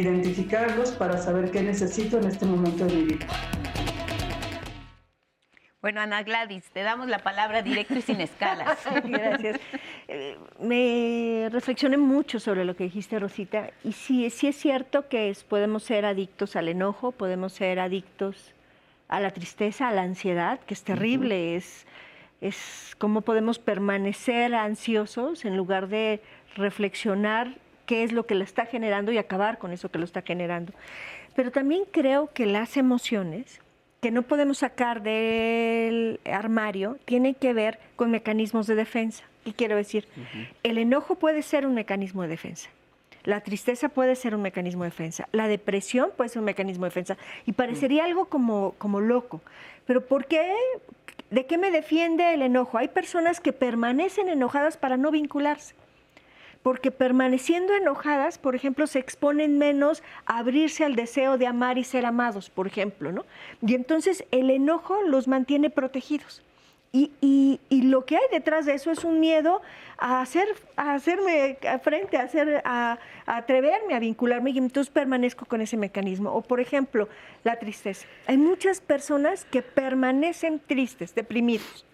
identificarlos 0.75 0.93
para 0.93 1.19
saber 1.19 1.51
qué 1.51 1.63
necesito 1.63 2.19
en 2.19 2.25
este 2.25 2.47
momento 2.47 2.85
de 2.87 2.95
mi 2.95 3.03
vida. 3.05 3.27
Bueno, 5.81 6.01
Ana 6.01 6.23
Gladys, 6.23 6.65
te 6.71 6.83
damos 6.83 7.09
la 7.09 7.19
palabra 7.19 7.61
directo 7.61 7.95
y 7.95 8.03
sin 8.03 8.21
escalas. 8.21 8.79
Gracias. 9.05 9.61
Eh, 10.09 10.39
me 10.59 11.49
reflexioné 11.51 11.99
mucho 11.99 12.41
sobre 12.41 12.65
lo 12.65 12.75
que 12.75 12.85
dijiste, 12.85 13.19
Rosita, 13.19 13.71
y 13.85 13.93
sí, 13.93 14.31
sí 14.31 14.47
es 14.49 14.57
cierto 14.57 15.09
que 15.09 15.37
podemos 15.47 15.83
ser 15.83 16.07
adictos 16.07 16.57
al 16.57 16.69
enojo, 16.69 17.13
podemos 17.13 17.53
ser 17.53 17.81
adictos 17.81 18.55
a 19.09 19.21
la 19.21 19.31
tristeza, 19.31 19.89
a 19.89 19.93
la 19.93 20.03
ansiedad, 20.03 20.59
que 20.61 20.73
es 20.73 20.85
terrible, 20.85 21.57
es, 21.57 21.87
es 22.41 22.95
cómo 22.97 23.21
podemos 23.21 23.59
permanecer 23.59 24.55
ansiosos 24.55 25.45
en 25.45 25.55
lugar 25.55 25.89
de 25.89 26.23
reflexionar 26.57 27.59
qué 27.87 28.05
es 28.05 28.13
lo 28.13 28.27
que 28.27 28.35
lo 28.35 28.45
está 28.45 28.67
generando 28.67 29.13
y 29.13 29.19
acabar 29.19 29.59
con 29.59 29.73
eso 29.73 29.91
que 29.91 29.99
lo 29.99 30.05
está 30.05 30.23
generando. 30.23 30.73
Pero 31.35 31.51
también 31.51 31.85
creo 31.91 32.31
que 32.33 32.47
las 32.47 32.77
emociones 32.77 33.61
que 34.01 34.11
no 34.11 34.23
podemos 34.23 34.59
sacar 34.59 35.03
del 35.03 36.21
armario 36.31 36.99
tienen 37.05 37.35
que 37.35 37.53
ver 37.53 37.79
con 37.97 38.11
mecanismos 38.11 38.67
de 38.67 38.75
defensa. 38.75 39.25
¿Qué 39.45 39.53
quiero 39.53 39.77
decir? 39.77 40.07
El 40.63 40.79
enojo 40.79 41.17
puede 41.17 41.43
ser 41.43 41.67
un 41.67 41.75
mecanismo 41.75 42.23
de 42.23 42.29
defensa. 42.29 42.71
La 43.25 43.41
tristeza 43.41 43.89
puede 43.89 44.17
ser 44.17 44.35
un 44.35 44.43
mecanismo 44.43 44.85
de 44.85 44.91
defensa. 44.91 45.27
La 45.33 45.49
depresión 45.49 46.11
puede 46.17 46.29
ser 46.29 46.41
un 46.41 46.45
mecanismo 46.45 46.85
de 46.85 46.91
defensa. 46.91 47.17
Y 47.47 47.53
parecería 47.53 48.05
algo 48.05 48.27
como, 48.27 48.75
como 48.77 49.01
loco. 49.01 49.41
Pero 49.87 50.05
¿por 50.07 50.27
qué? 50.27 50.53
¿De 51.31 51.47
qué 51.47 51.57
me 51.57 51.71
defiende 51.71 52.35
el 52.35 52.43
enojo? 52.43 52.77
Hay 52.77 52.89
personas 52.89 53.41
que 53.41 53.55
permanecen 53.55 54.29
enojadas 54.29 54.77
para 54.77 54.99
no 54.99 55.11
vincularse 55.11 55.75
porque 56.65 56.91
permaneciendo 56.91 57.75
enojadas, 57.75 58.39
por 58.39 58.57
ejemplo, 58.57 58.87
se 58.87 58.99
exponen 58.99 59.59
menos 59.59 60.03
a 60.25 60.39
abrirse 60.39 60.83
al 60.83 60.97
deseo 60.97 61.37
de 61.37 61.47
amar 61.47 61.77
y 61.77 61.85
ser 61.85 62.07
amados, 62.07 62.49
por 62.49 62.67
ejemplo, 62.67 63.13
¿no? 63.13 63.27
Y 63.61 63.75
entonces 63.75 64.25
el 64.31 64.51
enojo 64.51 65.03
los 65.03 65.29
mantiene 65.29 65.69
protegidos. 65.69 66.43
Y, 66.91 67.61
lo 67.71 68.07
que 68.07 68.17
hay 68.17 68.23
detrás 68.33 68.65
de 68.65 68.73
eso 68.73 68.91
es 68.91 69.05
un 69.05 69.21
miedo 69.21 69.61
a, 69.99 70.23
hacer, 70.23 70.47
a 70.77 70.95
hacerme 70.95 71.59
frente, 71.83 72.17
a, 72.17 72.23
hacer, 72.23 72.63
a, 72.65 72.99
atreverme 73.27 73.95
a 73.95 73.99
vincularme 73.99 74.51
y 74.51 74.59
entonces 74.59 74.91
permanezco 74.91 75.45
con 75.45 75.61
ese 75.61 75.77
mecanismo. 75.77 76.33
O 76.33 76.41
por 76.41 76.61
ejemplo, 76.61 77.09
la 77.43 77.59
tristeza. 77.59 78.07
Hay 78.27 78.39
muchas 78.39 78.81
personas 78.81 79.45
que 79.45 79.61
permanecen 79.61 80.61
tristes, 80.61 81.15
deprimidos 81.15 81.85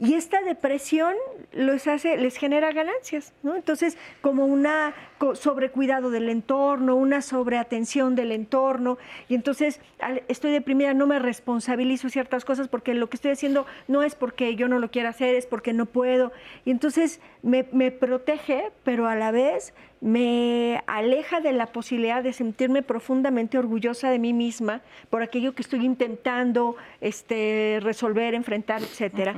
y 0.00 0.14
esta 0.14 0.42
depresión 0.42 1.14
les 1.52 1.86
hace, 1.86 2.16
les 2.16 2.36
genera 2.36 2.72
ganancias, 2.72 3.32
¿no? 3.44 3.54
Entonces, 3.54 3.96
como 4.22 4.44
una 4.44 4.92
sobrecuidado 5.34 6.10
del 6.10 6.28
entorno, 6.28 6.96
una 6.96 7.22
sobreatención 7.22 8.16
del 8.16 8.32
entorno, 8.32 8.98
y 9.28 9.36
entonces 9.36 9.80
estoy 10.26 10.50
deprimida, 10.50 10.94
no 10.94 11.06
me 11.06 11.20
responsabilizo 11.20 12.08
ciertas 12.08 12.44
cosas 12.44 12.66
porque 12.66 12.92
lo 12.92 13.08
que 13.08 13.16
estoy 13.16 13.30
haciendo 13.30 13.66
no 13.86 14.02
es 14.02 14.16
porque 14.16 14.56
yo 14.56 14.66
no 14.66 14.80
lo 14.80 14.90
quiera 14.90 15.10
hacer, 15.10 15.36
es 15.36 15.46
porque 15.46 15.72
no 15.72 15.86
puedo. 15.86 16.32
Y 16.64 16.72
entonces 16.72 17.20
me, 17.42 17.66
me 17.70 17.92
protege, 17.92 18.72
pero 18.82 19.06
a 19.06 19.14
la 19.14 19.30
vez 19.30 19.74
me 20.00 20.82
aleja 20.86 21.40
de 21.40 21.52
la 21.52 21.66
posibilidad 21.66 22.22
de 22.22 22.34
sentirme 22.34 22.82
profundamente 22.82 23.56
orgullosa 23.56 24.10
de 24.10 24.18
mí 24.18 24.34
misma 24.34 24.82
por 25.08 25.22
aquello 25.22 25.54
que 25.54 25.62
estoy 25.62 25.84
intentando 25.84 26.76
este, 27.00 27.78
resolver, 27.80 28.34
enfrentar, 28.34 28.82
etcétera 28.82 29.34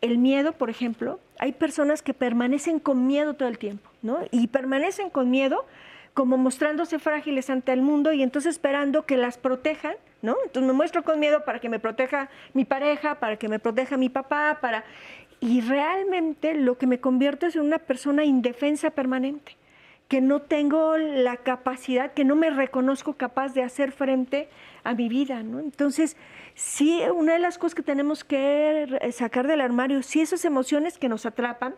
el 0.00 0.18
miedo, 0.18 0.52
por 0.52 0.70
ejemplo, 0.70 1.20
hay 1.38 1.52
personas 1.52 2.02
que 2.02 2.14
permanecen 2.14 2.78
con 2.78 3.06
miedo 3.06 3.34
todo 3.34 3.48
el 3.48 3.58
tiempo, 3.58 3.90
¿no? 4.02 4.20
Y 4.30 4.48
permanecen 4.48 5.10
con 5.10 5.30
miedo 5.30 5.66
como 6.14 6.38
mostrándose 6.38 6.98
frágiles 6.98 7.50
ante 7.50 7.72
el 7.72 7.82
mundo 7.82 8.12
y 8.12 8.22
entonces 8.22 8.52
esperando 8.54 9.04
que 9.04 9.18
las 9.18 9.36
protejan, 9.36 9.96
¿no? 10.22 10.34
Entonces 10.44 10.66
me 10.66 10.72
muestro 10.72 11.04
con 11.04 11.20
miedo 11.20 11.44
para 11.44 11.58
que 11.60 11.68
me 11.68 11.78
proteja 11.78 12.30
mi 12.54 12.64
pareja, 12.64 13.16
para 13.16 13.36
que 13.36 13.48
me 13.48 13.58
proteja 13.58 13.96
mi 13.96 14.08
papá, 14.08 14.58
para... 14.60 14.84
Y 15.40 15.60
realmente 15.60 16.54
lo 16.54 16.78
que 16.78 16.86
me 16.86 17.00
convierto 17.00 17.46
es 17.46 17.56
en 17.56 17.62
una 17.62 17.78
persona 17.78 18.24
indefensa 18.24 18.90
permanente, 18.90 19.56
que 20.08 20.20
no 20.20 20.40
tengo 20.40 20.96
la 20.96 21.36
capacidad, 21.38 22.12
que 22.12 22.24
no 22.24 22.36
me 22.36 22.50
reconozco 22.50 23.14
capaz 23.14 23.54
de 23.54 23.62
hacer 23.62 23.92
frente 23.92 24.48
a 24.84 24.94
mi 24.94 25.08
vida, 25.08 25.42
¿no? 25.42 25.58
Entonces, 25.58 26.16
sí, 26.54 27.02
una 27.14 27.32
de 27.32 27.38
las 27.40 27.58
cosas 27.58 27.74
que 27.74 27.82
tenemos 27.82 28.22
que 28.22 29.12
sacar 29.12 29.46
del 29.46 29.60
armario, 29.60 30.02
sí 30.02 30.20
esas 30.20 30.44
emociones 30.44 30.98
que 30.98 31.08
nos 31.08 31.26
atrapan, 31.26 31.74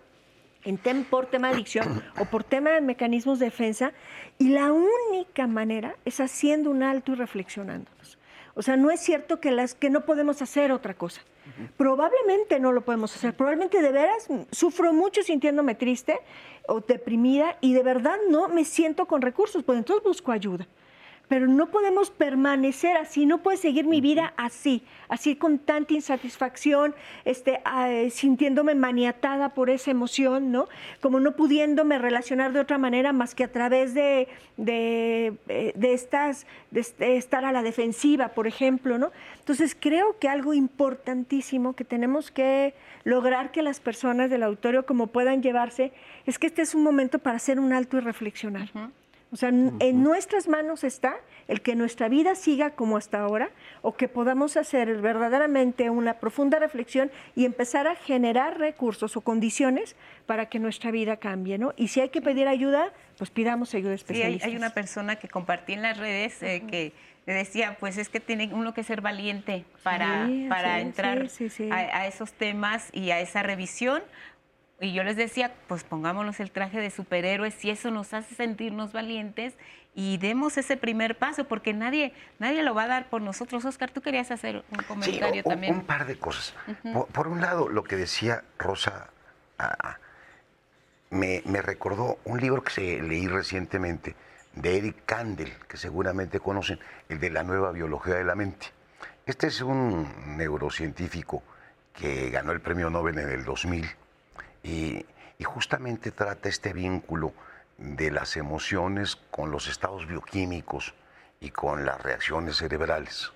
en 0.65 1.05
por 1.05 1.27
tema 1.27 1.49
de 1.49 1.55
adicción 1.55 2.03
o 2.19 2.27
por 2.27 2.45
tema 2.45 2.71
de 2.71 2.81
mecanismos 2.81 3.39
de 3.39 3.47
defensa, 3.47 3.93
y 4.39 4.51
la 4.51 4.73
única 4.73 5.47
manera 5.47 5.97
es 6.05 6.21
haciendo 6.21 6.71
un 6.71 6.83
alto 6.83 7.13
y 7.13 7.15
reflexionándonos. 7.15 8.19
O 8.55 8.63
sea, 8.63 8.77
no 8.77 8.91
es 8.91 9.01
cierto 9.01 9.41
que, 9.41 9.51
las, 9.51 9.75
que 9.75 9.89
no 9.89 10.05
podemos 10.05 10.43
hacer 10.43 10.73
otra 10.73 10.95
cosa. 10.95 11.23
Probablemente 11.77 12.61
no 12.61 12.73
lo 12.73 12.83
podemos 12.83 13.15
hacer. 13.15 13.35
Probablemente 13.35 13.81
de 13.83 13.93
veras 13.93 14.29
sufro 14.51 14.93
mucho 14.93 15.23
sintiéndome 15.23 15.75
triste 15.75 16.19
o 16.67 16.81
deprimida 16.81 17.57
y 17.61 17.73
de 17.73 17.83
verdad 17.83 18.17
no 18.29 18.49
me 18.49 18.65
siento 18.65 19.07
con 19.07 19.23
recursos, 19.23 19.63
pues 19.65 19.79
entonces 19.79 20.05
busco 20.05 20.33
ayuda 20.33 20.67
pero 21.29 21.47
no 21.47 21.67
podemos 21.67 22.11
permanecer 22.11 22.97
así, 22.97 23.27
no 23.27 23.39
puedo 23.39 23.59
seguir 23.59 23.87
mi 23.87 24.01
vida 24.01 24.33
así, 24.37 24.83
así 25.09 25.37
con 25.37 25.59
tanta 25.59 25.95
insatisfacción, 25.95 26.95
este, 27.25 27.61
sintiéndome 28.11 28.75
maniatada 28.75 29.51
por 29.51 29.71
esa 29.71 29.91
emoción, 29.91 30.51
¿no? 30.51 30.69
Como 31.01 31.21
no 31.21 31.37
pudiéndome 31.37 31.99
relacionar 31.99 32.53
de 32.53 32.61
otra 32.61 32.79
manera 32.79 33.13
más 33.13 33.35
que 33.35 33.45
a 33.45 33.53
través 33.53 33.95
de, 33.95 34.29
de, 34.57 35.35
eh, 35.49 35.75
estas, 35.83 36.47
de, 36.71 37.17
estar 37.17 37.45
a 37.45 37.53
la 37.53 37.63
defensiva, 37.63 38.29
por 38.29 38.47
ejemplo, 38.47 38.99
¿no? 38.99 39.13
Entonces 39.39 39.77
creo 39.79 40.19
que 40.19 40.29
algo 40.29 40.55
importantísimo 40.55 41.75
que 41.75 41.85
tenemos 41.85 42.31
que 42.31 42.75
lograr 43.05 43.53
que 43.53 43.63
las 43.63 43.81
personas 43.81 44.31
del 44.31 44.43
auditorio 44.43 44.87
como 44.87 45.09
puedan 45.09 45.43
llevarse 45.43 45.93
es 46.27 46.39
que 46.39 46.47
este 46.47 46.63
es 46.63 46.75
un 46.75 46.83
momento 46.83 47.19
para 47.19 47.37
hacer 47.37 47.61
un 47.61 47.73
alto 47.73 47.99
y 47.99 48.01
reflexionar. 48.01 48.71
O 49.31 49.37
sea, 49.37 49.51
en 49.51 50.03
nuestras 50.03 50.49
manos 50.49 50.85
está 50.85 51.17
el 51.49 51.63
que 51.63 51.75
nuestra 51.75 52.09
vida 52.09 52.35
siga 52.35 52.71
como 52.71 52.97
hasta 52.97 53.21
ahora 53.21 53.51
o 53.83 53.97
que 53.97 54.09
podamos 54.09 54.57
hacer 54.57 55.01
verdaderamente 55.01 55.91
una 55.91 56.15
profunda 56.15 56.59
reflexión 56.59 57.11
y 57.35 57.45
empezar 57.45 57.87
a 57.89 57.95
generar 57.95 58.59
recursos 58.59 59.17
o 59.17 59.21
condiciones 59.21 59.97
para 60.27 60.47
que 60.47 60.59
nuestra 60.59 60.91
vida 60.91 61.17
cambie, 61.17 61.59
¿no? 61.59 61.73
Y 61.77 61.89
si 61.89 62.01
hay 62.01 62.11
que 62.11 62.23
pedir 62.23 62.49
ayuda, 62.49 62.93
pues 63.17 63.31
pidamos 63.31 63.75
ayuda 63.75 63.95
especialista. 63.95 64.47
Sí, 64.47 64.51
hay, 64.51 64.57
una 64.57 64.71
persona 64.71 65.17
que 65.17 65.29
compartí 65.29 65.73
en 65.73 65.83
las 65.83 65.97
redes 65.97 66.43
eh, 66.43 66.63
que 66.69 66.93
decía, 67.35 67.77
pues 67.79 67.99
es 67.99 68.09
que 68.09 68.21
tiene 68.21 68.51
uno 68.53 68.73
que 68.73 68.83
ser 68.83 69.01
valiente 69.01 69.65
para, 69.83 70.29
para 70.49 70.81
entrar 70.81 71.29
a, 71.71 72.07
esos 72.07 72.33
temas 72.33 72.89
y 72.93 73.11
a 73.11 73.21
esa 73.21 73.43
revisión, 73.43 74.03
y 74.81 74.93
yo 74.93 75.03
les 75.03 75.17
decía, 75.17 75.53
pues 75.67 75.83
pongámonos 75.83 76.39
el 76.39 76.53
traje 76.53 76.81
de 76.81 76.91
superhéroes 76.91 77.55
si 77.55 77.71
eso 77.71 77.91
nos 77.91 78.15
hace 78.15 78.35
sentirnos 78.37 78.93
valientes 78.93 79.55
y 79.95 80.19
demos 80.19 80.57
ese 80.57 80.77
primer 80.77 81.19
paso, 81.19 81.49
porque 81.49 81.75
nadie, 81.75 82.13
nadie 82.39 82.63
lo 82.63 82.75
va 82.75 82.85
a 82.85 82.87
dar 82.87 83.11
por 83.11 83.21
nosotros. 83.21 83.65
Oscar, 83.65 83.91
tú 83.91 84.01
querías 84.01 84.31
hacer 84.31 84.65
un 84.71 84.85
comentario 84.85 85.43
sí, 85.43 85.49
también. 85.49 85.75
Un 85.75 85.85
par 85.85 86.07
de 86.07 86.17
cosas. 86.17 86.55
por, 87.13 87.27
un 87.27 87.41
lado, 87.41 87.69
lo 87.69 87.83
que 87.83 87.97
decía 87.97 88.45
Rosa 88.57 89.11
ah, 89.59 89.99
me, 91.11 91.43
me, 91.45 91.61
recordó 91.61 92.19
un 92.25 92.41
libro 92.41 92.63
que 92.63 92.71
se 92.71 93.03
leí 93.03 93.27
recientemente 93.27 94.15
de 94.55 94.79
Eric 94.79 95.05
Kandel, 95.07 95.53
que 95.67 95.77
seguramente 95.77 96.39
conocen, 96.39 96.79
el 97.09 97.19
de 97.19 97.31
la 97.31 97.43
nueva 97.43 97.73
biología 97.73 98.15
de 98.15 98.25
la 98.25 98.37
mente. 98.37 98.69
Este 99.27 99.49
es 99.49 99.61
un 99.61 100.37
neurocientífico 100.37 101.43
que 101.93 102.31
ganó 102.31 102.53
el 102.53 102.61
premio 102.61 102.91
Nobel 102.91 103.19
en 103.19 103.31
el 103.31 103.45
2000 103.45 103.85
y, 104.63 105.05
justamente 105.45 106.11
trata 106.11 106.49
este 106.49 106.73
vínculo 106.73 107.33
de 107.79 108.11
las 108.11 108.37
emociones 108.37 109.17
con 109.31 109.51
los 109.51 109.69
estados 109.69 110.07
bioquímicos 110.07 110.95
y 111.41 111.51
con 111.51 111.87
las 111.87 112.03
reacciones 112.03 112.57
cerebrales. 112.57 113.33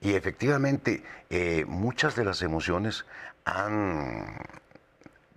Y 0.00 0.14
efectivamente, 0.14 1.02
eh, 1.30 1.64
muchas 1.66 2.14
de 2.14 2.24
las 2.24 2.42
emociones 2.42 3.04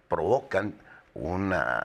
provocan 0.07 0.75
una, 1.13 1.83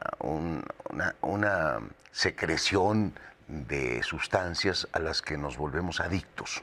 una, 1.22 1.80
secreción 2.12 3.14
de 3.48 4.02
sustancias 4.02 4.86
a 4.92 4.98
las 4.98 5.22
que 5.22 5.38
nos 5.38 5.56
volvemos 5.56 6.00
adictos. 6.00 6.62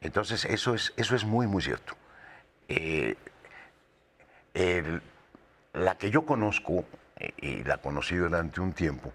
Entonces, 0.00 0.44
eso 0.44 0.74
es, 0.74 0.92
eso 0.96 1.16
es 1.16 1.24
muy, 1.24 1.46
muy 1.48 1.62
cierto. 1.62 1.94
Eh, 2.68 3.16
la 5.76 5.96
que 5.96 6.10
yo 6.10 6.24
conozco, 6.24 6.84
eh, 7.16 7.32
y 7.38 7.64
la 7.64 7.78
conocí 7.78 8.16
durante 8.16 8.60
un 8.60 8.72
tiempo, 8.72 9.12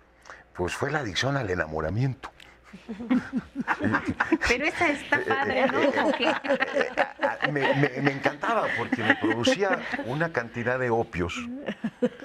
pues 0.55 0.73
fue 0.73 0.91
la 0.91 0.99
adicción 0.99 1.37
al 1.37 1.49
enamoramiento. 1.49 2.31
Pero 4.47 4.65
esa 4.65 4.89
está 4.91 5.19
padre, 5.27 5.65
¿no? 5.67 7.51
Me, 7.51 8.11
encantaba 8.11 8.67
porque 8.77 9.03
me 9.03 9.15
producía 9.15 9.81
una 10.05 10.31
cantidad 10.31 10.79
de 10.79 10.89
opios, 10.89 11.35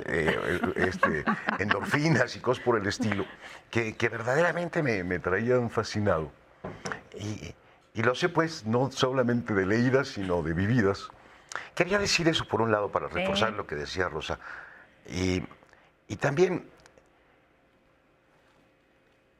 eh, 0.05 0.61
este, 0.76 1.24
endorfinas 1.59 2.37
y 2.37 2.41
cosas 2.41 2.62
por 2.62 2.78
el 2.78 2.87
estilo, 2.87 3.24
que, 3.70 3.95
verdaderamente 4.09 4.82
me, 4.82 5.18
traían 5.18 5.70
fascinado. 5.70 6.30
Y, 7.18 7.55
lo 8.03 8.14
sé 8.14 8.28
pues 8.28 8.66
no 8.66 8.93
solamente 8.93 9.55
de 9.55 9.66
leídas, 9.66 10.09
sino 10.09 10.43
de 10.43 10.53
vividas. 10.53 11.09
Quería 11.75 11.99
decir 11.99 12.29
eso 12.29 12.47
por 12.47 12.61
un 12.61 12.71
lado 12.71 12.91
para 12.91 13.09
reforzar 13.09 13.53
lo 13.53 13.67
que 13.67 13.75
decía 13.75 14.09
Rosa. 14.09 14.39
Y, 15.09 15.43
y 16.09 16.17
también 16.17 16.71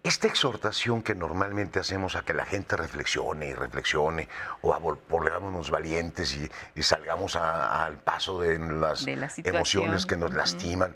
esta 0.07 0.29
exhortación 0.29 1.03
que 1.03 1.17
normalmente 1.17 1.81
hacemos 1.81 2.15
a 2.15 2.23
que 2.23 2.33
la 2.33 2.45
gente 2.45 2.77
reflexione 2.77 3.49
y 3.49 3.55
reflexione, 3.55 4.29
o 4.63 4.73
a 4.73 4.79
volvámonos 4.79 5.71
valientes 5.71 6.39
y, 6.77 6.83
salgamos 6.83 7.35
al 7.35 7.97
paso 7.99 8.41
de 8.41 8.57
las, 8.57 9.05
emociones 9.39 10.07
que 10.07 10.17
nos 10.17 10.33
lastiman, 10.33 10.95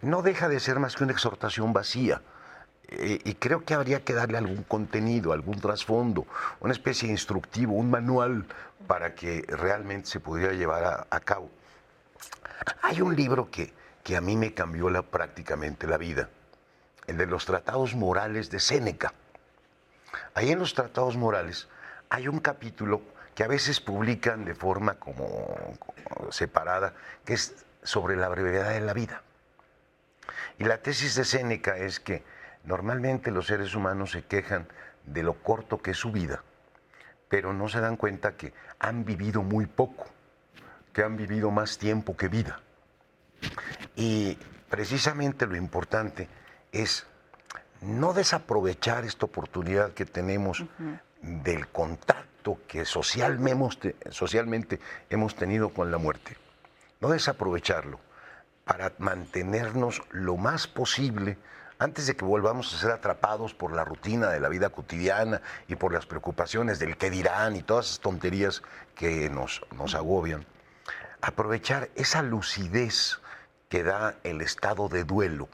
no 0.00 0.22
deja 0.22 0.48
de 0.48 0.58
ser 0.58 0.78
más 0.78 0.96
que 0.96 1.04
una 1.04 1.12
exhortación 1.12 1.74
vacía. 1.74 2.22
Eh, 2.88 3.20
y 3.24 3.34
creo 3.34 3.64
que 3.64 3.74
habría 3.74 4.04
que 4.04 4.14
darle 4.14 4.38
algún 4.38 4.62
contenido, 4.62 5.32
algún 5.32 5.60
trasfondo, 5.60 6.24
una 6.60 6.72
especie 6.72 7.08
de 7.08 7.12
instructivo, 7.12 7.74
un 7.74 7.90
manual 7.90 8.46
para 8.86 9.14
que 9.14 9.44
realmente 9.48 10.08
se 10.08 10.20
pudiera 10.20 10.52
llevar 10.52 11.06
a, 11.10 11.20
cabo. 11.20 11.50
Hay 12.82 13.00
un 13.00 13.16
libro 13.16 13.50
que, 13.50 13.72
que 14.02 14.16
a 14.16 14.20
mí 14.20 14.36
me 14.36 14.54
cambió 14.54 14.88
prácticamente 15.10 15.86
la 15.86 15.96
vida 15.96 16.28
el 17.06 17.16
de 17.16 17.26
los 17.26 17.46
tratados 17.46 17.94
morales 17.94 18.50
de 18.50 18.60
Séneca. 18.60 19.12
Ahí 20.34 20.50
en 20.50 20.58
los 20.58 20.74
tratados 20.74 21.16
morales 21.16 21.68
hay 22.08 22.28
un 22.28 22.40
capítulo 22.40 23.02
que 23.34 23.44
a 23.44 23.48
veces 23.48 23.80
publican 23.80 24.44
de 24.44 24.54
forma 24.54 24.94
como, 24.94 25.76
separada, 26.30 26.94
que 27.24 27.34
es 27.34 27.64
sobre 27.82 28.16
la 28.16 28.28
brevedad 28.28 28.70
de 28.70 28.80
la 28.80 28.94
vida. 28.94 29.22
Y 30.58 30.64
la 30.64 30.78
tesis 30.78 31.14
de 31.14 31.24
Séneca 31.24 31.76
es 31.76 32.00
que 32.00 32.24
normalmente 32.64 33.30
los 33.30 33.46
seres 33.46 33.74
humanos 33.74 34.12
se 34.12 34.24
quejan 34.24 34.66
de 35.04 35.22
lo 35.22 35.34
corto 35.34 35.82
que 35.82 35.92
es 35.92 35.96
su 35.98 36.10
vida, 36.10 36.42
pero 37.36 37.52
no 37.52 37.68
se 37.68 37.80
dan 37.80 37.98
cuenta 37.98 38.34
que 38.34 38.54
han 38.78 39.04
vivido 39.04 39.42
muy 39.42 39.66
poco, 39.66 40.06
que 40.94 41.02
han 41.02 41.18
vivido 41.18 41.50
más 41.50 41.76
tiempo 41.76 42.16
que 42.16 42.28
vida. 42.28 42.62
Y 43.94 44.38
precisamente 44.70 45.46
lo 45.46 45.54
importante 45.54 46.30
es 46.72 47.06
no 47.82 48.14
desaprovechar 48.14 49.04
esta 49.04 49.26
oportunidad 49.26 49.92
que 49.92 50.06
tenemos 50.06 50.64
del 51.20 51.68
contacto 51.68 52.60
que 52.66 52.86
socialmente, 52.86 53.96
socialmente 54.08 54.80
hemos 55.10 55.36
tenido 55.36 55.68
con 55.68 55.90
la 55.90 55.98
muerte. 55.98 56.38
No 57.02 57.10
desaprovecharlo 57.10 58.00
para 58.64 58.94
mantenernos 58.96 60.00
lo 60.10 60.38
más 60.38 60.66
posible 60.66 61.36
antes 61.78 62.06
de 62.06 62.16
que 62.16 62.24
volvamos 62.24 62.72
a 62.72 62.78
ser 62.78 62.90
atrapados 62.90 63.54
por 63.54 63.72
la 63.72 63.84
rutina 63.84 64.30
de 64.30 64.40
la 64.40 64.48
vida 64.48 64.70
cotidiana 64.70 65.42
y 65.68 65.76
por 65.76 65.92
las 65.92 66.06
preocupaciones 66.06 66.78
del 66.78 66.96
qué 66.96 67.10
dirán 67.10 67.56
y 67.56 67.62
todas 67.62 67.86
esas 67.86 68.00
tonterías 68.00 68.62
que 68.94 69.28
nos, 69.28 69.62
nos 69.76 69.94
agobian, 69.94 70.46
aprovechar 71.20 71.90
esa 71.94 72.22
lucidez 72.22 73.20
que 73.68 73.82
da 73.82 74.16
el 74.22 74.40
estado 74.40 74.88
de 74.88 75.04
duelo 75.04 75.48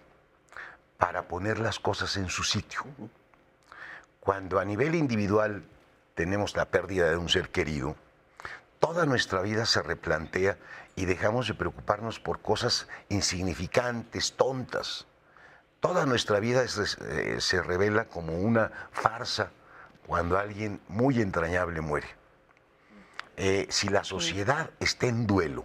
para 0.99 1.23
poner 1.23 1.59
las 1.59 1.81
cosas 1.81 2.16
en 2.16 2.29
su 2.29 2.45
sitio. 2.45 2.83
Cuando 4.20 4.61
a 4.61 4.64
nivel 4.64 4.95
individual 4.95 5.64
tenemos 6.14 6.55
la 6.55 6.66
pérdida 6.66 7.11
de 7.11 7.16
un 7.16 7.29
ser 7.29 7.49
querido, 7.51 7.97
toda 8.79 9.07
nuestra 9.07 9.41
vida 9.41 9.66
se 9.66 9.83
replantea 9.83 10.59
y 10.95 11.07
dejamos 11.07 11.49
de 11.49 11.55
preocuparnos 11.55 12.20
por 12.20 12.41
cosas 12.41 12.87
insignificantes, 13.09 14.35
tontas. 14.35 15.07
Toda 15.83 16.07
nuestra 16.07 16.39
vida 16.39 16.62
eh, 16.62 17.37
se 17.41 17.61
revela 17.61 18.05
como 18.05 18.39
una 18.39 18.70
farsa 18.93 19.51
cuando 20.07 20.39
alguien 20.39 20.80
muy 20.87 21.20
entrañable 21.20 21.80
muere. 21.80 22.07
Eh, 23.37 23.66
si 23.68 23.89
la 23.89 24.05
sociedad 24.05 24.70
está 24.78 25.09
en 25.09 25.26
duelo, 25.26 25.64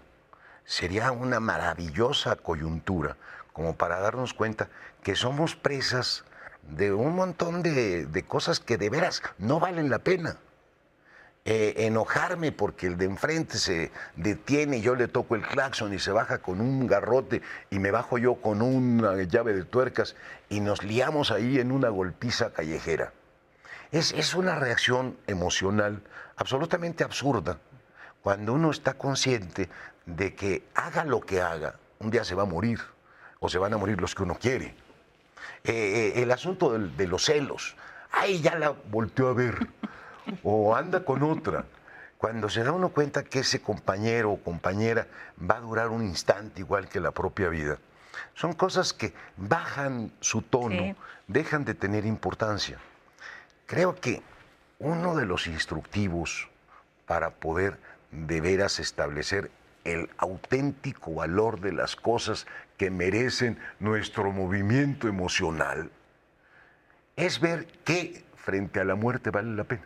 sería 0.65 1.11
una 1.11 1.39
maravillosa 1.39 2.35
coyuntura 2.35 3.15
como 3.53 3.75
para 3.75 3.99
darnos 3.99 4.33
cuenta 4.33 4.69
que 5.03 5.15
somos 5.15 5.55
presas 5.55 6.25
de 6.63 6.93
un 6.93 7.13
montón 7.13 7.61
de, 7.61 8.25
cosas 8.27 8.59
que 8.59 8.79
de 8.79 8.89
veras 8.89 9.21
no 9.37 9.59
valen 9.59 9.91
la 9.91 9.99
pena. 9.99 10.37
Eh, 11.49 11.85
enojarme 11.87 12.51
porque 12.51 12.87
el 12.87 12.97
de 12.97 13.05
enfrente 13.05 13.57
se 13.57 13.89
detiene 14.17 14.81
yo 14.81 14.95
le 14.95 15.07
toco 15.07 15.33
el 15.35 15.43
claxon 15.43 15.93
y 15.93 15.99
se 15.99 16.11
baja 16.11 16.39
con 16.39 16.59
un 16.59 16.87
garrote 16.87 17.41
y 17.69 17.79
me 17.79 17.89
bajo 17.89 18.17
yo 18.17 18.35
con 18.35 18.61
una 18.61 19.23
llave 19.23 19.53
de 19.53 19.63
tuercas 19.63 20.17
y 20.49 20.59
nos 20.59 20.83
liamos 20.83 21.31
ahí 21.31 21.57
en 21.57 21.71
una 21.71 21.87
golpiza 21.87 22.51
callejera. 22.51 23.13
Es, 23.93 24.11
es 24.11 24.35
una 24.35 24.55
reacción 24.55 25.15
emocional 25.25 26.01
absolutamente 26.35 27.05
absurda 27.05 27.59
cuando 28.21 28.51
uno 28.51 28.69
está 28.69 28.95
consciente 28.95 29.69
de 30.05 30.35
que 30.35 30.67
haga 30.75 31.05
lo 31.05 31.21
que 31.21 31.41
haga, 31.41 31.75
un 31.99 32.11
día 32.11 32.25
se 32.25 32.35
va 32.35 32.43
a 32.43 32.45
morir 32.45 32.81
o 33.39 33.47
se 33.47 33.57
van 33.57 33.73
a 33.73 33.77
morir 33.77 34.01
los 34.01 34.15
que 34.15 34.23
uno 34.23 34.35
quiere. 34.35 34.75
Eh, 35.63 36.13
eh, 36.17 36.23
el 36.23 36.31
asunto 36.31 36.77
de, 36.77 37.07
los 37.07 37.23
celos, 37.23 37.77
ay, 38.11 38.41
ya 38.41 38.55
la 38.55 38.71
volteó 38.91 39.29
a 39.29 39.33
ver, 39.33 39.55
o 40.43 40.75
anda 40.75 41.03
con 41.03 41.23
otra. 41.23 41.65
Cuando 42.17 42.49
se 42.49 42.63
da 42.63 42.71
uno 42.71 42.89
cuenta 42.89 43.23
que 43.23 43.39
ese 43.39 43.61
compañero 43.61 44.31
o 44.31 44.41
compañera 44.41 45.07
va 45.39 45.57
a 45.57 45.61
durar 45.61 45.89
un 45.89 46.03
instante 46.03 46.61
igual 46.61 46.89
que 46.89 46.99
la 46.99 47.11
propia 47.11 47.49
vida, 47.49 47.77
son 48.33 48.53
cosas 48.53 48.93
que 48.93 49.13
bajan 49.35 50.11
su 50.19 50.41
tono, 50.41 50.95
dejan 51.27 51.65
de 51.65 51.75
tener 51.75 52.05
importancia. 52.05 52.79
Creo 53.67 53.95
que 53.95 54.23
uno 54.79 55.15
de 55.15 55.25
los 55.25 55.47
instructivos 55.47 56.49
para 57.05 57.31
poder 57.31 57.77
de 58.11 58.41
veras 58.41 58.79
establecer 58.79 59.51
el 59.83 60.09
auténtico 60.17 61.15
valor 61.15 61.61
de 61.61 61.71
las 61.71 61.95
cosas 61.95 62.45
que 62.77 62.89
merecen 62.89 63.57
nuestro 63.79 64.31
movimiento 64.31 65.07
emocional, 65.07 65.89
es 67.15 67.39
ver 67.39 67.67
qué 67.85 68.23
frente 68.35 68.79
a 68.79 68.85
la 68.85 68.95
muerte 68.95 69.29
vale 69.29 69.55
la 69.55 69.63
pena. 69.63 69.83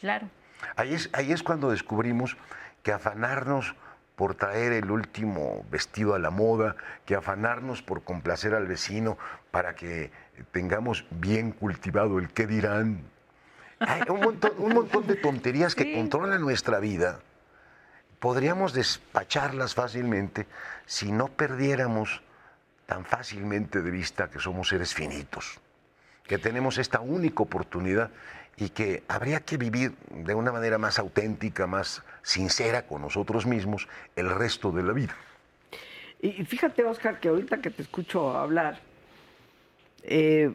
Claro. 0.00 0.28
Ahí 0.76 0.94
es, 0.94 1.10
ahí 1.12 1.32
es 1.32 1.42
cuando 1.42 1.70
descubrimos 1.70 2.36
que 2.82 2.92
afanarnos 2.92 3.74
por 4.16 4.34
traer 4.34 4.72
el 4.72 4.90
último 4.90 5.64
vestido 5.70 6.14
a 6.14 6.18
la 6.18 6.30
moda, 6.30 6.76
que 7.06 7.14
afanarnos 7.14 7.82
por 7.82 8.02
complacer 8.02 8.54
al 8.54 8.66
vecino 8.66 9.16
para 9.50 9.74
que 9.74 10.10
tengamos 10.52 11.06
bien 11.10 11.52
cultivado 11.52 12.18
el 12.18 12.28
qué 12.30 12.46
dirán. 12.46 13.00
Hay 13.78 14.02
un 14.10 14.20
montón, 14.20 14.52
un 14.58 14.74
montón 14.74 15.06
de 15.06 15.16
tonterías 15.16 15.74
que 15.74 15.94
controlan 15.94 16.42
nuestra 16.42 16.80
vida 16.80 17.20
podríamos 18.20 18.74
despacharlas 18.74 19.74
fácilmente 19.74 20.46
si 20.86 21.10
no 21.10 21.28
perdiéramos 21.28 22.22
tan 22.86 23.04
fácilmente 23.04 23.82
de 23.82 23.90
vista 23.90 24.30
que 24.30 24.38
somos 24.38 24.68
seres 24.68 24.94
finitos, 24.94 25.58
que 26.24 26.38
tenemos 26.38 26.78
esta 26.78 27.00
única 27.00 27.42
oportunidad 27.42 28.10
y 28.60 28.68
que 28.68 29.02
habría 29.08 29.40
que 29.40 29.56
vivir 29.56 29.94
de 30.10 30.34
una 30.34 30.52
manera 30.52 30.76
más 30.76 30.98
auténtica, 30.98 31.66
más 31.66 32.02
sincera 32.22 32.86
con 32.86 33.00
nosotros 33.00 33.46
mismos 33.46 33.88
el 34.16 34.28
resto 34.28 34.70
de 34.70 34.82
la 34.82 34.92
vida. 34.92 35.16
Y 36.20 36.44
fíjate, 36.44 36.84
Oscar, 36.84 37.18
que 37.18 37.30
ahorita 37.30 37.62
que 37.62 37.70
te 37.70 37.80
escucho 37.80 38.36
hablar, 38.36 38.78
eh, 40.02 40.52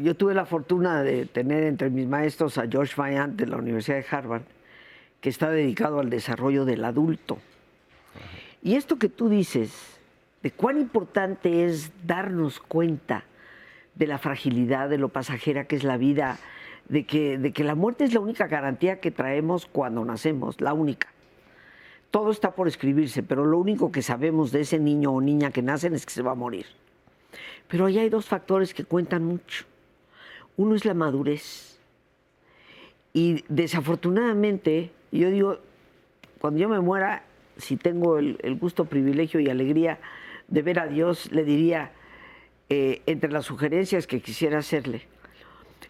yo 0.00 0.14
tuve 0.16 0.34
la 0.34 0.46
fortuna 0.46 1.02
de 1.02 1.26
tener 1.26 1.64
entre 1.64 1.90
mis 1.90 2.06
maestros 2.06 2.58
a 2.58 2.68
George 2.68 2.94
Vaillant 2.96 3.34
de 3.34 3.46
la 3.46 3.56
Universidad 3.56 3.96
de 3.96 4.06
Harvard, 4.08 4.42
que 5.20 5.28
está 5.28 5.50
dedicado 5.50 5.98
al 5.98 6.10
desarrollo 6.10 6.64
del 6.64 6.84
adulto. 6.84 7.38
Y 8.62 8.76
esto 8.76 9.00
que 9.00 9.08
tú 9.08 9.28
dices, 9.28 9.98
de 10.44 10.52
cuán 10.52 10.78
importante 10.78 11.64
es 11.64 11.90
darnos 12.06 12.60
cuenta 12.60 13.24
de 13.96 14.06
la 14.06 14.18
fragilidad, 14.18 14.88
de 14.88 14.98
lo 14.98 15.08
pasajera 15.08 15.64
que 15.64 15.74
es 15.74 15.82
la 15.82 15.96
vida, 15.96 16.38
de 16.88 17.04
que, 17.04 17.38
de 17.38 17.52
que 17.52 17.64
la 17.64 17.74
muerte 17.74 18.04
es 18.04 18.14
la 18.14 18.20
única 18.20 18.46
garantía 18.46 19.00
que 19.00 19.10
traemos 19.10 19.66
cuando 19.66 20.04
nacemos, 20.04 20.60
la 20.60 20.72
única. 20.72 21.08
Todo 22.10 22.30
está 22.30 22.54
por 22.54 22.68
escribirse, 22.68 23.22
pero 23.22 23.44
lo 23.44 23.58
único 23.58 23.92
que 23.92 24.00
sabemos 24.00 24.50
de 24.50 24.62
ese 24.62 24.78
niño 24.78 25.12
o 25.12 25.20
niña 25.20 25.50
que 25.50 25.62
nacen 25.62 25.94
es 25.94 26.06
que 26.06 26.12
se 26.12 26.22
va 26.22 26.32
a 26.32 26.34
morir. 26.34 26.66
Pero 27.68 27.86
ahí 27.86 27.98
hay 27.98 28.08
dos 28.08 28.26
factores 28.26 28.72
que 28.72 28.84
cuentan 28.84 29.24
mucho. 29.24 29.64
uno 30.56 30.74
es 30.74 30.84
la 30.84 30.94
madurez. 30.94 31.78
Y 33.12 33.44
desafortunadamente, 33.48 34.90
yo 35.12 35.30
digo, 35.30 35.58
cuando 36.40 36.60
yo 36.60 36.68
me 36.68 36.80
muera, 36.80 37.24
si 37.56 37.76
tengo 37.76 38.18
el, 38.18 38.56
gusto, 38.58 38.86
privilegio 38.86 39.40
y 39.40 39.50
alegría 39.50 39.98
de 40.48 40.62
ver 40.62 40.78
a 40.78 40.86
Dios, 40.86 41.30
le 41.32 41.44
diría, 41.44 41.92
eh, 42.70 43.02
entre 43.06 43.30
las 43.30 43.44
sugerencias 43.44 44.06
que 44.06 44.20
quisiera 44.20 44.58
hacerle, 44.58 45.06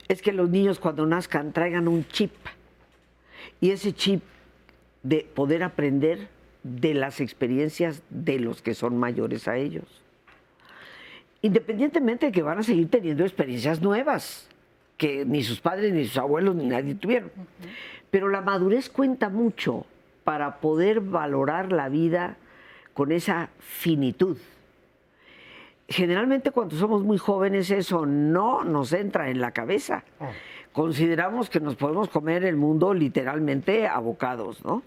es 0.09 0.23
que 0.23 0.33
los 0.33 0.49
niños 0.49 0.79
cuando 0.79 1.07
nazcan 1.07 1.53
traigan 1.53 1.87
un 1.87 2.07
chip. 2.09 2.33
Y 3.61 3.71
ese 3.71 3.93
chip 3.93 4.23
de 5.03 5.29
poder 5.35 5.63
aprender 5.63 6.29
de 6.63 6.95
las 6.95 7.21
experiencias 7.21 8.03
de 8.11 8.41
los 8.41 8.63
que 8.63 8.75
son 8.75 8.97
mayores 8.97 9.47
a 9.49 9.57
ellos. 9.57 9.85
Independientemente 11.43 12.27
de 12.27 12.33
que 12.33 12.43
van 12.43 12.59
a 12.59 12.63
seguir 12.63 12.91
teniendo 12.91 13.23
experiencias 13.23 13.81
nuevas, 13.81 14.49
que 14.97 15.25
ni 15.25 15.43
sus 15.43 15.61
padres, 15.61 15.93
ni 15.93 16.05
sus 16.07 16.19
abuelos, 16.19 16.57
ni 16.57 16.67
nadie 16.67 16.95
tuvieron. 16.95 17.31
Pero 18.11 18.29
la 18.29 18.41
madurez 18.41 18.91
cuenta 18.91 19.29
mucho 19.29 19.87
para 20.25 20.61
poder 20.61 21.01
valorar 21.01 21.71
la 21.73 21.89
vida 21.89 22.37
con 22.93 23.13
esa 23.13 23.51
finitud. 23.61 24.37
Generalmente 25.89 26.51
cuando 26.51 26.77
somos 26.77 27.03
muy 27.03 27.17
jóvenes 27.17 27.71
eso 27.71 28.05
no 28.05 28.63
nos 28.63 28.93
entra 28.93 29.31
en 29.31 29.41
la 29.41 29.53
cabeza. 29.53 30.05
Oh. 30.21 30.27
Consideramos 30.73 31.49
que 31.49 31.61
nos 31.61 31.77
podemos 31.77 32.11
comer 32.11 32.45
el 32.45 32.57
mundo 32.57 32.93
literalmente 32.93 33.89
abocados, 33.89 34.63
¿no? 34.65 34.83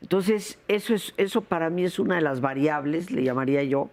Entonces, 0.00 0.58
eso, 0.66 0.94
es, 0.94 1.12
eso 1.18 1.42
para 1.42 1.68
mí 1.68 1.84
es 1.84 1.98
una 1.98 2.16
de 2.16 2.22
las 2.22 2.40
variables, 2.40 3.10
le 3.10 3.22
llamaría 3.22 3.62
yo, 3.62 3.90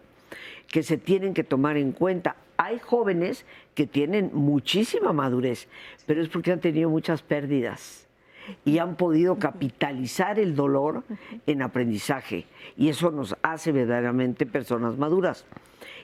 que 0.68 0.84
se 0.84 0.98
tienen 0.98 1.34
que 1.34 1.44
tomar 1.44 1.78
en 1.78 1.92
cuenta. 1.92 2.38
Hay 2.58 2.80
jóvenes 2.80 3.46
que 3.76 3.86
tienen 3.86 4.32
muchísima 4.34 5.12
madurez, 5.12 5.68
pero 6.06 6.22
es 6.22 6.30
porque 6.30 6.54
han 6.54 6.62
tenido 6.62 6.90
muchas 6.90 7.22
pérdidas 7.22 8.08
y 8.66 8.78
han 8.78 8.96
podido 8.96 9.38
capitalizar 9.40 10.40
el 10.40 10.56
dolor 10.56 11.04
en 11.46 11.62
aprendizaje 11.62 12.46
y 12.78 12.90
eso 12.90 13.12
nos 13.12 13.36
hace 13.42 13.72
verdaderamente 13.72 14.46
personas 14.46 14.98
maduras. 14.98 15.46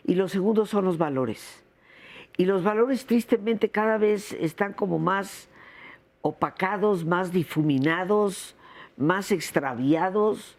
Y 0.06 0.16
lo 0.16 0.28
segundo 0.28 0.66
son 0.66 0.86
los 0.86 0.98
valores. 0.98 1.64
Y 2.38 2.46
los 2.46 2.64
valores 2.64 3.06
tristemente 3.06 3.70
cada 3.70 3.98
vez 3.98 4.32
están 4.34 4.74
como 4.74 4.98
más 5.00 5.50
opacados, 6.22 7.06
más 7.06 7.32
difuminados, 7.32 8.56
más 8.98 9.32
extraviados, 9.32 10.58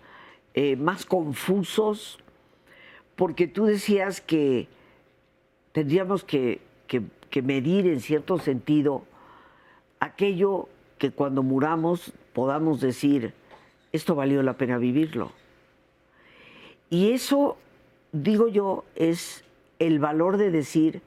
eh, 0.54 0.76
más 0.76 1.06
confusos, 1.06 2.18
porque 3.16 3.46
tú 3.46 3.64
decías 3.64 4.20
que 4.20 4.68
tendríamos 5.72 6.24
que 6.24 6.60
medir 7.42 7.86
en 7.86 8.00
cierto 8.00 8.38
sentido 8.38 9.04
aquello 10.00 10.68
que 11.00 11.10
cuando 11.10 11.42
muramos 11.42 12.12
podamos 12.34 12.82
decir, 12.82 13.32
esto 13.90 14.14
valió 14.14 14.42
la 14.42 14.52
pena 14.52 14.76
vivirlo. 14.76 15.32
Y 16.90 17.12
eso, 17.12 17.56
digo 18.12 18.48
yo, 18.48 18.84
es 18.96 19.42
el 19.78 19.98
valor 19.98 20.36
de 20.36 20.50
decir 20.50 21.00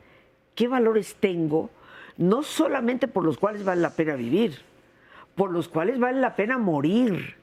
qué 0.56 0.68
valores 0.68 1.16
tengo, 1.20 1.70
no 2.18 2.42
solamente 2.42 3.08
por 3.08 3.24
los 3.24 3.38
cuales 3.38 3.64
vale 3.64 3.82
la 3.82 3.92
pena 3.92 4.16
vivir, 4.16 4.62
por 5.36 5.52
los 5.52 5.70
cuales 5.70 6.00
vale 6.00 6.20
la 6.20 6.36
pena 6.36 6.58
morir. 6.58 7.36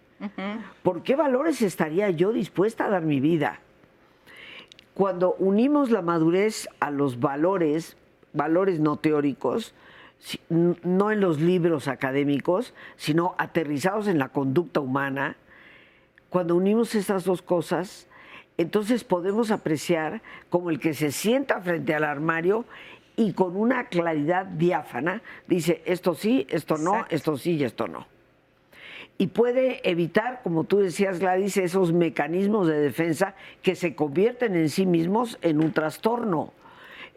¿Por 0.82 1.04
qué 1.04 1.14
valores 1.14 1.62
estaría 1.62 2.10
yo 2.10 2.32
dispuesta 2.32 2.86
a 2.86 2.90
dar 2.90 3.02
mi 3.02 3.20
vida? 3.20 3.60
Cuando 4.94 5.36
unimos 5.38 5.92
la 5.92 6.02
madurez 6.02 6.68
a 6.80 6.90
los 6.90 7.20
valores, 7.20 7.96
valores 8.32 8.80
no 8.80 8.96
teóricos, 8.96 9.72
no 10.48 11.10
en 11.10 11.20
los 11.20 11.40
libros 11.40 11.88
académicos, 11.88 12.74
sino 12.96 13.34
aterrizados 13.38 14.06
en 14.06 14.18
la 14.18 14.28
conducta 14.28 14.80
humana, 14.80 15.36
cuando 16.28 16.54
unimos 16.54 16.94
esas 16.94 17.24
dos 17.24 17.42
cosas, 17.42 18.06
entonces 18.56 19.04
podemos 19.04 19.50
apreciar 19.50 20.22
como 20.48 20.70
el 20.70 20.78
que 20.78 20.94
se 20.94 21.10
sienta 21.12 21.60
frente 21.60 21.94
al 21.94 22.04
armario 22.04 22.66
y 23.16 23.32
con 23.32 23.56
una 23.56 23.88
claridad 23.88 24.46
diáfana 24.46 25.22
dice 25.46 25.82
esto 25.84 26.14
sí, 26.14 26.46
esto 26.48 26.78
no, 26.78 27.04
esto 27.10 27.36
sí 27.36 27.52
y 27.52 27.64
esto 27.64 27.88
no. 27.88 28.06
Y 29.18 29.26
puede 29.26 29.86
evitar, 29.88 30.40
como 30.42 30.64
tú 30.64 30.78
decías, 30.78 31.18
Gladys, 31.18 31.58
esos 31.58 31.92
mecanismos 31.92 32.66
de 32.66 32.80
defensa 32.80 33.34
que 33.60 33.74
se 33.74 33.94
convierten 33.94 34.56
en 34.56 34.70
sí 34.70 34.86
mismos 34.86 35.38
en 35.42 35.62
un 35.62 35.72
trastorno. 35.72 36.54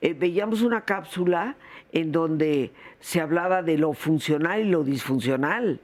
Eh, 0.02 0.14
veíamos 0.14 0.62
una 0.64 0.82
cápsula 0.82 1.56
en 1.94 2.12
donde 2.12 2.72
se 3.00 3.22
hablaba 3.22 3.62
de 3.62 3.78
lo 3.78 3.94
funcional 3.94 4.60
y 4.62 4.70
lo 4.70 4.84
disfuncional. 4.84 5.80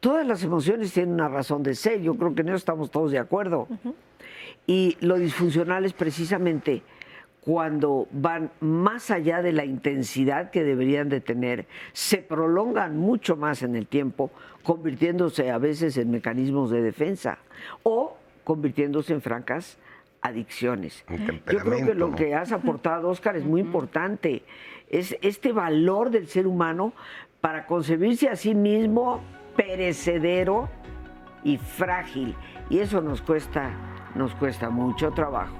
Todas 0.00 0.26
las 0.26 0.42
emociones 0.42 0.92
tienen 0.92 1.14
una 1.14 1.28
razón 1.28 1.62
de 1.62 1.74
ser, 1.74 2.02
yo 2.02 2.14
creo 2.16 2.34
que 2.34 2.42
en 2.42 2.48
eso 2.48 2.56
estamos 2.56 2.90
todos 2.90 3.12
de 3.12 3.18
acuerdo. 3.18 3.68
Y 4.66 4.96
lo 5.00 5.16
disfuncional 5.16 5.84
es 5.84 5.94
precisamente 5.94 6.82
cuando 7.40 8.08
van 8.10 8.50
más 8.60 9.10
allá 9.10 9.42
de 9.42 9.52
la 9.52 9.64
intensidad 9.64 10.50
que 10.50 10.64
deberían 10.64 11.08
de 11.08 11.20
tener, 11.20 11.66
se 11.92 12.18
prolongan 12.18 12.96
mucho 12.96 13.36
más 13.36 13.62
en 13.62 13.76
el 13.76 13.86
tiempo, 13.86 14.30
convirtiéndose 14.62 15.50
a 15.50 15.58
veces 15.58 15.96
en 15.98 16.10
mecanismos 16.10 16.70
de 16.70 16.82
defensa 16.82 17.38
o 17.82 18.16
convirtiéndose 18.44 19.12
en 19.12 19.20
francas 19.20 19.78
adicciones. 20.22 21.04
Yo 21.52 21.58
creo 21.58 21.86
que 21.86 21.94
lo 21.94 22.14
que 22.14 22.34
has 22.34 22.50
aportado, 22.50 23.10
Oscar, 23.10 23.36
es 23.36 23.44
muy 23.44 23.60
importante 23.60 24.42
es 24.94 25.16
este 25.22 25.52
valor 25.52 26.10
del 26.10 26.28
ser 26.28 26.46
humano 26.46 26.92
para 27.40 27.66
concebirse 27.66 28.28
a 28.28 28.36
sí 28.36 28.54
mismo 28.54 29.22
perecedero 29.56 30.68
y 31.42 31.58
frágil. 31.58 32.36
Y 32.70 32.78
eso 32.78 33.00
nos 33.00 33.20
cuesta, 33.20 33.70
nos 34.14 34.34
cuesta 34.36 34.70
mucho 34.70 35.10
trabajo. 35.10 35.56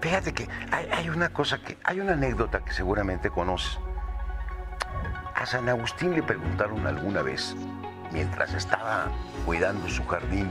Fíjate 0.00 0.32
que 0.32 0.48
hay, 0.70 1.10
una 1.10 1.28
cosa 1.28 1.58
que, 1.58 1.76
hay 1.84 2.00
una 2.00 2.14
anécdota 2.14 2.64
que 2.64 2.72
seguramente 2.72 3.28
conoces. 3.28 3.78
A 5.34 5.44
San 5.44 5.68
Agustín 5.68 6.14
le 6.14 6.22
preguntaron 6.22 6.86
alguna 6.86 7.20
vez, 7.22 7.54
mientras 8.10 8.54
estaba 8.54 9.08
cuidando 9.44 9.86
su 9.88 10.04
jardín, 10.06 10.50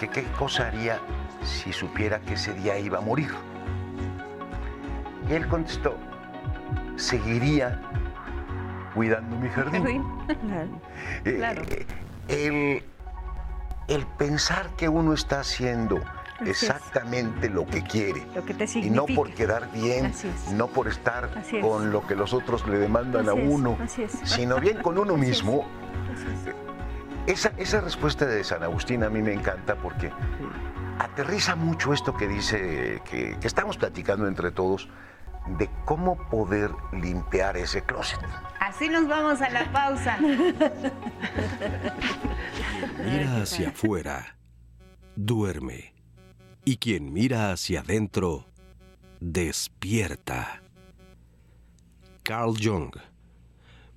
que 0.00 0.08
qué 0.08 0.24
cosa 0.38 0.68
haría 0.68 0.98
si 1.44 1.72
supiera 1.72 2.18
que 2.20 2.34
ese 2.34 2.54
día 2.54 2.78
iba 2.78 2.98
a 2.98 3.02
morir. 3.02 3.30
Y 5.28 5.34
él 5.34 5.46
contestó, 5.46 5.96
seguiría 7.02 7.80
cuidando 8.94 9.36
mi 9.36 9.48
jardín. 9.48 10.04
Eh, 12.28 12.82
el, 13.88 14.06
pensar 14.16 14.70
que 14.76 14.88
uno 14.88 15.12
está 15.12 15.40
haciendo 15.40 16.00
exactamente 16.46 17.50
lo 17.50 17.66
que 17.66 17.82
quiere 17.82 18.22
y 18.76 18.88
no 18.90 19.06
por 19.06 19.34
quedar 19.34 19.70
bien, 19.72 20.12
no 20.54 20.68
por 20.68 20.88
estar 20.88 21.28
con 21.60 21.90
lo 21.90 22.06
que 22.06 22.14
los 22.14 22.32
otros 22.32 22.66
le 22.66 22.78
demandan 22.78 23.28
a 23.28 23.34
uno, 23.34 23.76
sino 24.24 24.60
bien 24.60 24.80
con 24.80 24.98
uno 24.98 25.16
mismo. 25.28 25.66
Esa, 27.26 27.52
esa 27.58 27.80
respuesta 27.80 28.24
de 28.24 28.44
San 28.44 28.62
Agustín 28.62 29.02
a 29.04 29.10
mí 29.10 29.20
me 29.20 29.32
encanta 29.32 29.74
porque 29.76 30.10
aterriza 30.98 31.56
mucho 31.56 31.92
esto 31.92 32.16
que 32.16 32.28
dice, 32.28 33.02
que, 33.04 33.36
que 33.40 33.46
estamos 33.46 33.76
platicando 33.76 34.26
entre 34.28 34.52
todos, 34.52 34.88
de 35.46 35.68
cómo 35.84 36.16
poder 36.28 36.70
limpiar 36.92 37.56
ese 37.56 37.82
closet. 37.82 38.20
Así 38.60 38.88
nos 38.88 39.08
vamos 39.08 39.40
a 39.40 39.50
la 39.50 39.70
pausa. 39.72 40.18
Mira 42.98 43.42
hacia 43.42 43.70
afuera, 43.70 44.36
duerme. 45.16 45.94
Y 46.64 46.76
quien 46.76 47.12
mira 47.12 47.50
hacia 47.50 47.80
adentro, 47.80 48.46
despierta. 49.20 50.62
Carl 52.22 52.54
Jung, 52.56 52.94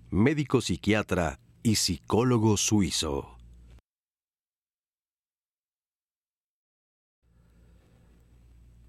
médico 0.10 0.62
psiquiatra 0.62 1.40
y 1.62 1.76
psicólogo 1.76 2.58
suizo. 2.58 3.35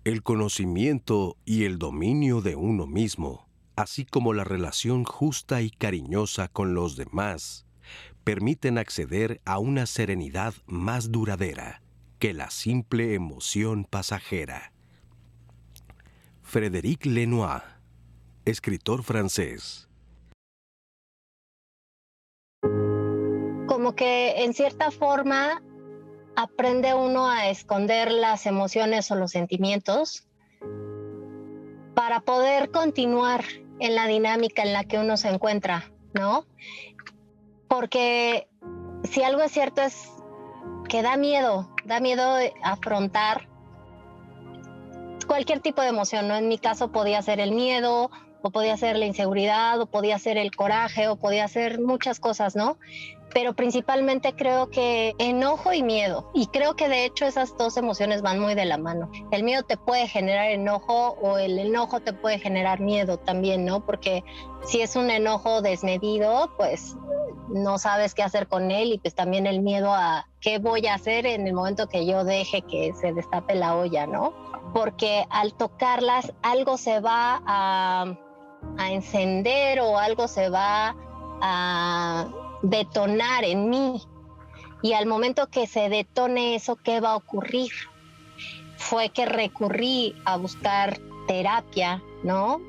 El 0.07 0.22
conocimiento 0.22 1.36
y 1.44 1.64
el 1.64 1.80
dominio 1.80 2.40
de 2.40 2.54
uno 2.54 2.86
mismo, 2.86 3.48
así 3.74 4.04
como 4.04 4.34
la 4.34 4.44
relación 4.44 5.02
justa 5.02 5.62
y 5.62 5.70
cariñosa 5.70 6.46
con 6.46 6.74
los 6.74 6.94
demás, 6.94 7.66
permiten 8.22 8.78
acceder 8.78 9.40
a 9.44 9.59
una 9.59 9.84
serenidad 9.86 10.54
más 10.66 11.11
duradera 11.11 11.82
que 12.20 12.34
la 12.34 12.50
simple 12.50 13.14
emoción 13.14 13.84
pasajera. 13.84 14.72
Frédéric 16.40 17.04
Lenoir, 17.04 17.62
escritor 18.44 19.02
francés. 19.02 19.88
Como 23.66 23.96
que 23.96 24.44
en 24.44 24.54
cierta 24.54 24.92
forma 24.92 25.61
aprende 26.37 26.95
uno 26.95 27.28
a 27.28 27.49
esconder 27.49 28.12
las 28.12 28.47
emociones 28.47 29.11
o 29.11 29.16
los 29.16 29.32
sentimientos 29.32 30.26
para 31.95 32.20
poder 32.20 32.70
continuar 32.70 33.45
en 33.80 33.95
la 33.95 34.07
dinámica 34.07 34.62
en 34.62 34.72
la 34.72 34.84
que 34.84 34.99
uno 34.99 35.16
se 35.16 35.28
encuentra, 35.28 35.91
¿no? 36.12 36.45
Porque 37.68 38.49
si 39.05 39.22
algo 39.22 39.43
es 39.43 39.53
cierto 39.53 39.82
es 39.82 40.11
que 40.89 41.03
da 41.03 41.16
miedo, 41.16 41.74
da 41.84 42.01
miedo 42.01 42.37
afrontar 42.62 43.49
cualquier 45.26 45.61
tipo 45.61 45.82
de 45.82 45.89
emoción, 45.89 46.28
¿no? 46.28 46.37
En 46.37 46.49
mi 46.49 46.59
caso 46.59 46.93
podía 46.93 47.20
ser 47.22 47.41
el 47.41 47.53
miedo, 47.53 48.11
o 48.43 48.51
podía 48.51 48.76
ser 48.76 48.97
la 48.97 49.07
inseguridad, 49.07 49.80
o 49.80 49.87
podía 49.87 50.18
ser 50.18 50.39
el 50.39 50.55
coraje, 50.55 51.09
o 51.09 51.16
podía 51.16 51.49
ser 51.49 51.80
muchas 51.80 52.20
cosas, 52.20 52.55
¿no? 52.55 52.78
Pero 53.37 53.53
principalmente 53.53 54.34
creo 54.34 54.70
que 54.70 55.14
enojo 55.18 55.74
y 55.74 55.82
miedo. 55.82 56.30
Y 56.32 56.47
creo 56.47 56.74
que 56.74 56.89
de 56.89 57.05
hecho 57.05 57.26
esas 57.26 57.55
dos 57.59 57.76
emociones 57.76 58.22
van 58.22 58.41
muy 58.41 58.55
de 58.55 58.64
la 58.64 58.78
mano. 58.78 59.11
El 59.30 59.43
miedo 59.43 59.62
te 59.62 59.76
puede 59.76 60.09
generar 60.09 60.51
enojo 60.53 61.18
o 61.20 61.37
el 61.37 61.59
enojo 61.59 62.01
te 62.01 62.14
puede 62.14 62.39
generar 62.39 62.80
miedo 62.80 63.18
también, 63.18 63.66
¿no? 63.66 63.84
Porque 63.84 64.24
si 64.64 64.80
es 64.80 64.97
un 64.97 65.11
enojo 65.11 65.61
desmedido, 65.61 66.51
pues 66.57 66.97
no 67.51 67.76
sabes 67.76 68.14
qué 68.14 68.22
hacer 68.22 68.49
con 68.49 68.70
él 68.70 68.95
y 68.95 68.99
pues 68.99 69.14
también 69.14 69.47
el 69.47 69.61
miedo 69.61 69.93
a 69.93 70.26
qué 70.41 70.59
voy 70.59 70.87
a 70.87 70.95
hacer 70.95 71.26
en 71.26 71.47
el 71.47 71.53
momento 71.53 71.91
que 71.91 72.07
yo 72.07 72.24
deje 72.24 72.62
que 72.62 72.95
se 72.95 73.12
destape 73.12 73.55
la 73.55 73.76
olla, 73.76 74.07
¿no? 74.07 74.32
Porque 74.72 75.26
al 75.28 75.53
tocarlas 75.53 76.32
algo 76.41 76.78
se 76.78 77.01
va 77.01 77.43
a, 77.45 78.16
a 78.78 78.93
encender 78.93 79.80
o 79.80 79.99
algo 79.99 80.26
se 80.26 80.49
va 80.49 80.97
a 81.43 82.45
detonar 82.70 83.44
en 83.44 83.70
mí. 83.70 84.02
Y 84.82 84.92
al 84.92 85.06
momento 85.06 85.48
que 85.48 85.66
se 85.66 85.88
detone 85.88 86.54
eso, 86.54 86.76
¿qué 86.76 87.00
va 87.00 87.12
a 87.12 87.16
ocurrir? 87.16 87.72
Fue 88.76 89.08
que 89.08 89.26
recurrí 89.26 90.14
a 90.24 90.36
buscar 90.36 90.98
terapia, 91.26 92.02
¿no? 92.22 92.60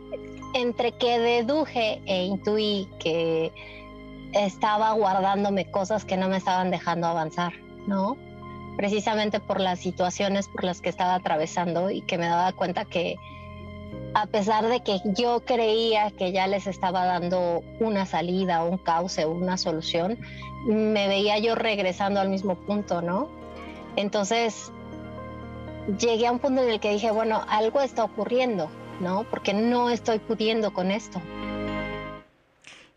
Entre 0.53 0.93
que 0.93 1.19
deduje 1.19 2.01
e 2.05 2.23
intuí 2.25 2.87
que 2.99 3.51
estaba 4.33 4.91
guardándome 4.93 5.69
cosas 5.69 6.05
que 6.05 6.17
no 6.17 6.29
me 6.29 6.37
estaban 6.37 6.71
dejando 6.71 7.07
avanzar, 7.07 7.53
¿no? 7.87 8.17
Precisamente 8.77 9.39
por 9.39 9.59
las 9.59 9.79
situaciones 9.79 10.47
por 10.47 10.63
las 10.63 10.81
que 10.81 10.89
estaba 10.89 11.15
atravesando 11.15 11.89
y 11.89 12.01
que 12.01 12.17
me 12.17 12.27
daba 12.27 12.53
cuenta 12.53 12.85
que 12.85 13.15
a 14.13 14.25
pesar 14.25 14.67
de 14.67 14.79
que 14.81 14.99
yo 15.05 15.41
creía 15.45 16.11
que 16.11 16.31
ya 16.31 16.47
les 16.47 16.65
estaba 16.67 17.05
dando 17.05 17.63
una 17.79 18.05
salida, 18.05 18.63
un 18.63 18.77
cauce, 18.77 19.25
una 19.25 19.57
solución, 19.57 20.17
me 20.65 21.07
veía 21.07 21.37
yo 21.39 21.55
regresando 21.55 22.19
al 22.19 22.29
mismo 22.29 22.55
punto, 22.55 23.01
¿no? 23.01 23.29
Entonces 23.95 24.71
llegué 25.99 26.27
a 26.27 26.31
un 26.31 26.39
punto 26.39 26.63
en 26.63 26.69
el 26.69 26.79
que 26.79 26.91
dije, 26.91 27.11
bueno, 27.11 27.41
algo 27.47 27.81
está 27.81 28.03
ocurriendo, 28.03 28.69
¿no? 28.99 29.23
Porque 29.29 29.53
no 29.53 29.89
estoy 29.89 30.19
pudiendo 30.19 30.73
con 30.73 30.91
esto. 30.91 31.21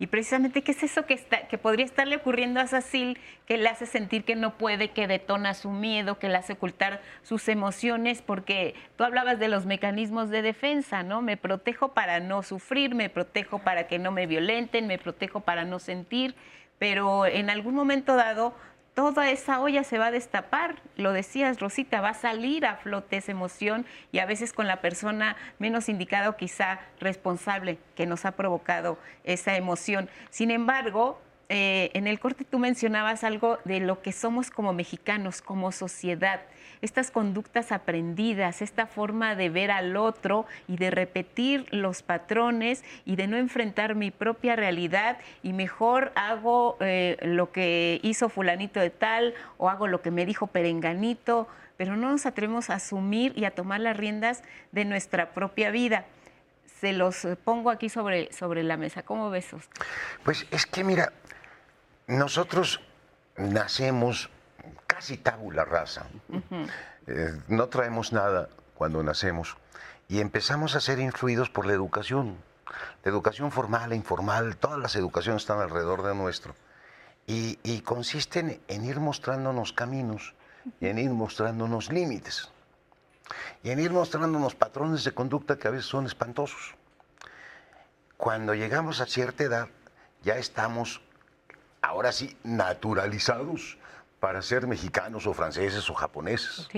Y 0.00 0.06
precisamente, 0.06 0.62
¿qué 0.62 0.72
es 0.72 0.82
eso 0.82 1.04
que, 1.04 1.12
está, 1.12 1.46
que 1.46 1.58
podría 1.58 1.84
estarle 1.84 2.16
ocurriendo 2.16 2.58
a 2.58 2.66
Sacil 2.66 3.18
que 3.44 3.58
le 3.58 3.68
hace 3.68 3.84
sentir 3.84 4.24
que 4.24 4.34
no 4.34 4.56
puede, 4.56 4.92
que 4.92 5.06
detona 5.06 5.52
su 5.52 5.70
miedo, 5.70 6.18
que 6.18 6.30
le 6.30 6.38
hace 6.38 6.54
ocultar 6.54 7.02
sus 7.22 7.46
emociones? 7.48 8.22
Porque 8.22 8.74
tú 8.96 9.04
hablabas 9.04 9.38
de 9.38 9.48
los 9.48 9.66
mecanismos 9.66 10.30
de 10.30 10.40
defensa, 10.40 11.02
¿no? 11.02 11.20
Me 11.20 11.36
protejo 11.36 11.92
para 11.92 12.18
no 12.18 12.42
sufrir, 12.42 12.94
me 12.94 13.10
protejo 13.10 13.58
para 13.58 13.88
que 13.88 13.98
no 13.98 14.10
me 14.10 14.26
violenten, 14.26 14.86
me 14.86 14.96
protejo 14.96 15.40
para 15.40 15.66
no 15.66 15.78
sentir, 15.78 16.34
pero 16.78 17.26
en 17.26 17.50
algún 17.50 17.74
momento 17.74 18.16
dado 18.16 18.54
toda 18.94 19.30
esa 19.30 19.60
olla 19.60 19.84
se 19.84 19.98
va 19.98 20.06
a 20.06 20.10
destapar. 20.10 20.76
Lo 20.96 21.12
decías, 21.12 21.60
Rosita, 21.60 22.00
va 22.00 22.10
a 22.10 22.14
salir 22.14 22.66
a 22.66 22.76
flote 22.76 23.16
esa 23.16 23.32
emoción 23.32 23.86
y 24.12 24.18
a 24.18 24.26
veces 24.26 24.52
con 24.52 24.66
la 24.66 24.80
persona 24.80 25.36
menos 25.58 25.88
indicada 25.88 26.28
o 26.28 26.36
quizá 26.36 26.80
responsable 27.00 27.78
que 27.94 28.06
nos 28.06 28.24
ha 28.24 28.32
provocado 28.32 28.98
esa 29.24 29.56
emoción. 29.56 30.08
Sin 30.30 30.50
embargo, 30.50 31.20
eh, 31.48 31.90
en 31.94 32.06
el 32.06 32.20
corte 32.20 32.44
tú 32.44 32.58
mencionabas 32.58 33.24
algo 33.24 33.58
de 33.64 33.80
lo 33.80 34.02
que 34.02 34.12
somos 34.12 34.50
como 34.50 34.72
mexicanos, 34.72 35.42
como 35.42 35.72
sociedad 35.72 36.40
estas 36.82 37.10
conductas 37.10 37.72
aprendidas, 37.72 38.62
esta 38.62 38.86
forma 38.86 39.34
de 39.34 39.50
ver 39.50 39.70
al 39.70 39.96
otro 39.96 40.46
y 40.68 40.76
de 40.76 40.90
repetir 40.90 41.66
los 41.70 42.02
patrones 42.02 42.84
y 43.04 43.16
de 43.16 43.26
no 43.26 43.36
enfrentar 43.36 43.94
mi 43.94 44.10
propia 44.10 44.56
realidad 44.56 45.18
y 45.42 45.52
mejor 45.52 46.12
hago 46.14 46.76
eh, 46.80 47.16
lo 47.22 47.52
que 47.52 48.00
hizo 48.02 48.28
fulanito 48.28 48.80
de 48.80 48.90
tal 48.90 49.34
o 49.58 49.68
hago 49.68 49.86
lo 49.86 50.02
que 50.02 50.10
me 50.10 50.26
dijo 50.26 50.46
perenganito, 50.46 51.48
pero 51.76 51.96
no 51.96 52.10
nos 52.10 52.26
atrevemos 52.26 52.70
a 52.70 52.74
asumir 52.74 53.32
y 53.36 53.44
a 53.44 53.52
tomar 53.52 53.80
las 53.80 53.96
riendas 53.96 54.42
de 54.72 54.84
nuestra 54.84 55.30
propia 55.30 55.70
vida. 55.70 56.04
Se 56.80 56.92
los 56.92 57.26
pongo 57.44 57.70
aquí 57.70 57.90
sobre, 57.90 58.32
sobre 58.32 58.62
la 58.62 58.78
mesa. 58.78 59.02
¿Cómo 59.02 59.28
ves? 59.28 59.48
Pues 60.24 60.46
es 60.50 60.64
que 60.64 60.82
mira, 60.82 61.12
nosotros 62.06 62.80
nacemos 63.36 64.30
casi 64.86 65.16
tabula 65.16 65.64
rasa. 65.64 66.06
Eh, 67.06 67.40
no 67.48 67.68
traemos 67.68 68.12
nada 68.12 68.48
cuando 68.74 69.02
nacemos 69.02 69.56
y 70.08 70.20
empezamos 70.20 70.74
a 70.74 70.80
ser 70.80 70.98
influidos 70.98 71.50
por 71.50 71.66
la 71.66 71.72
educación. 71.72 72.36
La 73.02 73.10
educación 73.10 73.50
formal 73.50 73.92
e 73.92 73.96
informal, 73.96 74.56
todas 74.56 74.78
las 74.78 74.94
educaciones 74.96 75.42
están 75.42 75.60
alrededor 75.60 76.02
de 76.02 76.14
nuestro. 76.14 76.54
Y, 77.26 77.58
y 77.62 77.80
consisten 77.80 78.60
en 78.68 78.84
ir 78.84 79.00
mostrándonos 79.00 79.72
caminos 79.72 80.34
y 80.80 80.86
en 80.86 80.98
ir 80.98 81.10
mostrándonos 81.10 81.92
límites. 81.92 82.50
Y 83.62 83.70
en 83.70 83.78
ir 83.78 83.92
mostrándonos 83.92 84.54
patrones 84.54 85.04
de 85.04 85.12
conducta 85.12 85.56
que 85.56 85.68
a 85.68 85.70
veces 85.70 85.86
son 85.86 86.06
espantosos. 86.06 86.74
Cuando 88.16 88.54
llegamos 88.54 89.00
a 89.00 89.06
cierta 89.06 89.44
edad, 89.44 89.68
ya 90.22 90.36
estamos, 90.36 91.00
ahora 91.80 92.12
sí, 92.12 92.36
naturalizados 92.42 93.78
para 94.20 94.42
ser 94.42 94.66
mexicanos 94.66 95.26
o 95.26 95.34
franceses 95.34 95.88
o 95.90 95.94
japoneses. 95.94 96.68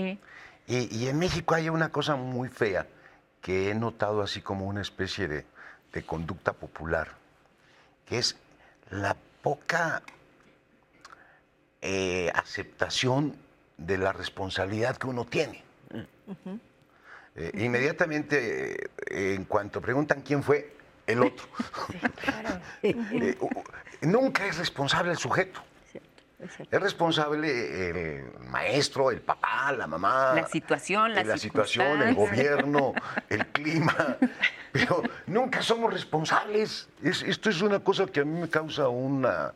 Y, 0.66 1.08
en 1.08 1.18
México 1.18 1.54
hay 1.54 1.68
una 1.68 1.90
cosa 1.90 2.14
muy 2.14 2.48
fea 2.48 2.86
que 3.40 3.70
he 3.70 3.74
notado 3.74 4.22
así 4.22 4.40
como 4.40 4.66
una 4.66 4.80
especie 4.80 5.26
de, 5.26 5.44
conducta 6.06 6.54
popular, 6.54 7.08
que 8.06 8.18
es 8.18 8.36
la 8.88 9.14
poca 9.42 10.02
eh, 11.82 12.30
aceptación 12.34 13.36
de 13.76 13.98
la 13.98 14.12
responsabilidad 14.12 14.96
que 14.96 15.08
uno 15.08 15.26
tiene. 15.26 15.62
Eh, 17.34 17.50
inmediatamente, 17.54 18.84
eh, 18.84 19.34
en 19.34 19.44
cuanto 19.44 19.82
preguntan 19.82 20.22
quién 20.22 20.42
fue, 20.42 20.76
el 21.06 21.22
otro. 21.24 21.46
nunca 24.00 24.46
es 24.46 24.56
responsable 24.56 25.10
el 25.10 25.18
sujeto. 25.18 25.60
Es 26.70 26.80
responsable 26.80 27.90
el 27.90 28.32
maestro, 28.48 29.10
el 29.10 29.20
papá, 29.20 29.72
la 29.72 29.86
mamá. 29.86 30.34
La 30.34 30.46
situación, 30.46 31.14
la, 31.14 31.22
la 31.22 31.38
situación, 31.38 32.02
el 32.02 32.14
gobierno, 32.14 32.92
el 33.28 33.46
clima. 33.48 34.16
Pero 34.72 35.02
nunca 35.26 35.62
somos 35.62 35.92
responsables. 35.92 36.88
esto 37.02 37.50
es 37.50 37.62
una 37.62 37.80
cosa 37.80 38.06
que 38.06 38.20
a 38.20 38.24
mí 38.24 38.40
me 38.40 38.48
causa 38.48 38.88
una, 38.88 39.52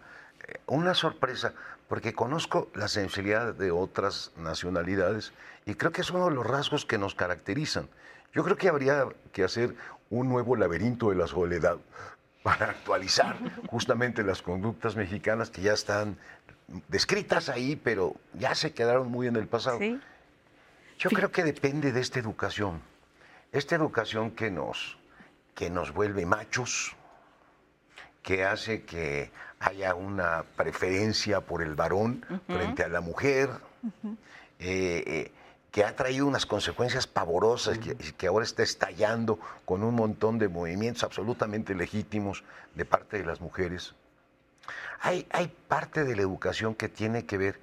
una 0.66 0.94
sorpresa, 0.94 1.54
porque 1.88 2.12
conozco 2.12 2.70
la 2.74 2.88
sensibilidad 2.88 3.54
de 3.54 3.70
otras 3.70 4.32
nacionalidades 4.36 5.32
y 5.64 5.74
creo 5.74 5.92
que 5.92 6.02
es 6.02 6.10
uno 6.10 6.28
de 6.28 6.34
los 6.34 6.46
rasgos 6.46 6.84
que 6.84 6.98
nos 6.98 7.14
caracterizan. 7.14 7.88
Yo 8.32 8.44
creo 8.44 8.56
que 8.56 8.68
habría 8.68 9.06
que 9.32 9.44
hacer 9.44 9.74
un 10.10 10.28
nuevo 10.28 10.54
laberinto 10.56 11.10
de 11.10 11.16
la 11.16 11.26
soledad 11.26 11.78
para 12.42 12.66
actualizar 12.66 13.36
justamente 13.66 14.22
las 14.22 14.40
conductas 14.40 14.94
mexicanas 14.94 15.50
que 15.50 15.62
ya 15.62 15.72
están 15.72 16.16
descritas 16.88 17.48
ahí, 17.48 17.76
pero 17.76 18.14
ya 18.34 18.54
se 18.54 18.72
quedaron 18.72 19.10
muy 19.10 19.26
en 19.26 19.36
el 19.36 19.46
pasado. 19.46 19.78
Yo 20.98 21.10
creo 21.10 21.30
que 21.30 21.44
depende 21.44 21.92
de 21.92 22.00
esta 22.00 22.18
educación. 22.18 22.80
Esta 23.52 23.74
educación 23.74 24.32
que 24.32 24.50
nos, 24.50 24.98
que 25.54 25.70
nos 25.70 25.92
vuelve 25.92 26.26
machos, 26.26 26.96
que 28.22 28.44
hace 28.44 28.82
que 28.82 29.30
haya 29.60 29.94
una 29.94 30.44
preferencia 30.56 31.40
por 31.40 31.62
el 31.62 31.74
varón 31.74 32.24
frente 32.46 32.82
a 32.82 32.88
la 32.88 33.00
mujer, 33.00 33.50
eh, 34.58 35.04
eh, 35.06 35.32
que 35.70 35.84
ha 35.84 35.94
traído 35.94 36.26
unas 36.26 36.46
consecuencias 36.46 37.06
pavorosas 37.06 37.78
y 37.78 38.12
que 38.12 38.26
ahora 38.26 38.44
está 38.44 38.62
estallando 38.62 39.38
con 39.64 39.82
un 39.82 39.94
montón 39.94 40.38
de 40.38 40.48
movimientos 40.48 41.04
absolutamente 41.04 41.74
legítimos 41.74 42.44
de 42.74 42.84
parte 42.84 43.18
de 43.18 43.26
las 43.26 43.40
mujeres. 43.40 43.94
Hay, 45.00 45.52
parte 45.68 46.04
de 46.04 46.16
la 46.16 46.22
educación 46.22 46.74
que 46.74 46.88
tiene 46.88 47.26
que 47.26 47.38
ver 47.38 47.60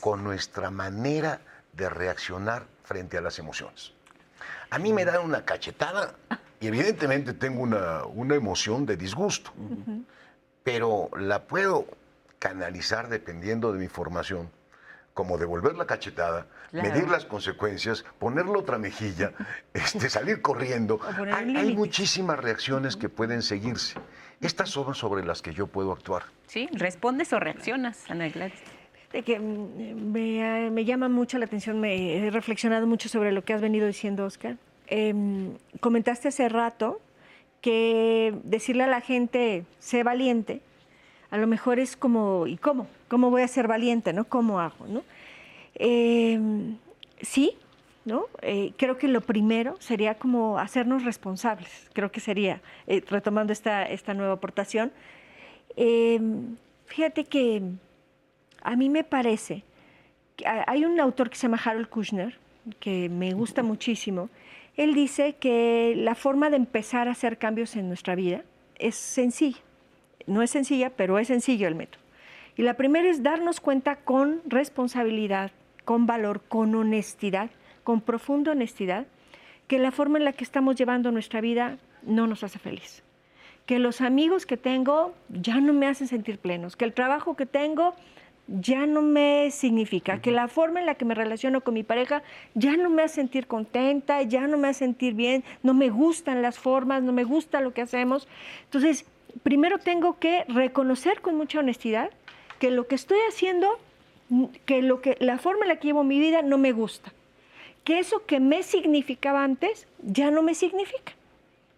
con, 0.00 0.22
nuestra 0.22 0.70
manera 0.70 1.40
de 1.72 1.88
reaccionar 1.88 2.66
frente 2.84 3.18
a 3.18 3.20
las 3.20 3.38
emociones. 3.38 3.92
A 4.70 4.78
mí 4.78 4.92
me 4.92 5.04
dan 5.04 5.24
una 5.24 5.44
cachetada 5.44 6.14
y 6.60 6.68
evidentemente 6.68 7.34
tengo 7.34 7.62
una, 7.62 8.34
emoción 8.34 8.86
de 8.86 8.96
disgusto, 8.96 9.52
pero 10.62 11.10
la 11.18 11.46
puedo 11.46 11.86
canalizar 12.38 13.08
dependiendo 13.08 13.72
de 13.72 13.78
mi 13.78 13.88
formación, 13.88 14.50
como 15.14 15.38
devolver 15.38 15.74
la 15.74 15.86
cachetada, 15.86 16.46
medir 16.72 17.08
las 17.08 17.24
consecuencias, 17.24 18.04
ponerle 18.18 18.58
otra 18.58 18.78
mejilla, 18.78 19.32
este, 19.74 20.10
salir 20.10 20.42
corriendo. 20.42 21.00
Hay, 21.32 21.56
hay 21.56 21.74
muchísimas 21.74 22.38
reacciones 22.38 22.96
que 22.96 23.08
pueden 23.08 23.42
seguirse. 23.42 23.98
Estas 24.40 24.70
son 24.70 24.94
sobre 24.94 25.24
las 25.24 25.42
que 25.42 25.52
yo 25.52 25.66
puedo 25.66 25.92
actuar. 25.92 26.24
Sí, 26.46 26.68
respondes 26.72 27.32
o 27.32 27.40
reaccionas, 27.40 28.10
Ana 28.10 28.28
Gladys. 28.28 28.60
De 29.12 29.22
que 29.22 29.38
mm, 29.38 30.12
me, 30.12 30.70
me, 30.70 30.84
llama 30.84 31.08
mucho 31.08 31.38
la 31.38 31.46
atención, 31.46 31.80
me 31.80 32.16
he 32.16 32.30
reflexionado 32.30 32.86
mucho 32.86 33.08
sobre 33.08 33.32
lo 33.32 33.44
que 33.44 33.54
has 33.54 33.60
venido 33.60 33.86
diciendo, 33.86 34.24
Oscar. 34.24 34.56
Em, 34.88 35.54
comentaste 35.80 36.28
hace 36.28 36.48
rato 36.48 37.00
que 37.60 38.34
decirle 38.44 38.84
a 38.84 38.86
la 38.86 39.00
gente, 39.00 39.64
sé 39.78 40.02
valiente, 40.02 40.60
a 41.30 41.38
lo 41.38 41.46
mejor 41.46 41.78
es 41.78 41.96
como, 41.96 42.46
¿y 42.46 42.56
cómo? 42.56 42.86
¿Cómo 43.08 43.30
voy 43.30 43.42
a 43.42 43.48
ser 43.48 43.66
valiente? 43.66 44.12
¿no? 44.12 44.24
¿Cómo 44.24 44.60
hago? 44.60 44.86
¿no? 44.86 45.02
Em, 45.74 46.76
sí, 47.20 47.56
¿no? 48.06 48.26
Eh, 48.40 48.72
creo 48.78 48.96
que 48.96 49.08
lo 49.08 49.20
primero 49.20 49.76
sería 49.80 50.14
como 50.14 50.58
hacernos 50.58 51.04
responsables, 51.04 51.90
creo 51.92 52.10
que 52.10 52.20
sería, 52.20 52.62
eh, 52.86 53.02
retomando 53.08 53.52
esta, 53.52 53.82
esta 53.82 54.14
nueva 54.14 54.34
aportación. 54.34 54.92
Em, 55.76 56.56
fíjate 56.86 57.24
que 57.24 57.62
a 58.62 58.76
mí 58.76 58.88
me 58.88 59.04
parece, 59.04 59.64
que 60.36 60.46
hay 60.46 60.84
un 60.84 60.98
autor 61.00 61.28
que 61.28 61.36
se 61.36 61.42
llama 61.42 61.60
Harold 61.62 61.88
Kushner, 61.88 62.38
que 62.80 63.08
me 63.08 63.32
gusta 63.34 63.62
muchísimo, 63.62 64.30
él 64.76 64.94
dice 64.94 65.34
que 65.34 65.94
la 65.96 66.14
forma 66.14 66.48
de 66.48 66.56
empezar 66.56 67.08
a 67.08 67.12
hacer 67.12 67.38
cambios 67.38 67.76
en 67.76 67.88
nuestra 67.88 68.14
vida 68.14 68.42
es 68.78 68.94
sencilla. 68.94 69.58
No 70.26 70.42
es 70.42 70.50
sencilla, 70.50 70.90
pero 70.90 71.18
es 71.18 71.28
sencillo 71.28 71.66
el 71.66 71.74
método. 71.74 72.02
Y 72.56 72.62
la 72.62 72.74
primera 72.74 73.08
es 73.08 73.22
darnos 73.22 73.60
cuenta 73.60 73.96
con 73.96 74.42
responsabilidad, 74.46 75.50
con 75.84 76.06
valor, 76.06 76.42
con 76.48 76.74
honestidad, 76.74 77.50
con 77.86 78.00
profunda 78.00 78.50
honestidad, 78.50 79.06
que 79.68 79.78
la 79.78 79.92
forma 79.92 80.18
en 80.18 80.24
la 80.24 80.32
que 80.32 80.42
estamos 80.42 80.74
llevando 80.74 81.12
nuestra 81.12 81.40
vida 81.40 81.78
no 82.02 82.26
nos 82.26 82.42
hace 82.42 82.58
feliz. 82.58 83.04
Que 83.64 83.78
los 83.78 84.00
amigos 84.00 84.44
que 84.44 84.56
tengo 84.56 85.14
ya 85.28 85.60
no 85.60 85.72
me 85.72 85.86
hacen 85.86 86.08
sentir 86.08 86.40
plenos, 86.40 86.74
que 86.74 86.84
el 86.84 86.92
trabajo 86.92 87.36
que 87.36 87.46
tengo 87.46 87.94
ya 88.48 88.88
no 88.88 89.02
me 89.02 89.52
significa, 89.52 90.20
que 90.20 90.32
la 90.32 90.48
forma 90.48 90.80
en 90.80 90.86
la 90.86 90.96
que 90.96 91.04
me 91.04 91.14
relaciono 91.14 91.60
con 91.60 91.74
mi 91.74 91.84
pareja 91.84 92.24
ya 92.54 92.76
no 92.76 92.90
me 92.90 93.04
hace 93.04 93.14
sentir 93.14 93.46
contenta, 93.46 94.20
ya 94.22 94.48
no 94.48 94.58
me 94.58 94.66
hace 94.66 94.80
sentir 94.80 95.14
bien, 95.14 95.44
no 95.62 95.72
me 95.72 95.88
gustan 95.88 96.42
las 96.42 96.58
formas, 96.58 97.04
no 97.04 97.12
me 97.12 97.22
gusta 97.22 97.60
lo 97.60 97.72
que 97.72 97.82
hacemos. 97.82 98.26
Entonces, 98.64 99.06
primero 99.44 99.78
tengo 99.78 100.18
que 100.18 100.44
reconocer 100.48 101.20
con 101.20 101.36
mucha 101.36 101.60
honestidad 101.60 102.10
que 102.58 102.72
lo 102.72 102.88
que 102.88 102.96
estoy 102.96 103.18
haciendo, 103.28 103.78
que, 104.64 104.82
lo 104.82 105.00
que 105.00 105.16
la 105.20 105.38
forma 105.38 105.66
en 105.66 105.68
la 105.68 105.76
que 105.76 105.86
llevo 105.86 106.02
mi 106.02 106.18
vida 106.18 106.42
no 106.42 106.58
me 106.58 106.72
gusta, 106.72 107.12
que 107.86 108.00
eso 108.00 108.26
que 108.26 108.40
me 108.40 108.64
significaba 108.64 109.44
antes 109.44 109.86
ya 110.02 110.32
no 110.32 110.42
me 110.42 110.56
significa. 110.56 111.12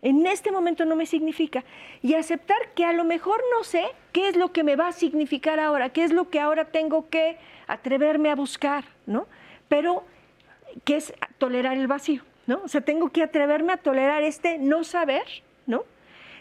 En 0.00 0.26
este 0.26 0.50
momento 0.50 0.86
no 0.86 0.96
me 0.96 1.04
significa. 1.04 1.64
Y 2.00 2.14
aceptar 2.14 2.56
que 2.74 2.86
a 2.86 2.94
lo 2.94 3.04
mejor 3.04 3.42
no 3.54 3.62
sé 3.62 3.84
qué 4.12 4.28
es 4.28 4.36
lo 4.36 4.50
que 4.50 4.64
me 4.64 4.74
va 4.74 4.88
a 4.88 4.92
significar 4.92 5.60
ahora, 5.60 5.90
qué 5.90 6.04
es 6.04 6.12
lo 6.14 6.30
que 6.30 6.40
ahora 6.40 6.64
tengo 6.64 7.10
que 7.10 7.36
atreverme 7.66 8.30
a 8.30 8.36
buscar, 8.36 8.84
¿no? 9.04 9.26
Pero, 9.68 10.02
¿qué 10.84 10.96
es 10.96 11.12
tolerar 11.36 11.76
el 11.76 11.88
vacío? 11.88 12.22
¿no? 12.46 12.62
O 12.64 12.68
sea, 12.68 12.80
tengo 12.80 13.10
que 13.10 13.22
atreverme 13.22 13.74
a 13.74 13.76
tolerar 13.76 14.22
este 14.22 14.56
no 14.56 14.84
saber, 14.84 15.26
¿no? 15.66 15.84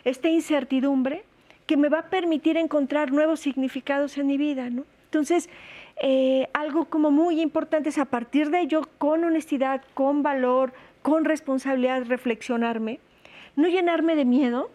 Esta 0.05 0.29
incertidumbre 0.29 1.25
que 1.65 1.75
me 1.75 1.89
va 1.89 1.99
a 1.99 2.09
permitir 2.09 2.55
encontrar 2.55 3.11
nuevos 3.11 3.41
significados 3.41 4.17
en 4.17 4.27
mi 4.27 4.37
vida, 4.37 4.69
¿no? 4.69 4.85
Entonces, 5.07 5.49
eh, 6.01 6.47
algo 6.53 6.85
como 6.85 7.11
muy 7.11 7.41
importante 7.41 7.89
es 7.89 7.97
a 7.97 8.05
partir 8.05 8.49
de 8.49 8.61
ello, 8.61 8.87
con 8.97 9.23
honestidad, 9.23 9.81
con 9.93 10.23
valor, 10.23 10.73
con 11.01 11.25
responsabilidad, 11.25 12.03
reflexionarme 12.05 12.99
no 13.57 13.67
llenarme 13.67 14.15
de 14.15 14.23
miedo 14.23 14.69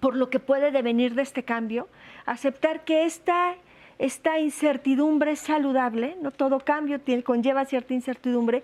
por 0.00 0.16
lo 0.16 0.30
que 0.30 0.40
puede 0.40 0.70
devenir 0.70 1.14
de 1.14 1.22
este 1.22 1.42
cambio, 1.42 1.88
aceptar 2.24 2.84
que 2.84 3.04
esta, 3.04 3.54
esta 3.98 4.38
incertidumbre 4.38 5.32
es 5.32 5.40
saludable, 5.40 6.16
no 6.22 6.30
todo 6.30 6.60
cambio 6.60 7.00
conlleva 7.22 7.64
cierta 7.66 7.92
incertidumbre, 7.92 8.62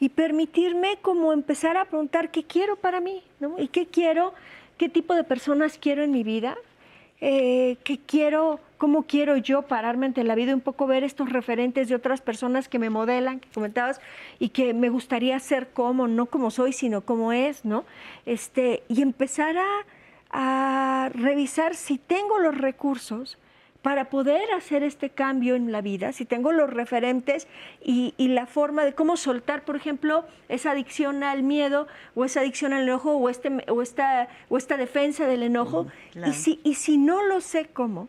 y 0.00 0.08
permitirme 0.08 0.98
como 1.02 1.32
empezar 1.32 1.76
a 1.76 1.84
preguntar 1.84 2.30
qué 2.30 2.44
quiero 2.44 2.76
para 2.76 3.00
mí, 3.00 3.22
¿no? 3.38 3.56
y 3.58 3.68
qué 3.68 3.86
quiero, 3.86 4.34
qué 4.78 4.88
tipo 4.88 5.14
de 5.14 5.24
personas 5.24 5.78
quiero 5.78 6.02
en 6.02 6.10
mi 6.10 6.24
vida, 6.24 6.56
eh, 7.20 7.76
qué 7.84 7.98
quiero, 7.98 8.58
cómo 8.82 9.04
quiero 9.04 9.36
yo 9.36 9.62
pararme 9.62 10.06
ante 10.06 10.24
la 10.24 10.34
vida, 10.34 10.52
un 10.52 10.60
poco 10.60 10.88
ver 10.88 11.04
estos 11.04 11.30
referentes 11.30 11.88
de 11.88 11.94
otras 11.94 12.20
personas 12.20 12.68
que 12.68 12.80
me 12.80 12.90
modelan, 12.90 13.38
que 13.38 13.48
comentabas, 13.48 14.00
y 14.40 14.48
que 14.48 14.74
me 14.74 14.88
gustaría 14.88 15.38
ser 15.38 15.68
como, 15.68 16.08
no 16.08 16.26
como 16.26 16.50
soy, 16.50 16.72
sino 16.72 17.02
como 17.02 17.32
es, 17.32 17.64
¿no? 17.64 17.84
Este, 18.26 18.82
y 18.88 19.02
empezar 19.02 19.56
a, 19.56 19.86
a 20.32 21.10
revisar 21.10 21.76
si 21.76 21.96
tengo 21.96 22.40
los 22.40 22.58
recursos 22.58 23.38
para 23.82 24.10
poder 24.10 24.50
hacer 24.50 24.82
este 24.82 25.10
cambio 25.10 25.54
en 25.54 25.70
la 25.70 25.80
vida, 25.80 26.12
si 26.12 26.24
tengo 26.24 26.50
los 26.50 26.68
referentes 26.68 27.46
y, 27.84 28.12
la 28.18 28.46
forma 28.46 28.84
de 28.84 28.94
cómo 28.94 29.16
soltar, 29.16 29.64
por 29.64 29.76
ejemplo, 29.76 30.24
esa 30.48 30.72
adicción 30.72 31.22
al 31.22 31.44
miedo 31.44 31.86
o 32.16 32.24
esa 32.24 32.40
adicción 32.40 32.72
al 32.72 32.82
enojo 32.82 33.12
o, 33.12 33.28
este, 33.28 33.64
o, 33.68 33.80
esta, 33.80 34.28
o 34.48 34.56
esta 34.56 34.76
defensa 34.76 35.28
del 35.28 35.44
enojo, 35.44 35.86
y, 36.26 36.32
si, 36.32 36.60
y 36.64 36.74
si 36.74 36.98
no 36.98 37.22
lo 37.22 37.40
sé 37.40 37.66
cómo, 37.72 38.08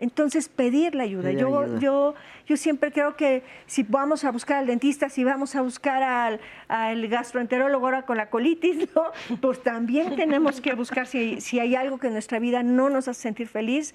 entonces 0.00 0.48
pedir 0.48 0.94
la 0.94 1.04
ayuda. 1.04 1.30
yo, 1.30 1.78
yo, 1.78 2.14
yo 2.46 2.56
siempre 2.56 2.90
creo 2.90 3.16
que 3.16 3.42
si 3.66 3.82
vamos 3.82 4.24
a 4.24 4.32
buscar 4.32 4.56
al 4.56 4.66
dentista, 4.66 5.10
si 5.10 5.22
vamos 5.24 5.54
a 5.54 5.60
buscar 5.60 6.02
al, 6.02 6.40
al 6.68 7.06
gastroenterólogo 7.06 7.86
ahora 7.86 8.06
con 8.06 8.16
la 8.16 8.30
colitis, 8.30 8.88
¿no? 8.96 9.36
pues 9.40 9.62
también 9.62 10.16
tenemos 10.16 10.60
que 10.60 10.74
buscar 10.74 11.06
si, 11.06 11.40
si 11.40 11.60
hay 11.60 11.76
algo 11.76 11.98
que 11.98 12.08
en 12.08 12.14
nuestra 12.14 12.38
vida 12.38 12.62
no 12.62 12.88
nos 12.88 13.08
hace 13.08 13.20
sentir 13.20 13.46
feliz, 13.46 13.94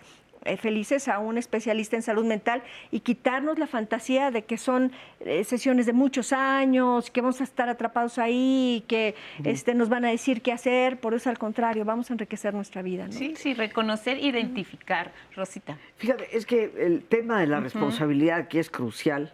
felices 0.58 1.08
a 1.08 1.20
un 1.20 1.38
especialista 1.38 1.96
en 1.96 2.02
salud 2.02 2.26
mental 2.26 2.64
y 2.92 3.00
quitarnos 3.00 3.58
la 3.60 3.68
fantasía 3.68 4.32
de 4.32 4.44
que 4.44 4.58
son 4.58 4.92
eh, 5.20 5.44
sesiones 5.44 5.86
de 5.86 5.94
muchos 5.94 6.34
años, 6.34 7.10
que 7.10 7.22
vamos 7.22 7.42
a 7.42 7.44
estar 7.44 7.68
atrapados 7.70 8.18
ahí, 8.20 8.84
que 8.88 9.16
este, 9.44 9.74
nos 9.74 9.90
van 9.90 10.06
a 10.06 10.10
decir 10.10 10.42
qué 10.42 10.52
hacer, 10.52 11.00
por 11.00 11.14
eso 11.14 11.30
al 11.30 11.38
contrario, 11.38 11.86
vamos 11.86 12.10
a 12.10 12.14
enriquecer 12.14 12.54
nuestra 12.54 12.82
vida. 12.82 13.08
Sí, 13.12 13.34
sí, 13.36 13.54
reconocer, 13.54 14.20
identificar, 14.24 15.12
Rosita. 15.36 15.78
Fíjate, 15.98 16.36
es 16.36 16.46
que 16.46 16.72
el 16.78 17.04
tema 17.04 17.40
de 17.40 17.48
la 17.48 17.60
responsabilidad 17.60 18.48
que 18.48 18.60
es 18.60 18.70
crucial, 18.70 19.34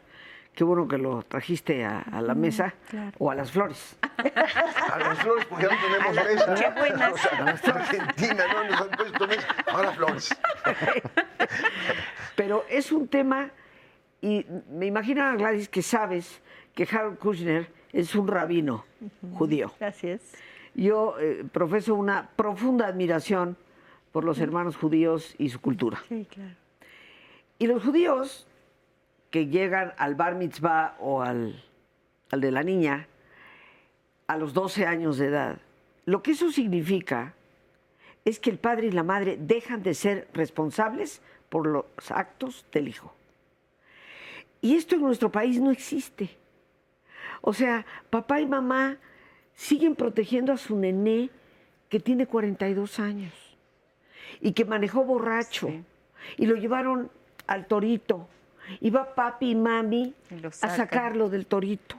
Qué 0.53 0.65
bueno 0.65 0.87
que 0.87 0.97
lo 0.97 1.23
trajiste 1.23 1.85
a, 1.85 2.21
la 2.21 2.35
mesa 2.35 2.73
o 3.17 3.31
a 3.31 3.35
las 3.35 3.51
flores. 3.51 3.97
A 4.17 4.99
las 4.99 5.19
flores, 5.19 5.45
porque 5.45 5.65
ya 5.65 5.75
no 5.75 5.81
tenemos 5.81 6.15
mesa. 6.15 6.55
Qué 6.55 6.79
buenas. 6.79 7.25
a 7.25 7.41
las 7.41 7.67
Argentina 7.67 8.45
no 8.53 8.63
nos 8.65 8.81
han 8.81 8.89
puesto 8.89 9.27
mesa. 9.27 9.47
Ahora 9.71 9.91
flores. 9.93 10.35
Pero 12.35 12.65
es 12.69 12.91
un 12.91 13.07
tema, 13.07 13.49
y 14.21 14.45
me 14.69 14.87
imagino, 14.87 15.35
Gladys, 15.37 15.69
que 15.69 15.81
sabes 15.81 16.41
que 16.75 16.87
Harold 16.91 17.17
Kushner 17.17 17.71
es 17.93 18.13
un 18.15 18.27
rabino 18.27 18.85
judío. 19.33 19.71
Gracias. 19.79 20.21
Yo 20.73 21.15
eh, 21.19 21.45
profeso 21.51 21.95
una 21.95 22.29
profunda 22.35 22.87
admiración 22.87 23.57
por 24.11 24.25
los 24.25 24.39
hermanos 24.39 24.75
judíos 24.75 25.33
y 25.37 25.49
su 25.49 25.61
cultura. 25.61 26.01
Sí, 26.09 26.27
claro. 26.29 26.55
Y 27.57 27.67
los 27.67 27.83
judíos 27.83 28.47
que 29.31 29.47
llegan 29.47 29.93
al 29.97 30.15
bar 30.15 30.35
mitzvah 30.35 30.95
o 30.99 31.21
al, 31.21 31.63
al 32.29 32.41
de 32.41 32.51
la 32.51 32.63
niña 32.63 33.07
a 34.27 34.37
los 34.37 34.53
12 34.53 34.85
años 34.85 35.17
de 35.17 35.27
edad, 35.27 35.57
lo 36.05 36.21
que 36.21 36.31
eso 36.31 36.51
significa 36.51 37.33
es 38.25 38.39
que 38.39 38.49
el 38.49 38.59
padre 38.59 38.87
y 38.87 38.91
la 38.91 39.03
madre 39.03 39.37
dejan 39.39 39.81
de 39.81 39.93
ser 39.93 40.27
responsables 40.33 41.21
por 41.49 41.65
los 41.65 41.85
actos 42.09 42.65
del 42.71 42.87
hijo. 42.87 43.13
Y 44.61 44.75
esto 44.75 44.95
en 44.95 45.01
nuestro 45.01 45.31
país 45.31 45.59
no 45.59 45.71
existe. 45.71 46.37
O 47.41 47.53
sea, 47.53 47.85
papá 48.09 48.39
y 48.39 48.45
mamá 48.45 48.97
siguen 49.55 49.95
protegiendo 49.95 50.53
a 50.53 50.57
su 50.57 50.77
nené 50.77 51.29
que 51.89 51.99
tiene 51.99 52.27
42 52.27 52.99
años 52.99 53.33
y 54.39 54.53
que 54.53 54.65
manejó 54.65 55.03
borracho 55.03 55.69
y 56.37 56.45
lo 56.45 56.55
llevaron 56.55 57.11
al 57.47 57.65
torito 57.65 58.27
y 58.79 58.89
va 58.89 59.13
papi 59.13 59.51
y 59.51 59.55
mami 59.55 60.13
a 60.61 60.69
sacarlo 60.69 61.29
del 61.29 61.45
torito. 61.45 61.95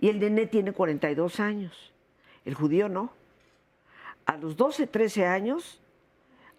Y 0.00 0.08
el 0.08 0.20
nené 0.20 0.46
tiene 0.46 0.72
42 0.72 1.40
años. 1.40 1.92
El 2.44 2.54
judío 2.54 2.88
no. 2.88 3.12
A 4.26 4.36
los 4.36 4.56
12, 4.56 4.86
13 4.86 5.26
años, 5.26 5.80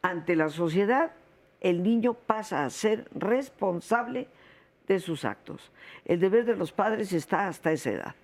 ante 0.01 0.35
la 0.35 0.49
sociedad, 0.49 1.11
el 1.61 1.83
niño 1.83 2.13
pasa 2.13 2.65
a 2.65 2.69
ser 2.69 3.07
responsable 3.13 4.27
de 4.87 4.99
sus 4.99 5.25
actos. 5.25 5.71
El 6.05 6.19
deber 6.19 6.45
de 6.45 6.55
los 6.55 6.71
padres 6.71 7.13
está 7.13 7.47
hasta 7.47 7.71
esa 7.71 7.91
edad. 7.91 8.15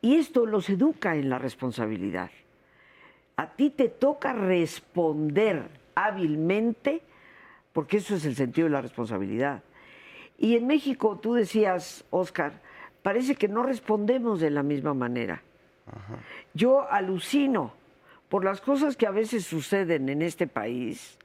Y 0.00 0.16
esto 0.16 0.46
los 0.46 0.70
educa 0.70 1.16
en 1.16 1.28
la 1.28 1.38
responsabilidad. 1.38 2.30
A 3.36 3.48
ti 3.54 3.70
te 3.70 3.88
toca 3.88 4.32
responder 4.32 5.68
hábilmente, 5.94 7.02
porque 7.72 7.98
eso 7.98 8.14
es 8.14 8.24
el 8.24 8.34
sentido 8.34 8.66
de 8.66 8.72
la 8.72 8.80
responsabilidad. 8.80 9.62
Y 10.38 10.56
en 10.56 10.66
México, 10.68 11.18
tú 11.20 11.34
decías, 11.34 12.04
Oscar, 12.10 12.52
parece 13.02 13.34
que 13.34 13.48
no 13.48 13.64
respondemos 13.64 14.40
de 14.40 14.50
la 14.50 14.62
misma 14.62 14.94
manera. 14.94 15.42
Yo 16.54 16.88
alucino, 16.90 17.72
por 18.28 18.44
las 18.44 18.60
cosas 18.60 18.96
que 18.96 19.06
a 19.06 19.10
veces 19.10 19.44
suceden 19.44 20.08
en 20.08 20.22
este 20.22 20.46
país, 20.46 21.18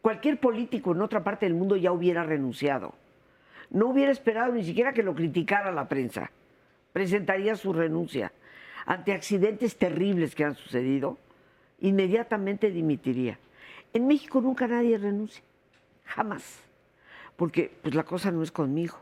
cualquier 0.00 0.40
político 0.40 0.92
en 0.92 1.02
otra 1.02 1.22
parte 1.22 1.46
del 1.46 1.54
mundo 1.54 1.76
ya 1.76 1.92
hubiera 1.92 2.24
renunciado. 2.24 2.94
No 3.70 3.88
hubiera 3.88 4.10
esperado 4.10 4.52
ni 4.52 4.64
siquiera 4.64 4.92
que 4.92 5.02
lo 5.02 5.14
criticara 5.14 5.70
la 5.70 5.88
prensa. 5.88 6.30
Presentaría 6.92 7.54
su 7.54 7.72
renuncia. 7.72 8.32
Ante 8.84 9.12
accidentes 9.12 9.76
terribles 9.76 10.34
que 10.34 10.44
han 10.44 10.56
sucedido, 10.56 11.16
inmediatamente 11.80 12.70
dimitiría. 12.70 13.38
En 13.92 14.06
México 14.06 14.40
nunca 14.40 14.66
nadie 14.66 14.98
renuncia. 14.98 15.42
Jamás. 16.04 16.71
Porque 17.36 17.70
pues 17.82 17.94
la 17.94 18.04
cosa 18.04 18.30
no 18.30 18.42
es 18.42 18.50
conmigo. 18.50 18.98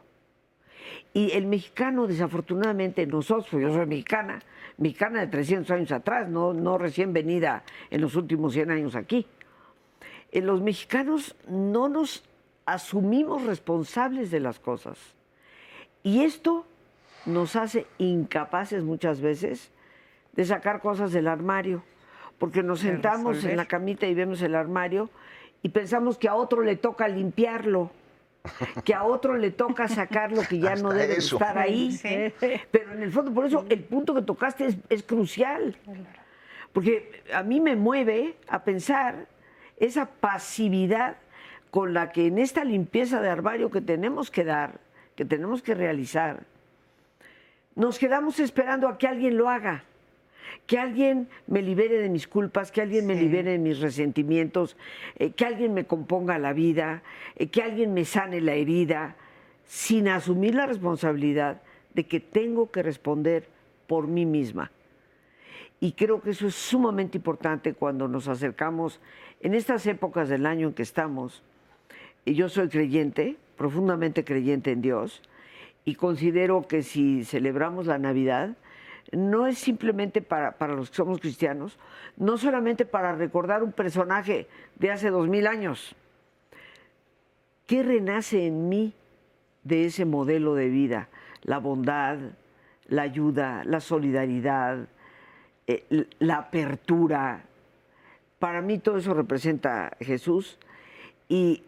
Y 1.12 1.32
el 1.32 1.46
mexicano, 1.46 2.06
desafortunadamente, 2.06 3.06
nosotros, 3.06 3.48
pues, 3.50 3.62
yo 3.62 3.72
soy 3.72 3.86
mexicana, 3.86 4.40
mexicana 4.78 5.20
de 5.20 5.26
300 5.26 5.70
años 5.70 5.92
atrás, 5.92 6.28
no, 6.28 6.52
no 6.52 6.78
recién 6.78 7.12
venida 7.12 7.64
en 7.90 8.00
los 8.00 8.14
últimos 8.14 8.52
100 8.52 8.70
años 8.70 8.94
aquí. 8.94 9.26
Eh, 10.32 10.40
los 10.40 10.60
mexicanos 10.62 11.34
no 11.48 11.88
nos 11.88 12.22
asumimos 12.64 13.44
responsables 13.44 14.30
de 14.30 14.40
las 14.40 14.60
cosas. 14.60 14.98
Y 16.02 16.22
esto 16.22 16.64
nos 17.26 17.56
hace 17.56 17.86
incapaces 17.98 18.82
muchas 18.84 19.20
veces 19.20 19.70
de 20.32 20.44
sacar 20.44 20.80
cosas 20.80 21.12
del 21.12 21.26
armario, 21.26 21.82
porque 22.38 22.62
nos 22.62 22.80
sentamos 22.80 23.44
en 23.44 23.56
la 23.56 23.66
camita 23.66 24.06
y 24.06 24.14
vemos 24.14 24.40
el 24.42 24.54
armario 24.54 25.10
y 25.62 25.70
pensamos 25.70 26.16
que 26.16 26.28
a 26.28 26.34
otro 26.34 26.62
le 26.62 26.76
toca 26.76 27.08
limpiarlo 27.08 27.90
que 28.84 28.94
a 28.94 29.04
otro 29.04 29.36
le 29.36 29.50
toca 29.50 29.88
sacar 29.88 30.32
lo 30.32 30.42
que 30.42 30.58
ya 30.58 30.76
no 30.76 30.90
debe 30.90 31.16
estar 31.16 31.58
ahí. 31.58 31.98
Pero 32.70 32.92
en 32.92 33.02
el 33.02 33.12
fondo, 33.12 33.32
por 33.32 33.46
eso 33.46 33.66
el 33.68 33.80
punto 33.80 34.14
que 34.14 34.22
tocaste 34.22 34.76
es, 34.88 35.02
crucial. 35.02 35.76
Porque 36.72 37.22
a 37.34 37.42
mí 37.42 37.60
me 37.60 37.76
mueve 37.76 38.36
a 38.48 38.62
pensar 38.62 39.26
esa 39.76 40.06
pasividad 40.06 41.16
con 41.70 41.94
la 41.94 42.12
que 42.12 42.26
en 42.26 42.38
esta 42.38 42.64
limpieza 42.64 43.20
de 43.20 43.28
armario 43.28 43.70
que 43.70 43.80
tenemos 43.80 44.30
que 44.30 44.44
dar, 44.44 44.80
que 45.16 45.24
tenemos 45.24 45.62
que 45.62 45.74
realizar, 45.74 46.44
nos 47.74 47.98
quedamos 47.98 48.40
esperando 48.40 48.88
a 48.88 48.98
que 48.98 49.06
alguien 49.06 49.36
lo 49.36 49.48
haga 49.48 49.84
que 50.66 50.78
alguien 50.78 51.28
me 51.46 51.62
libere 51.62 51.98
de 51.98 52.08
mis 52.08 52.26
culpas, 52.26 52.70
que 52.70 52.80
alguien 52.80 53.06
me 53.06 53.14
libere 53.14 53.52
de 53.52 53.58
mis 53.58 53.80
resentimientos, 53.80 54.76
eh, 55.16 55.30
que 55.32 55.44
alguien 55.44 55.74
me 55.74 55.84
componga 55.84 56.38
la 56.38 56.52
vida, 56.52 57.02
eh, 57.36 57.48
que 57.48 57.62
alguien 57.62 57.94
me 57.94 58.04
sane 58.04 58.40
la 58.40 58.54
herida, 58.54 59.16
sin 59.66 60.08
asumir 60.08 60.54
la 60.54 60.66
responsabilidad 60.66 61.62
de 61.94 62.04
que 62.04 62.20
tengo 62.20 62.70
que 62.70 62.82
responder 62.82 63.48
por 63.86 64.06
mí 64.06 64.26
misma. 64.26 64.70
Y 65.80 65.92
creo 65.92 66.20
que 66.20 66.30
eso 66.30 66.46
es 66.46 66.54
sumamente 66.54 67.18
importante 67.18 67.72
cuando 67.72 68.06
nos 68.06 68.28
acercamos 68.28 69.00
en 69.40 69.54
estas 69.54 69.86
épocas 69.86 70.28
del 70.28 70.44
año 70.46 70.68
en 70.68 70.74
que 70.74 70.82
estamos. 70.82 71.42
Yo 72.26 72.48
soy 72.48 72.68
creyente, 72.68 73.36
profundamente 73.56 74.24
creyente 74.24 74.72
en 74.72 74.82
Dios, 74.82 75.22
y 75.84 75.94
considero 75.94 76.68
que 76.68 76.82
si 76.82 77.24
celebramos 77.24 77.86
la 77.86 77.98
Navidad, 77.98 78.56
no 79.12 79.46
es 79.46 79.58
simplemente 79.58 80.22
para, 80.22 80.54
los 80.68 80.90
que 80.90 80.96
somos 80.96 81.20
cristianos, 81.20 81.78
no 82.16 82.38
solamente 82.38 82.84
para 82.84 83.14
recordar 83.14 83.62
un 83.62 83.72
personaje 83.72 84.46
de 84.76 84.90
hace 84.90 85.10
dos 85.10 85.28
mil 85.28 85.46
años. 85.46 85.94
¿Qué 87.66 87.82
renace 87.82 88.46
en 88.46 88.68
mí 88.68 88.94
de 89.64 89.86
ese 89.86 90.04
modelo 90.04 90.54
de 90.54 90.68
vida? 90.68 91.08
La 91.42 91.58
bondad, 91.58 92.18
la 92.88 93.02
ayuda, 93.02 93.62
la 93.64 93.80
solidaridad, 93.80 94.88
eh, 95.66 96.06
la 96.18 96.36
apertura. 96.36 97.44
Para 98.38 98.60
mí 98.60 98.78
todo 98.78 98.98
eso 98.98 99.14
representa 99.14 99.96
Jesús 100.00 100.58
y 101.28 101.62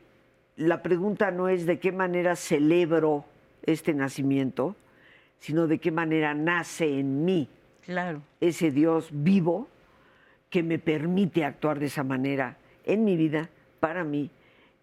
la 0.56 0.82
pregunta 0.82 1.30
no 1.30 1.48
es 1.48 1.66
de 1.66 1.78
qué 1.78 1.92
manera 1.92 2.36
celebro 2.36 3.24
este 3.64 3.94
nacimiento, 3.94 4.76
sino 5.42 5.66
de 5.66 5.78
qué 5.78 5.90
manera 5.90 6.34
nace 6.34 7.00
en 7.00 7.24
mí 7.24 7.48
claro. 7.84 8.22
ese 8.40 8.70
Dios 8.70 9.08
vivo 9.10 9.66
que 10.50 10.62
me 10.62 10.78
permite 10.78 11.44
actuar 11.44 11.80
de 11.80 11.86
esa 11.86 12.04
manera 12.04 12.58
en 12.84 13.04
mi 13.04 13.16
vida, 13.16 13.48
para 13.80 14.04
mí 14.04 14.30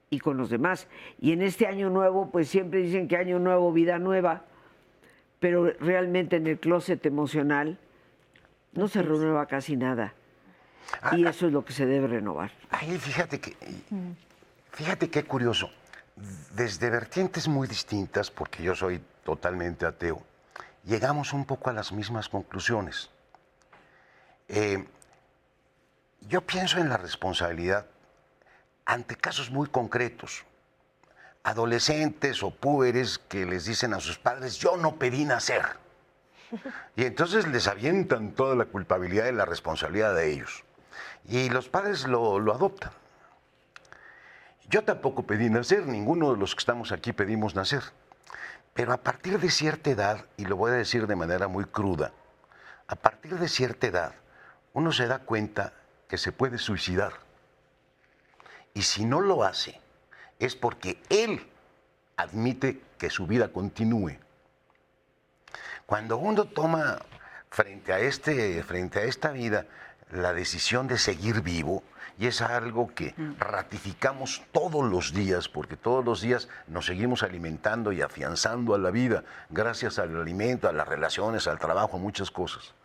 y 0.09 0.19
con 0.19 0.35
los 0.35 0.49
demás. 0.49 0.89
Y 1.21 1.31
en 1.31 1.43
este 1.43 1.65
año 1.65 1.89
nuevo, 1.89 2.29
pues 2.29 2.49
siempre 2.49 2.81
dicen 2.81 3.07
que 3.07 3.15
año 3.15 3.39
nuevo, 3.39 3.71
vida 3.71 3.99
nueva, 3.99 4.43
pero 5.39 5.71
realmente 5.79 6.35
en 6.35 6.47
el 6.47 6.59
closet 6.59 7.05
emocional 7.05 7.77
no 8.73 8.89
se 8.89 9.01
renueva 9.01 9.45
casi 9.45 9.77
nada. 9.77 10.13
Ah, 11.01 11.15
y 11.15 11.23
ah. 11.23 11.29
eso 11.29 11.47
es 11.47 11.53
lo 11.53 11.63
que 11.63 11.71
se 11.71 11.85
debe 11.85 12.07
renovar. 12.07 12.51
Ay, 12.69 12.97
fíjate 12.97 13.39
que, 13.39 13.55
fíjate 14.73 15.09
qué 15.09 15.23
curioso. 15.23 15.69
Desde 16.53 16.89
vertientes 16.89 17.47
muy 17.47 17.65
distintas, 17.65 18.29
porque 18.29 18.61
yo 18.61 18.75
soy 18.75 18.99
totalmente 19.23 19.85
ateo, 19.85 20.21
llegamos 20.89 21.33
un 21.33 21.45
poco 21.45 21.69
a 21.69 21.73
las 21.73 21.91
mismas 21.91 22.27
conclusiones. 22.27 23.11
Eh, 24.47 24.83
yo 26.21 26.41
pienso 26.41 26.79
en 26.79 26.89
la 26.89 26.97
responsabilidad 26.97 27.85
ante 28.85 29.15
casos 29.15 29.51
muy 29.51 29.69
concretos. 29.69 30.43
Adolescentes 31.43 32.41
o 32.43 32.49
púberes 32.49 33.19
que 33.19 33.45
les 33.45 33.65
dicen 33.65 33.93
a 33.93 33.99
sus 33.99 34.17
padres, 34.17 34.57
yo 34.57 34.75
no 34.77 34.95
pedí 34.95 35.25
nacer. 35.25 35.61
Y 36.95 37.05
entonces 37.05 37.47
les 37.47 37.67
avientan 37.67 38.31
toda 38.31 38.55
la 38.55 38.65
culpabilidad 38.65 39.27
y 39.27 39.31
la 39.31 39.45
responsabilidad 39.45 40.15
de 40.15 40.33
ellos. 40.33 40.63
Y 41.25 41.49
los 41.49 41.69
padres 41.69 42.07
lo, 42.07 42.39
lo 42.39 42.53
adoptan. 42.53 42.91
Yo 44.67 44.83
tampoco 44.83 45.23
pedí 45.23 45.49
nacer, 45.49 45.85
ninguno 45.85 46.31
de 46.33 46.39
los 46.39 46.55
que 46.55 46.59
estamos 46.59 46.91
aquí 46.91 47.13
pedimos 47.13 47.53
nacer. 47.53 47.83
Pero 48.79 48.93
a 48.93 48.97
partir 49.03 49.37
de 49.41 49.49
cierta 49.49 49.89
edad, 49.89 50.25
y 50.37 50.45
lo 50.45 50.55
voy 50.55 50.71
a 50.71 50.75
decir 50.75 51.05
de 51.05 51.17
manera 51.17 51.49
muy 51.49 51.65
cruda, 51.65 52.13
a 52.87 52.95
partir 52.95 53.37
de 53.37 53.49
cierta 53.49 53.87
edad, 53.87 54.13
uno 54.71 54.93
se 54.93 55.05
da 55.05 55.19
cuenta 55.19 55.73
que 56.07 56.17
se 56.17 56.31
puede 56.31 56.57
suicidar. 56.57 57.11
Y 58.73 58.83
si 58.83 59.03
no 59.03 59.19
lo 59.19 59.43
hace, 59.43 59.81
es 60.39 60.55
porque 60.55 61.03
él 61.09 61.45
admite 62.15 62.81
que 62.97 63.09
su 63.09 63.27
vida 63.27 63.49
continúe. 63.49 64.17
Cuando 65.85 66.15
uno 66.15 66.45
toma 66.45 66.99
frente 67.49 67.91
a, 67.91 67.99
este, 67.99 68.63
frente 68.63 68.99
a 68.99 69.03
esta 69.03 69.31
vida 69.31 69.65
la 70.09 70.31
decisión 70.31 70.87
de 70.87 70.97
seguir 70.97 71.41
vivo, 71.41 71.83
y 72.19 72.27
es 72.27 72.41
algo 72.41 72.93
que 72.93 73.15
ratificamos 73.37 74.43
todos 74.51 74.83
los 74.83 75.13
días, 75.13 75.47
porque 75.47 75.77
todos 75.77 76.03
los 76.03 76.19
días 76.19 76.49
nos 76.67 76.85
seguimos 76.85 77.23
alimentando 77.23 77.93
y 77.93 78.01
afianzando 78.01 78.75
a 78.75 78.77
la 78.77 78.91
vida, 78.91 79.23
gracias 79.49 79.99
al 79.99 80.19
alimento, 80.19 80.67
a 80.67 80.73
las 80.73 80.85
relaciones, 80.85 81.47
al 81.47 81.59
trabajo, 81.59 81.95
a 81.95 81.99
muchas 81.99 82.29
cosas. 82.29 82.75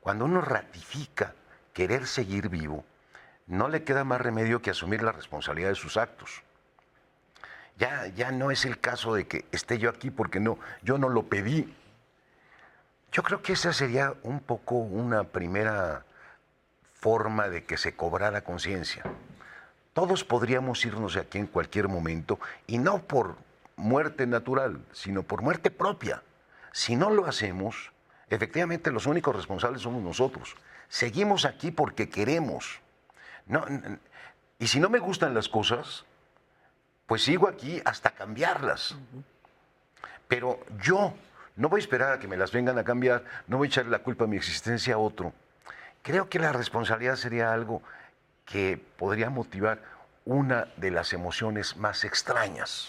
Cuando 0.00 0.24
uno 0.24 0.40
ratifica 0.40 1.34
querer 1.74 2.06
seguir 2.06 2.48
vivo, 2.48 2.82
no 3.46 3.68
le 3.68 3.84
queda 3.84 4.04
más 4.04 4.22
remedio 4.22 4.62
que 4.62 4.70
asumir 4.70 5.02
la 5.02 5.12
responsabilidad 5.12 5.68
de 5.68 5.74
sus 5.74 5.98
actos. 5.98 6.42
Ya, 7.76 8.06
ya 8.06 8.32
no 8.32 8.50
es 8.50 8.64
el 8.64 8.80
caso 8.80 9.12
de 9.12 9.26
que 9.26 9.44
esté 9.52 9.78
yo 9.78 9.90
aquí 9.90 10.10
porque 10.10 10.40
no, 10.40 10.58
yo 10.82 10.96
no 10.96 11.10
lo 11.10 11.24
pedí. 11.24 11.76
Yo 13.12 13.22
creo 13.22 13.42
que 13.42 13.52
esa 13.52 13.74
sería 13.74 14.14
un 14.22 14.40
poco 14.40 14.76
una 14.76 15.24
primera 15.24 16.06
forma 16.98 17.48
de 17.48 17.64
que 17.64 17.76
se 17.76 17.94
cobrara 17.94 18.42
conciencia. 18.42 19.04
Todos 19.92 20.24
podríamos 20.24 20.84
irnos 20.84 21.14
de 21.14 21.20
aquí 21.20 21.38
en 21.38 21.46
cualquier 21.46 21.88
momento 21.88 22.38
y 22.66 22.78
no 22.78 23.02
por 23.02 23.36
muerte 23.76 24.26
natural, 24.26 24.84
sino 24.92 25.22
por 25.22 25.42
muerte 25.42 25.70
propia. 25.70 26.22
Si 26.72 26.96
no 26.96 27.10
lo 27.10 27.26
hacemos, 27.26 27.92
efectivamente 28.28 28.90
los 28.90 29.06
únicos 29.06 29.34
responsables 29.34 29.82
somos 29.82 30.02
nosotros. 30.02 30.56
Seguimos 30.88 31.44
aquí 31.44 31.70
porque 31.70 32.08
queremos. 32.08 32.80
No, 33.46 33.64
y 34.58 34.66
si 34.66 34.80
no 34.80 34.90
me 34.90 34.98
gustan 34.98 35.34
las 35.34 35.48
cosas, 35.48 36.04
pues 37.06 37.22
sigo 37.22 37.48
aquí 37.48 37.80
hasta 37.84 38.10
cambiarlas. 38.10 38.96
Pero 40.26 40.60
yo 40.82 41.14
no 41.56 41.68
voy 41.68 41.78
a 41.78 41.82
esperar 41.82 42.12
a 42.12 42.18
que 42.18 42.28
me 42.28 42.36
las 42.36 42.52
vengan 42.52 42.78
a 42.78 42.84
cambiar, 42.84 43.24
no 43.46 43.56
voy 43.56 43.68
a 43.68 43.70
echarle 43.70 43.90
la 43.90 44.00
culpa 44.00 44.24
de 44.24 44.30
mi 44.30 44.36
existencia 44.36 44.94
a 44.94 44.98
otro 44.98 45.32
Creo 46.08 46.30
que 46.30 46.38
la 46.38 46.52
responsabilidad 46.54 47.16
sería 47.16 47.52
algo 47.52 47.82
que 48.46 48.82
podría 48.96 49.28
motivar 49.28 49.82
una 50.24 50.66
de 50.78 50.90
las 50.90 51.12
emociones 51.12 51.76
más 51.76 52.02
extrañas. 52.02 52.88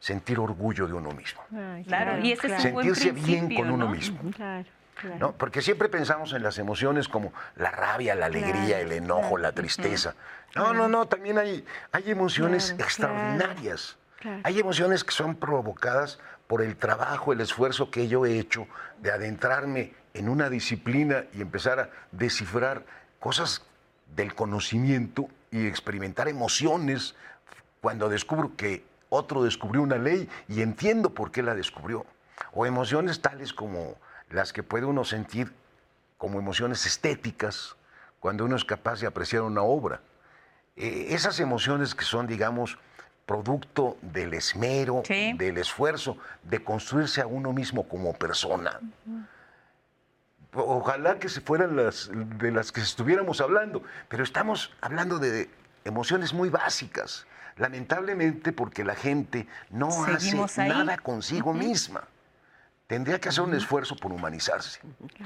Sentir 0.00 0.40
orgullo 0.40 0.88
de 0.88 0.94
uno 0.94 1.12
mismo. 1.12 1.40
claro, 1.86 2.18
y 2.18 2.32
ese 2.32 2.52
es 2.52 2.62
Sentirse 2.62 3.12
bien 3.12 3.54
con 3.54 3.70
uno 3.70 3.86
mismo. 3.88 4.18
Claro, 4.34 5.36
Porque 5.38 5.62
siempre 5.62 5.88
pensamos 5.88 6.32
en 6.32 6.42
las 6.42 6.58
emociones 6.58 7.06
como 7.06 7.32
la 7.54 7.70
rabia, 7.70 8.16
la 8.16 8.26
alegría, 8.26 8.80
el 8.80 8.90
enojo, 8.90 9.38
la 9.38 9.52
tristeza. 9.52 10.16
No, 10.56 10.74
no, 10.74 10.88
no, 10.88 11.06
también 11.06 11.38
hay, 11.38 11.64
hay 11.92 12.10
emociones 12.10 12.74
extraordinarias. 12.76 13.98
Hay 14.42 14.58
emociones 14.58 15.04
que 15.04 15.12
son 15.12 15.36
provocadas 15.36 16.18
por 16.48 16.60
el 16.60 16.74
trabajo, 16.76 17.32
el 17.32 17.40
esfuerzo 17.40 17.92
que 17.92 18.08
yo 18.08 18.26
he 18.26 18.36
hecho 18.36 18.66
de 19.00 19.12
adentrarme 19.12 19.94
en 20.18 20.28
una 20.28 20.48
disciplina 20.48 21.24
y 21.34 21.42
empezar 21.42 21.78
a 21.78 21.90
descifrar 22.12 22.84
cosas 23.20 23.62
del 24.14 24.34
conocimiento 24.34 25.28
y 25.50 25.66
experimentar 25.66 26.28
emociones 26.28 27.14
cuando 27.80 28.08
descubro 28.08 28.56
que 28.56 28.84
otro 29.08 29.42
descubrió 29.42 29.82
una 29.82 29.98
ley 29.98 30.28
y 30.48 30.62
entiendo 30.62 31.10
por 31.10 31.30
qué 31.30 31.42
la 31.42 31.54
descubrió. 31.54 32.06
O 32.52 32.66
emociones 32.66 33.20
tales 33.20 33.52
como 33.52 33.96
las 34.30 34.52
que 34.52 34.62
puede 34.62 34.86
uno 34.86 35.04
sentir 35.04 35.52
como 36.18 36.38
emociones 36.38 36.86
estéticas 36.86 37.76
cuando 38.18 38.44
uno 38.44 38.56
es 38.56 38.64
capaz 38.64 39.00
de 39.00 39.06
apreciar 39.06 39.42
una 39.42 39.62
obra. 39.62 40.00
Eh, 40.76 41.08
esas 41.10 41.38
emociones 41.40 41.94
que 41.94 42.04
son, 42.04 42.26
digamos, 42.26 42.78
producto 43.26 43.98
del 44.02 44.34
esmero, 44.34 45.02
del 45.08 45.58
esfuerzo, 45.58 46.16
de 46.42 46.62
construirse 46.62 47.20
a 47.20 47.26
uno 47.26 47.52
mismo 47.52 47.88
como 47.88 48.12
persona. 48.14 48.80
Ojalá 50.56 51.18
que 51.18 51.28
se 51.28 51.40
fueran 51.40 51.76
las 51.76 52.10
de 52.12 52.50
las 52.50 52.72
que 52.72 52.80
estuviéramos 52.80 53.40
hablando, 53.40 53.82
pero 54.08 54.24
estamos 54.24 54.72
hablando 54.80 55.18
de 55.18 55.50
emociones 55.84 56.32
muy 56.32 56.48
básicas, 56.48 57.26
lamentablemente 57.56 58.52
porque 58.52 58.84
la 58.84 58.94
gente 58.94 59.46
no 59.70 59.88
hace 60.04 60.68
nada 60.68 60.98
consigo 60.98 61.52
misma 61.52 62.04
tendría 62.86 63.20
que 63.20 63.28
hacer 63.28 63.42
un 63.42 63.54
esfuerzo 63.54 63.96
por 63.96 64.12
humanizarse. 64.12 64.80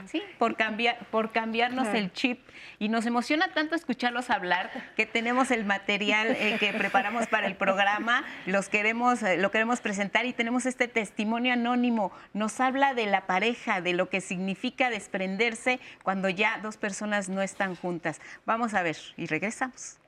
Sí, 0.06 0.22
por, 0.38 0.56
cambiar, 0.56 1.06
por 1.10 1.30
cambiarnos 1.30 1.88
el 1.88 2.12
chip. 2.12 2.40
Y 2.78 2.88
nos 2.88 3.04
emociona 3.04 3.52
tanto 3.52 3.74
escucharlos 3.74 4.30
hablar 4.30 4.70
que 4.96 5.04
tenemos 5.04 5.50
el 5.50 5.64
material 5.64 6.28
eh, 6.30 6.56
que 6.58 6.72
preparamos 6.72 7.26
para 7.26 7.46
el 7.46 7.56
programa, 7.56 8.24
los 8.46 8.68
queremos, 8.68 9.22
eh, 9.22 9.36
lo 9.36 9.50
queremos 9.50 9.80
presentar 9.80 10.24
y 10.24 10.32
tenemos 10.32 10.64
este 10.64 10.88
testimonio 10.88 11.52
anónimo. 11.52 12.12
Nos 12.32 12.60
habla 12.60 12.94
de 12.94 13.06
la 13.06 13.26
pareja, 13.26 13.82
de 13.82 13.92
lo 13.92 14.08
que 14.08 14.20
significa 14.20 14.88
desprenderse 14.88 15.80
cuando 16.02 16.30
ya 16.30 16.58
dos 16.62 16.78
personas 16.78 17.28
no 17.28 17.42
están 17.42 17.76
juntas. 17.76 18.20
Vamos 18.46 18.72
a 18.72 18.82
ver 18.82 18.96
y 19.18 19.26
regresamos. 19.26 19.98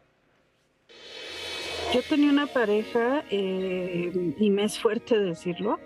Yo 1.92 2.02
tenía 2.02 2.30
una 2.30 2.46
pareja, 2.46 3.22
eh, 3.30 4.34
y 4.38 4.50
me 4.50 4.64
es 4.64 4.78
fuerte 4.78 5.18
decirlo, 5.18 5.78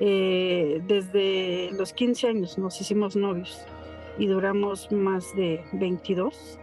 eh, 0.00 0.80
desde 0.86 1.70
los 1.72 1.92
15 1.92 2.28
años 2.28 2.58
nos 2.58 2.80
hicimos 2.80 3.16
novios 3.16 3.66
y 4.18 4.26
duramos 4.26 4.90
más 4.90 5.36
de 5.36 5.62
22 5.72 6.58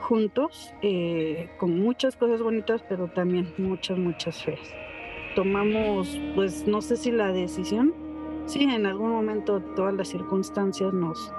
juntos, 0.00 0.74
eh, 0.82 1.48
con 1.58 1.78
muchas 1.78 2.16
cosas 2.16 2.42
bonitas, 2.42 2.82
pero 2.88 3.08
también 3.08 3.52
muchas, 3.58 3.98
muchas 3.98 4.42
feas. 4.42 4.74
Tomamos, 5.36 6.18
pues 6.34 6.66
no 6.66 6.82
sé 6.82 6.96
si 6.96 7.10
la 7.10 7.32
decisión, 7.32 7.94
sí, 8.46 8.64
en 8.64 8.86
algún 8.86 9.10
momento 9.10 9.60
todas 9.76 9.94
las 9.94 10.08
circunstancias 10.08 10.92
nos 10.92 11.32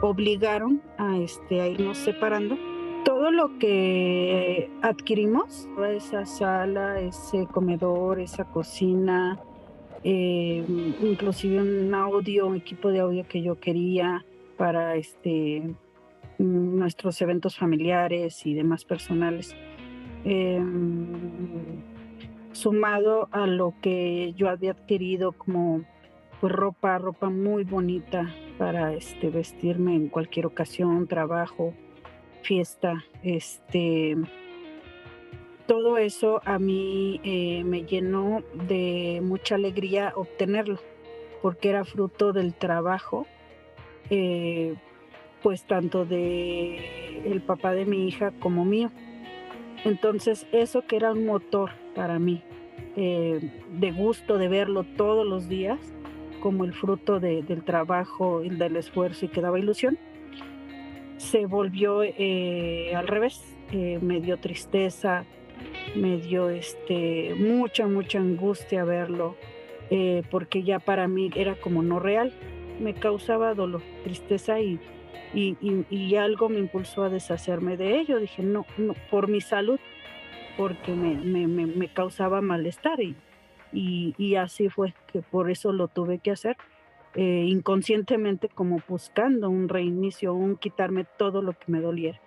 obligaron 0.00 0.82
a, 0.96 1.18
este, 1.18 1.60
a 1.60 1.68
irnos 1.68 1.98
separando. 1.98 2.56
Todo 3.04 3.30
lo 3.30 3.58
que 3.58 4.70
adquirimos, 4.82 5.68
esa 5.90 6.26
sala, 6.26 7.00
ese 7.00 7.46
comedor, 7.46 8.20
esa 8.20 8.44
cocina, 8.44 9.38
eh, 10.04 10.64
inclusive 11.02 11.60
un 11.60 11.94
audio, 11.94 12.46
un 12.46 12.56
equipo 12.56 12.90
de 12.90 13.00
audio 13.00 13.26
que 13.26 13.42
yo 13.42 13.58
quería 13.58 14.24
para 14.56 14.96
este, 14.96 15.62
nuestros 16.38 17.20
eventos 17.20 17.56
familiares 17.56 18.46
y 18.46 18.54
demás 18.54 18.84
personales. 18.84 19.54
Em, 20.24 21.12
sumado 22.52 23.28
a 23.30 23.46
lo 23.46 23.74
que 23.80 24.32
yo 24.34 24.48
había 24.48 24.72
adquirido 24.72 25.32
como 25.32 25.84
pues, 26.40 26.52
ropa, 26.52 26.98
ropa 26.98 27.30
muy 27.30 27.64
bonita 27.64 28.34
para 28.58 28.94
este, 28.94 29.30
vestirme 29.30 29.94
en 29.94 30.08
cualquier 30.08 30.46
ocasión, 30.46 31.06
trabajo, 31.06 31.74
fiesta, 32.42 33.04
este, 33.22 34.16
todo 35.68 35.98
eso 35.98 36.40
a 36.46 36.58
mí 36.58 37.20
eh, 37.24 37.62
me 37.62 37.84
llenó 37.84 38.42
de 38.54 39.20
mucha 39.22 39.56
alegría 39.56 40.14
obtenerlo, 40.16 40.78
porque 41.42 41.68
era 41.68 41.84
fruto 41.84 42.32
del 42.32 42.54
trabajo, 42.54 43.26
eh, 44.08 44.76
pues 45.42 45.64
tanto 45.64 46.06
de 46.06 47.20
el 47.30 47.42
papá 47.42 47.74
de 47.74 47.84
mi 47.84 48.08
hija 48.08 48.32
como 48.40 48.64
mío. 48.64 48.90
Entonces 49.84 50.46
eso 50.52 50.86
que 50.86 50.96
era 50.96 51.12
un 51.12 51.26
motor 51.26 51.70
para 51.94 52.18
mí, 52.18 52.42
eh, 52.96 53.52
de 53.70 53.90
gusto 53.92 54.38
de 54.38 54.48
verlo 54.48 54.84
todos 54.96 55.26
los 55.26 55.50
días, 55.50 55.78
como 56.40 56.64
el 56.64 56.72
fruto 56.72 57.20
del 57.20 57.62
trabajo 57.62 58.42
y 58.42 58.48
del 58.48 58.76
esfuerzo 58.76 59.26
y 59.26 59.28
que 59.28 59.42
daba 59.42 59.58
ilusión, 59.58 59.98
se 61.18 61.44
volvió 61.44 62.00
al 62.00 63.06
revés, 63.06 63.42
me 63.72 64.20
dio 64.20 64.38
tristeza, 64.38 65.26
me 65.94 66.18
dio 66.18 66.50
este, 66.50 67.34
mucha, 67.34 67.86
mucha 67.86 68.18
angustia 68.18 68.84
verlo, 68.84 69.36
eh, 69.90 70.22
porque 70.30 70.62
ya 70.62 70.78
para 70.78 71.08
mí 71.08 71.30
era 71.34 71.54
como 71.56 71.82
no 71.82 71.98
real, 71.98 72.32
me 72.80 72.94
causaba 72.94 73.54
dolor, 73.54 73.82
tristeza 74.04 74.60
y, 74.60 74.78
y, 75.34 76.14
algo 76.16 76.48
me 76.48 76.58
impulsó 76.58 77.04
a 77.04 77.08
deshacerme 77.08 77.76
de 77.76 78.00
ello. 78.00 78.18
Dije, 78.18 78.42
no, 78.42 78.66
no 78.76 78.94
por 79.10 79.28
mi 79.28 79.40
salud, 79.40 79.78
porque 80.56 80.92
me, 80.92 81.16
me, 81.16 81.66
me, 81.66 81.88
causaba 81.88 82.40
malestar 82.40 83.00
y, 83.00 83.16
y, 83.72 84.34
así 84.36 84.68
fue 84.68 84.94
que 85.12 85.22
por 85.22 85.50
eso 85.50 85.72
lo 85.72 85.88
tuve 85.88 86.18
que 86.18 86.30
hacer. 86.30 86.56
Eh, 87.14 87.46
inconscientemente 87.48 88.48
como 88.48 88.80
buscando 88.86 89.48
un 89.48 89.68
reinicio, 89.68 90.34
un 90.34 90.56
quitarme 90.56 91.04
todo 91.16 91.42
lo 91.42 91.52
que 91.52 91.64
me 91.66 91.80
doliera. 91.80 92.20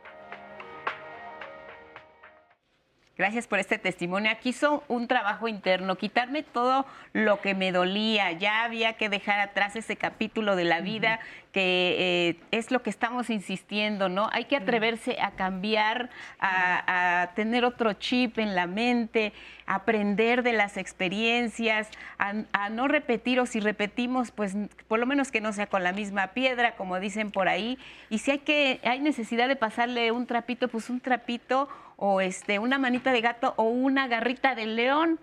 Gracias 3.18 3.46
por 3.46 3.60
este 3.60 3.78
testimonio. 3.78 4.32
Aquí 4.32 4.50
hizo 4.50 4.84
un 4.88 5.08
trabajo 5.08 5.50
interno, 5.50 5.98
quitarme 5.98 6.44
todo 6.44 6.86
lo 7.12 7.42
que 7.42 7.54
me 7.54 7.74
dolía. 7.74 8.32
Ya 8.32 8.64
había 8.64 8.94
que 8.94 9.10
dejar 9.10 9.42
atrás 9.42 9.76
ese 9.76 9.98
capítulo 9.98 10.56
de 10.56 10.64
la 10.64 10.80
vida 10.80 11.20
que 11.52 11.96
eh, 12.00 12.40
es 12.52 12.72
lo 12.72 12.82
que 12.82 12.90
estamos 12.90 13.30
insistiendo, 13.30 14.08
¿no? 14.08 14.30
Hay 14.32 14.46
que 14.46 14.56
atreverse 14.56 15.18
a 15.22 15.32
cambiar, 15.32 16.10
a, 16.40 17.32
tener 17.36 17.66
otro 17.66 17.92
chip 17.94 18.40
en 18.40 18.56
la 18.56 18.68
mente, 18.68 19.34
aprender 19.66 20.44
de 20.44 20.54
las 20.54 20.78
experiencias, 20.78 21.90
a, 22.18 22.70
no 22.70 22.88
repetir 22.88 23.42
o 23.42 23.46
si 23.46 23.60
repetimos, 23.60 24.32
pues 24.32 24.56
por 24.88 25.00
lo 25.00 25.06
menos 25.06 25.32
que 25.32 25.42
no 25.42 25.52
sea 25.52 25.68
con 25.68 25.84
la 25.84 25.92
misma 25.92 26.28
piedra, 26.28 26.76
como 26.76 27.00
dicen 27.02 27.32
por 27.32 27.50
ahí. 27.50 27.78
Y 28.10 28.20
si 28.20 28.32
hay 28.32 28.40
que 28.40 28.80
hay 28.84 29.00
necesidad 29.00 29.50
de 29.50 29.58
pasarle 29.58 30.12
un 30.12 30.26
trapito, 30.28 30.70
pues 30.70 30.90
un 30.90 31.02
trapito 31.02 31.68
o 32.04 32.20
este, 32.20 32.58
una 32.58 32.80
manita 32.80 33.14
de 33.14 33.22
gato 33.22 33.54
o 33.58 33.66
una 33.66 34.08
garrita 34.08 34.56
de 34.56 34.66
león. 34.66 35.20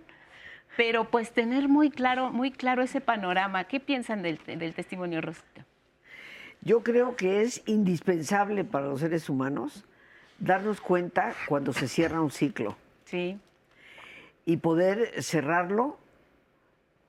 Pero 0.77 1.11
pues 1.11 1.33
tener 1.33 1.69
muy 1.69 1.91
claro, 1.91 2.31
muy 2.31 2.53
claro 2.53 2.83
ese 2.83 3.01
panorama. 3.01 3.65
¿Qué 3.65 3.81
piensan 3.81 4.23
del, 4.23 4.39
testimonio, 4.75 5.21
Rosita? 5.21 5.67
Yo 6.61 6.85
creo 6.85 7.17
que 7.17 7.43
es 7.43 7.63
indispensable 7.67 8.63
para 8.63 8.87
los 8.87 9.01
seres 9.01 9.29
humanos 9.29 9.85
darnos 10.39 10.81
cuenta 10.81 11.35
cuando 11.49 11.73
se 11.73 11.89
cierra 11.89 12.21
un 12.21 12.31
ciclo. 12.31 12.77
Sí. 13.07 13.41
Y 14.45 14.59
poder 14.59 15.21
cerrarlo. 15.21 15.99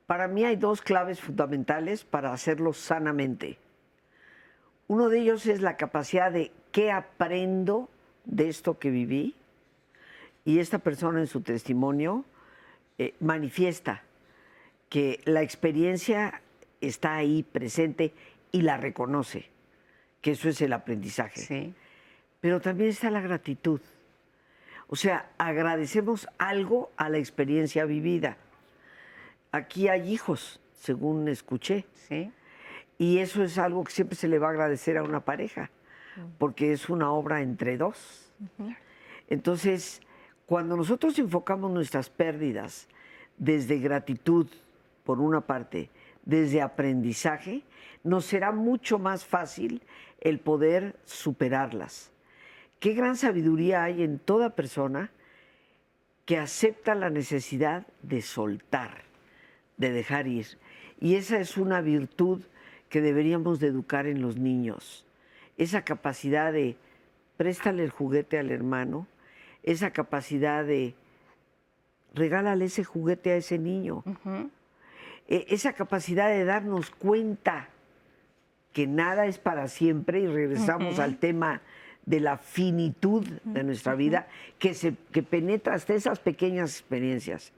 Para 0.08 0.28
mí 0.28 0.46
hay 0.46 0.56
dos 0.56 0.82
claves 0.82 1.22
fundamentales 1.22 2.04
para 2.06 2.34
hacerlo 2.34 2.74
sanamente. 2.74 3.60
Uno 4.88 5.10
de 5.10 5.20
ellos 5.20 5.46
es 5.46 5.62
la 5.62 5.78
capacidad 5.78 6.32
de 6.32 6.52
qué 6.72 6.92
aprendo 6.92 7.88
de 8.26 8.50
esto 8.50 8.80
que 8.80 8.90
viví 8.90 9.36
y 10.50 10.58
esta 10.58 10.80
persona 10.80 11.20
en 11.20 11.28
su 11.28 11.42
testimonio 11.42 12.26
eh, 12.98 13.14
manifiesta 13.20 14.02
que 14.90 15.22
la 15.26 15.44
experiencia 15.44 16.42
está 16.82 17.18
ahí 17.18 17.44
presente 17.44 18.16
y 18.52 18.64
la 18.64 18.76
reconoce, 18.76 19.48
que 20.22 20.32
eso 20.32 20.50
es 20.50 20.60
el 20.62 20.74
aprendizaje. 20.74 21.42
Sí. 21.42 21.76
Pero 22.42 22.60
también 22.62 22.90
está 22.90 23.12
la 23.12 23.22
gratitud. 23.22 23.80
O 24.88 24.96
sea, 24.96 25.30
agradecemos 25.38 26.28
algo 26.40 26.90
a 26.98 27.10
la 27.10 27.20
experiencia 27.20 27.86
vivida. 27.86 28.38
Aquí 29.52 29.88
hay 29.88 30.12
hijos, 30.12 30.60
según 30.74 31.28
escuché. 31.28 31.86
Sí. 32.08 32.32
Y 32.98 33.20
eso 33.20 33.44
es 33.44 33.60
algo 33.60 33.84
que 33.84 33.92
siempre 33.92 34.16
se 34.16 34.28
le 34.28 34.40
va 34.40 34.48
a 34.48 34.50
agradecer 34.50 34.98
a 34.98 35.04
una 35.04 35.20
pareja, 35.20 35.70
porque 36.40 36.74
es 36.74 36.90
una 36.90 37.12
obra 37.12 37.44
entre 37.44 37.78
dos. 37.78 38.34
Entonces, 39.28 40.02
cuando 40.50 40.76
nosotros 40.76 41.20
enfocamos 41.20 41.70
nuestras 41.70 42.10
pérdidas 42.10 42.88
desde 43.38 43.78
gratitud, 43.78 44.48
por 45.04 45.20
una 45.20 45.42
parte, 45.42 45.92
desde 46.26 46.60
aprendizaje, 46.60 47.62
nos 48.04 48.26
será 48.26 48.52
mucho 48.52 48.98
más 48.98 49.24
fácil 49.26 49.84
el 50.20 50.40
poder 50.40 50.96
superarlas. 51.06 52.12
Qué 52.80 52.96
gran 52.96 53.16
sabiduría 53.16 53.84
hay 53.84 54.02
en 54.02 54.18
toda 54.18 54.56
persona 54.56 55.12
que 56.26 56.40
acepta 56.40 56.96
la 56.96 57.12
necesidad 57.12 57.86
de 58.02 58.24
soltar, 58.24 59.04
de 59.78 59.92
dejar 59.92 60.26
ir. 60.26 60.48
Y 61.00 61.14
esa 61.14 61.40
es 61.40 61.58
una 61.58 61.80
virtud 61.82 62.42
que 62.90 63.02
deberíamos 63.02 63.60
de 63.60 63.68
educar 63.68 64.08
en 64.08 64.20
los 64.20 64.36
niños. 64.38 65.06
Esa 65.58 65.84
capacidad 65.84 66.52
de 66.52 66.76
préstale 67.38 67.84
el 67.84 67.92
juguete 67.92 68.40
al 68.40 68.50
hermano, 68.50 69.06
esa 69.64 69.92
capacidad 69.92 70.66
de 70.66 70.96
regálale 72.14 72.66
ese 72.66 72.84
juguete 72.84 73.32
a 73.32 73.36
ese 73.36 73.58
niño, 73.58 74.04
e, 75.28 75.46
esa 75.50 75.74
capacidad 75.74 76.30
de 76.30 76.44
darnos 76.44 76.90
cuenta 76.90 77.70
que 78.74 78.88
nada 78.88 79.26
es 79.26 79.38
para 79.38 79.68
siempre 79.68 80.22
y 80.22 80.28
regresamos 80.28 81.00
al 81.00 81.18
tema 81.18 81.62
de 82.06 82.20
la 82.20 82.38
finitud 82.38 83.28
de 83.44 83.64
nuestra 83.64 83.94
vida 83.96 84.28
que, 84.58 84.74
se, 84.74 84.96
que 85.12 85.22
penetra 85.22 85.76
hasta 85.76 85.94
esas 85.94 86.20
pequeñas 86.20 86.72
experiencias. 86.72 87.52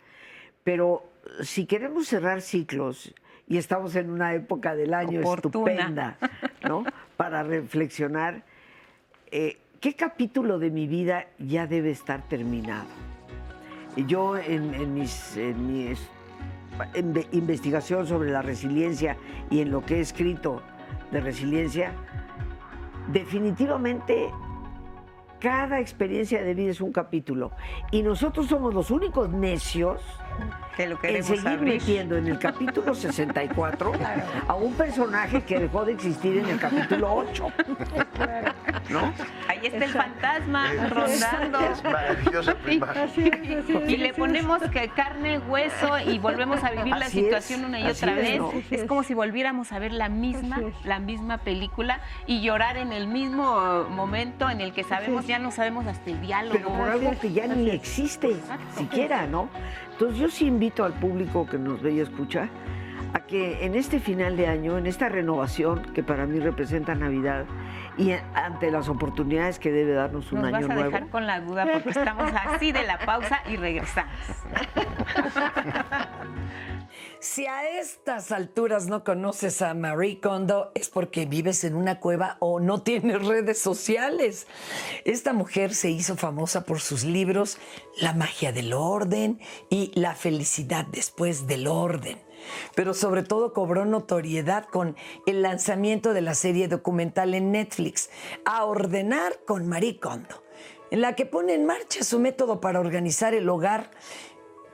Pero 0.64 1.10
si 1.42 1.66
queremos 1.66 2.08
cerrar 2.08 2.42
ciclos, 2.42 3.14
y 3.48 3.58
estamos 3.58 3.96
en 3.98 4.10
una 4.10 4.34
época 4.34 4.76
del 4.76 4.94
año 4.94 5.22
estupenda, 5.22 6.18
¿no? 6.64 6.86
Para 7.18 7.44
reflexionar, 7.44 8.44
eh, 9.30 9.58
¿qué 9.82 9.96
capítulo 9.96 10.60
de 10.60 10.70
mi 10.70 10.88
vida 10.88 11.26
ya 11.40 11.66
debe 11.66 11.90
estar 11.90 12.22
terminado? 12.28 12.86
Yo 13.98 14.38
en, 14.38 14.94
mis, 14.94 15.38
mi 15.66 15.96
investigación 17.34 18.08
sobre 18.08 18.30
la 18.32 18.42
resiliencia 18.42 19.18
y 19.50 19.60
en 19.60 19.72
lo 19.72 19.84
que 19.84 19.98
he 19.98 20.00
escrito 20.00 20.62
de 21.12 21.20
resiliencia, 21.20 21.92
definitivamente 23.12 24.30
cada 25.40 25.80
experiencia 25.80 26.42
de 26.44 26.54
vida 26.54 26.72
es 26.72 26.80
un 26.80 26.94
capítulo. 26.94 27.52
Y 27.90 28.04
nosotros 28.04 28.48
somos 28.48 28.74
los 28.74 28.92
únicos 28.92 29.30
necios 29.30 30.00
que 30.78 30.88
lo 30.88 31.00
en 31.04 31.24
seguir 31.24 31.60
metiendo 31.60 32.16
en 32.16 32.28
el 32.28 32.40
capítulo 32.40 32.94
64 32.94 33.92
a 34.48 34.56
un 34.56 34.74
personaje 34.74 35.42
que 35.44 35.60
dejó 35.60 35.84
de 35.84 35.94
existir 35.94 36.38
en 36.38 36.46
el 36.46 36.60
capítulo 36.60 37.14
8. 37.14 37.48
¿No? 38.90 39.14
Ahí 39.48 39.60
está 39.64 39.86
el 39.86 39.92
fantasma 39.92 40.72
rondando. 40.90 41.60
Es 41.60 41.84
maravillosa 41.84 42.56
Y 43.88 43.98
le 43.98 44.14
ponemos 44.14 44.62
que 44.64 44.90
carne, 44.90 45.40
hueso 45.40 46.00
y 46.00 46.20
volvemos 46.20 46.64
a 46.64 46.72
vivir 46.72 46.96
la 46.96 47.10
situación 47.10 47.66
una 47.66 47.80
y 47.80 47.88
otra 47.88 48.14
vez. 48.16 48.42
Es, 48.70 48.84
como 48.86 49.04
si 49.04 49.14
volviéramos 49.14 49.72
a 49.72 49.80
ver 49.80 49.94
la 49.94 50.10
misma, 50.10 50.62
la 50.84 51.00
misma 51.00 51.38
película 51.40 52.02
y 52.28 52.42
llorar 52.42 52.78
en 52.78 52.92
el 52.92 53.08
mismo 53.08 53.86
momento 53.90 54.50
en 54.50 54.62
el 54.62 54.74
que 54.74 54.84
sabemos, 54.84 55.28
ya 55.28 55.40
no 55.40 55.52
sabemos 55.52 55.88
hasta 55.88 56.10
el 56.10 56.22
diálogo. 56.22 56.54
Pero 56.54 56.70
por 56.70 56.90
algo 56.90 57.20
que 57.20 57.32
ya 57.32 57.48
ni 57.48 57.70
existe 57.70 58.36
siquiera, 58.76 59.28
¿no? 59.28 59.50
Entonces 59.92 60.20
yo 60.20 60.30
sí 60.30 60.46
invito 60.48 60.84
al 60.84 60.94
público 60.94 61.46
que 61.46 61.58
nos 61.58 61.82
ve 61.82 61.94
y 61.94 62.00
escucha 62.00 62.50
a 63.14 63.20
que 63.20 63.66
en 63.66 63.76
este 63.76 64.00
final 64.00 64.38
de 64.38 64.48
año, 64.48 64.78
en 64.78 64.88
esta 64.88 65.10
renovación 65.10 65.82
que 65.94 66.04
para 66.04 66.26
mí 66.26 66.40
representa 66.40 66.96
Navidad 66.96 67.46
y 68.02 68.14
ante 68.34 68.72
las 68.72 68.90
oportunidades 68.90 69.60
que 69.60 69.72
debe 69.72 69.94
darnos 69.94 70.32
un 70.32 70.40
año 70.40 70.52
nuevo. 70.52 70.68
Nos 70.68 70.70
vas 70.70 70.80
a 70.80 70.86
dejar 70.86 71.10
con 71.10 71.28
la 71.28 71.40
duda 71.42 71.68
porque 71.72 71.90
estamos 71.90 72.32
así 72.46 72.72
de 72.72 72.84
la 72.84 72.98
pausa 73.00 73.42
y 73.50 73.56
regresamos. 73.56 74.14
Si 77.20 77.46
a 77.46 77.80
estas 77.80 78.32
alturas 78.32 78.88
no 78.88 79.04
conoces 79.04 79.62
a 79.62 79.76
Marie 79.76 80.20
Kondo 80.20 80.72
es 80.74 80.90
porque 80.90 81.28
vives 81.28 81.64
en 81.64 81.76
una 81.76 82.00
cueva 82.00 82.38
o 82.40 82.60
no 82.60 82.82
tienes 82.82 83.24
redes 83.24 83.62
sociales. 83.62 84.48
Esta 85.06 85.32
mujer 85.32 85.76
se 85.76 85.92
hizo 85.92 86.18
famosa 86.18 86.66
por 86.66 86.80
sus 86.80 87.04
libros 87.04 87.60
La 88.02 88.14
magia 88.14 88.52
del 88.52 88.74
orden 88.74 89.40
y 89.70 89.92
La 89.94 90.16
felicidad 90.16 90.88
después 90.92 91.46
del 91.46 91.68
orden. 91.68 92.18
Pero 92.76 92.94
sobre 92.94 93.24
todo 93.24 93.54
cobró 93.54 93.86
notoriedad 93.86 94.66
con 94.66 94.96
el 95.26 95.42
lanzamiento 95.42 96.14
de 96.14 96.22
la 96.22 96.36
serie 96.36 96.68
documental 96.68 97.34
en 97.34 97.52
Netflix, 97.52 98.10
A 98.46 98.66
Ordenar 98.66 99.40
con 99.46 99.68
Marie 99.68 100.00
Kondo, 100.00 100.44
en 100.92 101.02
la 101.02 101.16
que 101.16 101.26
pone 101.26 101.54
en 101.54 101.66
marcha 101.66 102.04
su 102.04 102.20
método 102.20 102.60
para 102.60 102.80
organizar 102.80 103.34
el 103.34 103.50
hogar 103.50 103.92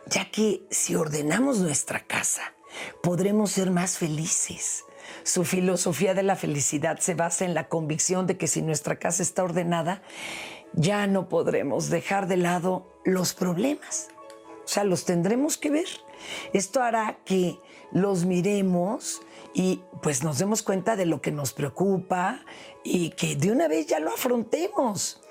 ya 0.10 0.30
que 0.32 0.66
si 0.70 0.96
ordenamos 0.96 1.60
nuestra 1.60 2.00
casa, 2.00 2.54
podremos 3.02 3.52
ser 3.52 3.72
más 3.72 3.98
felices. 3.98 4.86
Su 5.24 5.44
filosofía 5.44 6.14
de 6.14 6.24
la 6.24 6.36
felicidad 6.36 7.00
se 7.00 7.14
basa 7.14 7.46
en 7.46 7.54
la 7.54 7.68
convicción 7.68 8.28
de 8.28 8.38
que 8.38 8.48
si 8.48 8.62
nuestra 8.62 8.98
casa 8.98 9.24
está 9.24 9.44
ordenada, 9.44 10.02
ya 10.74 11.08
no 11.08 11.30
podremos 11.30 11.90
dejar 11.90 12.28
de 12.28 12.38
lado 12.38 12.88
los 13.04 13.34
problemas. 13.34 14.10
O 14.68 14.70
sea, 14.70 14.84
los 14.84 15.06
tendremos 15.06 15.58
que 15.58 15.72
ver. 15.72 15.88
Esto 16.52 16.84
hará 16.84 17.20
que 17.24 17.58
los 17.94 18.26
miremos 18.26 19.22
y 19.54 19.82
pues 20.04 20.26
nos 20.26 20.40
demos 20.40 20.62
cuenta 20.62 20.98
de 20.98 21.06
lo 21.06 21.22
que 21.22 21.32
nos 21.32 21.54
preocupa 21.54 22.44
y 22.84 23.12
que 23.12 23.38
de 23.38 23.50
una 23.50 23.70
vez 23.70 23.88
ya 23.88 24.00
lo 24.00 24.10
afrontemos. 24.10 25.24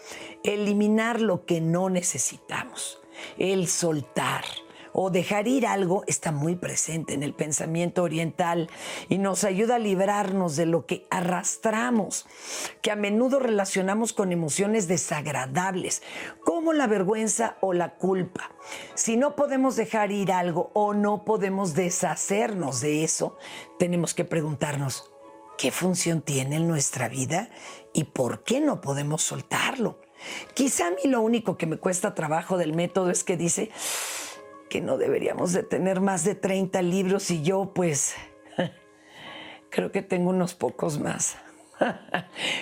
Eliminar 0.42 1.20
lo 1.20 1.44
que 1.44 1.60
no 1.60 1.90
necesitamos, 1.90 2.98
el 3.36 3.68
soltar 3.68 4.46
o 4.98 5.10
dejar 5.10 5.46
ir 5.46 5.66
algo 5.66 6.04
está 6.06 6.32
muy 6.32 6.56
presente 6.56 7.12
en 7.12 7.22
el 7.22 7.34
pensamiento 7.34 8.02
oriental 8.02 8.70
y 9.10 9.18
nos 9.18 9.44
ayuda 9.44 9.74
a 9.74 9.78
librarnos 9.78 10.56
de 10.56 10.64
lo 10.64 10.86
que 10.86 11.06
arrastramos, 11.10 12.24
que 12.80 12.90
a 12.90 12.96
menudo 12.96 13.38
relacionamos 13.38 14.14
con 14.14 14.32
emociones 14.32 14.88
desagradables, 14.88 16.02
como 16.46 16.72
la 16.72 16.86
vergüenza 16.86 17.58
o 17.60 17.74
la 17.74 17.96
culpa. 17.96 18.52
Si 18.94 19.18
no 19.18 19.36
podemos 19.36 19.76
dejar 19.76 20.12
ir 20.12 20.32
algo 20.32 20.70
o 20.72 20.94
no 20.94 21.26
podemos 21.26 21.74
deshacernos 21.74 22.80
de 22.80 23.04
eso, 23.04 23.36
tenemos 23.78 24.14
que 24.14 24.24
preguntarnos, 24.24 25.12
¿qué 25.58 25.72
función 25.72 26.22
tiene 26.22 26.56
en 26.56 26.68
nuestra 26.68 27.10
vida 27.10 27.50
y 27.92 28.04
por 28.04 28.44
qué 28.44 28.62
no 28.62 28.80
podemos 28.80 29.22
soltarlo? 29.22 30.00
Quizá 30.54 30.86
a 30.86 30.90
mí 30.92 31.02
lo 31.04 31.20
único 31.20 31.58
que 31.58 31.66
me 31.66 31.76
cuesta 31.76 32.14
trabajo 32.14 32.56
del 32.56 32.72
método 32.72 33.10
es 33.10 33.24
que 33.24 33.36
dice, 33.36 33.70
que 34.68 34.80
no 34.80 34.98
deberíamos 34.98 35.52
de 35.52 35.62
tener 35.62 36.00
más 36.00 36.24
de 36.24 36.34
30 36.34 36.82
libros 36.82 37.30
y 37.30 37.42
yo 37.42 37.72
pues 37.74 38.14
creo 39.70 39.92
que 39.92 40.02
tengo 40.02 40.30
unos 40.30 40.54
pocos 40.54 40.98
más. 40.98 41.36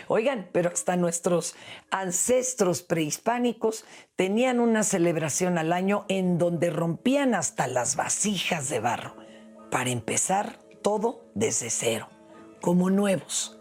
Oigan, 0.09 0.49
pero 0.53 0.71
hasta 0.71 0.97
nuestros 0.97 1.55
ancestros 1.91 2.83
prehispánicos 2.83 3.85
tenían 4.17 4.61
una 4.61 4.83
celebración 4.83 5.59
al 5.59 5.73
año 5.73 6.05
en 6.09 6.39
donde 6.39 6.71
rompían 6.71 7.35
hasta 7.35 7.67
las 7.67 7.97
vasijas 7.97 8.69
de 8.69 8.81
barro 8.81 9.15
para 9.71 9.91
empezar 9.91 10.59
todo 10.83 11.31
desde 11.35 11.71
cero, 11.71 12.09
como 12.61 12.91
nuevos. 12.91 13.59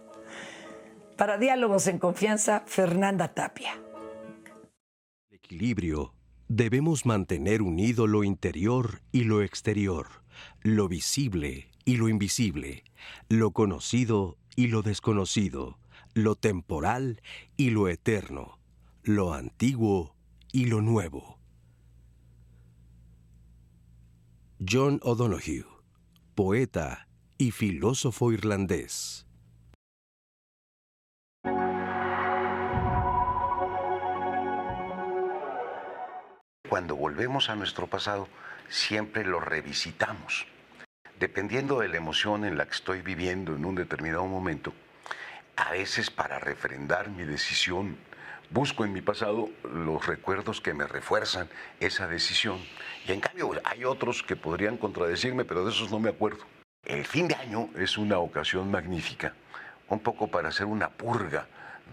Para 1.17 1.37
Diálogos 1.37 1.87
en 1.87 1.99
Confianza, 1.99 2.63
Fernanda 2.65 3.29
Tapia. 3.29 3.79
Equilibrio 5.29 6.13
Debemos 6.47 7.05
mantener 7.05 7.61
unido 7.61 8.05
lo 8.05 8.23
interior 8.23 9.01
y 9.11 9.23
lo 9.23 9.41
exterior, 9.41 10.07
lo 10.61 10.87
visible 10.87 11.69
y 11.85 11.97
lo 11.97 12.09
invisible, 12.09 12.83
lo 13.29 13.51
conocido 13.51 14.37
y 14.55 14.67
lo 14.67 14.81
desconocido, 14.81 15.79
lo 16.13 16.35
temporal 16.35 17.21
y 17.57 17.69
lo 17.69 17.87
eterno, 17.87 18.59
lo 19.03 19.33
antiguo 19.33 20.15
y 20.51 20.65
lo 20.65 20.81
nuevo. 20.81 21.39
John 24.65 24.99
O'Donoghue, 25.03 25.65
poeta 26.35 27.07
y 27.37 27.51
filósofo 27.51 28.31
irlandés. 28.31 29.25
Cuando 36.73 36.95
volvemos 36.95 37.51
a 37.51 37.55
nuestro 37.55 37.85
pasado, 37.85 38.27
siempre 38.67 39.23
lo 39.23 39.39
revisitamos. 39.39 40.47
Dependiendo 41.19 41.79
de 41.79 41.87
la 41.87 41.97
emoción 41.97 42.45
en 42.45 42.57
la 42.57 42.65
que 42.65 42.71
estoy 42.71 43.03
viviendo 43.03 43.55
en 43.55 43.63
un 43.63 43.75
determinado 43.75 44.25
momento, 44.25 44.73
a 45.55 45.69
veces 45.69 46.09
para 46.09 46.39
refrendar 46.39 47.09
mi 47.11 47.25
decisión, 47.25 47.95
busco 48.49 48.85
en 48.85 48.91
mi 48.91 49.01
pasado 49.01 49.51
los 49.71 50.07
recuerdos 50.07 50.61
que 50.61 50.73
me 50.73 50.87
refuerzan 50.87 51.47
esa 51.79 52.07
decisión. 52.07 52.57
Y 53.07 53.11
en 53.11 53.19
cambio 53.19 53.51
hay 53.65 53.85
otros 53.85 54.23
que 54.23 54.35
podrían 54.35 54.77
contradecirme, 54.77 55.45
pero 55.45 55.65
de 55.65 55.69
esos 55.69 55.91
no 55.91 55.99
me 55.99 56.09
acuerdo. 56.09 56.43
El 56.85 57.05
fin 57.05 57.27
de 57.27 57.35
año 57.35 57.69
es 57.75 57.99
una 57.99 58.17
ocasión 58.17 58.71
magnífica, 58.71 59.35
un 59.89 59.99
poco 59.99 60.27
para 60.27 60.49
hacer 60.49 60.65
una 60.65 60.89
purga 60.89 61.45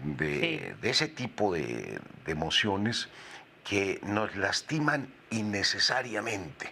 de, 0.03 0.73
ese 0.81 1.07
tipo 1.07 1.53
de 1.53 1.99
emociones 2.25 3.09
que 3.67 3.99
nos 4.03 4.35
lastiman 4.35 5.07
innecesariamente. 5.31 6.71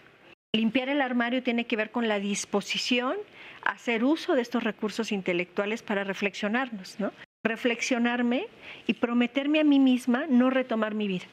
Limpiar 0.53 0.89
el 0.89 1.01
armario 1.01 1.43
tiene 1.43 1.65
que 1.67 1.75
ver 1.75 1.91
con 1.91 2.07
la 2.07 2.19
disposición 2.19 3.15
a 3.63 3.71
hacer 3.71 4.03
uso 4.03 4.35
de 4.35 4.41
estos 4.41 4.63
recursos 4.63 5.11
intelectuales 5.11 5.83
para 5.83 6.03
reflexionarnos, 6.03 6.99
¿no? 6.99 7.11
Reflexionarme 7.43 8.47
y 8.87 8.95
prometerme 8.95 9.59
a 9.59 9.63
mí 9.63 9.79
misma 9.79 10.25
no 10.27 10.49
retomar 10.49 10.95
mi 10.95 11.07
vida, 11.07 11.25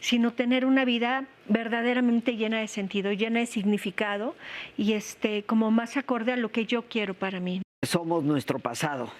sino 0.00 0.32
tener 0.32 0.66
una 0.66 0.84
vida 0.84 1.26
verdaderamente 1.48 2.36
llena 2.36 2.58
de 2.58 2.68
sentido, 2.68 3.12
llena 3.12 3.40
de 3.40 3.46
significado 3.46 4.34
y 4.76 4.94
este 4.94 5.44
como 5.44 5.70
más 5.70 5.96
acorde 5.96 6.32
a 6.32 6.36
lo 6.36 6.50
que 6.50 6.66
yo 6.66 6.82
quiero 6.82 7.14
para 7.14 7.40
mí. 7.40 7.62
Somos 7.84 8.24
nuestro 8.24 8.58
pasado. 8.58 9.12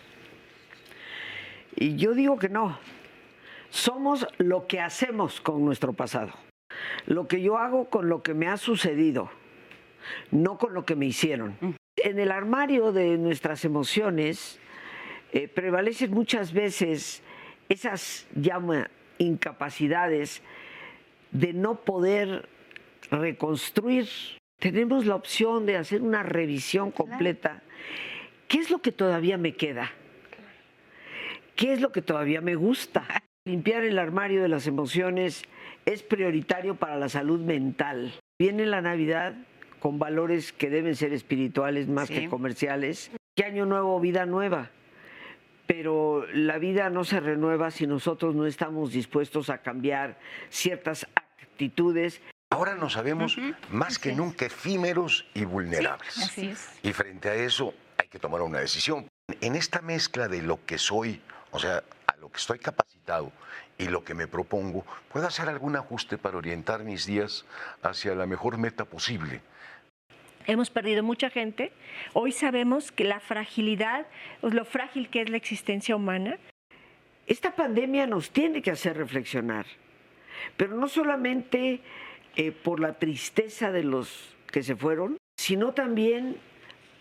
Y 1.76 1.96
yo 1.96 2.14
digo 2.14 2.38
que 2.38 2.48
no, 2.48 2.78
Somos 3.76 4.26
lo 4.38 4.66
que 4.66 4.80
hacemos 4.80 5.38
con 5.42 5.62
nuestro 5.62 5.92
pasado. 5.92 6.32
Lo 7.04 7.28
que 7.28 7.42
yo 7.42 7.58
hago 7.58 7.90
con 7.90 8.08
lo 8.08 8.22
que 8.22 8.32
me 8.32 8.48
ha 8.48 8.56
sucedido, 8.56 9.30
no 10.30 10.56
con 10.56 10.72
lo 10.72 10.86
que 10.86 10.96
me 10.96 11.04
hicieron. 11.04 11.58
En 11.98 12.18
el 12.18 12.30
armario 12.30 12.90
de 12.90 13.18
nuestras 13.18 13.66
emociones 13.66 14.58
eh, 15.30 15.46
prevalecen 15.46 16.10
muchas 16.10 16.54
veces 16.54 17.22
esas 17.68 18.26
llama 18.34 18.88
incapacidades 19.18 20.42
de 21.32 21.52
no 21.52 21.82
poder 21.82 22.48
reconstruir. 23.10 24.08
Tenemos 24.58 25.04
la 25.04 25.16
opción 25.16 25.66
de 25.66 25.76
hacer 25.76 26.00
una 26.00 26.22
revisión 26.22 26.92
completa. 26.92 27.62
¿Qué 28.48 28.56
es 28.56 28.70
lo 28.70 28.78
que 28.78 28.90
todavía 28.90 29.36
me 29.36 29.54
queda? 29.54 29.92
¿Qué 31.54 31.74
es 31.74 31.82
lo 31.82 31.92
que 31.92 32.00
todavía 32.00 32.40
me 32.40 32.54
gusta? 32.54 33.06
Limpiar 33.46 33.84
el 33.84 34.00
armario 34.00 34.42
de 34.42 34.48
las 34.48 34.66
emociones 34.66 35.44
es 35.84 36.02
prioritario 36.02 36.74
para 36.74 36.96
la 36.96 37.08
salud 37.08 37.38
mental. 37.38 38.12
Viene 38.40 38.66
la 38.66 38.80
Navidad 38.80 39.36
con 39.78 40.00
valores 40.00 40.52
que 40.52 40.68
deben 40.68 40.96
ser 40.96 41.12
espirituales 41.12 41.86
más 41.86 42.08
que 42.08 42.28
comerciales. 42.28 43.12
¿Qué 43.36 43.44
año 43.44 43.64
nuevo, 43.64 44.00
vida 44.00 44.26
nueva? 44.26 44.72
Pero 45.68 46.26
la 46.32 46.58
vida 46.58 46.90
no 46.90 47.04
se 47.04 47.20
renueva 47.20 47.70
si 47.70 47.86
nosotros 47.86 48.34
no 48.34 48.46
estamos 48.46 48.90
dispuestos 48.90 49.48
a 49.48 49.58
cambiar 49.58 50.18
ciertas 50.48 51.06
actitudes. 51.14 52.20
Ahora 52.50 52.74
nos 52.74 52.94
sabemos 52.94 53.38
más 53.70 54.00
que 54.00 54.12
nunca 54.12 54.46
efímeros 54.46 55.24
y 55.34 55.44
vulnerables. 55.44 56.18
así 56.18 56.48
es. 56.48 56.68
Y 56.82 56.92
frente 56.92 57.28
a 57.28 57.34
eso 57.36 57.74
hay 57.96 58.08
que 58.08 58.18
tomar 58.18 58.42
una 58.42 58.58
decisión. 58.58 59.06
En 59.40 59.54
esta 59.54 59.82
mezcla 59.82 60.26
de 60.26 60.42
lo 60.42 60.64
que 60.66 60.78
soy, 60.78 61.20
o 61.52 61.60
sea, 61.60 61.84
lo 62.26 62.32
que 62.32 62.38
estoy 62.38 62.58
capacitado 62.58 63.30
y 63.78 63.86
lo 63.86 64.02
que 64.02 64.12
me 64.12 64.26
propongo, 64.26 64.84
puedo 65.12 65.28
hacer 65.28 65.48
algún 65.48 65.76
ajuste 65.76 66.18
para 66.18 66.36
orientar 66.36 66.82
mis 66.82 67.06
días 67.06 67.46
hacia 67.82 68.16
la 68.16 68.26
mejor 68.26 68.58
meta 68.58 68.84
posible. 68.84 69.42
Hemos 70.44 70.70
perdido 70.70 71.04
mucha 71.04 71.30
gente. 71.30 71.72
Hoy 72.14 72.32
sabemos 72.32 72.90
que 72.90 73.04
la 73.04 73.20
fragilidad, 73.20 74.08
lo 74.42 74.64
frágil 74.64 75.08
que 75.08 75.22
es 75.22 75.30
la 75.30 75.36
existencia 75.36 75.94
humana. 75.94 76.36
Esta 77.28 77.54
pandemia 77.54 78.08
nos 78.08 78.30
tiene 78.30 78.60
que 78.60 78.72
hacer 78.72 78.96
reflexionar, 78.96 79.66
pero 80.56 80.76
no 80.76 80.88
solamente 80.88 81.80
eh, 82.34 82.50
por 82.50 82.80
la 82.80 82.94
tristeza 82.94 83.70
de 83.70 83.84
los 83.84 84.34
que 84.50 84.64
se 84.64 84.74
fueron, 84.74 85.16
sino 85.36 85.74
también 85.74 86.38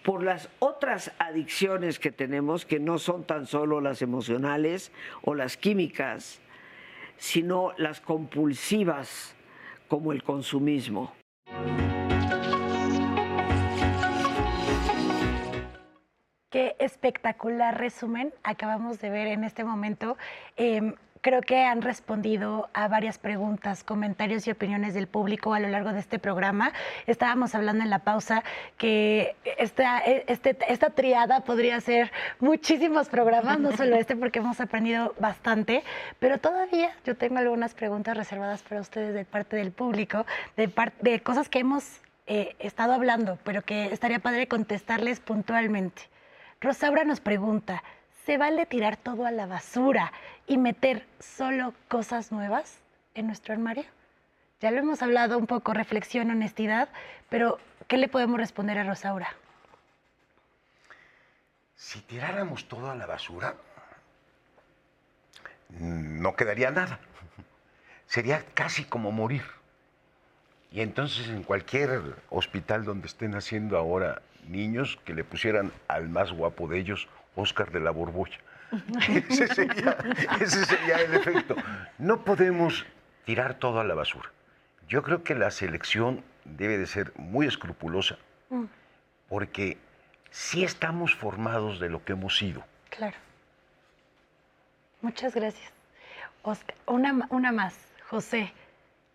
por 0.05 0.23
las 0.23 0.49
otras 0.59 1.11
adicciones 1.17 1.97
que 1.97 2.11
tenemos, 2.11 2.63
que 2.63 2.79
no 2.79 2.99
son 2.99 3.23
tan 3.23 3.47
solo 3.47 3.81
las 3.81 4.03
emocionales 4.03 4.91
o 5.23 5.33
las 5.33 5.57
químicas, 5.57 6.39
sino 7.17 7.73
las 7.77 8.01
compulsivas 8.01 9.35
como 9.87 10.11
el 10.11 10.21
consumismo. 10.21 11.11
Qué 16.51 16.75
espectacular 16.77 17.79
resumen 17.79 18.31
acabamos 18.43 19.01
de 19.01 19.09
ver 19.09 19.25
en 19.27 19.43
este 19.43 19.63
momento. 19.63 20.17
Em, 20.55 20.93
creo 21.25 21.41
que 21.41 21.63
han 21.63 21.81
respondido 21.81 22.69
a 22.75 22.87
varias 22.87 23.17
preguntas, 23.17 23.83
comentarios 23.83 24.45
y 24.45 24.51
opiniones 24.51 24.93
del 24.93 25.07
público 25.07 25.55
a 25.55 25.59
lo 25.59 25.67
largo 25.69 25.91
de 25.91 25.99
este 25.99 26.19
programa. 26.19 26.71
Estábamos 27.07 27.55
hablando 27.55 27.83
en 27.83 27.89
la 27.89 27.97
pausa 27.97 28.43
que 28.77 29.35
esta, 29.57 29.97
este, 29.97 30.55
esta 30.67 30.91
triada 30.91 31.39
podría 31.39 31.81
ser 31.81 32.11
muchísimos 32.39 33.09
programas, 33.09 33.59
no 33.59 33.75
solo 33.75 33.95
este, 33.95 34.15
porque 34.15 34.37
hemos 34.37 34.61
aprendido 34.61 35.15
bastante, 35.19 35.83
pero 36.19 36.37
todavía 36.37 36.91
yo 37.05 37.17
tengo 37.17 37.39
algunas 37.39 37.73
preguntas 37.73 38.15
reservadas 38.15 38.61
para 38.61 38.81
ustedes 38.81 39.15
de 39.15 39.25
parte 39.25 39.55
del 39.55 39.71
público, 39.71 40.27
de, 40.57 40.71
de 41.01 41.21
cosas 41.21 41.49
que 41.49 41.57
hemos 41.57 42.01
eh, 42.27 42.55
estado 42.59 42.93
hablando, 42.93 43.39
pero 43.43 43.63
que 43.63 43.85
estaría 43.85 44.19
padre 44.19 44.47
contestarles 44.47 45.21
puntualmente. 45.21 46.03
Rosaura 46.61 47.03
nos 47.03 47.19
pregunta, 47.19 47.81
¿se 48.25 48.37
vale 48.37 48.65
tirar 48.65 48.97
todo 48.97 49.25
a 49.25 49.31
la 49.31 49.45
basura 49.45 50.11
y 50.47 50.57
meter 50.57 51.05
solo 51.19 51.73
cosas 51.87 52.31
nuevas 52.31 52.79
en 53.13 53.27
nuestro 53.27 53.53
armario? 53.53 53.85
Ya 54.61 54.71
lo 54.71 54.79
hemos 54.79 55.01
hablado 55.01 55.37
un 55.37 55.45
poco, 55.45 55.73
reflexión, 55.73 56.31
honestidad, 56.31 56.89
pero 57.29 57.59
¿qué 57.87 57.97
le 57.97 58.07
podemos 58.07 58.39
responder 58.39 58.79
a 58.79 58.83
Rosaura? 58.83 59.35
Si 61.75 62.01
tiráramos 62.01 62.67
todo 62.67 62.89
a 62.89 62.95
la 62.95 63.05
basura, 63.05 63.55
no 65.69 66.35
quedaría 66.35 66.71
nada. 66.71 66.99
Sería 68.07 68.43
casi 68.53 68.85
como 68.85 69.11
morir. 69.11 69.43
Y 70.71 70.81
entonces 70.81 71.27
en 71.27 71.43
cualquier 71.43 72.01
hospital 72.29 72.85
donde 72.85 73.07
estén 73.07 73.35
haciendo 73.35 73.77
ahora 73.77 74.21
niños 74.47 74.97
que 75.05 75.13
le 75.13 75.23
pusieran 75.23 75.71
al 75.87 76.09
más 76.09 76.31
guapo 76.31 76.67
de 76.67 76.79
ellos 76.79 77.07
Oscar 77.35 77.71
de 77.71 77.79
la 77.79 77.91
Borbolla. 77.91 78.37
ese, 79.29 79.47
sería, 79.47 79.97
ese 80.41 80.65
sería 80.65 81.01
el 81.01 81.13
efecto. 81.13 81.55
No 81.97 82.23
podemos 82.23 82.85
tirar 83.25 83.55
todo 83.55 83.79
a 83.79 83.83
la 83.83 83.95
basura. 83.95 84.31
Yo 84.87 85.03
creo 85.03 85.23
que 85.23 85.35
la 85.35 85.51
selección 85.51 86.23
debe 86.45 86.77
de 86.77 86.85
ser 86.85 87.11
muy 87.17 87.47
escrupulosa, 87.47 88.17
porque 89.29 89.77
sí 90.29 90.63
estamos 90.63 91.15
formados 91.15 91.79
de 91.79 91.89
lo 91.89 92.03
que 92.03 92.13
hemos 92.13 92.37
sido. 92.37 92.63
Claro. 92.89 93.17
Muchas 95.01 95.33
gracias. 95.35 95.71
Oscar, 96.43 96.75
una, 96.85 97.27
una 97.29 97.51
más. 97.51 97.75
José, 98.09 98.53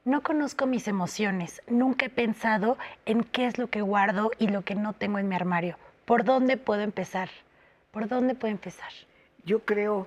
no 0.04 0.22
conozco 0.22 0.66
mis 0.66 0.88
emociones. 0.88 1.62
Nunca 1.68 2.06
he 2.06 2.10
pensado 2.10 2.76
en 3.06 3.22
qué 3.22 3.46
es 3.46 3.58
lo 3.58 3.68
que 3.68 3.82
guardo 3.82 4.32
y 4.38 4.48
lo 4.48 4.62
que 4.62 4.74
no 4.74 4.92
tengo 4.92 5.18
en 5.18 5.28
mi 5.28 5.36
armario. 5.36 5.76
¿Por 6.04 6.24
dónde 6.24 6.56
puedo 6.56 6.82
empezar? 6.82 7.30
¿Por 7.90 8.06
dónde 8.06 8.36
puedo 8.36 8.52
empezar? 8.52 8.92
Yo 9.44 9.64
creo 9.64 10.06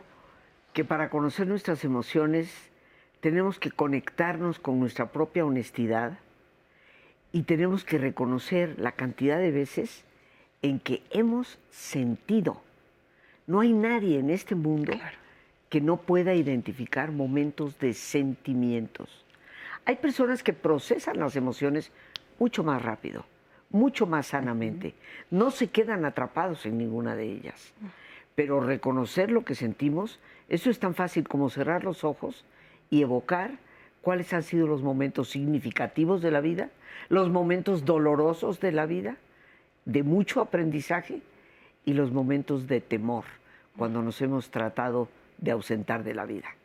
que 0.71 0.85
para 0.85 1.09
conocer 1.09 1.47
nuestras 1.47 1.83
emociones 1.83 2.49
tenemos 3.19 3.59
que 3.59 3.71
conectarnos 3.71 4.57
con 4.57 4.79
nuestra 4.79 5.11
propia 5.11 5.45
honestidad 5.45 6.17
y 7.33 7.43
tenemos 7.43 7.83
que 7.83 7.97
reconocer 7.97 8.79
la 8.79 8.93
cantidad 8.93 9.37
de 9.37 9.51
veces 9.51 10.05
en 10.61 10.79
que 10.79 11.03
hemos 11.09 11.59
sentido. 11.71 12.61
No 13.47 13.59
hay 13.59 13.73
nadie 13.73 14.17
en 14.17 14.29
este 14.29 14.55
mundo 14.55 14.93
que 15.69 15.81
no 15.81 15.97
pueda 15.97 16.33
identificar 16.35 17.11
momentos 17.11 17.79
de 17.79 17.93
sentimientos. 17.93 19.25
Hay 19.83 19.97
personas 19.97 20.41
que 20.41 20.53
procesan 20.53 21.19
las 21.19 21.35
emociones 21.35 21.91
mucho 22.39 22.63
más 22.63 22.81
rápido, 22.81 23.25
mucho 23.73 24.05
más 24.05 24.27
sanamente. 24.27 24.93
No 25.29 25.51
se 25.51 25.67
quedan 25.67 26.05
atrapados 26.05 26.65
en 26.65 26.77
ninguna 26.77 27.15
de 27.17 27.25
ellas. 27.25 27.73
Pero 28.35 28.61
reconocer 28.61 29.29
lo 29.29 29.43
que 29.43 29.55
sentimos, 29.55 30.19
eso 30.47 30.69
es 30.69 30.79
tan 30.79 30.95
fácil 30.95 31.27
como 31.27 31.49
cerrar 31.49 31.83
los 31.83 32.03
ojos 32.05 32.45
y 32.89 33.01
evocar 33.01 33.59
cuáles 34.01 34.33
han 34.33 34.43
sido 34.43 34.67
los 34.67 34.81
momentos 34.81 35.29
significativos 35.29 36.21
de 36.21 36.31
la 36.31 36.39
vida, 36.39 36.69
los 37.09 37.29
momentos 37.29 37.85
dolorosos 37.85 38.59
de 38.59 38.71
la 38.71 38.85
vida, 38.85 39.17
de 39.85 40.03
mucho 40.03 40.39
aprendizaje 40.41 41.21
y 41.85 41.93
los 41.93 42.11
momentos 42.11 42.67
de 42.67 42.81
temor, 42.81 43.25
cuando 43.77 44.01
nos 44.01 44.21
hemos 44.21 44.49
tratado 44.49 45.09
de 45.37 45.51
ausentar 45.51 46.03
de 46.03 46.13
la 46.13 46.25
vida. 46.25 46.55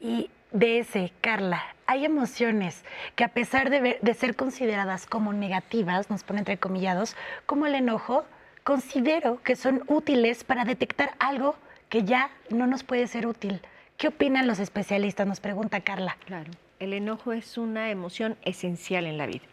Y 0.00 0.30
de 0.52 0.78
ese, 0.78 1.12
Carla, 1.20 1.62
hay 1.86 2.04
emociones 2.04 2.84
que 3.16 3.24
a 3.24 3.28
pesar 3.28 3.70
de, 3.70 3.98
de, 4.00 4.14
ser 4.14 4.36
consideradas 4.36 5.06
como 5.06 5.32
negativas, 5.32 6.10
nos 6.10 6.24
pone 6.24 6.40
entre 6.40 6.58
comillados, 6.58 7.16
como 7.46 7.66
el 7.66 7.74
enojo, 7.74 8.24
considero 8.64 9.42
que 9.42 9.56
son 9.56 9.82
útiles 9.88 10.44
para 10.44 10.64
detectar 10.64 11.14
algo 11.18 11.56
que 11.88 12.04
ya 12.04 12.30
no 12.50 12.66
nos 12.66 12.84
puede 12.84 13.06
ser 13.06 13.26
útil. 13.26 13.60
¿Qué 13.96 14.08
opinan 14.08 14.46
los 14.46 14.58
especialistas? 14.58 15.26
Nos 15.26 15.40
pregunta 15.40 15.80
Carla. 15.80 16.16
Claro, 16.26 16.50
el 16.78 16.92
enojo 16.92 17.32
es 17.32 17.58
una 17.58 17.90
emoción 17.90 18.36
esencial 18.42 19.06
en 19.06 19.18
la 19.18 19.26
vida. 19.26 19.44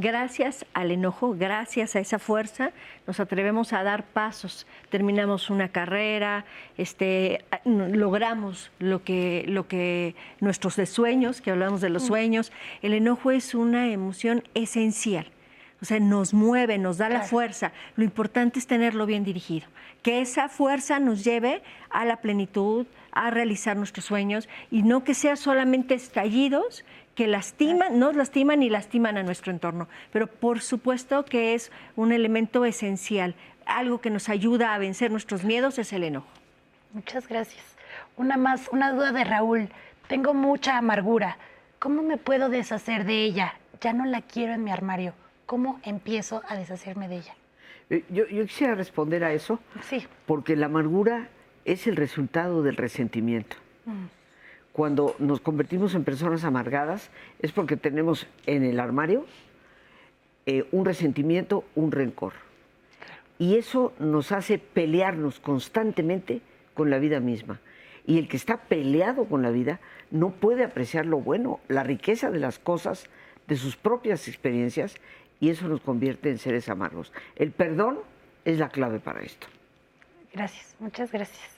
Gracias 0.00 0.64
al 0.74 0.92
enojo, 0.92 1.34
gracias 1.36 1.96
a 1.96 1.98
esa 1.98 2.20
fuerza, 2.20 2.70
nos 3.08 3.18
atrevemos 3.18 3.72
a 3.72 3.82
dar 3.82 4.04
pasos. 4.04 4.64
Terminamos 4.90 5.50
una 5.50 5.70
carrera, 5.70 6.44
este, 6.76 7.44
logramos 7.64 8.70
lo 8.78 9.02
que, 9.02 9.44
lo 9.48 9.66
que 9.66 10.14
nuestros 10.38 10.74
sueños, 10.88 11.40
que 11.40 11.50
hablamos 11.50 11.80
de 11.80 11.90
los 11.90 12.06
sueños. 12.06 12.52
El 12.80 12.94
enojo 12.94 13.32
es 13.32 13.56
una 13.56 13.88
emoción 13.88 14.44
esencial. 14.54 15.26
O 15.82 15.84
sea, 15.84 15.98
nos 15.98 16.32
mueve, 16.32 16.78
nos 16.78 16.98
da 16.98 17.08
la 17.08 17.22
fuerza. 17.22 17.72
Lo 17.96 18.04
importante 18.04 18.60
es 18.60 18.68
tenerlo 18.68 19.04
bien 19.04 19.24
dirigido. 19.24 19.66
Que 20.04 20.20
esa 20.20 20.48
fuerza 20.48 21.00
nos 21.00 21.24
lleve 21.24 21.60
a 21.90 22.04
la 22.04 22.18
plenitud, 22.18 22.86
a 23.10 23.30
realizar 23.30 23.76
nuestros 23.76 24.04
sueños 24.04 24.48
y 24.70 24.84
no 24.84 25.02
que 25.02 25.14
sea 25.14 25.34
solamente 25.34 25.94
estallidos 25.94 26.84
que 27.18 27.26
lastiman, 27.26 27.98
nos 27.98 28.14
lastiman 28.14 28.62
y 28.62 28.70
lastiman 28.70 29.16
a 29.18 29.24
nuestro 29.24 29.50
entorno. 29.50 29.88
Pero 30.12 30.28
por 30.28 30.60
supuesto 30.60 31.24
que 31.24 31.54
es 31.54 31.72
un 31.96 32.12
elemento 32.12 32.64
esencial. 32.64 33.34
Algo 33.66 34.00
que 34.00 34.08
nos 34.08 34.28
ayuda 34.28 34.72
a 34.72 34.78
vencer 34.78 35.10
nuestros 35.10 35.42
miedos 35.42 35.80
es 35.80 35.92
el 35.92 36.04
enojo. 36.04 36.28
Muchas 36.92 37.26
gracias. 37.26 37.64
Una 38.16 38.36
más, 38.36 38.68
una 38.70 38.92
duda 38.92 39.10
de 39.10 39.24
Raúl. 39.24 39.68
Tengo 40.06 40.32
mucha 40.32 40.78
amargura. 40.78 41.38
¿Cómo 41.80 42.02
me 42.04 42.18
puedo 42.18 42.50
deshacer 42.50 43.04
de 43.04 43.24
ella? 43.24 43.54
Ya 43.80 43.92
no 43.92 44.04
la 44.04 44.22
quiero 44.22 44.52
en 44.54 44.62
mi 44.62 44.70
armario. 44.70 45.12
¿Cómo 45.44 45.80
empiezo 45.82 46.42
a 46.48 46.54
deshacerme 46.54 47.08
de 47.08 47.16
ella? 47.16 47.34
Eh, 47.90 48.04
Yo, 48.10 48.28
yo 48.28 48.44
quisiera 48.46 48.76
responder 48.76 49.24
a 49.24 49.32
eso 49.32 49.58
Sí. 49.82 50.06
porque 50.24 50.54
la 50.54 50.66
amargura 50.66 51.30
es 51.64 51.88
el 51.88 51.96
resultado 51.96 52.62
del 52.62 52.76
resentimiento. 52.76 53.56
Mm. 53.86 54.04
Cuando 54.78 55.16
nos 55.18 55.40
convertimos 55.40 55.96
en 55.96 56.04
personas 56.04 56.44
amargadas 56.44 57.10
es 57.40 57.50
porque 57.50 57.76
tenemos 57.76 58.28
en 58.46 58.62
el 58.62 58.78
armario 58.78 59.26
eh, 60.46 60.68
un 60.70 60.84
resentimiento, 60.84 61.64
un 61.74 61.90
rencor. 61.90 62.34
Y 63.40 63.56
eso 63.56 63.92
nos 63.98 64.30
hace 64.30 64.58
pelearnos 64.60 65.40
constantemente 65.40 66.42
con 66.74 66.90
la 66.90 67.00
vida 67.00 67.18
misma. 67.18 67.58
Y 68.06 68.18
el 68.18 68.28
que 68.28 68.36
está 68.36 68.68
peleado 68.68 69.24
con 69.24 69.42
la 69.42 69.50
vida 69.50 69.80
no 70.12 70.30
puede 70.30 70.62
apreciar 70.62 71.06
lo 71.06 71.18
bueno, 71.18 71.58
la 71.66 71.82
riqueza 71.82 72.30
de 72.30 72.38
las 72.38 72.60
cosas, 72.60 73.06
de 73.48 73.56
sus 73.56 73.74
propias 73.74 74.28
experiencias, 74.28 74.94
y 75.40 75.48
eso 75.48 75.66
nos 75.66 75.80
convierte 75.80 76.30
en 76.30 76.38
seres 76.38 76.68
amargos. 76.68 77.12
El 77.34 77.50
perdón 77.50 77.98
es 78.44 78.60
la 78.60 78.68
clave 78.68 79.00
para 79.00 79.22
esto. 79.22 79.48
Gracias, 80.32 80.76
muchas 80.78 81.10
gracias. 81.10 81.57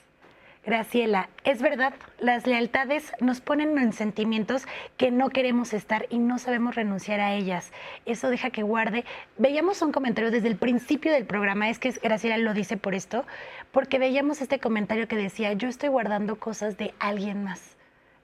Graciela, 0.63 1.27
es 1.43 1.59
verdad, 1.59 1.93
las 2.19 2.45
lealtades 2.45 3.13
nos 3.19 3.41
ponen 3.41 3.79
en 3.79 3.93
sentimientos 3.93 4.67
que 4.95 5.09
no 5.09 5.29
queremos 5.29 5.73
estar 5.73 6.05
y 6.11 6.19
no 6.19 6.37
sabemos 6.37 6.75
renunciar 6.75 7.19
a 7.19 7.33
ellas. 7.33 7.71
Eso 8.05 8.29
deja 8.29 8.51
que 8.51 8.61
guarde. 8.61 9.03
Veíamos 9.39 9.81
un 9.81 9.91
comentario 9.91 10.29
desde 10.29 10.49
el 10.49 10.57
principio 10.57 11.11
del 11.11 11.25
programa, 11.25 11.71
es 11.71 11.79
que 11.79 11.89
Graciela 11.89 12.37
lo 12.37 12.53
dice 12.53 12.77
por 12.77 12.93
esto, 12.93 13.25
porque 13.71 13.97
veíamos 13.97 14.39
este 14.39 14.59
comentario 14.59 15.07
que 15.07 15.15
decía, 15.15 15.51
yo 15.53 15.67
estoy 15.67 15.89
guardando 15.89 16.35
cosas 16.35 16.77
de 16.77 16.93
alguien 16.99 17.43
más. 17.43 17.75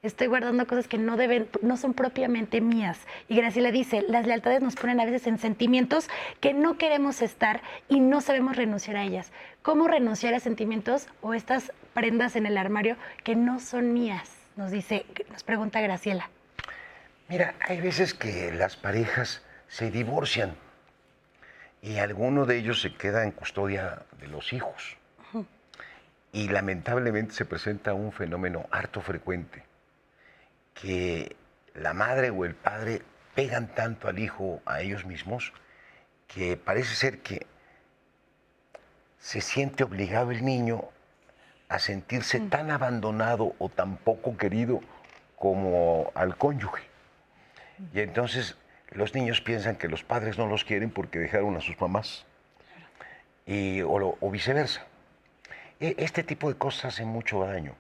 Estoy 0.07 0.27
guardando 0.27 0.65
cosas 0.65 0.88
que 0.88 0.97
no 0.97 1.17
deben, 1.17 1.49
no 1.61 1.75
son 1.75 1.93
propiamente 1.93 2.61
mías. 2.61 2.97
Y 3.27 3.35
Graciela 3.35 3.71
dice, 3.71 4.05
las 4.07 4.25
lealtades 4.25 4.61
nos 4.61 4.75
ponen 4.75 5.01
a 5.01 5.05
veces 5.05 5.27
en 5.27 5.38
sentimientos 5.38 6.09
que 6.39 6.53
no 6.53 6.77
queremos 6.77 7.21
estar 7.21 7.61
y 7.89 7.99
no 7.99 8.21
sabemos 8.21 8.55
renunciar 8.55 8.95
a 8.95 9.03
ellas. 9.03 9.34
¿Cómo 9.61 9.89
renunciar 9.89 10.34
a 10.34 10.39
sentimientos 10.39 11.07
o 11.19 11.34
estas 11.34 11.73
prendas 11.93 12.38
en 12.38 12.45
el 12.45 12.57
armario 12.57 12.95
que 13.25 13.35
no 13.35 13.59
son 13.59 13.93
mías? 13.93 14.31
Nos 14.55 14.71
dice, 14.71 15.05
nos 15.29 15.43
pregunta 15.43 15.81
Graciela. 15.81 16.29
Mira, 17.27 17.55
hay 17.59 17.81
veces 17.81 18.13
que 18.13 18.53
las 18.53 18.77
parejas 18.77 19.43
se 19.67 19.91
divorcian 19.91 20.55
y 21.81 21.97
alguno 21.97 22.45
de 22.45 22.57
ellos 22.57 22.79
se 22.79 22.93
queda 22.93 23.25
en 23.25 23.31
custodia 23.31 24.03
de 24.21 24.27
los 24.27 24.53
hijos. 24.53 24.95
Y 26.31 26.47
lamentablemente 26.47 27.34
se 27.34 27.43
presenta 27.43 27.93
un 27.93 28.13
fenómeno 28.13 28.67
harto 28.71 29.01
frecuente, 29.01 29.63
que 30.81 31.35
la 31.73 31.93
madre 31.93 32.29
o 32.29 32.45
el 32.45 32.55
padre 32.55 33.01
pegan 33.35 33.67
tanto 33.73 34.07
al 34.07 34.19
hijo 34.19 34.61
a 34.65 34.81
ellos 34.81 35.05
mismos 35.05 35.53
que 36.27 36.57
parece 36.57 36.95
ser 36.95 37.19
que 37.19 37.45
se 39.19 39.41
siente 39.41 39.83
obligado 39.83 40.31
el 40.31 40.43
niño 40.43 40.83
a 41.69 41.79
sentirse 41.79 42.39
tan 42.39 42.71
abandonado 42.71 43.53
o 43.59 43.69
tan 43.69 43.97
poco 43.97 44.37
querido 44.37 44.81
como 45.35 46.11
al 46.15 46.37
cónyuge. 46.37 46.83
Y 47.93 47.99
entonces 47.99 48.55
los 48.91 49.13
niños 49.13 49.41
piensan 49.41 49.75
que 49.75 49.87
los 49.87 50.03
padres 50.03 50.37
no 50.37 50.47
los 50.47 50.63
quieren 50.63 50.89
porque 50.89 51.19
dejaron 51.19 51.55
a 51.57 51.61
sus 51.61 51.79
mamás. 51.79 52.25
Y, 53.45 53.81
o, 53.81 54.17
o 54.19 54.31
viceversa. 54.31 54.85
E- 55.79 55.95
Este 55.97 56.23
tipo 56.23 56.49
de 56.49 56.57
cosas 56.57 56.85
hacen 56.93 57.07
mucho 57.07 57.43
daño. 57.43 57.75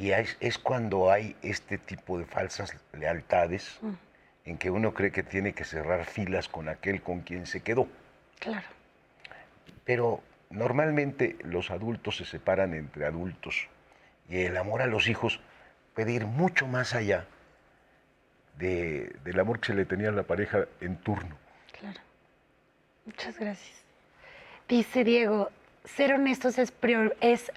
Y 0.00 0.12
es, 0.12 0.36
es 0.40 0.58
cuando 0.58 1.12
hay 1.12 1.36
este 1.42 1.76
tipo 1.76 2.18
de 2.18 2.24
falsas 2.24 2.74
lealtades 2.94 3.78
en 4.46 4.56
que 4.56 4.70
uno 4.70 4.94
cree 4.94 5.12
que 5.12 5.22
tiene 5.22 5.52
que 5.52 5.64
cerrar 5.64 6.06
filas 6.06 6.48
con 6.48 6.70
aquel 6.70 7.02
con 7.02 7.20
quien 7.20 7.46
se 7.46 7.60
quedó. 7.60 7.86
Claro. 8.38 8.66
Pero 9.84 10.22
normalmente 10.48 11.36
los 11.44 11.70
adultos 11.70 12.16
se 12.16 12.24
separan 12.24 12.72
entre 12.72 13.04
adultos 13.04 13.68
y 14.30 14.38
el 14.44 14.56
amor 14.56 14.80
a 14.80 14.86
los 14.86 15.06
hijos 15.06 15.38
puede 15.94 16.12
ir 16.12 16.24
mucho 16.24 16.66
más 16.66 16.94
allá 16.94 17.26
de- 18.56 19.14
del 19.22 19.38
amor 19.38 19.60
que 19.60 19.66
se 19.68 19.74
le 19.74 19.84
tenía 19.84 20.08
a 20.08 20.12
la 20.12 20.22
pareja 20.22 20.64
en 20.80 20.96
turno. 20.96 21.36
Claro. 21.78 22.00
Muchas 23.04 23.38
gracias. 23.38 23.76
Dice 24.66 25.04
Diego, 25.04 25.50
ser 25.84 26.12
honestos 26.12 26.58
es, 26.58 26.72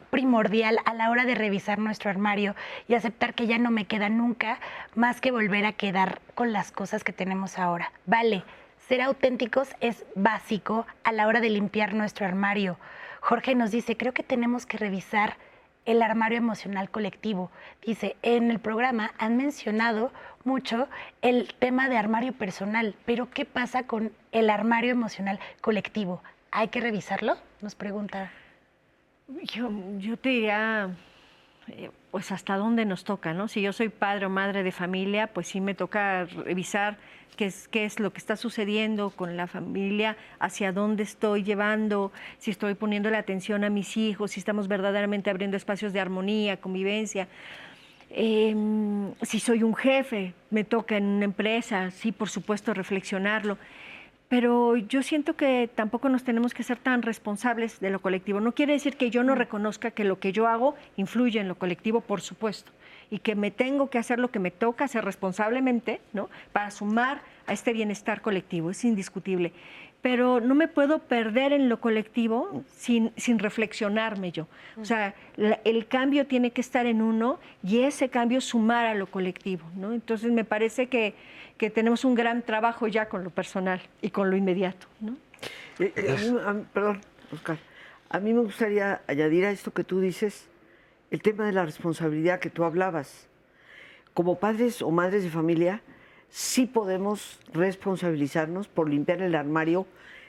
primordial 0.09 0.79
a 0.85 0.93
la 0.93 1.09
hora 1.09 1.25
de 1.25 1.35
revisar 1.35 1.79
nuestro 1.79 2.09
armario 2.09 2.55
y 2.87 2.95
aceptar 2.95 3.33
que 3.33 3.47
ya 3.47 3.57
no 3.57 3.71
me 3.71 3.85
queda 3.85 4.09
nunca 4.09 4.59
más 4.95 5.21
que 5.21 5.31
volver 5.31 5.65
a 5.65 5.73
quedar 5.73 6.21
con 6.35 6.53
las 6.53 6.71
cosas 6.71 7.03
que 7.03 7.13
tenemos 7.13 7.59
ahora. 7.59 7.91
Vale, 8.05 8.43
ser 8.87 9.01
auténticos 9.01 9.69
es 9.81 10.05
básico 10.15 10.85
a 11.03 11.11
la 11.11 11.27
hora 11.27 11.41
de 11.41 11.49
limpiar 11.49 11.93
nuestro 11.93 12.25
armario. 12.25 12.77
Jorge 13.21 13.55
nos 13.55 13.71
dice, 13.71 13.97
creo 13.97 14.13
que 14.13 14.23
tenemos 14.23 14.65
que 14.65 14.77
revisar 14.77 15.37
el 15.85 16.01
armario 16.01 16.37
emocional 16.37 16.89
colectivo. 16.89 17.51
Dice, 17.85 18.15
en 18.21 18.51
el 18.51 18.59
programa 18.59 19.11
han 19.17 19.37
mencionado 19.37 20.11
mucho 20.45 20.87
el 21.21 21.53
tema 21.59 21.89
de 21.89 21.97
armario 21.97 22.33
personal, 22.33 22.95
pero 23.05 23.29
¿qué 23.29 23.45
pasa 23.45 23.83
con 23.83 24.11
el 24.31 24.49
armario 24.49 24.91
emocional 24.91 25.39
colectivo? 25.61 26.21
¿Hay 26.55 26.67
que 26.67 26.79
revisarlo? 26.79 27.35
Nos 27.61 27.73
pregunta. 27.73 28.31
Yo, 29.27 29.71
yo 29.97 30.17
te 30.17 30.29
diría, 30.29 30.91
eh, 31.67 31.89
pues 32.11 32.31
hasta 32.31 32.57
dónde 32.57 32.85
nos 32.85 33.03
toca, 33.03 33.33
¿no? 33.33 33.47
Si 33.47 33.59
yo 33.63 33.73
soy 33.73 33.89
padre 33.89 34.27
o 34.27 34.29
madre 34.29 34.61
de 34.61 34.71
familia, 34.71 35.25
pues 35.33 35.47
sí 35.47 35.59
me 35.61 35.73
toca 35.73 36.25
revisar 36.25 36.97
qué 37.37 37.45
es, 37.45 37.67
qué 37.67 37.85
es 37.85 37.99
lo 37.99 38.13
que 38.13 38.19
está 38.19 38.35
sucediendo 38.35 39.09
con 39.09 39.35
la 39.35 39.47
familia, 39.47 40.15
hacia 40.37 40.71
dónde 40.71 41.01
estoy 41.01 41.41
llevando, 41.41 42.11
si 42.37 42.51
estoy 42.51 42.75
poniendo 42.75 43.09
la 43.09 43.17
atención 43.17 43.63
a 43.63 43.71
mis 43.71 43.97
hijos, 43.97 44.29
si 44.29 44.39
estamos 44.39 44.67
verdaderamente 44.67 45.31
abriendo 45.31 45.57
espacios 45.57 45.91
de 45.91 46.01
armonía, 46.01 46.61
convivencia. 46.61 47.27
Em, 48.11 49.11
si 49.23 49.39
soy 49.39 49.63
un 49.63 49.73
jefe, 49.73 50.35
me 50.51 50.63
toca 50.63 50.97
en 50.97 51.05
una 51.05 51.25
empresa, 51.25 51.89
sí, 51.89 52.11
por 52.11 52.29
supuesto, 52.29 52.75
reflexionarlo. 52.75 53.57
Pero 54.29 54.77
yo 54.77 55.03
siento 55.03 55.35
que 55.35 55.69
tampoco 55.73 56.09
nos 56.09 56.23
tenemos 56.23 56.53
que 56.53 56.63
ser 56.63 56.77
tan 56.77 57.01
responsables 57.01 57.79
de 57.79 57.91
lo 57.91 58.01
colectivo. 58.01 58.39
No 58.39 58.53
quiere 58.53 58.73
decir 58.73 58.97
que 58.97 59.11
yo 59.11 59.23
no 59.23 59.35
reconozca 59.35 59.91
que 59.91 60.03
lo 60.03 60.19
que 60.19 60.31
yo 60.31 60.47
hago 60.47 60.75
influye 60.97 61.39
en 61.39 61.47
lo 61.47 61.55
colectivo, 61.55 62.01
por 62.01 62.21
supuesto, 62.21 62.71
y 63.11 63.19
que 63.19 63.35
me 63.35 63.51
tengo 63.51 63.89
que 63.89 63.99
hacer 63.99 64.17
lo 64.17 64.31
que 64.31 64.39
me 64.39 64.49
toca 64.49 64.85
hacer 64.85 65.05
responsablemente, 65.05 66.01
¿no? 66.13 66.29
Para 66.51 66.71
sumar 66.71 67.21
a 67.45 67.53
este 67.53 67.73
bienestar 67.73 68.21
colectivo, 68.21 68.71
es 68.71 68.83
indiscutible. 68.85 69.53
Pero 70.03 70.39
no 70.41 70.53
me 70.53 70.67
puedo 70.67 70.99
perder 70.99 71.53
en 71.53 71.69
lo 71.69 71.79
colectivo 71.79 72.63
sin, 72.75 73.11
sin 73.17 73.39
reflexionarme 73.39 74.31
yo. 74.33 74.47
O 74.79 74.83
sea, 74.85 75.15
la- 75.37 75.59
el 75.63 75.87
cambio 75.87 76.27
tiene 76.27 76.51
que 76.51 76.59
estar 76.61 76.85
en 76.85 77.01
uno 77.01 77.39
y 77.63 77.79
ese 77.79 78.09
cambio 78.09 78.41
sumar 78.41 78.85
a 78.85 78.93
lo 78.95 79.07
colectivo, 79.07 79.63
¿no? 79.75 79.93
Entonces 79.93 80.29
me 80.31 80.43
parece 80.43 80.87
que, 80.87 81.15
que 81.57 81.69
tenemos 81.69 82.03
un 82.03 82.15
gran 82.15 82.41
trabajo 82.41 82.87
ya 82.87 83.07
con 83.07 83.23
lo 83.23 83.29
personal 83.29 83.81
y 84.01 84.09
con 84.09 84.29
lo 84.29 84.35
inmediato, 84.35 84.87
¿no? 84.99 85.15
Eh, 85.79 85.93
eh, 85.95 86.15
a 86.17 86.21
mí- 86.21 86.39
a 86.61 86.73
perdón, 86.73 87.01
Oscar. 87.31 87.57
A 88.09 88.19
mí 88.19 88.33
me 88.33 88.41
gustaría 88.41 89.01
añadir 89.07 89.45
a 89.45 89.51
esto 89.51 89.71
que 89.71 89.83
tú 89.85 90.01
dices 90.01 90.47
el 91.11 91.21
tema 91.21 91.45
de 91.45 91.53
la 91.53 91.63
responsabilidad 91.63 92.39
que 92.39 92.49
tú 92.49 92.65
hablabas. 92.65 93.29
Como 94.13 94.37
padres 94.37 94.81
o 94.81 94.91
madres 94.91 95.23
de 95.23 95.29
familia, 95.29 95.81
sí 96.33 96.65
podemos 96.65 97.39
responsabilizarnos 97.53 98.67
por 98.67 98.89
limpiar 98.89 99.21
el 99.21 99.35
armario 99.35 99.85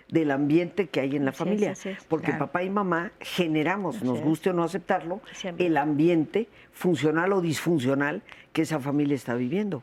del 0.09 0.33
ambiente 0.33 0.89
que 0.89 1.01
hay 1.01 1.17
en 1.17 1.25
la 1.25 1.33
familia. 1.33 1.73
porque 2.09 2.27
claro. 2.27 2.45
papá 2.45 2.63
y 2.63 2.69
mamá 2.69 3.13
generamos, 3.21 4.03
nos 4.03 4.21
guste 4.21 4.51
o 4.51 4.53
no 4.53 4.65
aceptarlo, 4.65 5.23
el 5.57 5.79
ambiente 5.79 6.47
funcional 6.73 7.33
o 7.33 7.41
disfuncional 7.41 8.23
que 8.53 8.63
esa 8.63 8.79
familia 8.81 9.15
está 9.15 9.35
viviendo. 9.35 9.83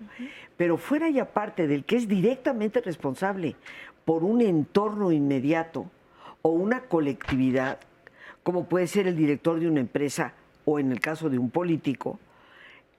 Pero 0.57 0.77
fuera 0.77 1.09
y 1.09 1.17
aparte 1.17 1.65
del 1.65 1.85
que 1.85 1.95
es 1.95 2.07
directamente 2.07 2.81
responsable 2.81 3.55
por 4.05 4.23
un 4.23 4.41
entorno 4.41 5.11
inmediato 5.11 5.89
o 6.43 6.49
una 6.51 6.81
colectividad, 6.81 7.79
como 8.43 8.65
puede 8.65 8.85
ser 8.85 9.07
el 9.07 9.15
director 9.15 9.59
de 9.59 9.67
una 9.67 9.79
empresa 9.79 10.35
o 10.65 10.77
en 10.77 10.91
el 10.91 10.99
caso 10.99 11.31
de 11.31 11.39
un 11.39 11.49
político, 11.49 12.19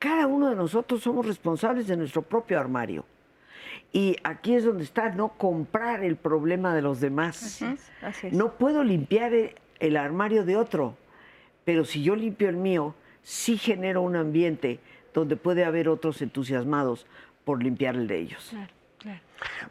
cada 0.00 0.26
uno 0.26 0.50
de 0.50 0.56
nosotros 0.56 1.00
somos 1.00 1.24
responsables 1.24 1.86
de 1.86 1.96
nuestro 1.96 2.22
propio 2.22 2.58
armario. 2.58 3.04
Y 3.92 4.16
aquí 4.24 4.54
es 4.54 4.64
donde 4.64 4.84
está 4.84 5.10
no 5.10 5.30
comprar 5.30 6.02
el 6.02 6.16
problema 6.16 6.74
de 6.74 6.82
los 6.82 7.00
demás. 7.00 7.62
Así 8.02 8.26
es. 8.26 8.32
No 8.32 8.52
puedo 8.54 8.82
limpiar 8.84 9.32
el 9.80 9.96
armario 9.96 10.44
de 10.44 10.56
otro, 10.56 10.96
pero 11.64 11.84
si 11.84 12.02
yo 12.02 12.16
limpio 12.16 12.48
el 12.48 12.56
mío, 12.56 12.94
sí 13.22 13.58
genero 13.58 14.02
un 14.02 14.16
ambiente 14.16 14.80
donde 15.14 15.36
puede 15.36 15.64
haber 15.64 15.88
otros 15.88 16.22
entusiasmados 16.22 17.06
por 17.44 17.62
limpiar 17.62 17.96
el 17.96 18.06
de 18.06 18.18
ellos. 18.18 18.46
Claro, 18.50 18.72
claro. 18.98 19.20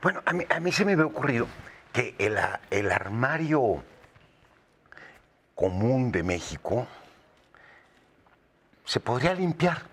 Bueno, 0.02 0.22
a 0.26 0.34
mí, 0.34 0.44
a 0.50 0.60
mí 0.60 0.72
se 0.72 0.86
me 0.86 0.94
había 0.94 1.06
ocurrido 1.06 1.48
que 1.92 2.16
el 2.70 2.92
armario 2.92 3.84
común 5.56 6.12
de 6.12 6.24
México 6.24 6.88
se 8.86 9.00
podría 9.00 9.34
limpiar. 9.34 9.84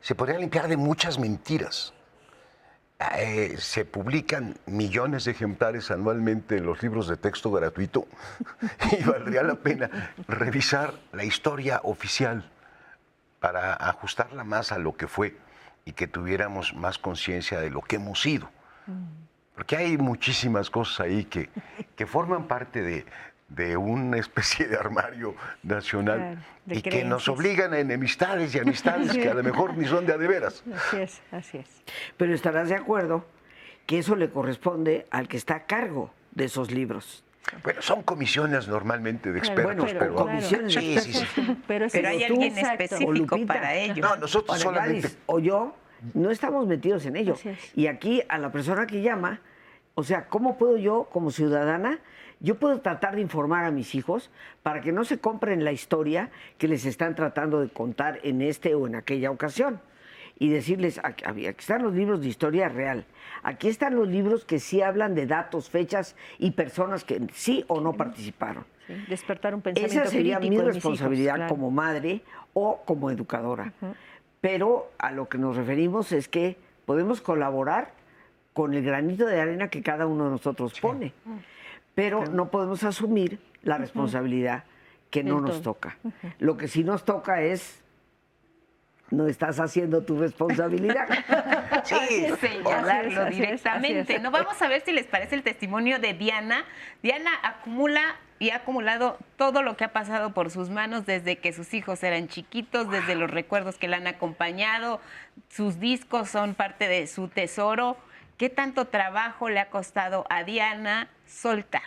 Se 0.00 0.14
podría 0.14 0.38
limpiar 0.38 0.68
de 0.68 0.76
muchas 0.76 1.18
mentiras. 1.18 1.92
Eh, 3.16 3.56
se 3.58 3.86
publican 3.86 4.58
millones 4.66 5.24
de 5.24 5.30
ejemplares 5.30 5.90
anualmente 5.90 6.58
en 6.58 6.66
los 6.66 6.82
libros 6.82 7.08
de 7.08 7.16
texto 7.16 7.50
gratuito 7.50 8.06
y 8.98 9.02
valdría 9.04 9.42
la 9.42 9.54
pena 9.54 10.12
revisar 10.28 10.92
la 11.12 11.24
historia 11.24 11.80
oficial 11.84 12.50
para 13.40 13.72
ajustarla 13.72 14.44
más 14.44 14.70
a 14.70 14.78
lo 14.78 14.98
que 14.98 15.08
fue 15.08 15.38
y 15.86 15.92
que 15.92 16.08
tuviéramos 16.08 16.74
más 16.74 16.98
conciencia 16.98 17.58
de 17.58 17.70
lo 17.70 17.80
que 17.80 17.96
hemos 17.96 18.20
sido. 18.20 18.50
Porque 19.54 19.78
hay 19.78 19.96
muchísimas 19.96 20.68
cosas 20.68 21.00
ahí 21.00 21.24
que, 21.24 21.48
que 21.96 22.06
forman 22.06 22.48
parte 22.48 22.82
de, 22.82 23.06
de 23.50 23.76
una 23.76 24.16
especie 24.24 24.66
de 24.66 24.76
armario 24.76 25.34
nacional 25.62 26.44
y 26.66 26.82
que 26.82 27.04
nos 27.04 27.28
obligan 27.28 27.74
a 27.74 27.78
enemistades 27.78 28.54
y 28.54 28.58
amistades 28.58 29.12
que 29.12 29.28
a 29.28 29.34
lo 29.34 29.42
mejor 29.42 29.76
ni 29.76 29.86
son 29.86 30.06
de 30.06 30.14
a 30.14 30.18
de 30.18 30.26
veras. 30.26 30.64
Así 30.74 30.96
es, 30.96 31.22
así 31.30 31.58
es. 31.58 31.68
Pero 32.16 32.34
estarás 32.34 32.68
de 32.68 32.76
acuerdo 32.76 33.24
que 33.86 33.98
eso 33.98 34.16
le 34.16 34.30
corresponde 34.30 35.06
al 35.10 35.28
que 35.28 35.36
está 35.36 35.56
a 35.56 35.66
cargo 35.66 36.12
de 36.32 36.44
esos 36.44 36.70
libros. 36.70 37.24
Bueno, 37.64 37.82
son 37.82 38.02
comisiones 38.02 38.68
normalmente 38.68 39.32
de 39.32 39.38
expertos, 39.38 39.76
Bueno, 39.76 39.98
pero, 39.98 40.14
comisiones 40.14 40.72
Sí, 40.72 40.98
sí, 41.00 41.12
sí. 41.12 41.56
Pero, 41.66 41.86
es 41.86 41.92
Pero 41.92 42.08
hay 42.08 42.18
tú, 42.18 42.34
alguien 42.34 42.56
exacto. 42.56 42.84
específico 42.84 43.12
Lupita. 43.36 43.54
para 43.54 43.74
ello. 43.74 44.02
No, 44.02 44.16
nosotros 44.16 44.60
solamente 44.60 45.08
Gladys 45.08 45.18
o 45.26 45.38
yo 45.40 45.74
no 46.14 46.30
estamos 46.30 46.66
metidos 46.66 47.04
en 47.06 47.16
ello. 47.16 47.34
Así 47.34 47.48
es. 47.48 47.76
Y 47.76 47.86
aquí 47.88 48.22
a 48.28 48.38
la 48.38 48.52
persona 48.52 48.86
que 48.86 49.02
llama, 49.02 49.40
o 49.94 50.04
sea, 50.04 50.26
¿cómo 50.28 50.56
puedo 50.58 50.76
yo 50.76 51.08
como 51.12 51.30
ciudadana, 51.30 51.98
yo 52.40 52.56
puedo 52.56 52.80
tratar 52.80 53.14
de 53.14 53.20
informar 53.20 53.64
a 53.64 53.70
mis 53.70 53.94
hijos 53.94 54.30
para 54.62 54.80
que 54.80 54.92
no 54.92 55.04
se 55.04 55.18
compren 55.18 55.64
la 55.64 55.72
historia 55.72 56.30
que 56.58 56.68
les 56.68 56.86
están 56.86 57.14
tratando 57.14 57.60
de 57.60 57.68
contar 57.68 58.18
en 58.22 58.42
este 58.42 58.74
o 58.74 58.86
en 58.86 58.96
aquella 58.96 59.30
ocasión? 59.30 59.80
Y 60.38 60.48
decirles, 60.48 60.98
aquí, 61.04 61.24
aquí 61.26 61.44
están 61.46 61.82
los 61.82 61.94
libros 61.94 62.22
de 62.22 62.28
historia 62.28 62.70
real, 62.70 63.04
aquí 63.42 63.68
están 63.68 63.94
los 63.94 64.08
libros 64.08 64.46
que 64.46 64.58
sí 64.58 64.80
hablan 64.80 65.14
de 65.14 65.26
datos, 65.26 65.68
fechas 65.68 66.16
y 66.38 66.52
personas 66.52 67.04
que 67.04 67.20
sí 67.34 67.62
o 67.68 67.82
no 67.82 67.92
participaron. 67.92 68.64
Sí, 68.86 68.94
Despertar 69.06 69.54
un 69.54 69.60
pensamiento 69.60 70.00
Esa 70.00 70.10
sería 70.10 70.40
mi 70.40 70.46
hijos, 70.46 70.64
responsabilidad 70.64 71.34
claro. 71.34 71.50
como 71.50 71.70
madre 71.70 72.22
o 72.54 72.80
como 72.86 73.10
educadora. 73.10 73.74
Pero 74.40 74.90
a 74.98 75.10
lo 75.10 75.28
que 75.28 75.36
nos 75.36 75.56
referimos 75.56 76.10
es 76.10 76.26
que 76.26 76.56
podemos 76.86 77.20
colaborar 77.20 77.92
con 78.54 78.72
el 78.72 78.82
granito 78.82 79.26
de 79.26 79.40
arena 79.40 79.68
que 79.68 79.82
cada 79.82 80.06
uno 80.06 80.24
de 80.24 80.30
nosotros 80.30 80.80
pone. 80.80 81.12
Pero 81.94 82.24
no 82.26 82.50
podemos 82.50 82.84
asumir 82.84 83.38
la 83.62 83.78
responsabilidad 83.78 84.64
que 85.10 85.24
no 85.24 85.40
nos 85.40 85.62
toca. 85.62 85.98
Lo 86.38 86.56
que 86.56 86.68
sí 86.68 86.84
nos 86.84 87.04
toca 87.04 87.42
es 87.42 87.82
no 89.10 89.26
estás 89.26 89.58
haciendo 89.58 90.02
tu 90.02 90.18
responsabilidad. 90.18 91.08
Sí, 91.84 92.26
señalarlo 92.40 93.26
directamente. 93.26 94.18
No 94.18 94.30
vamos 94.30 94.60
a 94.60 94.68
ver 94.68 94.82
si 94.84 94.92
les 94.92 95.06
parece 95.06 95.36
el 95.36 95.42
testimonio 95.42 95.98
de 95.98 96.12
Diana. 96.12 96.64
Diana 97.02 97.30
acumula 97.42 98.16
y 98.38 98.50
ha 98.50 98.56
acumulado 98.56 99.16
todo 99.36 99.62
lo 99.62 99.76
que 99.76 99.84
ha 99.84 99.92
pasado 99.92 100.34
por 100.34 100.50
sus 100.50 100.68
manos 100.68 101.06
desde 101.06 101.38
que 101.38 101.52
sus 101.52 101.72
hijos 101.72 102.02
eran 102.02 102.28
chiquitos, 102.28 102.90
desde 102.90 103.14
los 103.14 103.30
recuerdos 103.30 103.76
que 103.78 103.88
la 103.88 103.98
han 103.98 104.08
acompañado. 104.08 105.00
Sus 105.48 105.78
discos 105.78 106.28
son 106.28 106.54
parte 106.54 106.88
de 106.88 107.06
su 107.06 107.28
tesoro. 107.28 107.96
¿Qué 108.40 108.48
tanto 108.48 108.86
trabajo 108.86 109.50
le 109.50 109.60
ha 109.60 109.68
costado 109.68 110.24
a 110.30 110.44
Diana 110.44 111.10
soltar? 111.26 111.82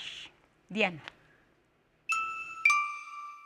Diana. 0.70 1.02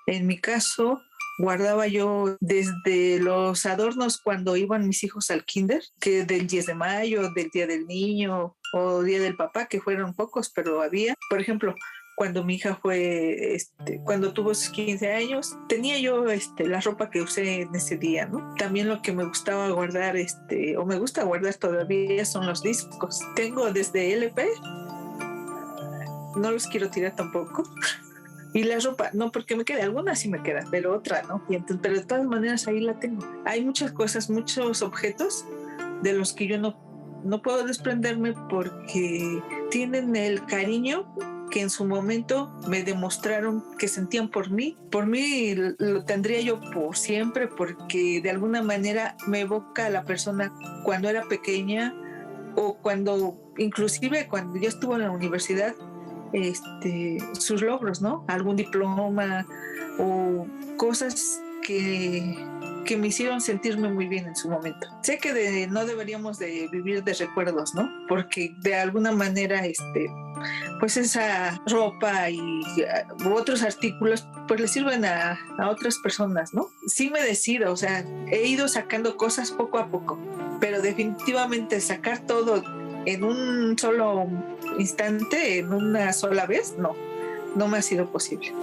En 0.07 0.27
mi 0.27 0.37
caso, 0.37 1.01
guardaba 1.39 1.87
yo 1.87 2.35
desde 2.41 3.19
los 3.21 3.65
adornos 3.65 4.19
cuando 4.21 4.57
iban 4.57 4.89
mis 4.89 5.05
hijos 5.05 5.31
al 5.31 5.45
kinder, 5.45 5.81
que 6.01 6.25
del 6.25 6.47
10 6.47 6.65
de 6.65 6.75
mayo, 6.75 7.31
del 7.31 7.49
Día 7.49 7.65
del 7.65 7.87
Niño 7.87 8.57
o 8.73 9.03
Día 9.03 9.21
del 9.21 9.37
Papá, 9.37 9.67
que 9.67 9.79
fueron 9.79 10.13
pocos, 10.13 10.49
pero 10.49 10.81
había. 10.81 11.13
Por 11.29 11.39
ejemplo, 11.39 11.75
cuando 12.17 12.43
mi 12.43 12.55
hija 12.55 12.79
fue, 12.81 13.53
este, 13.53 14.01
cuando 14.03 14.33
tuvo 14.33 14.55
sus 14.55 14.71
15 14.71 15.13
años, 15.13 15.55
tenía 15.69 15.99
yo 15.99 16.25
este, 16.29 16.67
la 16.67 16.81
ropa 16.81 17.11
que 17.11 17.21
usé 17.21 17.61
en 17.61 17.75
ese 17.75 17.95
día, 17.95 18.25
¿no? 18.25 18.55
También 18.55 18.89
lo 18.89 19.03
que 19.03 19.13
me 19.13 19.23
gustaba 19.23 19.69
guardar, 19.69 20.17
este, 20.17 20.75
o 20.77 20.85
me 20.87 20.97
gusta 20.97 21.23
guardar 21.23 21.53
todavía 21.53 22.25
son 22.25 22.47
los 22.47 22.63
discos. 22.63 23.21
Tengo 23.35 23.71
desde 23.71 24.13
LP, 24.13 24.47
no 26.37 26.49
los 26.49 26.65
quiero 26.65 26.89
tirar 26.89 27.15
tampoco. 27.15 27.63
Y 28.53 28.63
la 28.63 28.79
ropa, 28.79 29.11
no 29.13 29.31
porque 29.31 29.55
me 29.55 29.65
quede, 29.65 29.83
algunas 29.83 30.19
sí 30.19 30.29
me 30.29 30.41
quedan, 30.41 30.65
pero 30.71 30.95
otra 30.95 31.21
no. 31.23 31.43
Y 31.47 31.55
entonces, 31.55 31.79
pero 31.83 31.95
de 31.99 32.05
todas 32.05 32.25
maneras 32.25 32.67
ahí 32.67 32.79
la 32.79 32.97
tengo. 32.97 33.23
Hay 33.45 33.63
muchas 33.63 33.91
cosas, 33.91 34.31
muchos 34.31 34.81
objetos 34.81 35.45
de 36.01 36.13
los 36.13 36.33
que 36.33 36.47
yo 36.47 36.57
no, 36.57 36.75
no 37.23 37.41
puedo 37.43 37.63
desprenderme 37.63 38.33
porque 38.49 39.43
tienen 39.69 40.15
el 40.15 40.43
cariño 40.45 41.05
en 41.59 41.69
su 41.69 41.85
momento 41.85 42.51
me 42.67 42.83
demostraron 42.83 43.63
que 43.77 43.87
sentían 43.87 44.29
por 44.29 44.49
mí. 44.49 44.77
Por 44.91 45.05
mí 45.05 45.55
lo 45.55 46.03
tendría 46.05 46.41
yo 46.41 46.59
por 46.71 46.97
siempre 46.97 47.47
porque 47.47 48.21
de 48.21 48.29
alguna 48.29 48.61
manera 48.61 49.15
me 49.27 49.41
evoca 49.41 49.85
a 49.85 49.89
la 49.89 50.03
persona 50.03 50.53
cuando 50.83 51.09
era 51.09 51.23
pequeña 51.23 51.93
o 52.55 52.77
cuando, 52.77 53.37
inclusive 53.57 54.27
cuando 54.27 54.59
yo 54.59 54.67
estuve 54.67 54.95
en 54.95 55.01
la 55.01 55.11
universidad, 55.11 55.75
este, 56.33 57.19
sus 57.33 57.61
logros, 57.61 58.01
¿no? 58.01 58.25
Algún 58.27 58.55
diploma 58.55 59.45
o 59.99 60.47
cosas 60.77 61.41
que, 61.61 62.35
que 62.87 62.97
me 62.97 63.07
hicieron 63.07 63.41
sentirme 63.41 63.89
muy 63.89 64.07
bien 64.07 64.25
en 64.25 64.35
su 64.35 64.49
momento. 64.49 64.87
Sé 65.03 65.19
que 65.19 65.33
de- 65.33 65.67
no 65.67 65.85
deberíamos 65.85 66.39
de 66.39 66.67
vivir 66.71 67.03
de 67.03 67.13
recuerdos, 67.13 67.75
¿no? 67.75 67.87
Porque 68.07 68.55
de 68.61 68.73
alguna 68.73 69.11
manera, 69.11 69.63
este, 69.65 70.07
pues 70.79 70.97
esa 70.97 71.61
ropa 71.67 72.29
y 72.31 72.39
uh, 72.39 73.29
otros 73.33 73.61
artículos, 73.61 74.25
pues 74.47 74.59
le 74.61 74.67
sirven 74.67 75.05
a, 75.05 75.37
a 75.59 75.69
otras 75.69 75.97
personas, 75.99 76.53
¿no? 76.53 76.69
Sí 76.87 77.09
me 77.11 77.21
decido, 77.21 77.71
o 77.71 77.77
sea, 77.77 78.03
he 78.31 78.47
ido 78.47 78.67
sacando 78.67 79.17
cosas 79.17 79.51
poco 79.51 79.77
a 79.77 79.87
poco, 79.91 80.17
pero 80.59 80.81
definitivamente 80.81 81.79
sacar 81.81 82.19
todo 82.25 82.63
en 83.05 83.23
un 83.23 83.77
solo 83.77 84.25
instante, 84.79 85.59
en 85.59 85.71
una 85.73 86.13
sola 86.13 86.45
vez, 86.45 86.75
no, 86.77 86.95
no 87.55 87.67
me 87.67 87.77
ha 87.77 87.81
sido 87.81 88.11
posible. 88.11 88.53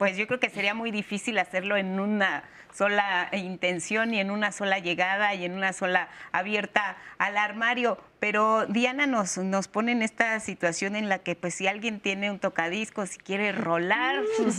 Pues 0.00 0.16
yo 0.16 0.26
creo 0.26 0.40
que 0.40 0.48
sería 0.48 0.72
muy 0.72 0.90
difícil 0.90 1.38
hacerlo 1.38 1.76
en 1.76 2.00
una 2.00 2.44
sola 2.72 3.28
intención 3.34 4.14
y 4.14 4.20
en 4.20 4.30
una 4.30 4.50
sola 4.50 4.78
llegada 4.78 5.34
y 5.34 5.44
en 5.44 5.52
una 5.52 5.74
sola 5.74 6.08
abierta 6.32 6.96
al 7.18 7.36
armario. 7.36 7.98
Pero 8.18 8.64
Diana 8.64 9.06
nos, 9.06 9.36
nos 9.36 9.68
pone 9.68 9.92
en 9.92 10.00
esta 10.00 10.40
situación 10.40 10.96
en 10.96 11.10
la 11.10 11.18
que 11.18 11.34
pues 11.36 11.54
si 11.54 11.66
alguien 11.66 12.00
tiene 12.00 12.30
un 12.30 12.38
tocadiscos, 12.38 13.10
si 13.10 13.18
quiere 13.18 13.52
rolar 13.52 14.22
sus, 14.38 14.54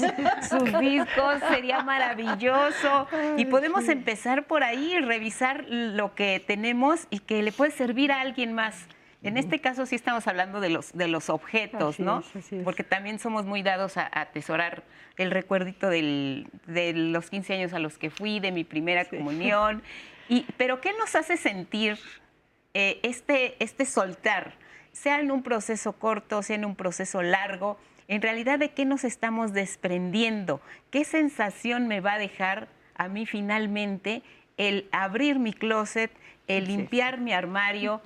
sus 0.48 0.80
discos, 0.80 1.40
sería 1.50 1.82
maravilloso. 1.82 3.08
Y 3.36 3.46
podemos 3.46 3.90
empezar 3.90 4.46
por 4.46 4.64
ahí, 4.64 5.00
revisar 5.00 5.66
lo 5.68 6.14
que 6.14 6.40
tenemos 6.46 7.08
y 7.10 7.18
que 7.18 7.42
le 7.42 7.52
puede 7.52 7.72
servir 7.72 8.12
a 8.12 8.22
alguien 8.22 8.54
más. 8.54 8.86
En 9.24 9.38
este 9.38 9.60
caso 9.60 9.86
sí 9.86 9.96
estamos 9.96 10.28
hablando 10.28 10.60
de 10.60 10.70
los, 10.70 10.94
de 10.94 11.08
los 11.08 11.30
objetos, 11.30 11.96
Así 11.96 12.04
¿no? 12.04 12.20
es, 12.22 12.36
así 12.36 12.56
es. 12.58 12.64
Porque 12.64 12.84
también 12.84 13.20
somos 13.20 13.46
muy 13.46 13.62
dados 13.62 13.98
a 13.98 14.02
a 14.12 14.22
atesorar 14.22 14.84
el 15.18 15.30
recuerdito 15.32 15.90
del- 15.90 16.48
de 16.66 16.94
los 16.94 17.30
15 17.30 17.54
años 17.54 17.74
a 17.74 17.80
los 17.80 17.98
que 18.00 18.10
fui, 18.10 18.40
de 18.40 18.52
mi 18.52 18.64
primera 18.64 19.06
comunión. 19.06 19.84
Y, 20.28 20.46
pero 20.58 20.82
¿qué 20.82 20.92
nos 20.98 21.16
hace 21.16 21.38
sentir 21.38 22.00
eh, 22.74 23.00
este, 23.04 23.56
este 23.64 23.86
soltar? 23.86 24.54
Sea 24.92 25.20
en 25.20 25.30
un 25.32 25.44
proceso 25.44 25.94
corto, 25.94 26.42
sea 26.42 26.56
en 26.56 26.66
un 26.66 26.76
proceso 26.76 27.22
largo, 27.22 27.78
en 28.08 28.22
realidad 28.22 28.58
de 28.60 28.70
qué 28.72 28.86
nos 28.86 29.04
estamos 29.04 29.54
desprendiendo, 29.54 30.62
qué 30.90 31.06
sensación 31.06 31.88
me 31.88 32.02
va 32.02 32.14
a 32.14 32.18
dejar 32.18 32.68
a 32.96 33.08
mí 33.08 33.26
finalmente 33.26 34.22
el 34.58 34.90
abrir 34.92 35.40
mi 35.40 35.54
closet, 35.54 36.12
el 36.48 36.66
limpiar 36.66 37.20
mi 37.20 37.32
armario, 37.34 38.02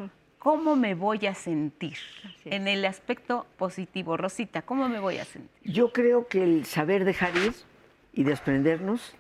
¿cómo 0.45 0.76
me 0.76 0.93
voy 0.93 1.26
a 1.26 1.34
sentir? 1.34 1.97
En 2.45 2.67
el 2.67 2.85
aspecto 2.85 3.47
positivo, 3.57 4.15
Rosita, 4.15 4.61
¿cómo 4.61 4.88
me 4.88 4.99
voy 4.99 5.17
a 5.17 5.26
sentir? 5.26 5.49
Yo 5.63 5.91
creo 5.91 6.27
que 6.27 6.43
el 6.43 6.65
saber 6.65 7.03
dejar 7.03 7.35
ir 7.35 7.51
y 8.13 8.23
desprendernos 8.26 9.15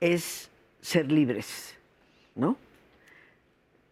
es 0.00 0.50
ser 0.80 1.12
libres, 1.12 1.76
¿no? 2.34 2.56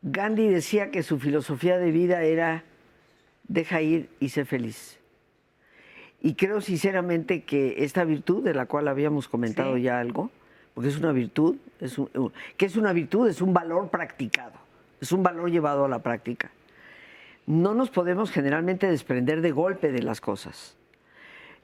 Gandhi 0.01 0.49
decía 0.49 0.91
que 0.91 1.03
su 1.03 1.19
filosofía 1.19 1.77
de 1.77 1.91
vida 1.91 2.23
era 2.23 2.65
deja 3.47 3.83
ir 3.83 4.09
y 4.19 4.31
sé 4.31 4.47
feliz. 4.47 4.99
Y 6.23 6.37
creo 6.37 6.62
sinceramente 6.62 7.43
que 7.45 7.85
esta 7.85 8.05
virtud, 8.05 8.43
de 8.43 8.55
la 8.55 8.65
cual 8.65 8.89
habíamos 8.89 9.29
comentado 9.29 9.77
Sí. 9.77 9.83
ya 9.83 10.01
algo, 10.01 10.31
porque 10.73 10.89
es 10.89 10.97
una 10.97 11.12
virtud, 11.12 11.57
es 11.81 11.99
un- 11.99 12.09
un- 12.15 12.33
que 12.57 12.65
es 12.65 12.77
una 12.77 12.95
virtud, 12.95 13.29
es 13.29 13.43
un 13.43 13.53
valor 13.53 13.91
practicado, 13.91 14.53
es 15.01 15.13
un 15.13 15.23
valor 15.23 15.51
llevado 15.51 15.85
a 15.85 15.89
la 15.89 16.01
práctica. 16.03 16.51
No 17.47 17.75
nos 17.75 17.91
podemos 17.91 18.31
generalmente 18.31 18.87
desprender 18.89 19.41
de 19.41 19.51
golpe 19.51 19.91
de 19.93 20.03
las 20.03 20.21
cosas. 20.21 20.77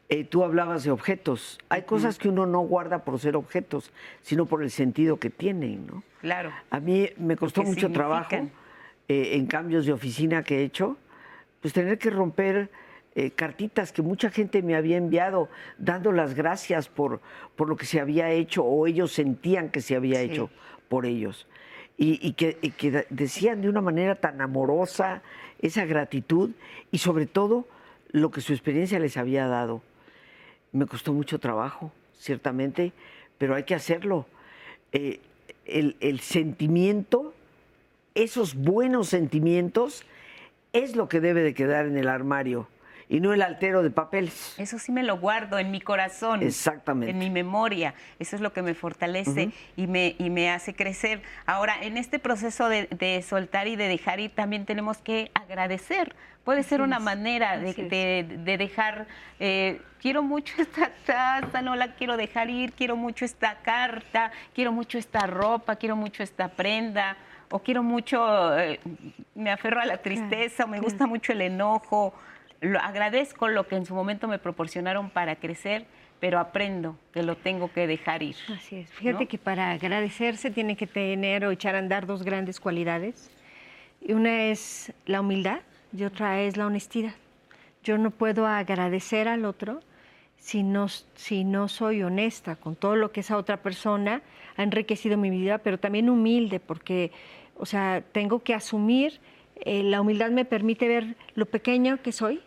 eh, 0.08 0.22
tú 0.22 0.44
hablabas 0.44 0.84
de 0.84 0.92
objetos. 0.92 1.58
Hay 1.68 1.82
cosas 1.82 2.16
que 2.16 2.28
uno 2.28 2.46
no 2.46 2.60
guarda 2.60 3.00
por 3.04 3.18
ser 3.18 3.34
objetos, 3.34 3.90
sino 4.22 4.46
por 4.46 4.62
el 4.62 4.70
sentido 4.70 5.18
que 5.18 5.30
tienen, 5.30 5.84
¿no? 5.88 6.04
Claro. 6.20 6.52
A 6.70 6.78
mí 6.78 7.08
me 7.16 7.34
costó 7.36 7.62
¿Qué 7.62 7.68
mucho 7.70 7.90
trabajo 7.90 8.36
eh, 9.08 9.30
en 9.36 9.46
cambios 9.46 9.84
de 9.84 9.92
oficina 9.92 10.44
que 10.44 10.58
he 10.60 10.62
hecho, 10.62 10.96
pues 11.60 11.74
tener 11.74 11.98
que 11.98 12.10
romper 12.10 12.70
eh, 13.16 13.32
cartitas 13.32 13.90
que 13.90 14.00
mucha 14.02 14.30
gente 14.30 14.62
me 14.62 14.76
había 14.76 14.96
enviado, 14.96 15.48
dando 15.76 16.12
las 16.12 16.34
gracias 16.34 16.88
por, 16.88 17.20
por 17.56 17.68
lo 17.68 17.74
que 17.74 17.86
se 17.86 17.98
había 17.98 18.30
hecho 18.30 18.62
o 18.62 18.86
ellos 18.86 19.10
sentían 19.10 19.70
que 19.70 19.80
se 19.80 19.96
había 19.96 20.20
Sí. 20.20 20.26
hecho 20.26 20.50
por 20.88 21.04
ellos. 21.04 21.48
Y, 21.98 22.32
que, 22.34 22.58
decían 23.08 23.62
de 23.62 23.70
una 23.70 23.80
manera 23.80 24.16
tan 24.16 24.40
amorosa 24.42 25.22
esa 25.62 25.86
gratitud 25.86 26.50
y 26.90 26.98
sobre 26.98 27.24
todo 27.24 27.66
lo 28.10 28.30
que 28.30 28.42
su 28.42 28.52
experiencia 28.52 28.98
les 28.98 29.16
había 29.16 29.46
dado. 29.46 29.82
Me 30.72 30.86
costó 30.86 31.14
mucho 31.14 31.38
trabajo, 31.38 31.92
ciertamente, 32.12 32.92
pero 33.38 33.54
hay 33.54 33.64
que 33.64 33.74
hacerlo. 33.74 34.26
Eh, 34.92 35.20
el, 35.64 35.96
el 36.00 36.20
sentimiento, 36.20 37.32
esos 38.14 38.54
buenos 38.54 39.08
sentimientos, 39.08 40.04
es 40.74 40.96
lo 40.96 41.08
que 41.08 41.20
debe 41.20 41.42
de 41.42 41.54
quedar 41.54 41.86
en 41.86 41.96
el 41.96 42.08
armario 42.08 42.68
y 43.08 43.20
no 43.20 43.32
el 43.32 43.42
altero 43.42 43.82
de 43.82 43.90
papeles. 43.90 44.54
Eso 44.58 44.78
sí 44.78 44.90
me 44.92 45.02
lo 45.02 45.18
guardo 45.18 45.58
en 45.58 45.70
mi 45.70 45.80
corazón. 45.80 46.42
Exactamente. 46.42 47.10
En 47.10 47.18
mi 47.18 47.30
memoria. 47.30 47.94
Eso 48.18 48.34
es 48.36 48.42
lo 48.42 48.52
que 48.52 48.62
me 48.62 48.74
fortalece 48.74 49.50
y, 49.76 49.86
me, 49.86 50.16
y 50.18 50.30
me 50.30 50.50
hace 50.50 50.74
crecer. 50.74 51.22
Ahora, 51.46 51.76
en 51.82 51.96
este 51.96 52.18
proceso 52.18 52.68
de, 52.68 52.86
de 52.86 53.22
soltar 53.22 53.68
y 53.68 53.76
de 53.76 53.86
dejar 53.88 54.18
ir, 54.20 54.30
también 54.34 54.64
tenemos 54.66 54.98
que 54.98 55.30
agradecer. 55.34 56.14
Puede 56.44 56.62
ser 56.62 56.80
una 56.80 56.98
es, 56.98 57.02
manera 57.02 57.58
de- 57.58 58.22
de 58.44 58.56
dejar, 58.56 59.06
eh, 59.40 59.80
quiero 60.00 60.22
mucho 60.22 60.54
esta 60.62 60.90
taza, 61.04 61.60
no 61.62 61.74
la 61.76 61.94
quiero 61.94 62.16
dejar 62.16 62.50
ir, 62.50 62.72
quiero 62.72 62.96
mucho 62.96 63.24
esta 63.24 63.56
carta, 63.62 64.30
quiero 64.54 64.70
mucho 64.72 64.96
esta 64.98 65.26
ropa, 65.26 65.76
quiero 65.76 65.96
mucho 65.96 66.22
esta 66.22 66.48
prenda, 66.48 67.16
o 67.50 67.58
quiero 67.60 67.82
mucho, 67.82 68.56
eh, 68.58 68.78
me 69.34 69.50
aferro 69.50 69.80
a 69.80 69.86
la 69.86 69.96
tristeza, 69.98 70.64
o 70.64 70.68
me 70.68 70.80
gusta 70.80 71.06
mucho 71.06 71.32
el 71.32 71.40
enojo. 71.42 72.14
Lo, 72.60 72.78
agradezco 72.80 73.48
lo 73.48 73.66
que 73.66 73.76
en 73.76 73.86
su 73.86 73.94
momento 73.94 74.28
me 74.28 74.38
proporcionaron 74.38 75.10
para 75.10 75.36
crecer, 75.36 75.86
pero 76.20 76.38
aprendo 76.38 76.98
que 77.12 77.22
lo 77.22 77.36
tengo 77.36 77.72
que 77.72 77.86
dejar 77.86 78.22
ir. 78.22 78.36
Así 78.54 78.76
es. 78.76 78.90
Fíjate 78.90 79.24
¿no? 79.24 79.28
que 79.28 79.38
para 79.38 79.72
agradecerse 79.72 80.50
tiene 80.50 80.76
que 80.76 80.86
tener 80.86 81.44
o 81.44 81.50
echar 81.50 81.74
a 81.74 81.78
andar 81.78 82.06
dos 82.06 82.22
grandes 82.22 82.60
cualidades. 82.60 83.30
Una 84.08 84.44
es 84.44 84.92
la 85.04 85.20
humildad 85.20 85.60
y 85.96 86.04
otra 86.04 86.40
es 86.40 86.56
la 86.56 86.66
honestidad. 86.66 87.14
Yo 87.82 87.98
no 87.98 88.10
puedo 88.10 88.46
agradecer 88.46 89.28
al 89.28 89.44
otro 89.44 89.80
si 90.38 90.62
no, 90.62 90.88
si 90.88 91.44
no 91.44 91.68
soy 91.68 92.02
honesta 92.02 92.56
con 92.56 92.76
todo 92.76 92.96
lo 92.96 93.12
que 93.12 93.20
esa 93.20 93.36
otra 93.36 93.58
persona 93.58 94.22
ha 94.56 94.62
enriquecido 94.62 95.16
mi 95.16 95.30
vida, 95.30 95.58
pero 95.58 95.78
también 95.78 96.08
humilde, 96.08 96.60
porque, 96.60 97.10
o 97.56 97.66
sea, 97.66 98.02
tengo 98.12 98.42
que 98.42 98.54
asumir, 98.54 99.20
eh, 99.56 99.82
la 99.82 100.00
humildad 100.00 100.30
me 100.30 100.44
permite 100.44 100.88
ver 100.88 101.16
lo 101.34 101.46
pequeño 101.46 102.00
que 102.02 102.12
soy 102.12 102.40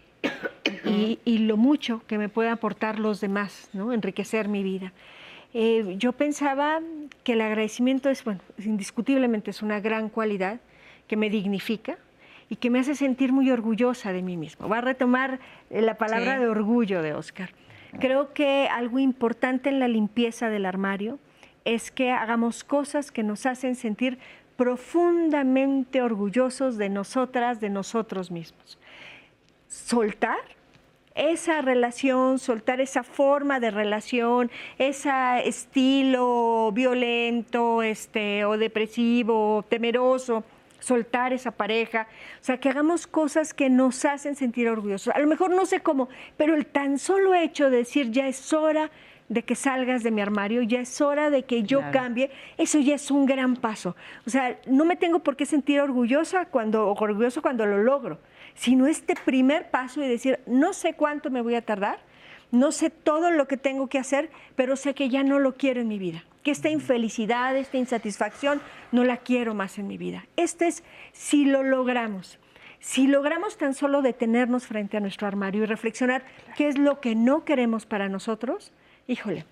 y, 0.85 1.19
y 1.25 1.39
lo 1.39 1.57
mucho 1.57 2.01
que 2.07 2.17
me 2.17 2.29
pueden 2.29 2.51
aportar 2.51 2.99
los 2.99 3.21
demás, 3.21 3.69
¿no? 3.73 3.93
enriquecer 3.93 4.47
mi 4.47 4.63
vida. 4.63 4.91
Eh, 5.53 5.95
yo 5.97 6.11
pensaba 6.11 6.79
que 7.23 7.33
el 7.33 7.41
agradecimiento 7.41 8.09
es, 8.09 8.23
bueno, 8.23 8.41
indiscutiblemente 8.63 9.51
es 9.51 9.61
una 9.61 9.79
gran 9.79 10.09
cualidad 10.09 10.59
que 11.07 11.15
me 11.15 11.29
dignifica 11.29 11.97
y 12.49 12.55
que 12.57 12.69
me 12.69 12.79
hace 12.79 12.95
sentir 12.95 13.31
muy 13.31 13.49
orgullosa 13.51 14.13
de 14.13 14.21
mí 14.21 14.37
misma. 14.37 14.67
Voy 14.67 14.77
a 14.77 14.81
retomar 14.81 15.39
eh, 15.69 15.81
la 15.81 15.97
palabra 15.97 16.35
Sí. 16.35 16.41
de 16.41 16.47
orgullo 16.47 17.01
de 17.01 17.13
Oscar. 17.13 17.49
Creo 17.99 18.33
que 18.33 18.67
algo 18.71 18.99
importante 18.99 19.69
en 19.69 19.79
la 19.79 19.87
limpieza 19.87 20.49
del 20.49 20.65
armario 20.65 21.17
es 21.65 21.89
que 21.89 22.11
hagamos 22.11 22.63
cosas 22.63 23.11
que 23.11 23.23
nos 23.23 23.45
hacen 23.47 23.75
sentir 23.75 24.19
profundamente 24.55 26.01
orgullosos 26.01 26.77
de 26.77 26.89
nosotras, 26.89 27.59
de 27.59 27.69
nosotros 27.69 28.29
mismos 28.29 28.78
soltar 29.69 30.39
esa 31.15 31.61
relación, 31.61 32.39
soltar 32.39 32.81
esa 32.81 33.03
forma 33.03 33.59
de 33.59 33.71
relación, 33.71 34.51
ese 34.77 35.09
estilo 35.45 36.71
violento, 36.73 37.81
este, 37.83 38.45
o 38.45 38.57
depresivo, 38.57 39.57
o 39.57 39.63
temeroso, 39.63 40.43
soltar 40.79 41.33
esa 41.33 41.51
pareja, 41.51 42.07
o 42.41 42.43
sea, 42.43 42.57
que 42.57 42.69
hagamos 42.69 43.05
cosas 43.05 43.53
que 43.53 43.69
nos 43.69 44.05
hacen 44.05 44.35
sentir 44.35 44.69
orgullosos. 44.69 45.13
A 45.13 45.19
lo 45.19 45.27
mejor 45.27 45.51
no 45.51 45.65
sé 45.65 45.81
cómo, 45.81 46.09
pero 46.37 46.55
el 46.55 46.65
tan 46.65 46.97
solo 46.99 47.33
hecho 47.33 47.69
de 47.69 47.77
decir 47.77 48.11
ya 48.11 48.27
es 48.27 48.53
hora 48.53 48.89
de 49.27 49.43
que 49.43 49.55
salgas 49.55 50.01
de 50.03 50.09
mi 50.11 50.21
armario, 50.21 50.63
ya 50.63 50.79
es 50.79 51.01
hora 51.01 51.29
de 51.29 51.43
que 51.43 51.63
yo 51.63 51.79
Claro. 51.79 51.93
cambie, 51.99 52.31
eso 52.57 52.79
ya 52.79 52.95
es 52.95 53.11
un 53.11 53.25
gran 53.25 53.57
paso. 53.57 53.95
O 54.25 54.29
sea, 54.29 54.57
no 54.65 54.85
me 54.85 54.95
tengo 54.95 55.19
por 55.19 55.35
qué 55.35 55.45
sentir 55.45 55.81
orgullosa 55.81 56.45
cuando, 56.45 56.87
o 56.87 56.93
orgulloso 56.93 57.41
cuando 57.41 57.65
lo 57.65 57.77
logro, 57.83 58.17
sino 58.55 58.88
este 58.88 59.15
primer 59.15 59.69
paso 59.69 60.03
y 60.03 60.07
decir, 60.07 60.39
no 60.45 60.73
sé 60.73 60.93
cuánto 60.93 61.30
me 61.30 61.41
voy 61.41 61.55
a 61.55 61.65
tardar, 61.65 61.99
no 62.51 62.71
sé 62.71 62.89
todo 62.89 63.31
lo 63.31 63.47
que 63.47 63.57
tengo 63.57 63.88
que 63.88 63.99
hacer, 63.99 64.30
pero 64.55 64.76
sé 64.76 64.93
que 64.93 65.09
ya 65.09 65.23
no 65.23 65.39
lo 65.39 65.55
quiero 65.55 65.81
en 65.81 65.88
mi 65.88 65.99
vida, 65.99 66.23
que 66.43 66.51
esta 66.51 66.69
infelicidad, 66.69 67.55
esta 67.55 67.77
insatisfacción, 67.77 68.61
no 68.91 69.03
la 69.03 69.17
quiero 69.17 69.53
más 69.53 69.77
en 69.77 69.88
mi 69.88 69.97
vida. 69.97 70.26
Este 70.35 70.67
es 70.67 70.84
si 71.11 71.45
lo 71.45 71.63
logramos. 71.63 72.39
Si 72.80 73.07
logramos 73.07 73.57
tan 73.57 73.73
solo 73.73 74.01
detenernos 74.01 74.65
frente 74.65 74.97
a 74.97 75.01
nuestro 75.01 75.27
armario 75.27 75.63
y 75.63 75.65
reflexionar 75.65 76.23
qué 76.55 76.69
es 76.69 76.77
lo 76.77 77.01
que 77.01 77.13
no 77.13 77.43
queremos 77.43 77.85
para 77.85 78.07
nosotros, 78.07 78.71
híjole, 79.05 79.45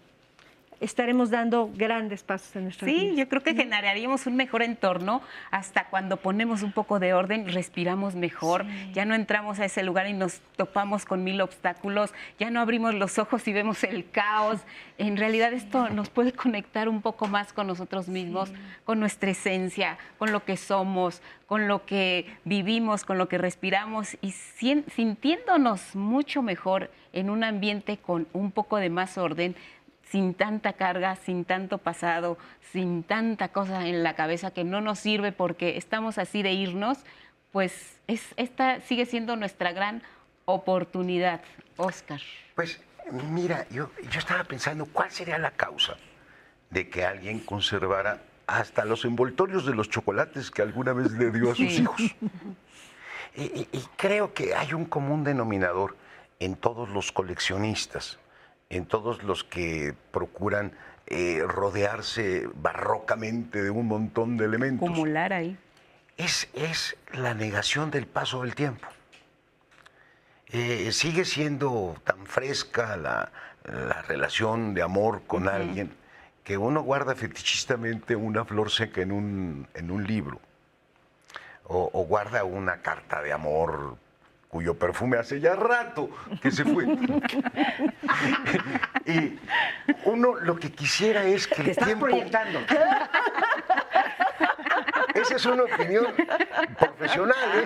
estaremos 0.80 1.30
dando 1.30 1.70
grandes 1.76 2.24
pasos 2.24 2.56
en 2.56 2.64
nuestra 2.64 2.86
vida. 2.86 3.00
Sí, 3.00 3.16
yo 3.16 3.28
creo 3.30 3.44
que 3.44 3.56
generaríamos 3.56 4.28
un 4.28 4.36
mejor 4.36 4.62
entorno 4.62 5.22
hasta 5.52 5.86
cuando 5.86 6.18
ponemos 6.18 6.64
un 6.64 6.72
poco 6.72 7.00
de 7.00 7.14
orden, 7.14 7.52
respiramos 7.52 8.16
mejor, 8.16 8.66
ya 8.94 9.06
no 9.06 9.16
entramos 9.16 9.60
a 9.60 9.66
ese 9.66 9.84
lugar 9.84 10.08
y 10.08 10.14
nos 10.14 10.42
topamos 10.56 11.06
con 11.06 11.24
mil 11.24 11.42
obstáculos, 11.42 12.14
ya 12.40 12.50
no 12.50 12.60
abrimos 12.60 12.94
los 12.94 13.18
ojos 13.20 13.48
y 13.48 13.54
vemos 13.54 13.84
el 13.84 14.10
caos. 14.10 14.62
En 14.98 15.18
realidad 15.18 15.54
esto 15.54 15.90
nos 15.90 16.10
puede 16.10 16.34
conectar 16.34 16.90
un 16.90 17.02
poco 17.02 17.28
más 17.28 17.54
con 17.54 17.68
nosotros 17.68 18.08
mismos, 18.08 18.52
con 18.86 19.00
nuestra 19.00 19.32
esencia, 19.32 19.98
con 20.18 20.32
lo 20.32 20.44
que 20.44 20.58
somos, 20.58 21.22
con 21.48 21.68
lo 21.68 21.86
que 21.86 22.26
vivimos, 22.44 23.06
con 23.06 23.18
lo 23.18 23.30
que 23.30 23.38
respiramos 23.38 24.18
y 24.22 24.32
sintiéndonos 24.32 25.96
mucho 25.96 26.42
mejor 26.42 26.92
en 27.14 27.30
un 27.30 27.44
ambiente 27.44 27.98
con 27.98 28.28
un 28.34 28.52
poco 28.52 28.78
de 28.78 28.90
más 28.90 29.18
orden, 29.18 29.56
sin 30.12 30.34
tanta 30.34 30.74
carga, 30.74 31.16
sin 31.16 31.44
tanto 31.46 31.78
pasado, 31.80 32.38
sin 32.72 33.04
tanta 33.04 33.50
cosa 33.50 33.88
en 33.88 34.04
la 34.04 34.16
cabeza 34.16 34.52
que 34.52 34.64
no 34.64 34.82
nos 34.82 35.00
sirve 35.00 35.32
porque 35.32 35.78
estamos 35.78 36.18
así 36.18 36.44
de 36.44 36.54
irnos, 36.54 37.00
pues 37.52 38.00
es, 38.08 38.22
esta 38.38 38.80
sigue 38.82 39.06
siendo 39.06 39.36
nuestra 39.36 39.72
gran 39.72 40.02
oportunidad, 40.46 41.42
Oscar. 41.76 42.22
Pues 42.56 42.80
mira, 43.30 43.68
yo, 43.70 43.90
yo 44.12 44.20
estaba 44.20 44.44
pensando 44.46 44.86
cuál 44.86 45.12
sería 45.12 45.38
la 45.38 45.52
causa 45.52 45.96
de 46.70 46.90
que 46.90 47.06
alguien 47.06 47.40
conservara 47.40 48.22
hasta 48.48 48.86
los 48.86 49.04
envoltorios 49.06 49.66
de 49.66 49.74
los 49.76 49.90
chocolates 49.90 50.52
que 50.52 50.62
alguna 50.62 50.94
vez 50.94 51.12
le 51.12 51.32
dio 51.32 51.52
a 51.52 51.56
sus 51.56 51.74
Sí. 51.74 51.82
hijos. 51.82 52.02
Y, 53.36 53.44
y- 53.44 53.68
y 53.72 53.82
creo 53.98 54.34
que 54.34 54.56
hay 54.56 54.74
un 54.74 54.86
común 54.86 55.24
denominador 55.24 55.96
en 56.40 56.56
todos 56.56 56.90
los 56.90 57.12
coleccionistas, 57.12 58.20
en 58.70 58.86
todos 58.86 59.24
los 59.24 59.44
que 59.44 59.96
procuran 60.12 60.74
eh, 61.06 61.42
rodearse 61.48 62.50
barrocamente 62.56 63.64
de 63.64 63.70
un 63.70 63.88
montón 63.88 64.38
de 64.38 64.46
elementos. 64.46 64.90
Acumular 64.90 65.34
ahí. 65.34 65.58
Es, 66.18 66.50
es 66.54 66.98
la 67.14 67.34
negación 67.34 67.92
del 67.92 68.08
paso 68.08 68.42
del 68.42 68.56
tiempo. 68.56 68.88
Eh, 70.48 70.92
sigue 70.92 71.26
siendo 71.26 71.96
tan 72.04 72.26
fresca 72.26 72.98
la, 72.98 73.32
la 73.64 74.02
relación 74.04 74.74
de 74.74 74.82
amor 74.82 75.24
con 75.28 75.48
alguien 75.48 75.92
que 76.44 76.58
uno 76.58 76.82
guarda 76.82 77.16
fetichistamente 77.16 78.16
una 78.16 78.46
flor 78.46 78.72
seca 78.72 79.02
en 79.02 79.12
un, 79.12 79.68
en 79.74 79.92
un 79.92 80.08
libro 80.08 80.40
o, 81.66 81.90
o 81.92 82.06
guarda 82.06 82.46
una 82.46 82.82
carta 82.82 83.22
de 83.22 83.34
amor 83.34 83.98
cuyo 84.48 84.78
perfume 84.78 85.18
hace 85.18 85.40
ya 85.40 85.56
rato 85.56 86.10
que 86.42 86.52
se 86.52 86.64
fue. 86.64 86.86
y 89.06 89.40
uno 90.06 90.36
lo 90.36 90.56
que 90.58 90.72
quisiera 90.72 91.24
es 91.24 91.48
que 91.48 91.56
Te 91.56 91.62
el 91.62 91.70
estás 91.70 91.86
tiempo... 91.88 92.06
proyectando. 92.06 92.60
Esa 95.14 95.36
es 95.36 95.46
una 95.46 95.64
opinión 95.64 96.08
profesional, 96.80 97.36
¿eh? 97.56 97.66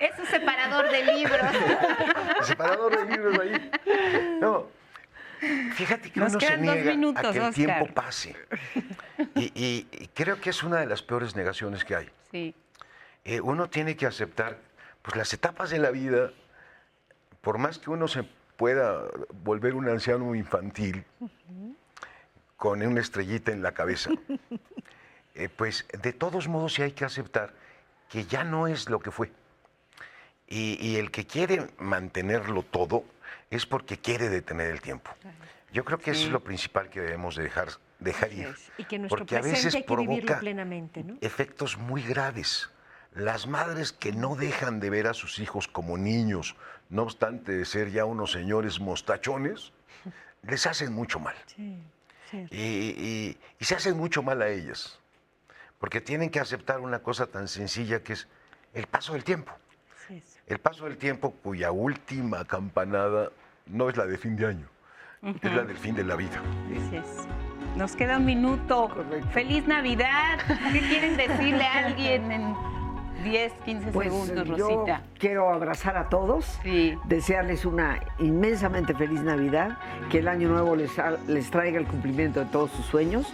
Es 0.00 0.18
un 0.18 0.26
separador 0.26 0.90
de 0.90 1.04
libros. 1.04 1.40
Separador 2.42 2.98
de 2.98 3.04
libros 3.16 3.38
ahí. 3.38 3.70
No, 4.40 4.66
fíjate 5.74 6.10
que 6.10 6.18
Nos 6.18 6.32
uno 6.32 6.40
se 6.40 6.58
niega 6.58 6.90
minutos, 6.90 7.24
a 7.24 7.30
que 7.32 7.38
el 7.38 7.44
Oscar. 7.44 7.54
tiempo 7.54 7.86
pase. 7.94 8.34
Y, 9.36 9.52
y- 9.54 9.86
y 9.92 10.08
creo 10.08 10.40
que 10.40 10.50
es 10.50 10.62
una 10.64 10.80
de 10.80 10.86
las 10.86 11.02
peores 11.02 11.36
negaciones 11.36 11.84
que 11.84 11.94
hay. 11.94 12.10
Sí. 12.32 12.52
Eh, 13.28 13.42
uno 13.42 13.68
tiene 13.68 13.94
que 13.94 14.06
aceptar 14.06 14.56
pues, 15.02 15.14
las 15.14 15.34
etapas 15.34 15.68
de 15.68 15.78
la 15.78 15.90
vida 15.90 16.32
por 17.42 17.58
más 17.58 17.78
que 17.78 17.90
uno 17.90 18.08
se 18.08 18.22
pueda 18.56 19.02
volver 19.44 19.74
un 19.74 19.86
anciano 19.86 20.34
infantil 20.34 21.04
con 22.56 22.80
una 22.80 23.02
estrellita 23.02 23.52
en 23.52 23.62
la 23.62 23.72
cabeza, 23.72 24.10
eh, 25.34 25.50
pues 25.54 25.86
de 26.02 26.14
todos 26.14 26.48
modos 26.48 26.72
sí 26.72 26.82
hay 26.82 26.92
que 26.92 27.04
aceptar 27.04 27.52
que 28.08 28.24
ya 28.24 28.44
no 28.44 28.66
es 28.66 28.88
lo 28.88 28.98
que 28.98 29.10
fue. 29.10 29.30
Y, 30.46 30.78
y 30.80 30.96
el 30.96 31.10
que 31.10 31.26
quiere 31.26 31.66
mantenerlo 31.76 32.62
todo 32.62 33.04
es 33.50 33.66
porque 33.66 33.98
quiere 33.98 34.30
detener 34.30 34.70
el 34.70 34.80
tiempo. 34.80 35.10
Yo 35.70 35.84
creo 35.84 35.98
que 35.98 36.12
eso 36.12 36.24
es 36.24 36.32
lo 36.32 36.40
principal 36.40 36.88
que 36.88 37.02
debemos 37.02 37.36
de 37.36 37.42
dejar, 37.42 37.68
dejar 37.98 38.32
ir. 38.32 38.56
Y 38.78 38.84
que 38.84 38.98
nuestro 38.98 39.18
porque 39.18 39.36
a 39.36 39.40
presente 39.40 39.66
veces 39.66 39.74
hay 39.74 39.82
que 39.82 39.96
vivirlo 39.96 40.16
provoca 40.16 40.40
plenamente, 40.40 41.04
¿no? 41.04 41.18
efectos 41.20 41.76
muy 41.76 42.02
graves. 42.02 42.70
Las 43.14 43.46
madres 43.46 43.92
que 43.92 44.12
no 44.12 44.36
dejan 44.36 44.80
de 44.80 44.90
ver 44.90 45.06
a 45.06 45.14
sus 45.14 45.38
hijos 45.38 45.66
como 45.68 45.96
niños, 45.98 46.54
no 46.90 47.02
obstante 47.02 47.52
de 47.52 47.64
ser 47.64 47.90
ya 47.90 48.04
unos 48.04 48.32
señores 48.32 48.80
mostachones, 48.80 49.72
les 50.42 50.66
hacen 50.66 50.92
mucho 50.92 51.18
mal. 51.18 51.34
Sí. 51.46 51.82
Y, 52.50 52.56
y- 52.60 53.38
y 53.58 53.64
se 53.64 53.74
hacen 53.74 53.96
mucho 53.96 54.22
mal 54.22 54.42
a 54.42 54.48
ellas, 54.48 54.98
porque 55.78 56.00
tienen 56.00 56.30
que 56.30 56.38
aceptar 56.40 56.80
una 56.80 56.98
cosa 57.00 57.26
tan 57.26 57.48
sencilla 57.48 58.02
que 58.02 58.12
es 58.12 58.28
el 58.74 58.86
paso 58.86 59.14
del 59.14 59.24
tiempo. 59.24 59.52
Sí. 60.06 60.22
El 60.46 60.58
paso 60.58 60.84
del 60.84 60.96
tiempo 60.98 61.32
cuya 61.42 61.70
última 61.72 62.44
campanada 62.44 63.30
no 63.66 63.88
es 63.88 63.96
la 63.96 64.06
de 64.06 64.16
fin 64.18 64.36
de 64.36 64.46
año, 64.46 64.68
es 65.42 65.52
la 65.52 65.62
del 65.64 65.76
fin 65.76 65.94
de 65.94 66.04
la 66.04 66.16
vida. 66.16 66.40
Así 66.86 66.96
es. 66.96 67.26
Nos 67.76 67.96
queda 67.96 68.18
un 68.18 68.24
minuto. 68.26 68.90
Feliz 69.32 69.66
Navidad. 69.66 70.38
¿Qué 70.72 70.80
quieren 70.80 71.16
decirle 71.16 71.64
a 71.64 71.86
alguien 71.86 72.30
en 72.32 72.54
10, 73.24 73.52
15 73.64 73.90
Pues 73.92 74.08
segundos, 74.12 74.46
yo 74.58 74.68
Rosita? 74.68 75.02
quiero 75.18 75.50
abrazar 75.52 75.96
a 75.96 76.08
todos, 76.08 76.58
Sí. 76.62 76.94
desearles 77.06 77.64
una 77.64 78.00
inmensamente 78.18 78.94
feliz 78.94 79.22
Navidad, 79.22 79.78
que 80.10 80.18
el 80.18 80.28
año 80.28 80.48
nuevo 80.48 80.76
les, 80.76 80.90
les 81.26 81.50
traiga 81.50 81.78
el 81.78 81.86
cumplimiento 81.86 82.40
de 82.40 82.46
todos 82.46 82.70
sus 82.70 82.86
sueños 82.86 83.32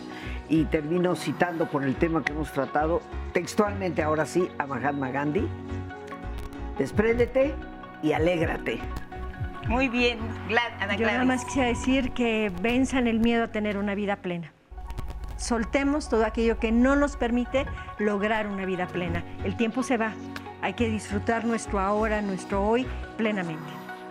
y 0.49 0.65
termino 0.65 1.15
citando 1.17 1.67
por 1.67 1.85
el 1.85 1.95
tema 1.97 2.23
que 2.23 2.33
hemos 2.33 2.51
tratado 2.53 3.01
textualmente 3.33 4.03
ahora 4.03 4.27
sí 4.27 4.49
a 4.59 4.67
Mahatma 4.67 5.11
Gandhi. 5.11 5.47
Despréndete 6.79 7.55
y 8.03 8.13
alégrate. 8.13 8.81
Muy 9.69 9.89
bien, 9.89 10.19
Ana 10.81 10.95
Yo 10.97 11.07
nada 11.07 11.25
más 11.25 11.45
quisiera 11.47 11.69
decir 11.69 12.13
que 12.13 12.53
venzan 12.61 13.07
el 13.07 13.21
miedo 13.21 13.45
a 13.45 13.49
tener 13.49 13.79
una 13.79 13.95
vida 13.95 14.17
plena. 14.17 14.53
Soltemos 15.45 16.09
todo 16.09 16.25
aquello 16.25 16.59
que 16.59 16.73
no 16.73 16.97
nos 16.97 17.19
permite 17.19 17.67
lograr 17.99 18.47
una 18.47 18.65
vida 18.65 18.87
plena. 18.87 19.23
El 19.45 19.59
tiempo 19.59 19.83
se 19.83 19.99
va. 19.99 20.15
Hay 20.63 20.73
que 20.73 20.89
disfrutar 20.89 21.45
nuestro 21.45 21.81
ahora, 21.81 22.23
nuestro 22.23 22.67
hoy 22.67 22.87
plenamente. 23.19 23.71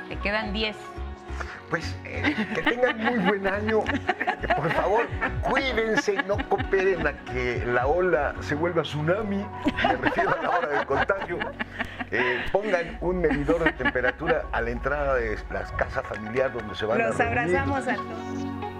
Te 0.09 0.15
quedan 0.17 0.53
10. 0.53 0.75
Pues 1.71 1.97
eh, 2.05 2.35
que 2.53 2.61
tengan 2.61 2.99
muy 2.99 3.17
buen 3.17 3.47
año. 3.47 3.79
Por 4.55 4.71
favor, 4.73 5.07
cuídense, 5.41 6.21
no 6.27 6.37
cooperen 6.49 7.07
a 7.07 7.13
que 7.25 7.63
la 7.65 7.87
ola 7.87 8.35
se 8.41 8.53
vuelva 8.53 8.83
tsunami. 8.83 9.43
Me 9.87 9.95
refiero 10.03 10.37
a 10.37 10.43
la 10.43 10.49
hora 10.51 10.67
del 10.67 10.85
contagio. 10.85 11.39
Eh, 12.11 12.45
pongan 12.51 12.99
un 13.01 13.21
medidor 13.21 13.63
de 13.63 13.71
temperatura 13.71 14.45
a 14.51 14.61
la 14.61 14.69
entrada 14.69 15.15
de 15.15 15.35
la 15.49 15.63
casa 15.77 16.03
familiar 16.03 16.53
donde 16.53 16.75
se 16.75 16.85
van 16.85 17.01
a 17.01 17.07
Los 17.07 17.19
abrazamos 17.19 17.87
a 17.87 17.95
todos. 17.95 18.72